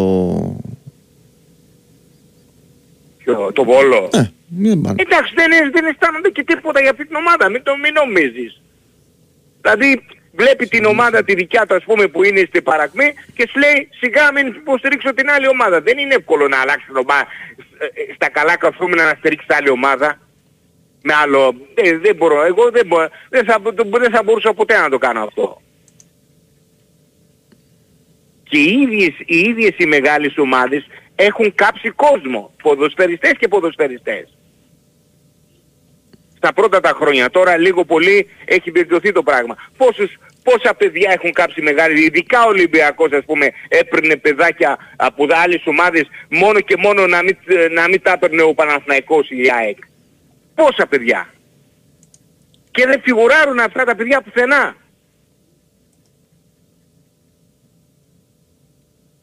Ποιο, 3.19 3.53
το 3.53 3.65
Βόλο; 3.65 4.09
Ε, 4.13 4.31
δεν 4.49 4.81
πάνε. 4.81 5.03
Εντάξει 5.03 5.33
δεν, 5.35 5.53
είναι- 5.53 5.71
δεν 5.73 5.85
αισθάνονται 5.85 6.31
και 6.31 6.45
τίποτα 6.45 6.81
για 6.81 6.91
αυτή 6.91 7.07
την 7.07 7.17
ομάδα, 7.17 7.49
μην 7.51 7.63
το 7.63 7.77
μην 7.77 7.93
νομίζεις. 7.93 8.61
Δηλαδή 9.61 10.03
βλέπει 10.35 10.67
την 10.67 10.85
ομάδα 10.85 11.25
τη 11.25 11.35
δικιά 11.35 11.67
του 11.67 11.75
ας 11.75 11.85
πούμε 11.85 12.07
που 12.07 12.25
είναι 12.25 12.45
στην 12.49 12.63
παρακμή 12.63 13.09
και 13.35 13.49
σου 13.51 13.59
λέει 13.59 13.89
σιγά 14.01 14.33
μην 14.33 14.47
υποστηρίξω 14.47 15.15
την 15.15 15.31
άλλη 15.31 15.49
ομάδα. 15.49 15.81
Δεν 15.81 15.99
είναι 15.99 16.15
εύκολο 16.15 16.49
να 16.49 16.59
αλλάξει 16.61 16.87
την 16.87 16.97
ομάδα 16.97 17.27
ε, 17.79 18.15
στα 18.15 18.29
καλά 18.31 18.57
καθούμενα 18.57 19.05
να 19.05 19.15
στηρίξεις 19.19 19.49
άλλη 19.57 19.71
ομάδα. 19.71 20.19
Με 21.09 21.15
άλλο, 21.15 21.55
δεν, 21.75 22.01
δεν 22.01 22.17
μπορώ, 22.17 22.45
εγώ 22.45 22.71
δεν, 22.71 22.87
μπορώ, 22.87 23.09
δεν, 23.29 23.45
θα, 23.45 23.61
δεν 23.99 24.11
θα 24.11 24.23
μπορούσα 24.23 24.55
ποτέ 24.55 24.79
να 24.79 24.89
το 24.89 24.99
κάνω 24.99 25.23
αυτό. 25.23 25.61
Και 28.43 28.59
οι 28.59 28.81
ίδιες, 28.81 29.15
οι 29.27 29.39
ίδιες 29.39 29.75
οι 29.77 29.87
μεγάλες 29.87 30.39
ομάδες 30.39 30.87
έχουν 31.15 31.55
κάψει 31.55 31.91
κόσμο, 31.91 32.55
ποδοσφαιριστές 32.63 33.33
και 33.39 33.49
ποδοσφαιριστές 33.49 34.39
στα 36.37 36.53
πρώτα 36.53 36.81
τα 36.81 36.93
χρόνια. 37.01 37.31
Τώρα 37.31 37.57
λίγο 37.57 37.85
πολύ 37.85 38.29
έχει 38.45 38.71
βελτιωθεί 38.71 39.13
το 39.13 39.23
πράγμα. 39.23 39.57
Πόσους, 39.77 40.19
πόσα 40.43 40.75
παιδιά 40.75 41.11
έχουν 41.13 41.33
κάψει 41.33 41.63
μεγάλη, 41.63 42.05
ειδικά 42.05 42.45
ο 42.45 42.49
Ολυμπιακός 42.49 43.13
ας 43.13 43.25
πούμε 43.25 43.51
έπαιρνε 43.69 44.17
παιδάκια 44.17 44.79
από 44.97 45.27
άλλες 45.45 45.63
ομάδες 45.65 46.09
μόνο 46.29 46.61
και 46.61 46.77
μόνο 46.77 47.07
να 47.07 47.23
μην, 47.23 47.37
να 47.71 47.89
μην 47.89 48.03
τα 48.03 48.13
έπαιρνε 48.13 48.43
ο 48.43 48.55
Παναθηναϊκός 48.55 49.31
ή 49.31 49.43
η 49.43 49.51
ΑΕΚ. 49.51 49.79
Πόσα 50.59 50.87
παιδιά. 50.87 51.21
Και 52.71 52.87
δεν 52.87 53.01
φιγουράρουν 53.05 53.59
αυτά 53.59 53.85
τα 53.85 53.95
παιδιά 53.97 54.23
πουθενά. 54.23 54.75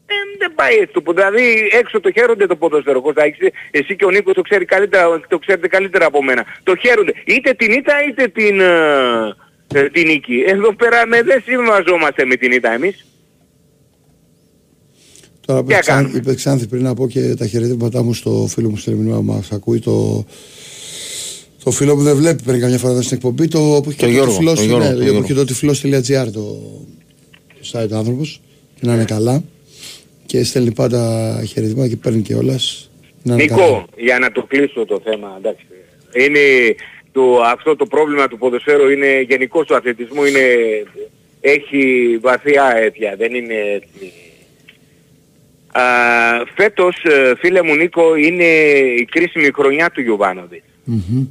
Ε, 0.06 0.14
δεν 0.38 0.52
πάει 0.54 0.74
έτσι 0.76 0.92
το 0.92 1.00
ποδο- 1.00 1.20
Δηλαδή 1.22 1.68
έξω 1.80 2.00
το 2.00 2.10
χαίρονται 2.12 2.46
το 2.46 2.56
ποδόσφαιρο. 2.56 3.00
Κώστα, 3.00 3.24
έχεις- 3.24 3.52
εσύ 3.70 3.96
και 3.96 4.04
ο 4.04 4.10
Νίκος 4.10 4.34
το, 4.34 4.42
ξέρει 4.42 4.64
καλύτερα, 4.64 5.20
το 5.28 5.38
ξέρετε 5.38 5.68
καλύτερα 5.68 6.06
από 6.06 6.22
μένα. 6.22 6.44
Το 6.62 6.76
χαίρονται. 6.76 7.12
Είτε 7.26 7.52
την 7.52 7.72
ήττα 7.72 7.94
είτε 8.08 8.28
την, 8.28 8.60
ε, 8.60 9.34
ε, 9.74 9.88
την 9.88 10.06
νίκη. 10.06 10.44
Εδώ 10.46 10.74
πέρα 10.74 11.06
με, 11.06 11.22
δεν 11.22 11.42
συμβαζόμαστε 11.46 12.24
με 12.24 12.36
την 12.36 12.52
ήττα 12.52 12.72
εμείς. 12.72 13.06
Τώρα 15.46 15.60
Τι 15.62 15.66
να 15.66 15.72
είπε, 15.72 15.80
Ξάν, 15.80 15.96
κάνουμε; 15.96 16.18
είπε 16.18 16.34
Ξάνθη 16.34 16.66
πριν 16.66 16.82
να 16.82 16.94
πω 16.94 17.08
και 17.08 17.34
τα 17.34 17.46
χαιρετήματά 17.46 18.02
μου 18.02 18.14
στο 18.14 18.46
φίλο 18.48 18.68
μου 18.70 18.76
στο 18.76 18.90
μήνυμα 18.90 19.20
μας 19.20 19.52
ακούει 19.52 19.78
το, 19.80 20.24
το 21.66 21.72
φίλο 21.72 21.94
που 21.94 22.02
δεν 22.02 22.16
βλέπει 22.16 22.42
παίρνει 22.42 22.60
καμιά 22.60 22.78
φορά 22.78 22.92
εδώ 22.92 23.02
στην 23.02 23.16
εκπομπή 23.16 23.48
το 23.48 23.58
που 23.58 23.88
έχει 23.88 23.98
Το 23.98 24.06
και 24.06 24.12
Γιώργο, 24.12 24.32
τυφλός, 24.32 24.58
το 24.58 24.64
Γιώργο, 24.64 24.84
ναι, 24.84 24.90
το 24.90 24.96
που 24.96 25.02
Γιώργο. 25.02 25.22
έχει 25.22 25.34
το 25.34 25.44
τυφλός.gr 25.44 26.28
το, 26.32 26.42
το 27.58 27.70
site 27.72 27.88
ο 27.92 27.96
άνθρωπος 27.96 28.40
και 28.74 28.86
να 28.86 28.94
είναι 28.94 29.04
καλά 29.04 29.42
και 30.26 30.44
στέλνει 30.44 30.72
πάντα 30.72 31.00
χαιρετήματα 31.46 31.88
και 31.88 31.96
παίρνει 31.96 32.22
και 32.22 32.34
όλας 32.34 32.90
να 33.22 33.34
είναι 33.34 33.44
καλά. 33.44 33.64
Νίκο, 33.64 33.86
για 33.96 34.18
να 34.18 34.32
το 34.32 34.42
κλείσω 34.42 34.84
το 34.84 35.00
θέμα, 35.04 35.34
εντάξει. 35.38 35.64
Είναι 36.14 36.40
το, 37.12 37.40
αυτό 37.40 37.76
το 37.76 37.86
πρόβλημα 37.86 38.28
του 38.28 38.38
ποδοσφαίρου 38.38 38.90
είναι 38.90 39.20
γενικό 39.28 39.64
του 39.64 39.76
αθλητισμού 39.76 40.24
είναι, 40.24 40.46
έχει 41.40 41.82
βαθιά 42.20 42.76
αίτια, 42.76 43.14
δεν 43.18 43.34
είναι 43.34 43.54
έτσι. 43.74 44.12
Α, 45.72 45.82
φέτος, 46.54 47.04
ε, 47.04 47.32
φίλε 47.38 47.62
μου 47.62 47.74
Νίκο, 47.74 48.16
είναι 48.16 48.44
η 48.98 49.04
κρίσιμη 49.10 49.50
χρονιά 49.54 49.90
του 49.90 50.00
Γιωβάνοβιτς. 50.00 50.64
Μμμ. 50.84 51.26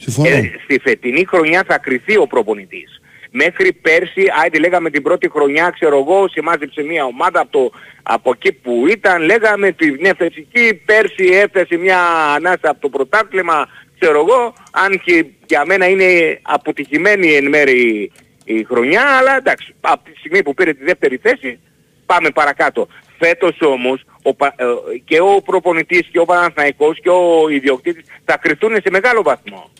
Συμφωνώ. 0.00 0.28
Ε, 0.28 0.52
στη 0.64 0.80
φετινή 0.80 1.24
χρονιά 1.24 1.64
θα 1.66 1.78
κριθεί 1.78 2.16
ο 2.16 2.26
προπονητής. 2.26 3.00
Μέχρι 3.30 3.72
πέρσι, 3.72 4.24
άιντε 4.42 4.58
λέγαμε 4.58 4.90
την 4.90 5.02
πρώτη 5.02 5.30
χρονιά, 5.30 5.70
ξέρω 5.78 5.98
εγώ, 5.98 6.28
σημάζεψε 6.28 6.82
μια 6.82 7.04
ομάδα 7.04 7.40
από, 7.40 7.50
το, 7.50 7.70
από 8.02 8.30
εκεί 8.34 8.52
που 8.52 8.86
ήταν, 8.88 9.22
λέγαμε 9.22 9.72
την 9.72 9.98
έφτασε 10.04 10.32
εκεί, 10.36 10.74
πέρσι 10.74 11.24
έφτασε 11.24 11.76
μια 11.76 12.00
ανάσα 12.34 12.70
από 12.70 12.80
το 12.80 12.88
πρωτάθλημα, 12.88 13.68
ξέρω 13.98 14.18
εγώ, 14.18 14.54
αν 14.70 15.00
και 15.04 15.24
για 15.46 15.64
μένα 15.66 15.88
είναι 15.88 16.38
αποτυχημένη 16.42 17.32
εν 17.34 17.48
μέρη 17.48 18.12
η 18.44 18.64
χρονιά, 18.64 19.02
αλλά 19.18 19.36
εντάξει, 19.36 19.74
από 19.80 20.04
τη 20.04 20.18
στιγμή 20.18 20.42
που 20.42 20.54
πήρε 20.54 20.72
τη 20.72 20.84
δεύτερη 20.84 21.16
θέση, 21.16 21.58
πάμε 22.06 22.30
παρακάτω. 22.30 22.88
Φέτος 23.18 23.56
όμως 23.60 24.04
ο, 24.22 24.34
Πα- 24.34 24.54
ε, 24.56 24.64
και 25.04 25.20
ο 25.20 25.42
προπονητής 25.44 26.08
και 26.12 26.18
ο 26.18 26.24
Παναθηναϊκός 26.24 27.00
και 27.00 27.08
ο 27.10 27.48
ιδιοκτήτης 27.50 28.04
θα 28.24 28.36
κρυφτούν 28.36 28.72
σε 28.74 28.90
μεγάλο 28.90 29.22
βαθμό. 29.22 29.70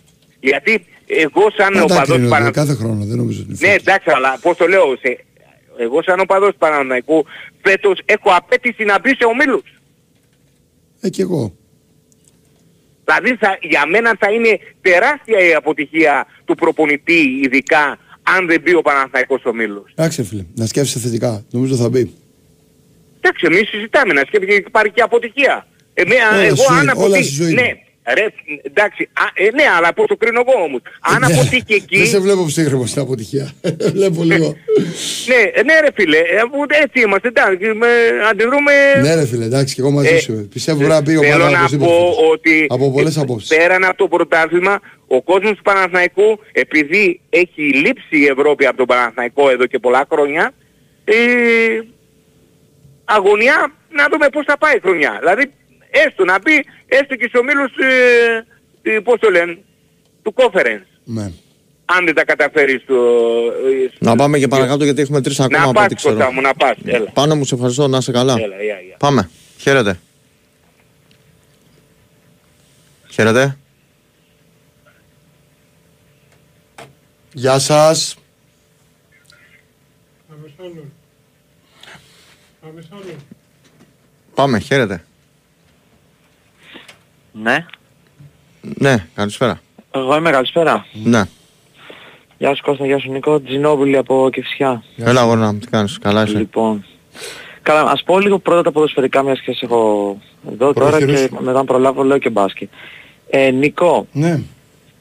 Γιατί 0.40 0.84
εγώ 1.06 1.42
σαν 1.56 1.72
Να 1.72 1.78
τα 1.78 1.84
οπαδός 1.84 2.06
κρίνονται 2.08 2.28
Πανα... 2.28 2.50
κάθε 2.50 2.74
χρόνο, 2.74 3.04
δεν 3.04 3.16
νομίζω 3.16 3.40
ότι 3.42 3.48
είναι 3.50 3.68
Ναι 3.68 3.74
εντάξει 3.74 4.10
αλλά 4.14 4.38
πώς 4.42 4.56
το 4.56 4.66
λέω, 4.66 4.96
σε... 5.00 5.24
εγώ 5.78 6.02
σαν 6.02 6.20
οπαδός 6.20 6.52
Παναθηναϊκού 6.58 7.24
φέτος 7.62 8.00
έχω 8.04 8.30
απέτηση 8.36 8.84
να 8.84 9.00
μπει 9.00 9.08
σε 9.08 9.24
ομίλους. 9.24 9.62
Ε, 11.00 11.08
και 11.08 11.22
εγώ. 11.22 11.54
Δηλαδή 13.04 13.36
θα, 13.36 13.58
για 13.62 13.86
μένα 13.86 14.16
θα 14.20 14.30
είναι 14.32 14.58
τεράστια 14.80 15.38
η 15.48 15.54
αποτυχία 15.54 16.26
του 16.44 16.54
προπονητή 16.54 17.40
ειδικά 17.44 17.98
αν 18.22 18.46
δεν 18.46 18.60
μπει 18.60 18.74
ο 18.74 18.82
Παναθηναϊκός 18.82 19.44
ομίλους. 19.44 19.90
Εντάξει, 19.94 20.22
φίλε, 20.22 20.44
να 20.54 20.66
σκέφτεσαι 20.66 20.98
θετικά. 20.98 21.44
Νομίζω 21.50 21.74
θα 21.76 21.88
μπει. 21.88 22.14
Εντάξει, 23.20 23.46
εμείς 23.46 23.68
συζητάμε 23.68 24.12
να 24.12 24.20
σκέφτεται 24.26 24.52
και 24.58 24.64
υπάρχει 24.66 24.92
και 24.92 25.02
αποτυχία. 25.02 25.66
Εμένα, 25.94 26.28
Όλα 26.30 26.42
εγώ 26.42 26.54
στη 26.56 26.64
ζωή- 26.72 26.78
αν 26.78 26.88
όλα 26.88 26.94
στη 26.94 27.02
αποτύχει, 27.04 27.34
ζωή 27.34 27.52
ναι, 27.54 27.60
είναι. 27.62 27.78
Ρε, 28.14 28.26
εντάξει, 28.62 29.08
α, 29.12 29.24
ε, 29.34 29.50
ναι, 29.54 29.62
αλλά 29.76 29.92
πώς 29.92 30.06
το 30.06 30.16
κρίνω 30.16 30.42
εγώ 30.46 30.62
όμως. 30.64 30.80
Αν 31.00 31.24
αποτύχει 31.24 31.64
Δεν 31.66 31.76
εκεί, 31.90 32.06
σε 32.06 32.18
βλέπω 32.20 32.44
ψύχρεμο 32.44 32.86
στην 32.86 33.02
αποτυχία. 33.02 33.52
βλέπω 33.96 34.22
λίγο. 34.22 34.56
ναι, 35.26 35.34
ε, 35.54 35.62
ναι 35.62 35.80
ρε 35.80 35.88
φίλε, 35.94 36.16
ε, 36.18 36.36
αφού 36.36 36.58
έτσι 36.68 37.00
είμαστε, 37.00 37.28
εντάξει, 37.28 37.66
με, 37.66 37.86
αντιδρούμε... 38.30 38.72
ναι, 39.02 39.14
ρε 39.14 39.26
φίλε, 39.26 39.44
εντάξει, 39.44 39.74
και 39.74 39.80
εγώ 39.80 39.90
μαζί 39.90 40.14
Ε, 40.14 40.18
σου. 40.18 40.32
είμαι. 40.32 40.42
Πιστεύω 40.42 40.78
πρέπει 40.78 40.92
να 40.92 41.02
πει 41.02 41.16
ο 41.16 41.22
Θέλω 41.22 41.36
να 41.36 41.50
Παναγιώτης 41.50 41.76
πω 41.76 42.14
ότι 42.32 42.66
Από 42.68 42.90
πολλές 42.90 43.16
ε, 43.16 43.20
απόψεις. 43.20 43.48
πέραν 43.56 43.84
από 43.84 43.96
το 43.96 44.08
πρωτάθλημα, 44.08 44.80
ο 45.06 45.22
κόσμος 45.22 45.50
του 45.52 45.62
Παναθηναϊκού, 45.62 46.38
επειδή 46.52 47.20
έχει 47.30 47.62
λείψει 47.62 48.16
η 48.18 48.26
Ευρώπη 48.26 48.66
από 48.66 48.76
τον 48.76 48.86
Παναθηναϊκό 48.86 49.50
εδώ 49.50 49.66
και 49.66 49.78
πολλά 49.78 50.06
χρόνια, 50.12 50.52
ε, 51.04 51.14
αγωνιά 53.04 53.72
να 53.92 54.04
δούμε 54.10 54.28
πώς 54.28 54.44
θα 54.46 54.58
πάει 54.58 54.76
η 54.76 54.80
χρονιά. 54.82 55.16
Δηλαδή, 55.18 55.52
έστω 55.90 56.24
να 56.24 56.38
πει, 56.40 56.64
έστω 56.86 57.16
και 57.16 57.26
στους 57.28 57.40
ομίλους, 57.40 57.72
ε, 58.82 58.90
ε, 58.90 58.98
πώς 59.00 59.18
το 59.20 59.30
λένε, 59.30 59.58
του 60.22 60.34
conference. 60.36 60.86
Ναι. 61.04 61.32
Αν 61.84 62.04
δεν 62.04 62.14
τα 62.14 62.24
καταφέρει 62.24 62.80
στο... 62.84 62.94
ε, 63.84 63.90
Να 63.98 64.16
πάμε 64.16 64.38
και 64.38 64.48
παρακάτω 64.48 64.84
γιατί 64.84 65.00
έχουμε 65.00 65.20
τρεις 65.20 65.40
ακόμα 65.40 65.58
Να 65.64 65.70
από 65.70 65.80
ό,τι 65.80 65.94
πας 65.94 65.94
ξέρω. 65.94 66.14
Κώστα 66.14 66.32
μου, 66.32 66.40
να 66.40 66.54
πας. 66.54 66.76
Έλα. 66.84 67.10
Πάνω 67.10 67.36
μου 67.36 67.44
σε 67.44 67.54
ευχαριστώ, 67.54 67.88
να 67.88 67.98
είσαι 67.98 68.12
καλά. 68.12 68.32
Έλα, 68.32 68.62
γεια, 68.62 68.80
γεια. 68.86 68.96
Πάμε. 68.98 69.30
Χαίρετε. 69.58 69.98
Χαίρετε. 73.10 73.56
Γεια 77.32 77.58
σας. 77.58 78.16
Αμεσάνων. 80.32 80.92
Αμεσάνων. 82.62 83.04
Πάμε, 84.34 84.58
χαίρετε. 84.58 85.04
Ναι, 87.32 87.66
Ναι, 88.60 89.06
καλησπέρα. 89.14 89.60
εγώ 89.94 90.16
είμαι 90.16 90.30
καλησπέρα. 90.30 90.86
Ναι. 91.04 91.22
Γεια 92.38 92.54
σου 92.54 92.62
Κώστα, 92.62 92.86
γεια 92.86 92.98
σου 92.98 93.10
Νίκο, 93.10 93.40
Τζινόβουλη 93.42 93.96
από 93.96 94.28
Κεφσιά. 94.32 94.82
Έλα 94.96 95.20
αγόρνα 95.20 95.52
μου, 95.52 95.58
τι 95.58 95.66
κάνεις, 95.66 95.98
καλά 95.98 96.22
είσαι; 96.22 96.38
Λοιπόν, 96.38 96.84
καλά, 97.62 97.90
ας 97.90 98.02
πω 98.02 98.18
λίγο 98.20 98.38
πρώτα 98.38 98.62
τα 98.62 98.72
ποδοσφαιρικά 98.72 99.22
μιας 99.22 99.40
και 99.40 99.52
σε 99.52 99.64
έχω 99.64 100.18
εδώ 100.52 100.72
τώρα 100.72 100.88
Προχειρήσου. 100.90 101.28
και 101.28 101.36
μετά 101.40 101.58
αν 101.58 101.66
προλάβω 101.66 102.02
λέω 102.02 102.18
και 102.18 102.30
μπάσκετ. 102.30 102.68
Ε, 103.30 103.50
Νίκο, 103.50 104.06
Ναι. 104.12 104.40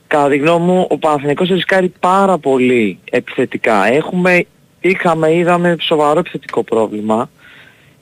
κατά 0.08 0.30
τη 0.30 0.38
γνώμη 0.38 0.66
μου 0.66 0.88
ο 0.90 0.98
Παναθηναϊκός 0.98 1.48
ρισκάρει 1.50 1.94
πάρα 2.00 2.38
πολύ 2.38 3.00
επιθετικά. 3.12 3.88
Έχουμε, 3.88 4.46
είχαμε, 4.82 5.34
είδαμε 5.36 5.76
σοβαρό 5.82 6.20
επιθετικό 6.20 6.64
πρόβλημα. 6.64 7.30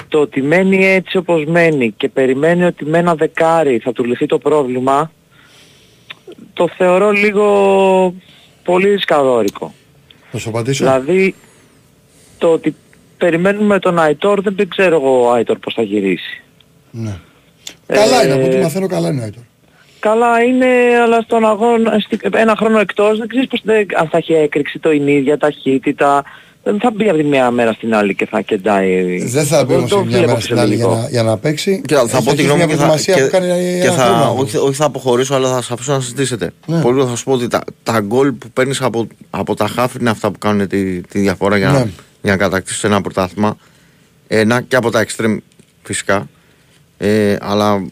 Το 0.08 0.20
ότι 0.20 0.42
μένει 0.42 0.86
έτσι 0.86 1.18
όπως 1.18 1.46
μένει 1.46 1.92
και 1.98 2.10
περιμένει 2.10 2.64
ότι 2.64 2.86
με 2.86 2.98
ένα 2.98 3.16
δεκάρι 3.16 3.78
θα 3.84 3.92
του 3.94 4.04
λυθεί 4.04 4.26
το 4.26 4.38
πρόβλημα, 4.38 5.12
το 6.54 6.68
θεωρώ 6.78 7.12
λίγο 7.12 8.14
πολύ 8.64 8.90
ρισκαδόρικο. 8.90 9.74
Θα 10.32 10.38
σου 10.38 10.50
απαντήσω. 10.50 10.84
Δηλαδή 10.84 11.36
το 12.38 12.52
ότι 12.52 12.76
περιμένουμε 13.18 13.80
τον 13.80 14.00
Αϊτόρ 14.00 14.42
δεν 14.42 14.68
ξέρω 14.68 14.96
εγώ 14.96 15.26
ο 15.28 15.32
Αϊτόρ 15.32 15.58
πώς 15.60 15.74
θα 15.74 15.82
γυρίσει. 15.82 16.42
Ναι. 16.92 17.16
Καλά 17.88 18.24
είναι, 18.24 18.34
από 18.34 18.46
ό,τι 18.46 18.56
Ε, 18.56 18.62
μαθαίνω 18.62 18.88
καλά 18.88 19.10
είναι 19.10 19.22
ο 19.22 19.24
Άιτορ. 19.24 19.44
Καλά 20.00 20.42
είναι, 20.44 20.66
αλλά 21.04 21.22
στον 21.22 21.46
αγώνα, 21.46 22.00
στη- 22.00 22.20
ένα 22.34 22.56
χρόνο 22.56 22.80
εκτός, 22.80 23.18
δεν 23.18 23.28
ξέρεις 23.28 23.48
πώς, 23.48 23.62
δεν, 23.64 23.86
αν 23.96 24.08
θα 24.08 24.18
έχει 24.18 24.34
έκρηξη 24.34 24.80
το 24.80 24.92
η 24.92 25.04
ίδια 25.06 25.38
ταχύτητα. 25.38 26.24
Δεν 26.72 26.80
θα 26.80 26.92
μπει 26.92 27.10
από 27.10 27.18
τη 27.18 27.24
μία 27.24 27.52
μέρα 27.52 27.74
στην 27.74 27.94
άλλη 27.96 28.16
και 28.16 28.26
θα 28.26 28.42
κεντάει. 28.42 29.18
Δεν 29.26 29.46
θα 29.46 29.64
μπει 29.66 29.72
Εγώ 29.74 29.80
όμως 29.80 29.90
το 29.92 30.00
η 30.00 30.06
μια 30.06 30.12
βλέπω 30.18 30.28
μέρα 30.28 30.40
στην 30.40 30.60
άλλη 30.60 30.76
για 30.76 30.86
φυσιολογικό. 30.86 31.02
να, 31.04 31.10
για 31.10 31.24
να 31.24 31.38
παίξει. 31.38 31.82
Και 31.86 31.96
θα 31.96 32.02
Έχει 32.02 32.12
πω 32.12 32.22
τη 32.22 32.30
αρχίσει 32.30 32.44
γνώμη 32.48 32.58
μια 32.58 32.66
μου 32.66 32.72
και 32.72 32.78
θα, 32.78 32.86
προετοιμασία 32.86 33.16
και, 33.16 33.22
που 33.22 33.30
κάνει 33.32 33.80
και 33.82 33.86
ένα 33.88 33.94
θα, 33.96 34.04
χρόνο. 34.06 34.36
όχι, 34.40 34.58
όχι 34.58 34.74
θα 34.74 34.86
αποχωρήσω, 34.86 35.34
αλλά 35.36 35.50
θα 35.54 35.62
σα 35.62 35.74
αφήσω 35.74 35.92
να 35.94 36.00
συζητήσετε. 36.00 36.52
Ναι. 36.66 36.82
Πολύ 36.82 37.04
θα 37.06 37.16
σου 37.16 37.24
πω 37.24 37.32
ότι 37.32 37.48
τα, 37.48 37.62
τα 37.84 38.00
γκολ 38.00 38.32
που 38.32 38.50
παίρνεις 38.50 38.82
από, 38.82 39.08
από 39.30 39.56
τα 39.56 39.68
χάφ 39.68 39.94
είναι 39.96 40.10
αυτά 40.10 40.32
που 40.32 40.38
κάνουν 40.40 40.68
τη, 40.68 41.02
τη 41.02 41.20
διαφορά 41.20 41.58
για, 41.58 41.68
Ναι. 41.72 41.78
να, 41.78 41.84
για 42.22 42.32
να 42.32 42.38
κατακτήσεις 42.38 42.84
ένα 42.84 43.02
πρωτάθλημα. 43.02 43.58
Ένα 44.28 44.62
και 44.62 44.76
από 44.76 44.90
τα 44.92 45.06
extreme 45.08 45.38
φυσικά. 45.84 46.30
Ε, 46.98 47.36
αλλά 47.42 47.86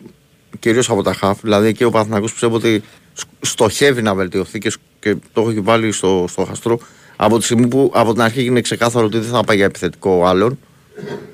κυρίως 0.60 0.90
από 0.90 1.04
τα 1.04 1.14
χάφ. 1.14 1.40
Δηλαδή 1.42 1.68
εκεί 1.68 1.84
ο 1.84 1.90
Παναθηναϊκός 1.90 2.32
πιστεύω 2.32 2.56
ότι 2.56 2.84
σκ- 3.14 3.28
στοχεύει 3.42 4.02
να 4.02 4.16
βελτιωθεί 4.16 4.60
και, 4.60 4.70
σκ- 4.70 4.82
και 5.00 5.16
το 5.34 5.42
έχω 5.42 5.52
και 5.54 5.62
βάλει 5.64 5.92
στο, 5.92 6.26
στο 6.30 6.44
χαστρό. 6.46 6.80
Από 7.16 7.38
τη 7.38 7.44
στιγμή 7.44 7.68
που 7.68 7.92
από 7.94 8.14
την 8.14 8.22
αρχή 8.22 8.46
είναι 8.46 8.62
ξεκάθαρο 8.62 9.06
ότι 9.06 9.18
δεν 9.18 9.30
θα 9.30 9.44
πάει 9.44 9.56
για 9.58 9.66
επιθετικό 9.66 10.26
άλλον. 10.26 10.60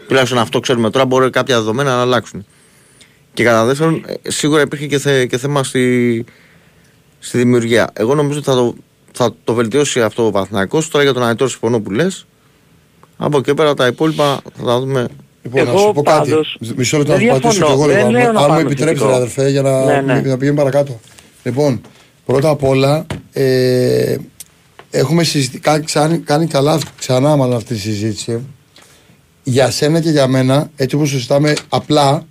Τουλάχιστον 0.07 0.37
αυτό 0.39 0.59
ξέρουμε 0.59 0.89
τώρα. 0.89 1.05
Μπορεί 1.05 1.29
κάποια 1.29 1.55
δεδομένα 1.57 1.95
να 1.95 2.01
αλλάξουν. 2.01 2.45
Και 3.33 3.43
κατά 3.43 3.65
δεύτερον, 3.65 4.03
ε, 4.23 4.29
σίγουρα 4.31 4.61
υπήρχε 4.61 4.87
και, 4.87 4.97
θε, 4.99 5.25
και 5.25 5.37
θέμα 5.37 5.63
στη, 5.63 6.25
στη 7.19 7.37
δημιουργία. 7.37 7.89
Εγώ 7.93 8.15
νομίζω 8.15 8.37
ότι 8.37 8.47
θα 8.47 8.55
το, 8.55 8.75
θα 9.11 9.33
το 9.43 9.53
βελτιώσει 9.53 10.01
αυτό 10.01 10.25
ο 10.25 10.31
Παναθηναϊκός. 10.31 10.87
Τώρα 10.89 11.03
για 11.03 11.13
τον 11.13 11.23
Αϊτόρ 11.23 11.49
συμφωνώ 11.49 11.79
που 11.79 11.91
λες. 11.91 12.25
Από 13.17 13.37
εκεί 13.37 13.53
πέρα 13.53 13.73
τα 13.73 13.87
υπόλοιπα 13.87 14.41
θα 14.57 14.63
τα 14.65 14.79
δούμε. 14.79 15.07
Λοιπόν, 15.43 15.63
να 15.63 15.69
Εγώ 15.69 15.79
σου 15.79 15.91
πω 15.93 16.01
κάτι. 16.03 16.29
πάντως 16.29 16.57
Μισό 16.75 16.97
λεπτό 16.97 17.11
να 17.11 17.17
δεν 17.17 17.27
σου 17.27 17.33
πατήσω 17.33 17.51
και 17.51 17.57
διαφωνώ. 17.65 17.83
εγώ 17.83 17.91
λίγο. 17.91 18.01
Δεν 18.01 18.11
λέω 18.11 18.27
Αν- 18.27 18.33
να 18.33 18.39
Αν 18.39 18.45
μου 18.45 18.49
πάμε 18.55 18.61
επιτρέψει, 18.61 18.95
θετικό. 18.95 19.15
αδερφέ, 19.15 19.49
για 19.49 19.61
να, 19.61 19.85
Ναι, 19.85 20.01
ναι. 20.01 20.13
να 20.21 20.37
πηγαίνουμε 20.37 20.63
παρακάτω. 20.63 20.99
Λοιπόν, 21.43 21.81
πρώτα 22.25 22.49
απ' 22.49 22.63
όλα, 22.63 23.05
ε, 23.31 24.15
έχουμε 24.91 25.23
συζητή, 25.23 25.59
κάνει, 25.59 25.83
κάνει, 25.83 26.17
κάνει 26.17 26.47
καλά 26.47 26.79
ξανά 26.97 27.35
μάλλον 27.35 27.55
αυτή 27.55 27.73
τη 27.73 27.79
συζήτηση. 27.79 28.39
Για 29.43 29.71
σένα 29.71 29.99
και 29.99 30.09
για 30.09 30.27
μένα, 30.27 30.71
έτσι 30.75 30.95
όπως 30.95 31.09
συζητάμε 31.09 31.53
απλά, 31.69 32.25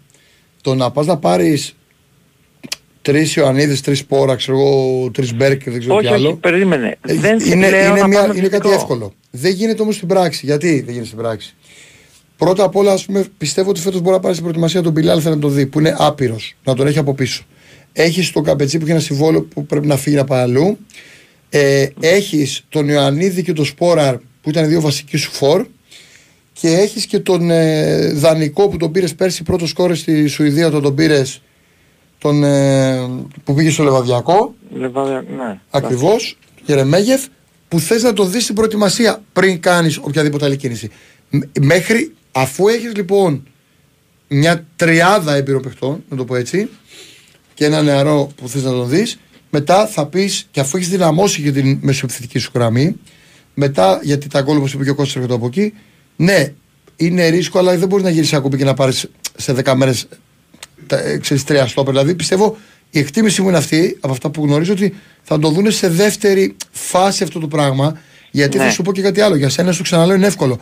το 0.61 0.75
να 0.75 0.91
πας 0.91 1.07
να 1.07 1.17
πάρεις 1.17 1.75
τρεις 3.03 3.35
Ιωαννίδες, 3.35 3.81
τρεις 3.81 4.05
Πόρα, 4.05 4.35
ξέρω 4.37 4.59
εγώ, 4.59 5.11
τρεις 5.11 5.35
Μπέρκ, 5.35 5.71
δεν 5.71 5.79
ξέρω 5.79 5.95
Όχι, 5.95 6.07
τι 6.07 6.13
άλλο. 6.13 6.29
όχι, 6.29 6.37
περίμενε. 6.37 6.99
Ε, 7.07 7.15
δεν 7.15 7.39
είναι, 7.41 7.71
λέω 7.71 7.91
είναι, 7.91 8.01
να 8.01 8.07
μια, 8.07 8.21
πάμε 8.21 8.35
είναι 8.37 8.49
κάτι 8.49 8.63
θετικό. 8.63 8.73
εύκολο. 8.75 9.13
Δεν 9.31 9.53
γίνεται 9.53 9.83
όμως 9.83 9.95
στην 9.95 10.09
πράξη. 10.09 10.47
Γιατί 10.47 10.69
δεν 10.75 10.89
γίνεται 10.89 11.07
στην 11.07 11.19
πράξη; 11.19 11.55
Πρώτα 12.37 12.65
απ' 12.65 12.77
όλα, 12.77 12.93
ας 12.93 13.05
πούμε, 13.05 13.25
πιστεύω 13.39 13.71
ότι 13.71 13.81
φέτος 13.81 14.01
μπορεί 14.01 14.15
να 14.15 14.21
πάρει 14.21 14.33
στην 14.33 14.45
προετοιμασία 14.45 14.83
τον 14.83 14.93
Μπιλάλ, 14.93 15.21
θέλει 15.23 15.35
να 15.35 15.41
τον 15.41 15.55
δει, 15.55 15.67
που 15.67 15.79
είναι 15.79 15.95
άπειρος, 15.99 16.57
να 16.65 16.75
τον 16.75 16.87
έχει 16.87 16.99
από 16.99 17.15
πίσω. 17.15 17.43
Έχεις 17.93 18.33
τον 18.33 18.45
Καπετσί 18.45 18.77
που 18.79 18.83
έχει 18.83 18.93
ένα 18.93 19.01
συμβόλαιο 19.01 19.43
που 19.43 19.67
πρέπει 19.67 19.87
να 19.87 19.97
φύγει 19.97 20.17
να 20.17 20.25
πάει 20.25 20.41
αλλού. 20.41 20.79
Ε, 21.51 21.87
έχεις 22.01 22.65
τον 22.69 22.89
Ιωαννίδη 22.89 23.43
και 23.43 23.53
τον 23.53 23.65
Σπόραρ 23.65 24.17
που 24.43 24.51
ήταν 24.51 24.65
οι 24.65 24.67
δύο 24.67 24.81
βασικοί 24.81 25.17
σου 25.17 25.31
φορ. 25.31 25.67
Και 26.53 26.69
έχεις 26.69 27.07
και 27.07 27.19
τον 27.19 27.51
ε, 27.51 28.13
Δανικό 28.13 28.69
που 28.69 28.77
τον 28.77 28.93
πήρες 28.93 29.15
πέρσι 29.15 29.43
πρώτο 29.43 29.67
σκόρε 29.67 29.95
στη 29.95 30.27
Σουηδία, 30.27 30.67
όταν 30.67 30.83
τον 30.83 30.95
πήρες 30.95 31.43
τον, 32.19 32.45
ε, 32.45 33.09
που 33.45 33.55
πήγε 33.55 33.71
στο 33.71 33.83
Λεβαδιακό. 33.83 34.55
Λεβάδια, 34.75 35.25
ναι. 35.37 35.61
Ακριβώς, 35.71 36.39
Γερεμέγεφ, 36.65 37.25
που 37.69 37.81
θες 37.81 38.03
να 38.03 38.13
το 38.13 38.25
δεις 38.25 38.43
στην 38.43 38.55
προετοιμασία 38.55 39.23
πριν 39.33 39.61
κάνεις 39.61 39.99
οποιαδήποτε 39.99 40.45
άλλη 40.45 40.57
κίνηση. 40.57 40.91
Μ- 41.31 41.59
Μέχρι, 41.61 42.15
αφού 42.33 42.69
έχεις 42.69 42.95
λοιπόν 42.97 43.47
μια 44.29 44.67
τριάδα 44.77 45.35
εμπειροπαιχτών, 45.35 46.05
να 46.09 46.17
το 46.17 46.25
πω 46.25 46.35
έτσι, 46.37 46.69
και 47.55 47.65
ένα 47.65 47.83
νεαρό 47.83 48.31
που 48.37 48.49
θες 48.49 48.63
να 48.63 48.71
τον 48.71 48.89
δεις, 48.89 49.19
μετά 49.51 49.87
θα 49.87 50.07
πεις, 50.07 50.49
και 50.51 50.61
αφού 50.61 50.77
έχεις 50.77 50.89
δυναμώσει 50.89 51.43
και 51.43 51.53
την 51.53 51.79
μεσοεπιθετική 51.81 52.39
σου 52.39 52.51
γραμμή, 52.55 52.97
μετά 53.55 54.01
γιατί 54.03 54.29
τα 54.29 54.41
γκολ 54.41 54.57
όπως 54.57 54.73
είπε 54.73 54.85
και 54.85 54.91
ο 54.91 54.95
Κώστας 54.95 55.17
έρχεται 55.17 55.35
από 55.35 55.47
εκεί, 55.47 55.73
ναι, 56.17 56.53
είναι 56.97 57.29
ρίσκο, 57.29 57.59
αλλά 57.59 57.77
δεν 57.77 57.89
μπορεί 57.89 58.03
να 58.03 58.11
γυρίσεις 58.11 58.33
ακόμη 58.33 58.57
και 58.57 58.65
να 58.65 58.75
πάρεις 58.75 59.11
σε 59.37 59.53
10 59.53 59.75
μέρες 59.75 60.09
ξέρεις, 61.21 61.45
τρία 61.45 61.67
στόπερ. 61.67 61.93
Δηλαδή 61.93 62.15
πιστεύω 62.15 62.57
η 62.91 62.99
εκτίμηση 62.99 63.43
μου 63.43 63.49
είναι 63.49 63.57
αυτή, 63.57 63.97
από 64.01 64.13
αυτά 64.13 64.31
που 64.31 64.45
γνωρίζω, 64.45 64.73
ότι 64.73 64.95
θα 65.23 65.39
το 65.39 65.51
δουν 65.51 65.71
σε 65.71 65.89
δεύτερη 65.89 66.57
φάση 66.71 67.23
αυτό 67.23 67.41
το 67.41 67.49
πράγμα. 67.49 68.01
Γιατί 68.31 68.59
Ναι. 68.59 68.65
θα 68.65 68.71
σου 68.71 68.83
πω 68.83 68.93
και 68.93 69.03
κάτι 69.03 69.21
άλλο. 69.21 69.37
Για 69.37 69.49
σένα 69.49 69.73
σου 69.73 69.83
ξαναλέω 69.83 70.17
είναι 70.17 70.27
εύκολο. 70.27 70.61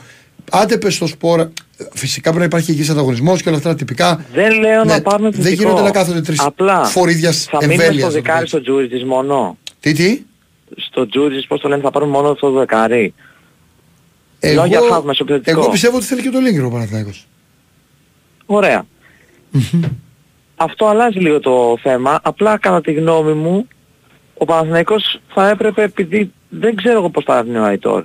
Άντε 0.51 0.79
πες 0.79 0.95
στο 0.95 1.07
σπορ, 1.07 1.49
φυσικά 1.93 2.23
πρέπει 2.23 2.39
να 2.39 2.45
υπάρχει 2.45 2.71
υγιής 2.71 2.91
ανταγωνισμός 2.91 3.43
και 3.43 3.49
όλα 3.49 3.57
αυτά 3.59 3.69
τα 3.69 3.75
τυπικά. 3.75 4.25
Δεν 4.33 4.61
λέω 4.61 4.85
Ναι, 4.85 4.95
να 4.95 5.03
πάρουμε 5.03 5.31
δεν 5.31 5.43
θετικό. 5.43 5.63
γίνονται 5.63 5.83
να 5.83 5.91
κάθονται 5.91 6.21
τρεις 6.21 6.41
Απλά 6.41 6.85
φορίδιας 6.85 7.45
θα 7.51 7.57
μείνουμε 7.61 7.83
εμβέλειας, 7.83 7.97
στο 7.97 8.07
να 8.07 8.13
το 8.13 8.19
πω 8.19 8.23
δεκάρι 8.23 8.43
έτσι. 8.43 8.55
στο 8.57 8.61
Τζούριτζης 8.63 9.05
μόνο. 9.05 9.59
Τι, 9.81 9.93
τι; 9.93 10.23
Στο 10.77 11.07
Τζούριτζης 11.09 11.47
πώς 11.47 11.61
το 11.61 11.69
λένε 11.69 11.83
θα 11.83 11.91
πάρουμε 11.91 12.11
μόνο 12.13 12.35
το 12.35 12.51
δεκάρι. 12.51 13.15
Μιλάω 14.43 14.65
για 14.67 14.81
χαφ 14.91 15.05
μεσοπαιδευτικό. 15.05 15.61
εγώ 15.61 15.71
πιστεύω 15.71 15.97
ότι 15.97 16.05
θέλει 16.07 16.23
και 16.23 16.31
το 16.31 16.39
Λίγκρο 16.39 16.67
ο 16.67 16.71
Παναθηναϊκός. 16.71 17.27
Ωραία. 18.47 18.87
Αυτό 20.57 20.87
αλλάζει 20.87 21.19
λίγο 21.19 21.41
το 21.41 21.79
θέμα. 21.83 22.21
Απλά 22.23 22.59
κατά 22.59 22.81
τη 22.81 22.93
γνώμη 22.93 23.33
μου 23.33 23.69
ο 24.35 24.45
Παναθηναϊκός 24.45 25.21
θα 25.35 25.49
έπρεπε 25.49 25.83
επειδή 25.83 26.33
δεν 26.49 26.77
ξέρω 26.77 26.99
εγώ 26.99 27.11
πώς 27.11 27.25
θα 27.25 27.45
είναι 27.47 27.61
ο 27.61 27.65
Αϊτόρ. 27.65 28.05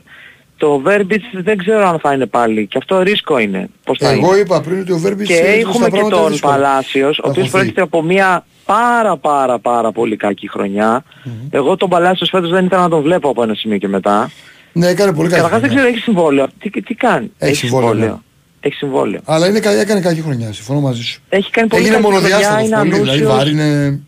Το 0.64 0.80
Βέρμπιτς 0.80 1.26
δεν 1.34 1.58
ξέρω 1.58 1.88
αν 1.88 2.00
θα 2.00 2.14
είναι 2.14 2.26
πάλι 2.26 2.68
και 2.68 2.78
αυτό 2.78 3.02
ρίσκο 3.02 3.38
είναι. 3.38 3.70
Πώς 3.84 3.98
θα 3.98 4.10
Εγώ 4.10 4.28
είναι. 4.32 4.38
είπα 4.38 4.62
πριν 4.62 4.80
ότι 4.80 4.92
ο 4.92 4.98
Βέρμπης 4.98 5.28
Και 5.28 5.34
ε, 5.34 5.38
στα 5.38 5.48
έχουμε 5.48 5.74
και 5.74 5.80
πράγματα 5.80 6.00
είναι 6.16 6.16
τον 6.24 6.32
δύσκολο. 6.32 6.54
Παλάσιος, 6.54 7.20
ο 7.20 7.22
Θα 7.24 7.30
οποίος 7.30 7.36
χωθεί. 7.44 7.50
προέρχεται 7.52 7.82
από 7.82 8.02
μια 8.02 8.46
πάρα 8.66 9.18
πάρα 9.18 9.60
πάρα 9.60 9.92
πολύ 9.92 10.16
κακή 10.16 10.50
χρονιά. 10.50 11.04
Εγώ 11.50 11.76
τον 11.78 11.90
Παλάσιος 11.90 12.30
φέτος 12.30 12.50
δεν 12.50 12.66
ήθελα 12.66 12.82
να 12.82 12.90
τον 12.90 13.02
βλέπω 13.02 13.30
από 13.30 13.44
ένα 13.44 13.54
σημείο 13.54 13.78
και 13.78 13.88
μετά. 13.88 14.32
Ναι, 14.74 14.88
έκανε 14.88 15.14
πολύ 15.14 15.30
καλή. 15.30 15.42
Καταρχάς 15.42 15.62
δεν 15.62 15.70
χρονιά. 15.70 15.84
ξέρω, 15.84 15.96
έχει 15.96 16.04
συμβόλαιο. 16.04 16.48
Τι, 16.60 16.70
τι 16.70 16.94
κάνει; 16.94 17.32
Έχει 17.38 17.56
συμβόλαιο, 17.56 17.94
ναι. 17.94 18.14
Έχει 18.60 18.76
συμβόλαιο. 18.76 19.20
Αλλά 19.26 19.48
είναι, 19.48 19.60
κα- 19.60 19.72
έκανε 19.72 20.00
κακή 20.00 20.22
χρονιά, 20.22 20.54
συμφωνώ 20.54 20.80
μαζί 20.80 21.02
σου. 21.04 21.22
Έχει 21.30 21.52
κάνει 21.52 21.68
πολύ 21.68 21.82
Έγινε 21.82 21.96
καλή 21.96 22.06
χρονιά, 22.08 22.28
μονοδιάστατο 22.30 22.66
είναι 22.66 22.76
πολύ, 22.78 22.90
δηλαδή 22.90 23.10
ανούσιος. 23.10 23.36
βάρη 23.36 23.52
είναι... 23.52 24.00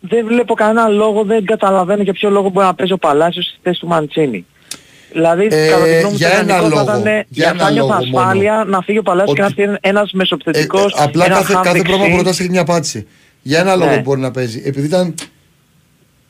Δεν 0.00 0.26
βλέπω 0.26 0.54
κανένα 0.54 0.88
λόγο, 0.88 1.24
δεν 1.24 1.44
καταλαβαίνω 1.44 2.02
για 2.02 2.12
ποιο 2.12 2.30
λόγο 2.30 2.48
μπορεί 2.48 2.66
να 2.66 2.74
παίζει 2.74 2.92
ο 2.92 2.98
Παλάσιος 2.98 3.44
στη 3.44 3.58
θέση 3.62 3.80
του 3.80 3.86
Μαντσίνη. 3.86 4.46
Δηλαδή, 5.12 5.46
Ε, 5.50 5.68
κατά 5.68 5.84
τη 5.84 5.90
γνώμη 5.90 6.04
μου, 6.04 6.16
για 6.16 6.28
το 6.30 6.36
ένα 6.36 6.42
ιδανικό 6.56 6.76
θα 6.76 6.82
λόγο, 6.82 6.82
ήταν 6.98 7.02
για 7.02 7.26
για 7.28 7.48
ένα 7.54 7.62
να 7.64 7.70
νιώθω 7.70 7.88
λόγο 7.94 8.04
μόνο. 8.06 8.18
ασφάλεια 8.18 8.64
να 8.68 8.80
φύγει 8.80 8.98
ο 8.98 9.02
Παλάσιος 9.02 9.34
και 9.34 9.40
να 9.40 9.46
Ότι- 9.46 9.62
έρθει 9.62 9.78
ένας 9.80 10.12
μεσοπαιδευτικός, 10.12 10.92
Ε, 10.92 11.02
απλά 11.02 11.24
ένας 11.24 11.38
κάθε, 11.38 11.52
χαφ 11.52 11.62
κάθε 11.62 11.76
δεξί. 11.78 11.92
πράγμα 11.92 12.10
που 12.10 12.16
ρωτάς 12.16 12.40
έχει 12.40 12.50
μια 12.50 12.60
απάντηση. 12.60 13.06
Για 13.42 13.58
ένα 13.60 13.76
λόγο 13.76 13.90
Ναι. 13.90 14.00
μπορεί 14.00 14.20
να 14.20 14.30
παίζει. 14.30 14.62
Επειδή 14.64 14.86
ήταν 14.86 15.14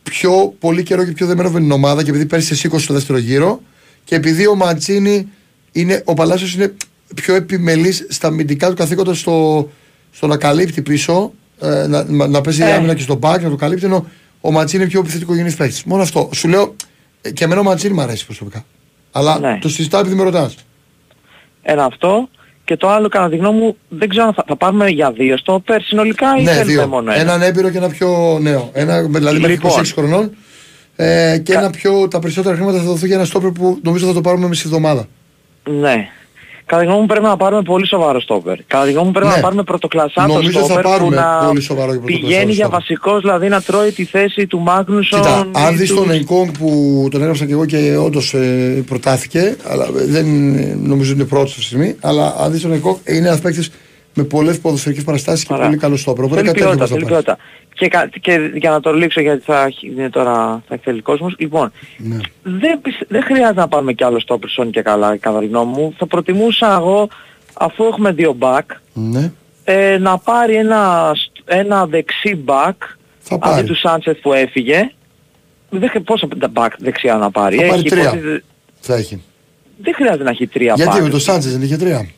πιο 0.02 0.55
πολύ 0.59 0.82
καιρό 0.82 1.05
και 1.05 1.12
πιο 1.12 1.26
δεμένο 1.26 1.50
με 1.50 1.60
την 1.60 1.70
ομάδα 1.72 2.02
και 2.02 2.10
επειδή 2.10 2.26
πέρυσι 2.26 2.48
σε 2.48 2.55
σήκωσε 2.55 2.84
στο 2.84 2.94
δεύτερο 2.94 3.18
γύρο 3.18 3.60
και 4.05 4.14
επειδή 4.14 4.46
ο 4.46 4.55
Ματσίνη 4.55 5.28
είναι, 5.72 6.02
ο 6.05 6.14
Παλάσιος 6.14 6.55
είναι 6.55 6.72
πιο 7.14 7.34
επιμελής 7.34 8.06
στα 8.09 8.28
αμυντικά 8.28 8.68
του 8.68 8.74
καθήκοντα 8.74 9.14
στο, 9.14 9.68
στο 10.12 10.26
να 10.26 10.36
καλύπτει 10.36 10.82
πίσω, 10.82 11.32
ε, 11.60 11.86
να, 11.86 12.05
να, 12.05 12.26
να 12.26 12.40
παίζει 12.40 12.62
Ε. 12.62 12.72
άμυνα 12.72 12.94
και 12.94 13.02
στο 13.02 13.18
back, 13.22 13.40
να 13.42 13.50
το 13.50 13.56
καλύπτει, 13.56 13.84
ενώ 13.84 14.06
ο 14.40 14.50
Ματσίνη 14.52 14.82
είναι 14.82 14.90
πιο 14.90 15.00
επιθετικό 15.00 15.34
γενής 15.34 15.55
παίκτης. 15.56 15.84
Μόνο 15.84 16.02
αυτό. 16.02 16.30
Σου 16.34 16.48
λέω, 16.48 16.62
ε, 16.62 16.68
και 17.34 17.44
εμένα 17.44 17.60
ο 17.60 17.64
Ματσίνη 17.64 17.94
μου 17.94 18.00
αρέσει 18.00 18.24
προσωπικά. 18.26 18.64
Αλλά 19.12 19.38
Ναι. 19.38 19.59
το 19.60 19.68
συζητάω 19.68 20.00
επειδή 20.00 20.14
με 20.16 20.22
ρωτάς. 20.22 20.55
Ένα 21.62 21.84
αυτό. 21.84 22.28
Και 22.64 22.76
το 22.76 22.88
άλλο, 22.88 23.09
κατά 23.09 23.28
τη 23.28 23.36
γνώμη 23.36 23.59
μου, 23.60 23.76
δεν 23.88 24.09
ξέρω 24.09 24.26
αν 24.26 24.34
θα, 24.34 24.44
θα 24.46 24.56
πάρουμε 24.56 24.88
για 24.88 25.12
δύο 25.12 25.36
στο 25.36 25.62
πέρ 25.64 25.82
συνολικά 25.82 26.36
ή 26.38 26.42
Ναι, 26.42 26.50
θέλουμε 26.52 26.72
δύο. 26.72 26.86
μόνο 26.86 27.12
ένα; 27.12 27.20
Έναν 27.20 27.42
έμπειρο 27.42 27.70
και 27.70 27.76
ένα 27.78 27.88
πιο 27.88 28.38
νέο. 28.40 28.70
Ένα, 28.72 29.02
δηλαδή 29.02 29.38
μέχρι 29.38 29.52
Λοιπόν. 29.55 29.70
26 29.80 29.84
χρονών. 29.94 30.30
Ε, 30.96 31.38
και 31.42 31.52
ένα 31.52 31.70
πιο, 31.70 32.09
τα 32.09 32.18
περισσότερα 32.18 32.55
χρήματα 32.56 32.78
θα 32.78 32.84
δοθούν 32.84 33.06
για 33.06 33.16
ένα 33.16 33.24
στόπερ 33.24 33.50
που 33.50 33.78
νομίζω 33.82 34.06
θα 34.06 34.12
το 34.12 34.20
πάρουμε 34.20 34.44
εμείς 34.46 34.59
τη 34.60 34.62
εβδομάδα. 34.66 35.06
Ναι. 35.64 36.09
Κατά 36.70 36.80
τη 36.80 36.86
γνώμη 36.86 37.00
μου 37.00 37.06
πρέπει 37.06 37.24
να 37.24 37.36
πάρουμε 37.36 37.62
πολύ 37.62 37.86
σοβαρό 37.86 38.20
στόπερ. 38.20 38.56
Κατά 38.66 38.84
τη 38.84 38.90
γνώμη 38.90 39.06
μου 39.06 39.12
πρέπει 39.12 39.26
Ναι. 39.28 39.34
να 39.34 39.40
πάρουμε 39.40 39.62
πρωτοκλασσάτο 39.62 40.32
Νομίζω 40.32 40.58
θα 40.58 40.64
στόπερ 40.64 40.82
που 40.84 40.90
πάρουμε 40.90 41.16
να 41.16 41.44
πολύ 41.46 41.60
σοβαρό 41.60 41.92
και 41.92 41.98
πρωτοκλασσάτο 41.98 42.26
πηγαίνει 42.28 42.52
για 42.52 42.64
στόπερ. 42.64 42.78
βασικός, 42.80 43.20
δηλαδή 43.20 43.48
να 43.48 43.60
τρώει 43.62 43.90
τη 43.92 44.04
θέση 44.04 44.46
του 44.46 44.58
Μάγνουσον. 44.60 45.20
Κοίτα, 45.20 45.46
αν 45.52 45.74
ή 45.74 45.76
δεις 45.76 45.88
του- 45.88 45.94
τον 45.96 46.10
Ενκόγκ 46.10 46.48
που 46.58 46.68
τον 47.10 47.20
έγραψα 47.20 47.44
και 47.46 47.52
εγώ 47.52 47.64
και 47.66 47.96
όντως 47.96 48.34
ε, 48.34 48.82
προτάθηκε, 48.86 49.56
αλλά 49.68 49.86
δεν 49.92 50.54
ε, 50.56 50.76
νομίζω 50.82 51.10
ότι 51.12 51.20
είναι 51.20 51.28
πρώτος 51.28 51.48
αυτή 51.50 51.60
τη 51.60 51.66
στιγμή, 51.66 51.96
αλλά 52.00 52.34
αν 52.40 52.52
δεις 52.52 52.62
τον 52.62 52.72
Ενκόγκ 52.72 52.96
είναι 53.04 53.26
ένας 53.28 53.40
παίκτης 53.40 53.70
με 54.18 54.24
πολλές 54.24 54.58
ποδοσφαιρικές 54.60 55.04
παραστάσεις 55.04 55.44
και 55.44 55.52
Ωραία. 55.52 55.66
πολύ 55.66 55.78
καλό 55.78 55.96
στόπερ. 55.96 56.24
Οπότε 56.24 56.40
Θέλει 56.40 56.46
κάτι 56.52 56.58
τέτοιο 56.60 56.76
ποιότητα, 56.76 56.86
θα 56.86 57.00
θέλει 57.00 57.10
πάρει. 57.10 57.22
ποιότητα. 57.24 57.44
Και, 57.74 57.88
κα- 57.88 58.10
και 58.20 58.50
για 58.58 58.70
να 58.70 58.80
το 58.80 58.92
λήξω 58.94 59.20
γιατί 59.20 59.42
θα 59.44 59.64
έχει- 59.64 59.86
είναι 59.86 60.10
τώρα 60.10 60.62
θα 60.68 60.78
θέλει 60.82 61.00
κόσμος. 61.02 61.34
Λοιπόν, 61.38 61.72
Ναι. 61.96 62.16
δεν, 62.42 62.80
πισε- 62.80 63.06
δεν 63.08 63.22
χρειάζεται 63.22 63.60
να 63.60 63.68
πάρουμε 63.68 63.92
κι 63.92 64.04
άλλο 64.04 64.20
στόπερ 64.20 64.48
σόν 64.50 64.70
και 64.70 64.82
καλά 64.82 65.16
κατά 65.16 65.38
τη 65.38 65.46
γνώμη 65.46 65.72
μου. 65.72 65.94
Θα 65.98 66.06
προτιμούσα 66.06 66.72
εγώ 66.80 67.08
αφού 67.54 67.84
έχουμε 67.84 68.12
δύο 68.12 68.36
back 68.40 68.60
Ναι. 68.92 69.32
ε, 69.64 69.98
να 69.98 70.18
πάρει 70.18 70.54
ένα, 70.54 71.12
σ- 71.14 71.42
ένα 71.44 71.86
δεξί 71.86 72.44
back 72.46 72.72
Θα 73.18 73.34
αντί 73.34 73.38
πάρει. 73.48 73.66
του 73.66 73.76
Σάντσες 73.76 74.18
που 74.18 74.32
έφυγε. 74.32 74.90
Δεν, 75.70 75.88
χρει- 75.88 76.02
πόσα 76.02 76.28
back 76.54 76.68
δεξιά 76.78 77.14
να 77.16 77.30
πάρει. 77.30 77.56
Θα 77.56 77.62
πάρει 77.66 77.78
Έχει 77.80 77.88
τρία. 77.88 78.02
υπόθεση- 78.02 78.44
Θα 78.80 78.94
έχει. 78.94 79.22
δεν 79.82 79.94
χρειάζεται 79.94 80.24
να 80.24 80.30
έχει 80.30 80.46
τρία 80.46 80.72
Γιατί 80.76 80.96
back. 80.98 81.02
με 81.02 81.08
τον 81.08 81.20
Σάντσες 81.20 81.52
δεν 81.52 81.62
είχε 81.62 81.76
τρία; 81.76 82.08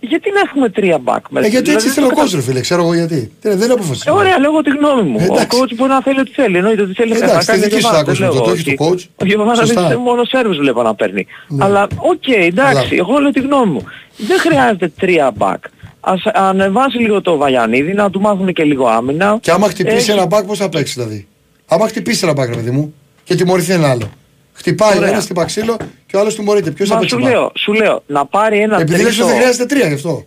Γιατί 0.00 0.30
να 0.32 0.40
έχουμε 0.40 0.68
τρία 0.68 0.98
back 1.04 1.42
Ε, 1.42 1.46
γιατί 1.48 1.70
έτσι 1.72 1.88
θέλει 1.88 2.06
ο 2.06 2.10
coach, 2.16 2.30
ρε 2.34 2.40
φίλε, 2.42 2.60
ξέρω 2.60 2.82
εγώ 2.82 2.94
γιατί. 2.94 3.32
Δεν 3.40 3.52
δεν 3.56 3.62
είναι 3.64 3.72
αποφασισμένο. 3.72 4.18
Ε, 4.18 4.22
Ωραία, 4.22 4.38
λέγω 4.38 4.60
τη 4.62 4.70
γνώμη 4.70 5.02
μου. 5.02 5.16
Ο 5.20 5.24
Εντάξει. 5.32 5.58
coach 5.60 5.72
μπορεί 5.76 5.90
να 5.90 6.02
θέλει 6.02 6.20
ό,τι 6.20 6.30
θέλει. 6.30 6.56
Εννοείται 6.56 6.82
ότι 6.82 6.92
θέλει 6.92 7.12
Εντάξει, 7.12 7.34
να 7.34 7.38
τη 7.40 7.46
κάνει 7.46 7.60
δική 7.60 7.70
σου 7.74 7.78
και 7.80 7.84
θα 7.86 7.90
βάρο, 7.92 8.00
ακούσουμε 8.00 8.26
δεν 8.28 8.36
το, 8.38 8.44
λέω, 8.44 8.52
όχι 8.52 8.62
του 8.64 8.74
όχι. 8.78 9.06
coach. 9.08 9.10
Ο 9.22 9.24
Γιοβάνοβιτς 9.24 9.66
Σωστά. 9.68 9.98
μόνο 9.98 10.24
Σέρβους 10.24 10.58
βλέπω 10.58 10.82
να 10.82 10.94
παίρνει. 10.94 11.26
Ναι. 11.48 11.64
Αλλά 11.64 11.86
οκ, 11.96 12.28
εντάξει, 12.28 12.76
Αλλά- 12.76 12.86
εγώ 12.90 13.18
λέω 13.18 13.30
τη 13.30 13.40
γνώμη 13.40 13.72
μου. 13.72 13.84
Δεν 14.16 14.38
χρειάζεται 14.38 14.88
τρία 15.00 15.32
back. 15.38 15.56
Ας 16.00 16.22
ανεβάσει 16.32 16.98
λίγο 16.98 17.20
το 17.20 17.36
Βαγιανίδη, 17.36 17.92
να 17.92 18.10
του 18.10 18.20
μάθουν 18.20 18.52
και 18.52 18.64
λίγο 18.64 18.86
άμυνα. 18.86 19.38
Και 19.40 19.50
άμα 19.50 19.68
χτυπήσει 19.68 19.96
Έχει- 19.96 20.10
ένα 20.10 20.26
μπακ, 20.26 20.44
πώς 20.44 20.58
θα 20.58 20.68
παίξει 20.68 20.92
δηλαδή; 20.96 21.26
Άμα 21.68 21.86
χτυπήσει 21.88 22.20
ένα 22.24 22.32
μπακ, 22.32 22.48
ρε 22.48 22.54
παιδί 22.54 22.70
μου, 22.70 22.94
και 23.24 23.34
τιμωρηθεί 23.34 23.72
ένα 23.72 23.90
άλλο. 23.90 24.10
Χτυπάει 24.58 24.94
ο 24.94 24.96
Ωραία. 24.96 25.08
ένας 25.08 25.24
χτυπά 25.24 25.44
ξύλο 25.44 25.76
και 26.06 26.16
ο 26.16 26.20
άλλος 26.20 26.34
τιμωρείται. 26.34 26.70
Ποιος 26.70 26.88
θα 26.88 26.94
Μα 26.94 27.00
παίξει 27.00 27.14
σου 27.14 27.20
μπακ; 27.22 27.32
λέω, 27.32 27.52
σου 27.54 27.72
λέω, 27.72 28.02
να 28.06 28.26
πάρει 28.26 28.58
ένα 28.58 28.80
Επειδή 28.80 29.02
λες 29.02 29.06
τρίτο... 29.06 29.22
ότι 29.22 29.32
δεν 29.32 29.40
χρειάζεται 29.40 29.66
τρία 29.66 29.88
γι' 29.88 29.94
αυτό. 29.94 30.24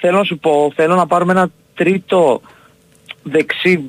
Θέλω 0.00 0.18
να 0.18 0.24
σου 0.24 0.38
πω, 0.38 0.72
θέλω 0.74 0.94
να 0.94 1.06
πάρουμε 1.06 1.32
ένα 1.32 1.50
τρίτο 1.74 2.40
δεξί 3.22 3.84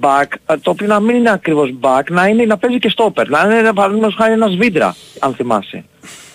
back, 0.00 0.26
ε, 0.46 0.56
το 0.56 0.70
οποίο 0.70 0.86
να 0.86 1.00
μην 1.00 1.16
είναι 1.16 1.30
ακριβώς 1.30 1.74
back, 1.80 2.02
να, 2.10 2.26
είναι, 2.26 2.44
να 2.44 2.56
παίζει 2.56 2.78
και 2.78 2.92
stopper. 2.96 3.26
Να 3.26 3.58
είναι 3.58 3.72
παραδείγματος 3.72 4.14
χάρη 4.14 4.32
ένας 4.32 4.56
βίντρα, 4.56 4.96
αν 5.18 5.34
θυμάσαι. 5.34 5.84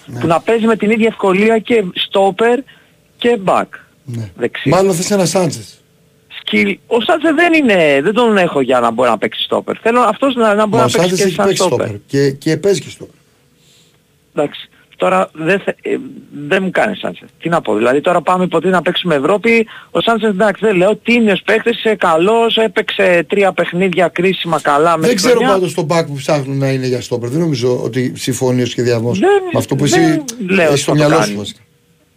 Ναι. 0.05 0.19
Που 0.19 0.27
να 0.27 0.39
παίζει 0.39 0.65
με 0.65 0.75
την 0.75 0.89
ίδια 0.89 1.07
ευκολία 1.07 1.59
και 1.59 1.83
stopper 2.11 2.57
και 3.17 3.39
back. 3.45 3.65
Δεξί. 4.35 4.69
Ναι. 4.69 4.75
Μάλλον 4.75 4.93
θες 4.93 5.11
ένα 5.11 5.25
Σάντσες. 5.25 5.82
Skill. 6.45 6.73
Ο 6.87 7.01
Σάτσε 7.01 7.31
δεν 7.33 7.53
είναι, 7.53 7.99
δεν 8.03 8.13
τον 8.13 8.37
έχω 8.37 8.61
για 8.61 8.79
να 8.79 8.91
μπορεί 8.91 9.09
να 9.09 9.17
παίξει 9.17 9.47
stopper. 9.49 9.73
Θέλω 9.81 9.99
αυτός 9.99 10.35
να, 10.35 10.53
να 10.53 10.65
μπορεί 10.67 10.83
Μα 10.83 10.83
ο 10.83 10.91
να 10.91 10.91
παίξει 10.91 10.97
Σάντσες 10.99 11.17
και 11.17 11.23
έχει 11.23 11.33
σαν 11.35 11.45
παίξει 11.47 11.63
stopper. 11.63 11.67
στόπερ. 11.67 11.95
Και, 12.07 12.31
και 12.31 12.57
παίζει 12.57 12.81
και 12.81 12.89
στόπερ. 12.89 13.15
Εντάξει. 14.35 14.67
Τώρα 14.97 15.29
δεν, 15.33 15.59
θε- 15.59 15.77
ε, 15.81 15.97
δεν 16.47 16.63
μου 16.63 16.69
κάνει 16.71 16.95
Σάντσες. 16.95 17.27
Τι 17.39 17.49
να 17.49 17.61
πω. 17.61 17.75
Δηλαδή 17.75 18.01
τώρα 18.01 18.21
πάμε 18.21 18.47
ποτέ 18.47 18.69
να 18.69 18.81
παίξουμε 18.81 19.15
Ευρώπη. 19.15 19.67
Ο 19.91 20.01
Σάντσες 20.01 20.29
εντάξει 20.29 20.65
δεν 20.65 20.75
λέω. 20.75 20.95
Τίμιος 20.95 21.41
παίκτης, 21.45 21.77
είσαι 21.77 21.95
καλός, 21.95 22.57
έπαιξε 22.57 23.25
τρία 23.29 23.51
παιχνίδια 23.53 24.07
κρίσιμα 24.07 24.61
καλά 24.61 24.91
με 24.95 24.99
Δεν 25.01 25.09
την 25.09 25.17
ξέρω 25.17 25.33
χρονιά. 25.33 25.53
πάντως 25.53 25.73
το 25.73 25.85
back 25.89 26.03
που 26.07 26.13
ψάχνουν 26.15 26.57
να 26.57 26.71
είναι 26.71 26.87
για 26.87 27.01
στόπερ. 27.01 27.29
Δεν 27.29 27.39
νομίζω 27.39 27.81
ότι 27.83 28.13
συμφωνεί 28.15 28.61
ο 28.61 28.65
σχεδιασμός 28.65 29.19
Δεν- 29.19 29.29
με 29.29 29.57
αυτό 29.59 29.75
που 29.75 29.85
δεν 29.87 30.01
εσύ 30.03 30.23
λέω 30.47 30.67
έχεις 30.67 30.81
στο 30.81 30.91
ότι 30.91 31.01
θα 31.01 31.07
το 31.07 31.09
μυαλό 31.09 31.21
σου. 31.23 31.27
κάνει. 31.27 31.37
βασικά. 31.37 31.59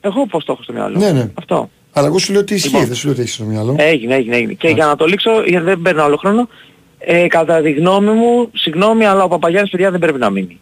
Εγώ 0.01 0.27
πώς 0.27 0.45
το 0.45 0.53
έχω 0.53 0.63
στο 0.63 0.73
μυαλό. 0.73 0.99
Ναι, 0.99 1.11
ναι. 1.13 1.31
Αυτό. 1.35 1.71
Αλλά 1.99 2.07
εγώ 2.07 2.19
σου 2.19 2.33
λέω 2.33 2.41
ότι 2.41 2.55
ισχύει, 2.55 2.69
Λοιπόν. 2.69 2.87
δεν 2.87 2.95
σου 2.95 3.05
λέω 3.05 3.13
ότι 3.13 3.23
έχεις 3.23 3.35
στο 3.35 3.45
μυαλό. 3.45 3.75
Έγινε, 3.79 4.15
έγινε, 4.15 4.37
έγινε. 4.37 4.53
Και 4.53 4.69
για 4.69 4.87
να 4.87 4.97
το 4.97 5.05
λήξω, 5.07 5.31
γιατί 5.47 5.65
δεν 5.65 5.83
παίρνω 5.83 6.03
άλλο 6.05 6.17
χρόνο, 6.17 6.49
ε, 6.99 7.27
κατά 7.27 7.61
τη 7.61 7.71
γνώμη 7.73 8.11
μου, 8.11 8.51
συγγνώμη, 8.55 9.05
αλλά 9.07 9.23
ο 9.25 9.29
Παπαγιάννης 9.29 9.71
παιδιά 9.71 9.91
δεν 9.91 10.01
πρέπει 10.01 10.19
να 10.19 10.31
μείνει. 10.31 10.61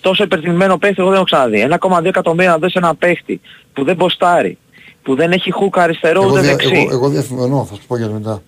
Τόσο 0.00 0.22
υπερτιμημένο 0.24 0.78
παίχτη 0.78 0.94
εγώ 0.98 1.06
δεν 1.08 1.16
έχω 1.16 1.24
ξαναδεί. 1.24 1.60
1,2 1.60 2.04
εκατομμύρια 2.08 2.50
να 2.50 2.58
δώσει 2.58 2.74
ένα 2.76 2.94
παίχτη 2.94 3.40
που 3.72 3.84
δεν 3.84 3.96
μποστάρει, 3.96 4.58
που 5.02 5.14
δεν 5.14 5.32
έχει 5.32 5.50
χούκα 5.50 5.82
αριστερό 5.82 6.22
Εγώ, 6.22 6.30
ούτε 6.30 6.40
δια, 6.40 6.50
δεξί. 6.50 6.74
εγώ, 6.74 6.88
εγώ 6.92 7.08
διαφωνώ, 7.08 7.66
θα 7.70 7.74
σου 7.74 7.80
πω 7.86 7.96
για 7.96 8.08
μετά. 8.08 8.42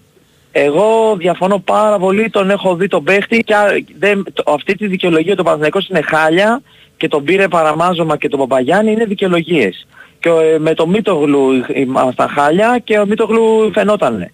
Εγώ 0.52 1.16
διαφωνώ 1.18 1.58
πάρα 1.58 1.98
πολύ, 1.98 2.30
τον 2.30 2.50
έχω 2.50 2.74
δει 2.74 2.88
τον 2.88 3.04
παίχτη 3.04 3.38
και 3.38 3.54
α- 3.54 3.82
δεν, 3.98 4.24
το- 4.32 4.52
αυτή 4.52 4.74
τη 4.76 4.86
δικαιολογία 4.86 5.36
του 5.36 5.42
Παναθηναϊκός 5.42 5.88
είναι 5.88 6.00
χάλια 6.02 6.62
και 6.96 7.08
τον 7.08 7.24
πήρε 7.24 7.48
παραμάζωμα 7.48 8.16
και 8.16 8.28
τον 8.28 8.38
Παπαγιάννη 8.38 8.92
είναι 8.92 9.04
δικαιολογίες. 9.04 9.86
Και 10.20 10.28
ε, 10.28 10.58
με 10.58 10.74
τον 10.74 10.88
Μίτογλου 10.90 11.48
ήμασταν 11.74 12.28
χάλια 12.28 12.80
και 12.84 12.98
ο 12.98 13.06
Μίτογλου 13.06 13.70
φαινότανε. 13.74 14.32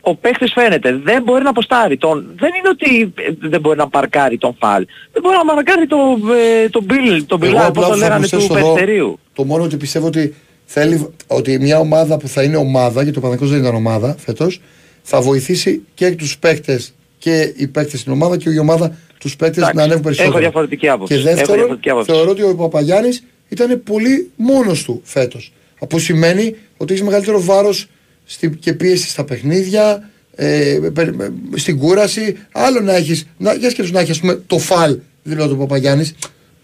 Ο 0.00 0.14
παίχτης 0.14 0.52
φαίνεται, 0.52 1.00
δεν 1.02 1.22
μπορεί 1.22 1.42
να 1.42 1.50
αποστάρει 1.50 1.96
τον. 1.96 2.26
Δεν 2.38 2.50
είναι 2.58 2.68
ότι 2.68 3.12
ε, 3.22 3.48
δεν 3.48 3.60
μπορεί 3.60 3.76
να 3.78 3.88
παρκάρει 3.88 4.38
τον 4.38 4.56
Φαλ. 4.60 4.86
Δεν 5.12 5.22
μπορεί 5.22 5.36
να 5.46 5.54
παρκάρει 5.54 5.86
τον 5.86 6.22
ε, 6.64 6.68
τον 6.68 6.84
Μπιλ, 6.84 7.26
τον 7.26 7.42
Εγώ 7.42 7.52
Μπιλά, 7.52 7.66
απλά 7.66 7.70
πώς 7.72 7.84
το 7.84 7.90
θα 7.90 7.96
λέγανε 7.96 8.24
του 8.24 8.30
προσθέσω 8.30 8.58
εδώ 8.58 8.72
Περιστερίου. 8.74 9.18
Το 9.34 9.44
μόνο 9.44 9.62
ότι 9.62 9.76
πιστεύω 9.76 10.06
ότι 10.06 10.34
θέλει 10.64 11.08
ότι 11.26 11.58
μια 11.58 11.78
ομάδα 11.78 12.16
που 12.18 12.28
θα 12.28 12.42
είναι 12.42 12.56
ομάδα, 12.56 13.02
γιατί 13.02 13.18
ο 13.18 13.20
Παναγικός 13.20 13.50
δεν 13.50 13.60
ήταν 13.60 13.74
ομάδα 13.74 14.16
φέτος, 14.18 14.60
θα 15.02 15.20
βοηθήσει 15.20 15.82
και 15.94 16.10
τους 16.10 16.38
παίκτες 16.38 16.94
και 17.18 17.52
οι 17.56 17.66
παίκτες 17.66 18.00
στην 18.00 18.12
ομάδα 18.12 18.36
και 18.36 18.50
η 18.50 18.58
ομάδα 18.58 18.96
τους 19.18 19.36
παίκτες 19.36 19.56
Εντάξει, 19.56 19.76
να 19.76 19.82
ανέβουν 19.82 20.02
περισσότερο. 20.02 20.32
έχω 20.32 20.40
διαφορετική 20.42 20.88
άποψη. 20.88 21.14
Και 21.14 21.20
Έχω 21.20 21.28
δεύτερον, 21.28 21.54
διαφορετική 21.56 21.90
άποψη. 21.90 22.12
θεωρώ 22.12 22.30
ότι 22.30 22.42
ο 22.42 22.54
Παπαγιάννης 22.54 23.24
ήταν 23.48 23.82
πολύ 23.84 24.30
μόνος 24.36 24.82
του 24.82 25.00
φέτος. 25.04 25.52
Από 25.80 25.98
σημαίνει 25.98 26.56
ότι 26.76 26.92
έχεις 26.92 27.04
μεγαλύτερο 27.04 27.42
βάρος 27.42 27.86
στη, 28.24 28.50
και 28.50 28.72
πίεση 28.72 29.08
στα 29.08 29.24
παιχνίδια, 29.24 30.10
ε, 30.34 30.78
περι- 30.94 31.14
με- 31.14 31.32
στην 31.54 31.78
κούραση. 31.78 32.36
Άλλο 32.52 32.80
να 32.80 32.94
έχεις, 32.94 33.26
να, 33.36 33.54
για 33.54 33.70
σκέψου 33.70 33.92
να 33.92 33.98
έχεις 34.00 34.10
ας 34.10 34.20
πούμε, 34.20 34.34
το 34.46 34.58
φαλ, 34.58 34.98
δηλαδή 35.22 35.52
ο 35.52 35.56
Παπαγιάννης, 35.56 36.14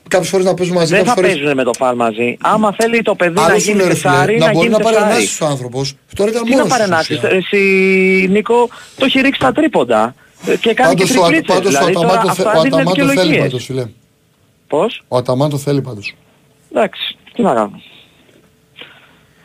κάποιες 0.08 0.30
φορές 0.30 0.46
να 0.46 0.54
παίζουν 0.54 0.74
μαζί, 0.74 0.94
Δεν 0.94 0.98
κάποιες 1.04 1.14
θα 1.14 1.20
φορές... 1.20 1.36
παίζουν 1.38 1.56
με 1.56 1.64
το 1.64 1.70
Φαλ 1.78 1.96
μαζί. 1.96 2.36
Άμα 2.40 2.74
θέλει 2.78 3.02
το 3.02 3.14
παιδί 3.14 3.34
να 3.34 3.42
Άλλο 3.44 3.58
σου 3.58 3.64
γίνει 3.64 3.76
λέω 3.76 3.88
ρε 3.88 3.94
φίλε, 3.94 4.10
τεσάρι, 4.10 4.38
να 4.38 4.46
να 4.46 4.52
μπορεί 4.52 4.66
γίνει 4.66 4.78
να 4.78 4.82
πάρει 4.84 4.96
τεσάρι. 4.96 5.12
ανάσεις 5.14 5.40
ο 5.40 5.46
άνθρωπος. 5.46 5.94
Τώρα 6.16 6.30
ήταν 6.30 6.42
Τι 6.44 6.50
να 6.50 6.56
μόνος 6.56 6.72
του. 6.72 6.78
παρενάσεις, 6.78 7.16
στην 7.16 7.28
ουσία. 7.28 7.38
εσύ 7.38 8.28
Νίκο, 8.30 8.68
το 8.96 9.04
έχει 9.04 9.20
ρίξει 9.20 9.40
τα 9.40 9.52
τρίποντα. 9.52 10.14
Ε, 10.46 10.56
Και 10.56 10.74
κάνει 10.74 10.94
Πάντως 10.94 11.10
και 11.12 11.18
ο- 11.18 11.22
τριπλίτσες. 11.22 11.54
πάντως 11.56 11.74
ο 11.74 11.78
Δηλαδή 11.78 11.92
τώρα 11.92 12.06
Αταμάν 12.08 12.26
το 12.26 12.34
θε- 12.34 12.46
αυτά 12.46 12.58
ο 12.58 12.62
δίνουν 12.62 12.78
Αταμάν 12.78 12.94
το 12.94 13.00
θέλει 13.00 13.08
δικαιολογίες. 13.10 13.42
πάντως 13.42 13.64
φίλε. 13.64 13.84
Πώς; 14.68 15.02
Ο 15.08 15.16
Αταμάν 15.16 15.50
το 15.50 15.58
θέλει 15.58 15.80
πάντως. 15.80 16.14
Εντάξει, 16.74 17.16
τι 17.32 17.42
να 17.42 17.54
κάνω. 17.54 17.80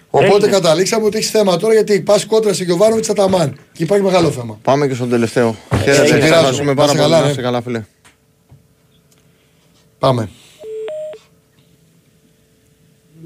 Οπότε 0.10 0.36
Έγινε. 0.36 0.52
καταλήξαμε 0.52 1.06
ότι 1.06 1.18
έχεις 1.18 1.30
θέμα 1.30 1.58
τώρα 1.58 1.74
γιατί 1.74 2.02
πας 2.02 2.26
κόντρα 2.26 2.54
σε 2.54 2.64
Γιωβάνοβιτς 2.64 3.10
Αταμάν. 3.10 3.58
Και 3.74 3.84
υπάρχει 3.84 4.04
μεγάλο 4.04 4.32
θέμα. 4.32 4.60
Πάμε 4.62 4.88
και 4.88 4.94
στον 4.94 5.10
τελευταίο. 5.10 5.56
Έγινε. 5.72 5.84
Χαίρετε, 5.94 6.08
Σε 6.08 6.14
πειράζω. 6.14 6.34
ευχαριστούμε 6.36 6.70
Να 6.70 6.76
πάρα 6.76 6.92
είσαι 6.92 6.98
πολύ. 7.02 7.10
καλά, 7.10 7.18
Να 7.20 7.24
ρε. 7.26 7.30
είστε 7.30 7.42
καλά, 7.42 7.62
φίλε. 7.62 7.86
Πάμε. 10.00 10.30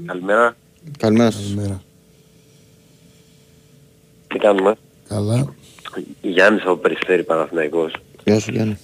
Καλημέρα. 0.06 0.56
Καλημέρα 0.98 1.30
σας. 1.30 1.42
Καλημέρα. 1.42 1.82
Τι 4.28 4.38
κάνουμε; 4.38 4.74
Καλά. 5.08 5.54
Γιάννης 6.20 6.62
από 6.62 6.76
Περιστέρη 6.76 7.24
Παναθηναϊκός. 7.24 7.92
Γεια 8.24 8.40
σου 8.40 8.50
Γιάννη. 8.50 8.76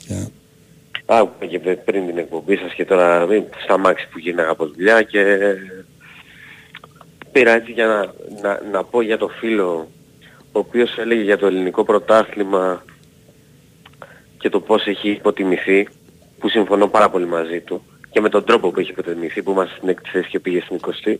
Άκουγα 1.11 1.47
και 1.51 1.59
πε- 1.59 1.85
πριν 1.85 2.07
την 2.07 2.19
εκπομπή 2.19 2.57
σας 2.57 2.75
και 2.75 2.85
τώρα 2.85 3.27
μην 3.27 3.45
στα 3.63 3.79
μάξι 3.79 4.09
που 4.09 4.19
γίναγα 4.19 4.51
από 4.51 4.67
δουλειά 4.67 5.03
και 5.03 5.55
πήρα 7.33 7.53
έτσι 7.53 7.73
για 7.73 7.87
να, 7.87 8.13
να, 8.43 8.61
να 8.73 8.85
πω 8.85 9.01
για 9.01 9.19
το 9.19 9.29
φίλο 9.29 9.89
ο 10.53 10.59
οποίος 10.59 10.99
έλεγε 10.99 11.23
για 11.23 11.39
το 11.39 11.47
ελληνικό 11.47 11.85
πρωτάθλημα 11.85 12.85
και 14.39 14.49
το 14.49 14.61
πώς 14.61 14.87
έχει 14.87 15.11
υποτιμηθεί 15.11 15.89
που 16.39 16.49
συμφωνώ 16.49 16.89
πάρα 16.89 17.11
πολύ 17.11 17.27
μαζί 17.27 17.61
του 17.61 17.83
και 18.11 18.21
με 18.21 18.29
τον 18.29 18.45
τρόπο 18.45 18.71
που 18.71 18.81
έχει 18.81 18.91
υποτιμηθεί 18.91 19.43
που 19.43 19.51
είμαστε 19.51 19.75
στην 19.77 19.89
έκτη 19.89 20.09
θέση 20.09 20.29
και 20.29 20.41
πήγε 20.41 20.61
στην 20.61 20.81
20η 20.81 21.17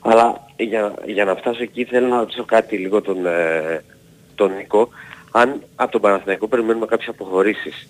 αλλά 0.00 0.46
για, 0.56 0.94
για 1.06 1.24
να 1.24 1.34
φτάσω 1.34 1.62
εκεί 1.62 1.84
θέλω 1.84 2.06
να 2.06 2.18
ρωτήσω 2.18 2.44
κάτι 2.44 2.76
λίγο 2.76 3.00
τον, 3.00 3.26
ε, 3.26 3.84
τον 4.34 4.54
Νίκο. 4.54 4.88
Αν 5.30 5.62
από 5.76 5.92
τον 5.92 6.00
Παναθηναϊκό 6.00 6.48
περιμένουμε 6.48 6.86
κάποιες 6.86 7.08
αποχωρήσεις 7.08 7.88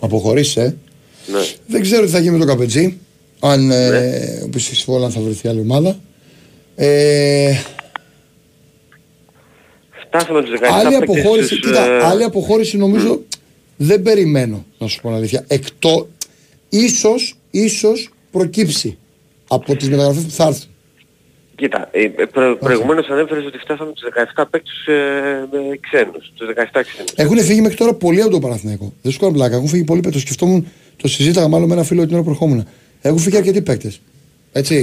Αποχωρήσει, 0.00 0.60
ε. 0.60 0.64
ναι. 0.64 1.38
Δεν 1.66 1.80
ξέρω 1.82 2.04
τι 2.04 2.10
θα 2.10 2.18
γίνει 2.18 2.32
με 2.32 2.38
τον 2.38 2.46
Καπετζή. 2.46 2.98
Αν 3.40 3.66
Ναι. 3.66 3.74
ε, 3.74 4.40
όπως 4.44 4.62
στη 4.62 4.74
Σφόλα 4.76 5.10
θα 5.10 5.20
βρεθεί 5.20 5.48
άλλη 5.48 5.60
ομάδα. 5.60 5.98
Ε, 6.76 7.52
Φτάσαμε 10.06 10.42
τους 10.42 10.58
17 10.60 10.64
άλλη 10.72 10.96
παίκτες 10.96 11.16
αποχώρηση, 11.16 11.46
στους, 11.46 11.60
κοίτα, 11.60 11.84
ε, 11.90 12.04
άλλη 12.04 12.22
αποχώρηση 12.22 12.76
νομίζω 12.76 13.20
δεν 13.76 14.02
περιμένω 14.02 14.64
να 14.78 14.86
σου 14.86 15.00
πω 15.00 15.08
την 15.08 15.16
αλήθεια. 15.16 15.44
Εκτό, 15.46 16.08
ίσως, 16.68 17.34
ίσως 17.50 18.10
προκύψει 18.30 18.98
από 19.48 19.76
τις 19.76 19.88
μεταγραφές 19.88 20.22
που 20.22 20.30
θα 20.30 20.44
έρθουν. 20.46 20.69
Κοίτα, 21.60 21.88
ε, 21.90 22.02
ε, 22.02 22.24
προ, 22.32 22.56
προηγουμένως 22.56 23.08
ανέφερες 23.08 23.44
ότι 23.44 23.58
φτάσαμε 23.58 23.92
τους 23.92 24.04
17 24.34 24.44
παίκτες 24.50 24.86
ε, 24.86 25.48
με 25.50 25.78
ξένους, 25.80 26.32
τους 26.34 26.48
17 26.48 26.64
ξένους. 26.72 27.12
Έχουν 27.14 27.38
φύγει 27.38 27.60
μέχρι 27.60 27.76
τώρα 27.76 27.94
πολλοί 27.94 28.22
από 28.22 28.30
το 28.30 28.38
Παναθηναϊκό. 28.38 28.92
Δεν 29.02 29.12
σου 29.12 29.18
κάνω 29.18 29.32
πλάκα. 29.32 29.54
Έχουν 29.56 29.68
φύγει 29.68 29.84
πολλοί 29.84 30.00
παίκτες. 30.00 30.20
Το 30.20 30.26
σκεφτόμουν, 30.26 30.66
το 30.96 31.08
συζήταγα 31.08 31.48
μάλλον 31.48 31.68
με 31.68 31.74
ένα 31.74 31.82
φίλο 31.82 32.06
την 32.06 32.14
ώρα 32.14 32.22
που 32.24 32.30
ερχόμουν. 32.30 32.68
Έχουν 33.00 33.18
φύγει 33.18 33.36
αρκετοί 33.36 33.62
παίκτες. 33.62 34.00
Έτσι. 34.52 34.74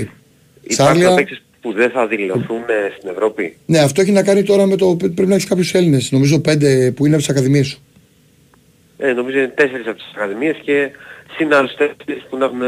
Υπάρχουν 0.61 0.85
Σάρλια. 0.85 1.15
παίκτες 1.15 1.41
που 1.61 1.73
δεν 1.73 1.89
θα 1.89 2.07
δηλωθούν 2.07 2.61
ε, 2.67 2.93
στην 2.97 3.09
Ευρώπη; 3.09 3.57
Ναι, 3.65 3.79
αυτό 3.79 4.01
έχει 4.01 4.11
να 4.11 4.23
κάνει 4.23 4.43
τώρα 4.43 4.65
με 4.65 4.75
το. 4.75 4.95
Πρέπει 4.95 5.27
να 5.27 5.33
έχεις 5.33 5.47
κάποιους 5.47 5.73
Έλληνες. 5.73 6.11
Νομίζω 6.11 6.39
πέντε 6.39 6.91
που 6.91 7.05
είναι 7.05 7.15
από 7.15 7.23
τις 7.23 7.31
ακαδημίες 7.31 7.67
σου. 7.67 7.79
Ε, 8.97 9.13
νομίζω 9.13 9.37
είναι 9.37 9.47
τέσσερις 9.55 9.87
από 9.87 9.97
τις 9.97 10.11
ακαδημίες 10.15 10.57
και 10.63 10.89
συν 11.37 11.53
άλλους 11.53 11.75
τέσσερις 11.75 12.25
που 12.29 12.37
να 12.37 12.45
έχουν... 12.45 12.61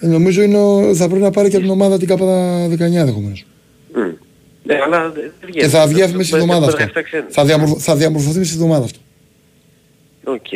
ε, 0.00 0.06
Ε, 0.06 0.08
νομίζω 0.08 0.42
είναι, 0.42 0.58
ο- 0.58 0.94
θα 0.94 1.08
πρέπει 1.08 1.22
να 1.22 1.30
πάρει 1.30 1.48
και 1.48 1.56
από 1.56 1.64
την 1.64 1.74
ομάδα 1.74 1.98
την 1.98 2.08
Κάπα 2.08 2.66
19 2.68 2.80
ενδεχομένως. 2.98 3.46
μ. 3.94 3.98
Ναι, 4.62 4.74
αλλά 4.84 5.10
δεν 5.10 5.32
βγαίνει. 5.40 5.62
Και 5.64 5.68
θα 5.68 5.86
βγει 5.86 6.00
μέσα 6.00 6.08
στη 6.24 6.32
Με- 6.34 6.38
εβδομάδα 6.40 6.66
με 6.66 6.72
αυτό. 6.72 6.84
17 7.00 7.02
ξένους. 7.02 7.32
Θα, 7.34 7.44
διαμορφω, 7.44 7.78
θα 7.78 7.96
διαμορφωθεί 7.96 8.38
μέσα 8.38 8.50
στη 8.50 8.58
εβδομάδα 8.62 8.84
αυτό. 8.84 8.98
Οκ. 10.24 10.46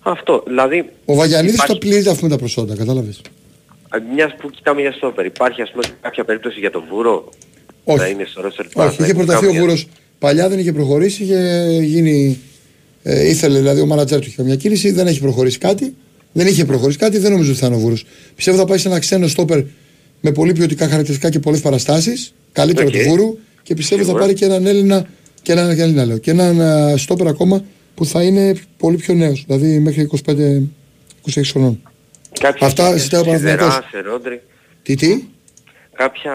Αυτό, 0.00 0.42
δηλαδή... 0.46 0.84
Ο 1.04 1.14
Βαγιανίδης 1.14 1.54
υπάρχει- 1.54 1.72
θα 1.72 1.78
πληρεί 1.78 2.08
αφού 2.08 2.22
με 2.22 2.28
τα 2.28 2.36
προσόντα, 2.36 2.76
κατάλαβες; 2.76 3.20
Α, 3.88 3.98
Μιας 4.14 4.34
που 4.40 4.50
κοιτάμε 4.50 4.80
για 4.80 4.92
στόπερ, 4.92 5.24
υπάρχει 5.26 5.62
ας 5.62 5.70
πούμε 5.70 5.82
κάποια 6.00 6.24
περίπτωση 6.24 6.58
για 6.60 6.70
τον 6.70 6.84
Βούρο; 6.90 7.28
Όχι. 7.84 7.98
να 7.98 8.06
είναι 8.06 8.24
στο 8.24 8.40
ρόστερ 8.40 8.64
του 8.64 8.70
Όχι, 8.74 8.86
είχε 8.88 8.96
Παναθηναϊκού, 8.96 9.16
προταθεί 9.18 9.44
ο 9.44 9.48
κάμια- 9.48 9.60
Βούρος. 9.60 9.88
Παλιά 10.18 10.48
δεν 10.48 10.58
είχε 10.58 10.72
προχωρήσει, 10.72 11.22
είχε 11.22 11.66
γίνει. 11.82 12.40
Ε, 13.02 13.28
ήθελε 13.28 13.58
δηλαδή 13.58 13.80
ο 13.80 13.86
μάνατζερ 13.86 14.20
του 14.20 14.26
είχε 14.28 14.42
μια 14.42 14.56
κίνηση, 14.56 14.90
δεν 14.90 15.06
έχει 15.06 15.20
προχωρήσει 15.20 15.58
κάτι. 15.58 15.94
Δεν 16.32 16.46
είχε 16.46 16.64
προχωρήσει 16.64 16.98
κάτι, 16.98 17.18
δεν 17.18 17.30
νομίζω 17.32 17.50
ότι 17.50 17.60
θα 17.60 17.66
είναι 17.66 17.76
ο 17.76 17.78
Βούρος. 17.78 17.96
Πιστεύω 18.34 18.56
θα 18.56 18.64
πάει 18.64 18.78
σε 18.78 18.88
ένα 18.88 18.98
ξένο 18.98 19.26
στόπερ 19.26 19.60
με 20.20 20.32
πολύ 20.32 20.52
ποιοτικά 20.52 20.88
χαρακτηριστικά 20.88 21.30
και 21.30 21.38
πολλές 21.38 21.60
παραστάσεις. 21.60 22.34
Καλύτερο 22.52 22.86
Οκ. 22.86 22.92
του 22.92 22.98
Βούρου 23.08 23.38
και 23.62 23.74
πιστεύω 23.74 24.00
θα 24.00 24.06
Σίγουρα. 24.06 24.24
πάρει 24.24 24.34
και 24.36 24.44
έναν 24.44 24.66
Έλληνα 24.66 25.06
και 25.42 25.52
έναν 25.52 25.78
Έλληνα 25.80 26.04
λέω. 26.04 26.18
Και 26.18 26.30
έναν 26.30 26.60
α, 26.60 26.96
στόπερ 26.96 27.26
ακόμα 27.26 27.64
που 27.94 28.04
θα 28.06 28.22
είναι 28.22 28.54
πολύ 28.76 28.96
πιο 28.96 29.14
νέος. 29.14 29.44
Δηλαδή 29.46 29.78
μέχρι 29.78 30.08
25-26 30.26 31.42
χρονών. 31.44 31.82
Κάποια 32.40 32.66
Αυτά 32.66 32.96
ζητάει 32.96 33.20
ο 33.20 33.24
σιδερά, 33.24 33.56
Παναθηναϊκός. 33.56 33.88
σε 33.90 34.00
Ρόντρι. 34.00 34.40
Τι, 34.82 34.94
τι; 34.94 35.24
Κάποια 35.96 36.32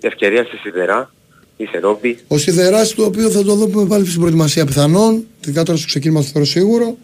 ε, 0.00 0.06
ευκαιρία 0.06 0.44
στη 0.44 0.56
Σιδερά 0.56 1.12
ή 1.56 1.64
σε 1.64 1.78
Ρόμπι. 1.78 2.18
Ο 2.28 2.38
Σιδεράς, 2.38 2.94
το 2.94 3.04
οποίο 3.04 3.30
θα 3.30 3.42
το 3.42 3.54
δούμε 3.54 3.86
πάλι 3.86 4.06
στην 4.06 4.18
προετοιμασία 4.18 4.64
πιθανόν, 4.66 5.24
ειδικά 5.44 5.62
τώρα 5.62 5.78
στο 5.78 5.86
ξεκίνημα 5.86 6.20
το 6.20 6.26
θεωρώ 6.26 6.46
σίγουρο. 6.46 6.96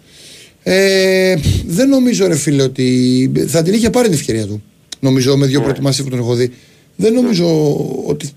Ε, 0.67 1.35
δεν 1.67 1.89
νομίζω, 1.89 2.27
ρε 2.27 2.37
φίλε, 2.37 2.63
ότι 2.63 3.33
θα 3.47 3.63
την 3.63 3.75
είχε 3.75 3.91
πάρει 3.91 4.09
την 4.09 4.17
ευκαιρία 4.17 4.47
του. 4.47 4.63
Νομίζω 5.01 5.37
με 5.37 5.47
δύο 5.47 5.61
προετοιμασίες 5.61 6.05
που 6.05 6.11
τον 6.11 6.19
έχω 6.19 6.35
δει. 6.35 6.53
Δεν 6.97 7.13
νομίζω 7.13 7.77
ότι, 8.07 8.31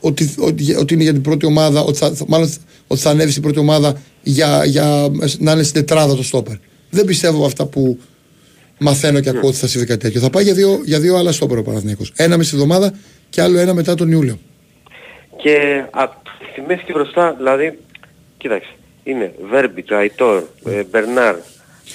ότι, 0.00 0.34
ότι, 0.38 0.74
ότι 0.74 0.94
είναι 0.94 1.02
για 1.02 1.12
την 1.12 1.22
πρώτη 1.22 1.46
ομάδα, 1.46 1.80
ότι 1.80 1.98
θα, 1.98 2.10
θα- 2.14 2.24
μάλλον 2.28 2.52
ότι 2.86 3.00
θα 3.00 3.10
ανέβει 3.10 3.30
στην 3.30 3.42
πρώτη 3.42 3.58
ομάδα 3.58 4.00
για, 4.22 4.64
για 4.64 5.08
να 5.38 5.52
είναι 5.52 5.62
στην 5.62 5.74
τετράδα 5.74 6.14
το 6.16 6.22
στόπερ. 6.22 6.54
Δεν 6.90 7.04
πιστεύω 7.04 7.44
αυτά 7.46 7.66
που 7.66 7.98
μαθαίνω 8.78 9.20
και 9.20 9.28
ακούω 9.28 9.48
ότι 9.48 9.56
θα 9.58 9.66
συμβεί 9.66 9.86
κάτι 9.86 10.00
τέτοιο. 10.00 10.20
Θα 10.20 10.30
πάει 10.30 10.44
για 10.44 10.54
δύο, 10.54 10.80
για 10.84 11.00
δύο 11.00 11.16
άλλα 11.16 11.32
στόπερ 11.32 11.58
ο 11.58 11.62
Παναθηναϊκός. 11.62 12.12
Ένα 12.16 12.36
μισή 12.36 12.50
εβδομάδα 12.54 12.92
και 13.30 13.42
άλλο 13.42 13.58
ένα 13.58 13.74
μετά 13.74 13.94
τον 13.94 14.10
Ιούλιο. 14.10 14.38
Και 15.42 15.84
από 15.90 16.14
τη 16.54 16.60
μέση 16.60 16.82
και 16.84 16.92
μπροστά, 16.92 17.34
δηλαδή, 17.36 17.78
κοίταξε, 18.38 18.68
είναι 19.10 19.32
Βέρμπιτ, 19.50 19.92
Αϊτόρ, 19.92 20.42
ε, 20.66 20.82
Μπερνάρ, 20.90 21.34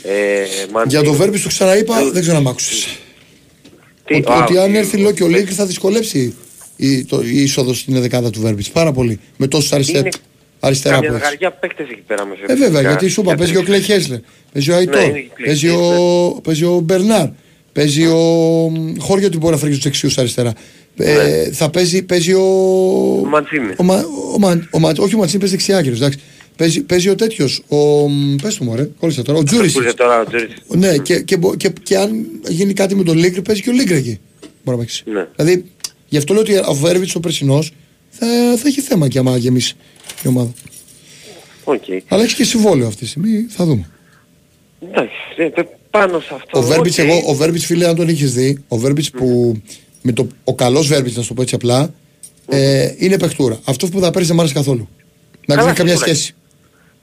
ε, 0.03 0.43
Μαντίνο. 0.71 1.01
Για 1.01 1.03
το 1.11 1.13
Βέρμπι 1.13 1.39
το 1.39 1.47
ξαναείπα, 1.47 2.09
δεν 2.11 2.21
ξέρω 2.21 2.37
αν 2.37 2.43
μ' 2.43 2.47
άκουσες. 2.47 2.97
Τι- 4.05 4.15
Ότι, 4.15 4.31
α, 4.31 4.43
ότι 4.43 4.57
αν 4.57 4.71
τι- 4.71 4.77
έρθει 4.77 4.97
λέω 4.97 5.11
και 5.11 5.23
ο 5.23 5.27
Λίγκ 5.27 5.47
θα 5.53 5.65
δυσκολέψει 5.65 6.35
η, 6.75 7.03
το, 7.05 7.21
η 7.21 7.41
είσοδος 7.41 7.79
στην 7.79 8.01
δεκάδα 8.01 8.29
του 8.29 8.41
Βέρμπιτ. 8.41 8.65
Πάρα 8.73 8.91
πολύ. 8.91 9.19
Με 9.37 9.47
τόσους 9.47 9.71
αριστε, 9.71 9.97
Είναι 9.97 10.09
αριστερά 10.59 10.95
Καμιά 10.95 11.09
που 11.09 11.15
έχει. 11.15 11.23
δεκαριά 11.23 11.51
παίκτες 11.51 11.87
εκεί 11.89 12.01
πέρα 12.07 12.25
μέσα. 12.25 12.41
Ε, 12.47 12.55
βέβαια, 12.55 12.81
γιατί 12.81 13.07
σου 13.07 13.21
είπα, 13.21 13.35
παίζει 13.35 13.57
ο 13.57 13.63
Κλέι 13.63 13.81
Χέσλερ, 13.81 14.19
παίζει 14.53 14.71
ο 14.71 14.75
Αϊτόρ, 14.75 14.95
Ναι, 15.01 15.07
είναι 15.07 15.19
και 15.19 15.27
Clay 15.37 15.45
παίζει, 15.45 15.69
ο, 15.69 16.39
παίζει 16.43 16.63
ο 16.63 16.79
Μπερνάρ, 16.83 17.27
παίζει 17.73 18.05
ο 18.07 18.17
μ, 18.73 18.93
Χώριο 18.99 19.27
ότι 19.27 19.37
μπορεί 19.37 19.53
να 19.53 19.59
φέρει 19.59 19.71
τους 19.73 19.83
δεξιού 19.83 20.09
αριστερά. 20.15 20.53
Ε, 20.97 21.51
θα 21.51 21.69
παίζει, 21.69 22.03
παίζει 22.03 22.33
ο. 22.33 22.41
Ο 23.23 23.25
Μαντσίνη. 23.25 23.73
Ο, 23.77 23.83
Μα, 23.83 24.05
ο, 24.33 24.39
Μα, 24.39 24.67
ο, 24.71 24.79
Μα, 24.79 24.93
όχι 24.99 25.15
ο 25.15 25.17
Μαντσίνη, 25.17 25.39
παίζει 25.41 25.55
δεξιά 25.55 25.77
άκρη. 25.77 25.91
εντάξει. 25.91 26.19
Παίζει, 26.57 26.81
παίζει 26.81 27.09
ο 27.09 27.15
τέτοιος. 27.15 27.61
Ο. 27.67 27.77
Πες 28.41 28.55
του 28.55 28.63
μου, 28.63 28.75
ρε, 28.75 28.89
κόλλησα 28.99 29.21
τώρα. 29.21 29.39
Ο 29.39 29.43
Τζούρι. 29.43 29.71
Που 29.71 29.81
είσαι 29.81 29.93
τώρα 29.93 30.19
ο 30.21 30.25
Τζούρις. 30.25 30.53
Ναι, 30.67 30.97
και, 30.97 31.19
και, 31.21 31.37
μπο- 31.37 31.55
και, 31.55 31.73
και 31.83 31.97
αν 31.97 32.25
γίνει 32.47 32.73
κάτι 32.73 32.95
με 32.95 33.03
τον 33.03 33.17
Λίγκρ, 33.17 33.41
παίζει 33.41 33.61
και 33.61 33.69
ο 33.69 33.73
Λίγκρ 33.73 33.93
εκεί. 33.93 34.19
Μπορεί 34.63 34.77
να 34.77 34.83
παίξει. 34.83 35.03
Ναι. 35.05 35.27
Δηλαδή, 35.35 35.65
γι' 36.07 36.17
αυτό 36.17 36.33
λέω 36.33 36.41
ότι 36.41 36.55
ο 36.57 36.73
Βέρμπιτς 36.73 37.15
ο 37.15 37.19
περσινός 37.19 37.71
θα, 38.09 38.27
θα 38.57 38.67
έχει 38.67 38.81
θέμα 38.81 39.07
και 39.07 39.19
άμα 39.19 39.37
γεμίσει 39.37 39.75
η 40.23 40.27
ομάδα. 40.27 40.53
Οκ. 41.63 41.83
Αλλά 42.07 42.23
έχει 42.23 42.35
και 42.35 42.43
συμβόλαιο 42.43 42.87
αυτή 42.87 42.99
τη 43.03 43.07
στιγμή, 43.09 43.45
θα 43.49 43.65
δούμε. 43.65 43.89
Εντάξει, 44.89 45.13
ε, 45.37 45.43
ε, 45.43 45.63
πάνω 45.89 46.19
σε 46.19 46.33
αυτό. 46.33 46.59
Ο 46.59 46.61
Βέρμπιτ, 46.61 46.91
οκ. 46.91 46.97
εγώ, 46.97 47.21
ο 47.25 47.33
Βέρμπιτς, 47.33 47.61
φίλε, 47.61 47.87
αν 47.87 47.95
τον 47.95 48.07
είχε 48.07 48.25
δει, 48.25 48.63
ο 48.67 48.77
Βέρμπιτς 48.77 49.05
που. 49.17 49.55
Με 50.01 50.11
το, 50.11 50.27
ο 50.43 50.55
καλός 50.55 50.87
Βέρμπιτς, 50.87 51.15
να 51.15 51.21
σου 51.21 51.27
το 51.27 51.33
πω 51.33 51.41
έτσι 51.41 51.55
απλά, 51.55 51.93
ε, 52.47 52.93
είναι 52.97 53.17
παιχτούρα. 53.17 53.59
Αυτό 53.63 53.87
που 53.87 53.99
θα 53.99 54.09
παίρνεις 54.09 54.27
δεν 54.27 54.35
μ' 54.35 54.39
άρεσε 54.39 54.53
καθόλου. 54.55 54.89
Να 55.45 55.55
Καλά, 55.55 55.67
μην 55.67 55.75
καμιά 55.75 55.93
σίγουρα. 55.95 56.13
σχέση. 56.15 56.35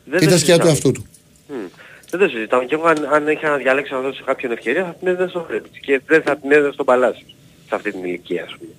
Δεν 0.04 0.18
το 0.18 0.24
Ήταν 0.24 0.38
σκιά 0.38 0.58
του 0.58 0.66
συζητάμε. 0.66 0.70
εαυτού 0.70 0.92
του. 0.92 1.06
Μμ. 1.48 1.66
Δεν 2.10 2.20
το 2.20 2.28
συζητάμε. 2.28 2.64
Και 2.64 2.74
εγώ 2.74 2.86
αν, 2.86 3.08
αν 3.12 3.28
είχα 3.28 3.48
να 3.48 3.56
διαλέξω 3.56 3.94
να 3.94 4.00
δώσω 4.00 4.24
κάποιον 4.24 4.52
ευκαιρία 4.52 4.84
θα 4.84 4.94
την 4.94 5.08
έδωσα 5.08 5.28
στο 5.28 5.46
Βέρμπιτς 5.48 5.72
και 5.80 6.00
δεν 6.06 6.22
θα 6.22 6.36
την 6.36 6.52
έδωσα 6.52 6.72
στον 6.72 6.86
Παλάσιο 6.86 7.26
σε 7.68 7.74
αυτή 7.74 7.90
την 7.92 8.04
ηλικία 8.04 8.44
ας 8.44 8.56
πούμε. 8.58 8.72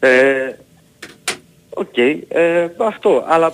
Ε, 0.00 0.52
Οκ, 1.70 1.96
ε, 2.28 2.68
αυτό. 2.78 3.24
Αλλά 3.28 3.52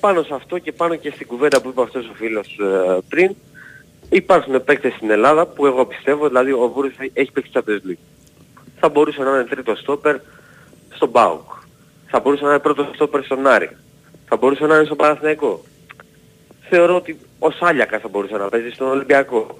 πάνω 0.00 0.22
σε 0.22 0.34
αυτό 0.34 0.58
και 0.58 0.72
πάνω 0.72 0.94
και 0.94 1.10
στην 1.14 1.26
κουβέντα 1.26 1.60
που 1.62 1.68
είπε 1.68 1.82
αυτός 1.82 2.04
ο 2.08 2.12
φίλος 2.14 2.46
ε, 2.46 2.98
πριν 3.08 3.34
υπάρχουν 4.10 4.64
παίκτες 4.64 4.92
στην 4.92 5.10
Ελλάδα 5.10 5.46
που 5.46 5.66
εγώ 5.66 5.86
πιστεύω, 5.86 6.26
δηλαδή 6.28 6.52
ο 6.52 6.70
Βούρος 6.74 6.94
θα- 6.96 7.08
έχει 7.12 7.32
παίξει 7.32 7.50
Champions 7.54 7.90
League. 7.90 7.98
Θα 8.80 8.88
μπορούσε 8.88 9.22
να 9.22 9.30
είναι 9.30 9.44
τρίτος 9.44 9.78
στόπερ 9.78 10.16
στον 10.94 11.10
ΠΑΟΚ. 11.12 11.50
Θα 12.06 12.20
μπορούσε 12.20 12.44
να 12.44 12.50
είναι 12.50 12.58
πρώτος 12.58 12.86
στόπερ 12.94 13.24
στον 13.24 13.46
Άρη. 13.46 13.70
Θα 14.28 14.36
μπορούσε 14.36 14.66
να 14.66 14.74
είναι 14.74 14.84
στον 14.84 14.96
Παναθηναϊκό. 14.96 15.64
Θεωρώ 16.74 16.96
ότι 16.96 17.18
ο 17.38 17.50
Σάλιακα 17.50 17.98
θα 17.98 18.08
μπορούσε 18.08 18.36
να 18.36 18.48
παίζει 18.48 18.70
στον 18.70 18.88
Ολυμπιακό. 18.88 19.58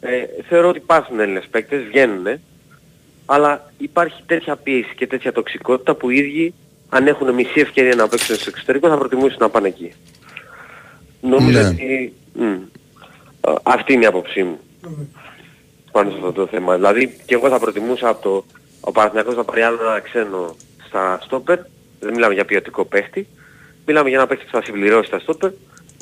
Ε, 0.00 0.24
θεωρώ 0.48 0.68
ότι 0.68 0.78
υπάρχουν 0.78 1.20
Έλληνες 1.20 1.46
παίκτες, 1.50 1.82
βγαίνουν, 1.82 2.26
αλλά 3.26 3.72
υπάρχει 3.78 4.22
τέτοια 4.26 4.56
πίεση 4.56 4.94
και 4.96 5.06
τέτοια 5.06 5.32
τοξικότητα 5.32 5.94
που 5.94 6.10
οι 6.10 6.16
ίδιοι 6.16 6.54
αν 6.88 7.06
έχουν 7.06 7.34
μισή 7.34 7.60
ευκαιρία 7.60 7.94
να 7.94 8.08
παίξουν 8.08 8.36
στο 8.36 8.50
εξωτερικό 8.54 8.88
θα 8.88 8.96
προτιμούσαν 8.98 9.36
να 9.40 9.48
πάνε 9.48 9.68
εκεί. 9.68 9.92
Νομίζω 11.20 11.60
Ναι. 11.60 11.66
ότι 11.68 12.12
μ, 12.32 12.44
α, 13.40 13.54
αυτή 13.62 13.92
είναι 13.92 14.02
η 14.04 14.06
άποψή 14.06 14.42
μου 14.42 14.58
πάνω 15.92 16.10
σε 16.10 16.16
αυτό 16.16 16.32
το 16.32 16.46
θέμα. 16.46 16.74
Δηλαδή 16.74 17.16
και 17.26 17.34
εγώ 17.34 17.48
θα 17.48 17.58
προτιμούσα 17.58 18.08
από 18.08 18.22
το 18.22 18.44
ο 18.80 18.92
Παναθηναϊκός 18.92 19.36
να 19.36 19.44
πάρει 19.44 19.62
άλλο 19.62 19.78
ένα 19.80 20.00
ξένο 20.00 20.56
στα 20.86 21.18
στόπερ, 21.22 21.58
δεν 22.00 22.12
μιλάμε 22.14 22.34
για 22.34 22.44
ποιοτικό 22.44 22.84
παίχτη, 22.84 23.26
μιλάμε 23.86 24.08
για 24.08 24.18
ένα 24.18 24.26
παίχτη 24.26 24.44
που 24.44 24.50
θα 24.50 24.62
συμπληρώσει 24.62 25.10
τα 25.10 25.18
στόπερ, 25.18 25.50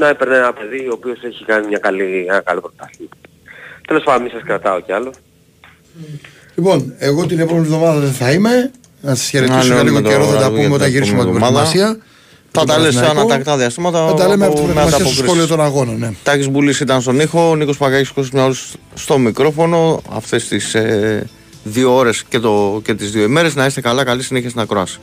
να 0.00 0.08
έπαιρνε 0.08 0.36
ένα 0.36 0.52
παιδί 0.52 0.86
ο 0.86 0.92
οποίος 0.98 1.18
έχει 1.22 1.44
κάνει 1.44 1.66
μια 1.66 1.78
καλή, 1.78 2.24
ένα 2.28 2.40
καλό 2.40 2.60
πρωτάθλημα. 2.60 3.10
Τέλος 3.86 4.02
πάντων, 4.04 4.22
μη 4.22 4.28
σας 4.28 4.42
κρατάω 4.44 4.80
κι 4.80 4.92
άλλο. 4.92 5.12
Λοιπόν, 6.54 6.94
εγώ 6.98 7.26
την 7.26 7.38
επόμενη 7.38 7.64
εβδομάδα 7.66 8.00
δεν 8.00 8.12
θα 8.12 8.32
είμαι. 8.32 8.70
Να 9.00 9.14
σας 9.14 9.28
χαιρετήσω 9.28 9.58
Να 9.58 9.64
για 9.64 9.74
λέμε 9.74 9.88
λίγο 9.90 10.02
το 10.02 10.08
καιρό, 10.08 10.24
θα 10.24 10.30
τα 10.32 10.36
βράδυ 10.38 10.50
πούμε 10.54 10.66
για 10.66 10.74
όταν 10.74 10.86
την 10.86 10.92
γυρίσουμε 10.94 11.20
από 11.20 11.28
την 11.30 11.36
επόμενη 11.36 11.58
εβδομάδα. 11.58 11.70
προετοιμασία. 11.72 12.04
Θα 12.52 12.58
Τον 12.60 12.68
τα 12.68 12.78
λες 12.78 12.94
σε 12.94 13.00
Παναθηναϊκό. 13.00 13.30
ανατακτά 13.32 13.56
διαστήματα. 13.56 14.06
Θα 14.08 14.14
τα 14.14 14.28
λέμε 14.28 14.44
από 14.44 14.52
από- 14.54 14.62
την 14.62 14.68
με 14.68 14.72
προετοιμασία 14.74 14.88
στο 14.88 14.96
ανταπόκριση. 14.96 15.22
σχόλιο 15.24 15.46
των 15.46 15.60
αγώνων. 15.60 15.98
Ναι. 15.98 16.10
Τάκης 16.22 16.48
Μπουλής 16.48 16.80
ήταν 16.80 17.00
στον 17.00 17.20
ήχο, 17.20 17.48
ο 17.50 17.56
Νίκος 17.56 17.76
Παγκάκης 17.76 18.08
Κώστας 18.10 18.32
Μιαούλης 18.34 18.74
στο 18.94 19.18
μικρόφωνο 19.18 20.02
αυτές 20.12 20.48
τις 20.48 20.74
ε, 20.74 21.28
δύο 21.64 21.94
ώρες 21.96 22.22
και, 22.28 22.38
το, 22.38 22.80
και 22.84 22.94
τις 22.94 23.10
δύο 23.10 23.22
ημέρες. 23.22 23.54
Να 23.54 23.66
είστε 23.66 23.80
καλά, 23.80 24.04
καλή 24.04 24.22
συνέχεια 24.22 24.48
στην 24.48 24.60
ακρόαση. 24.60 24.98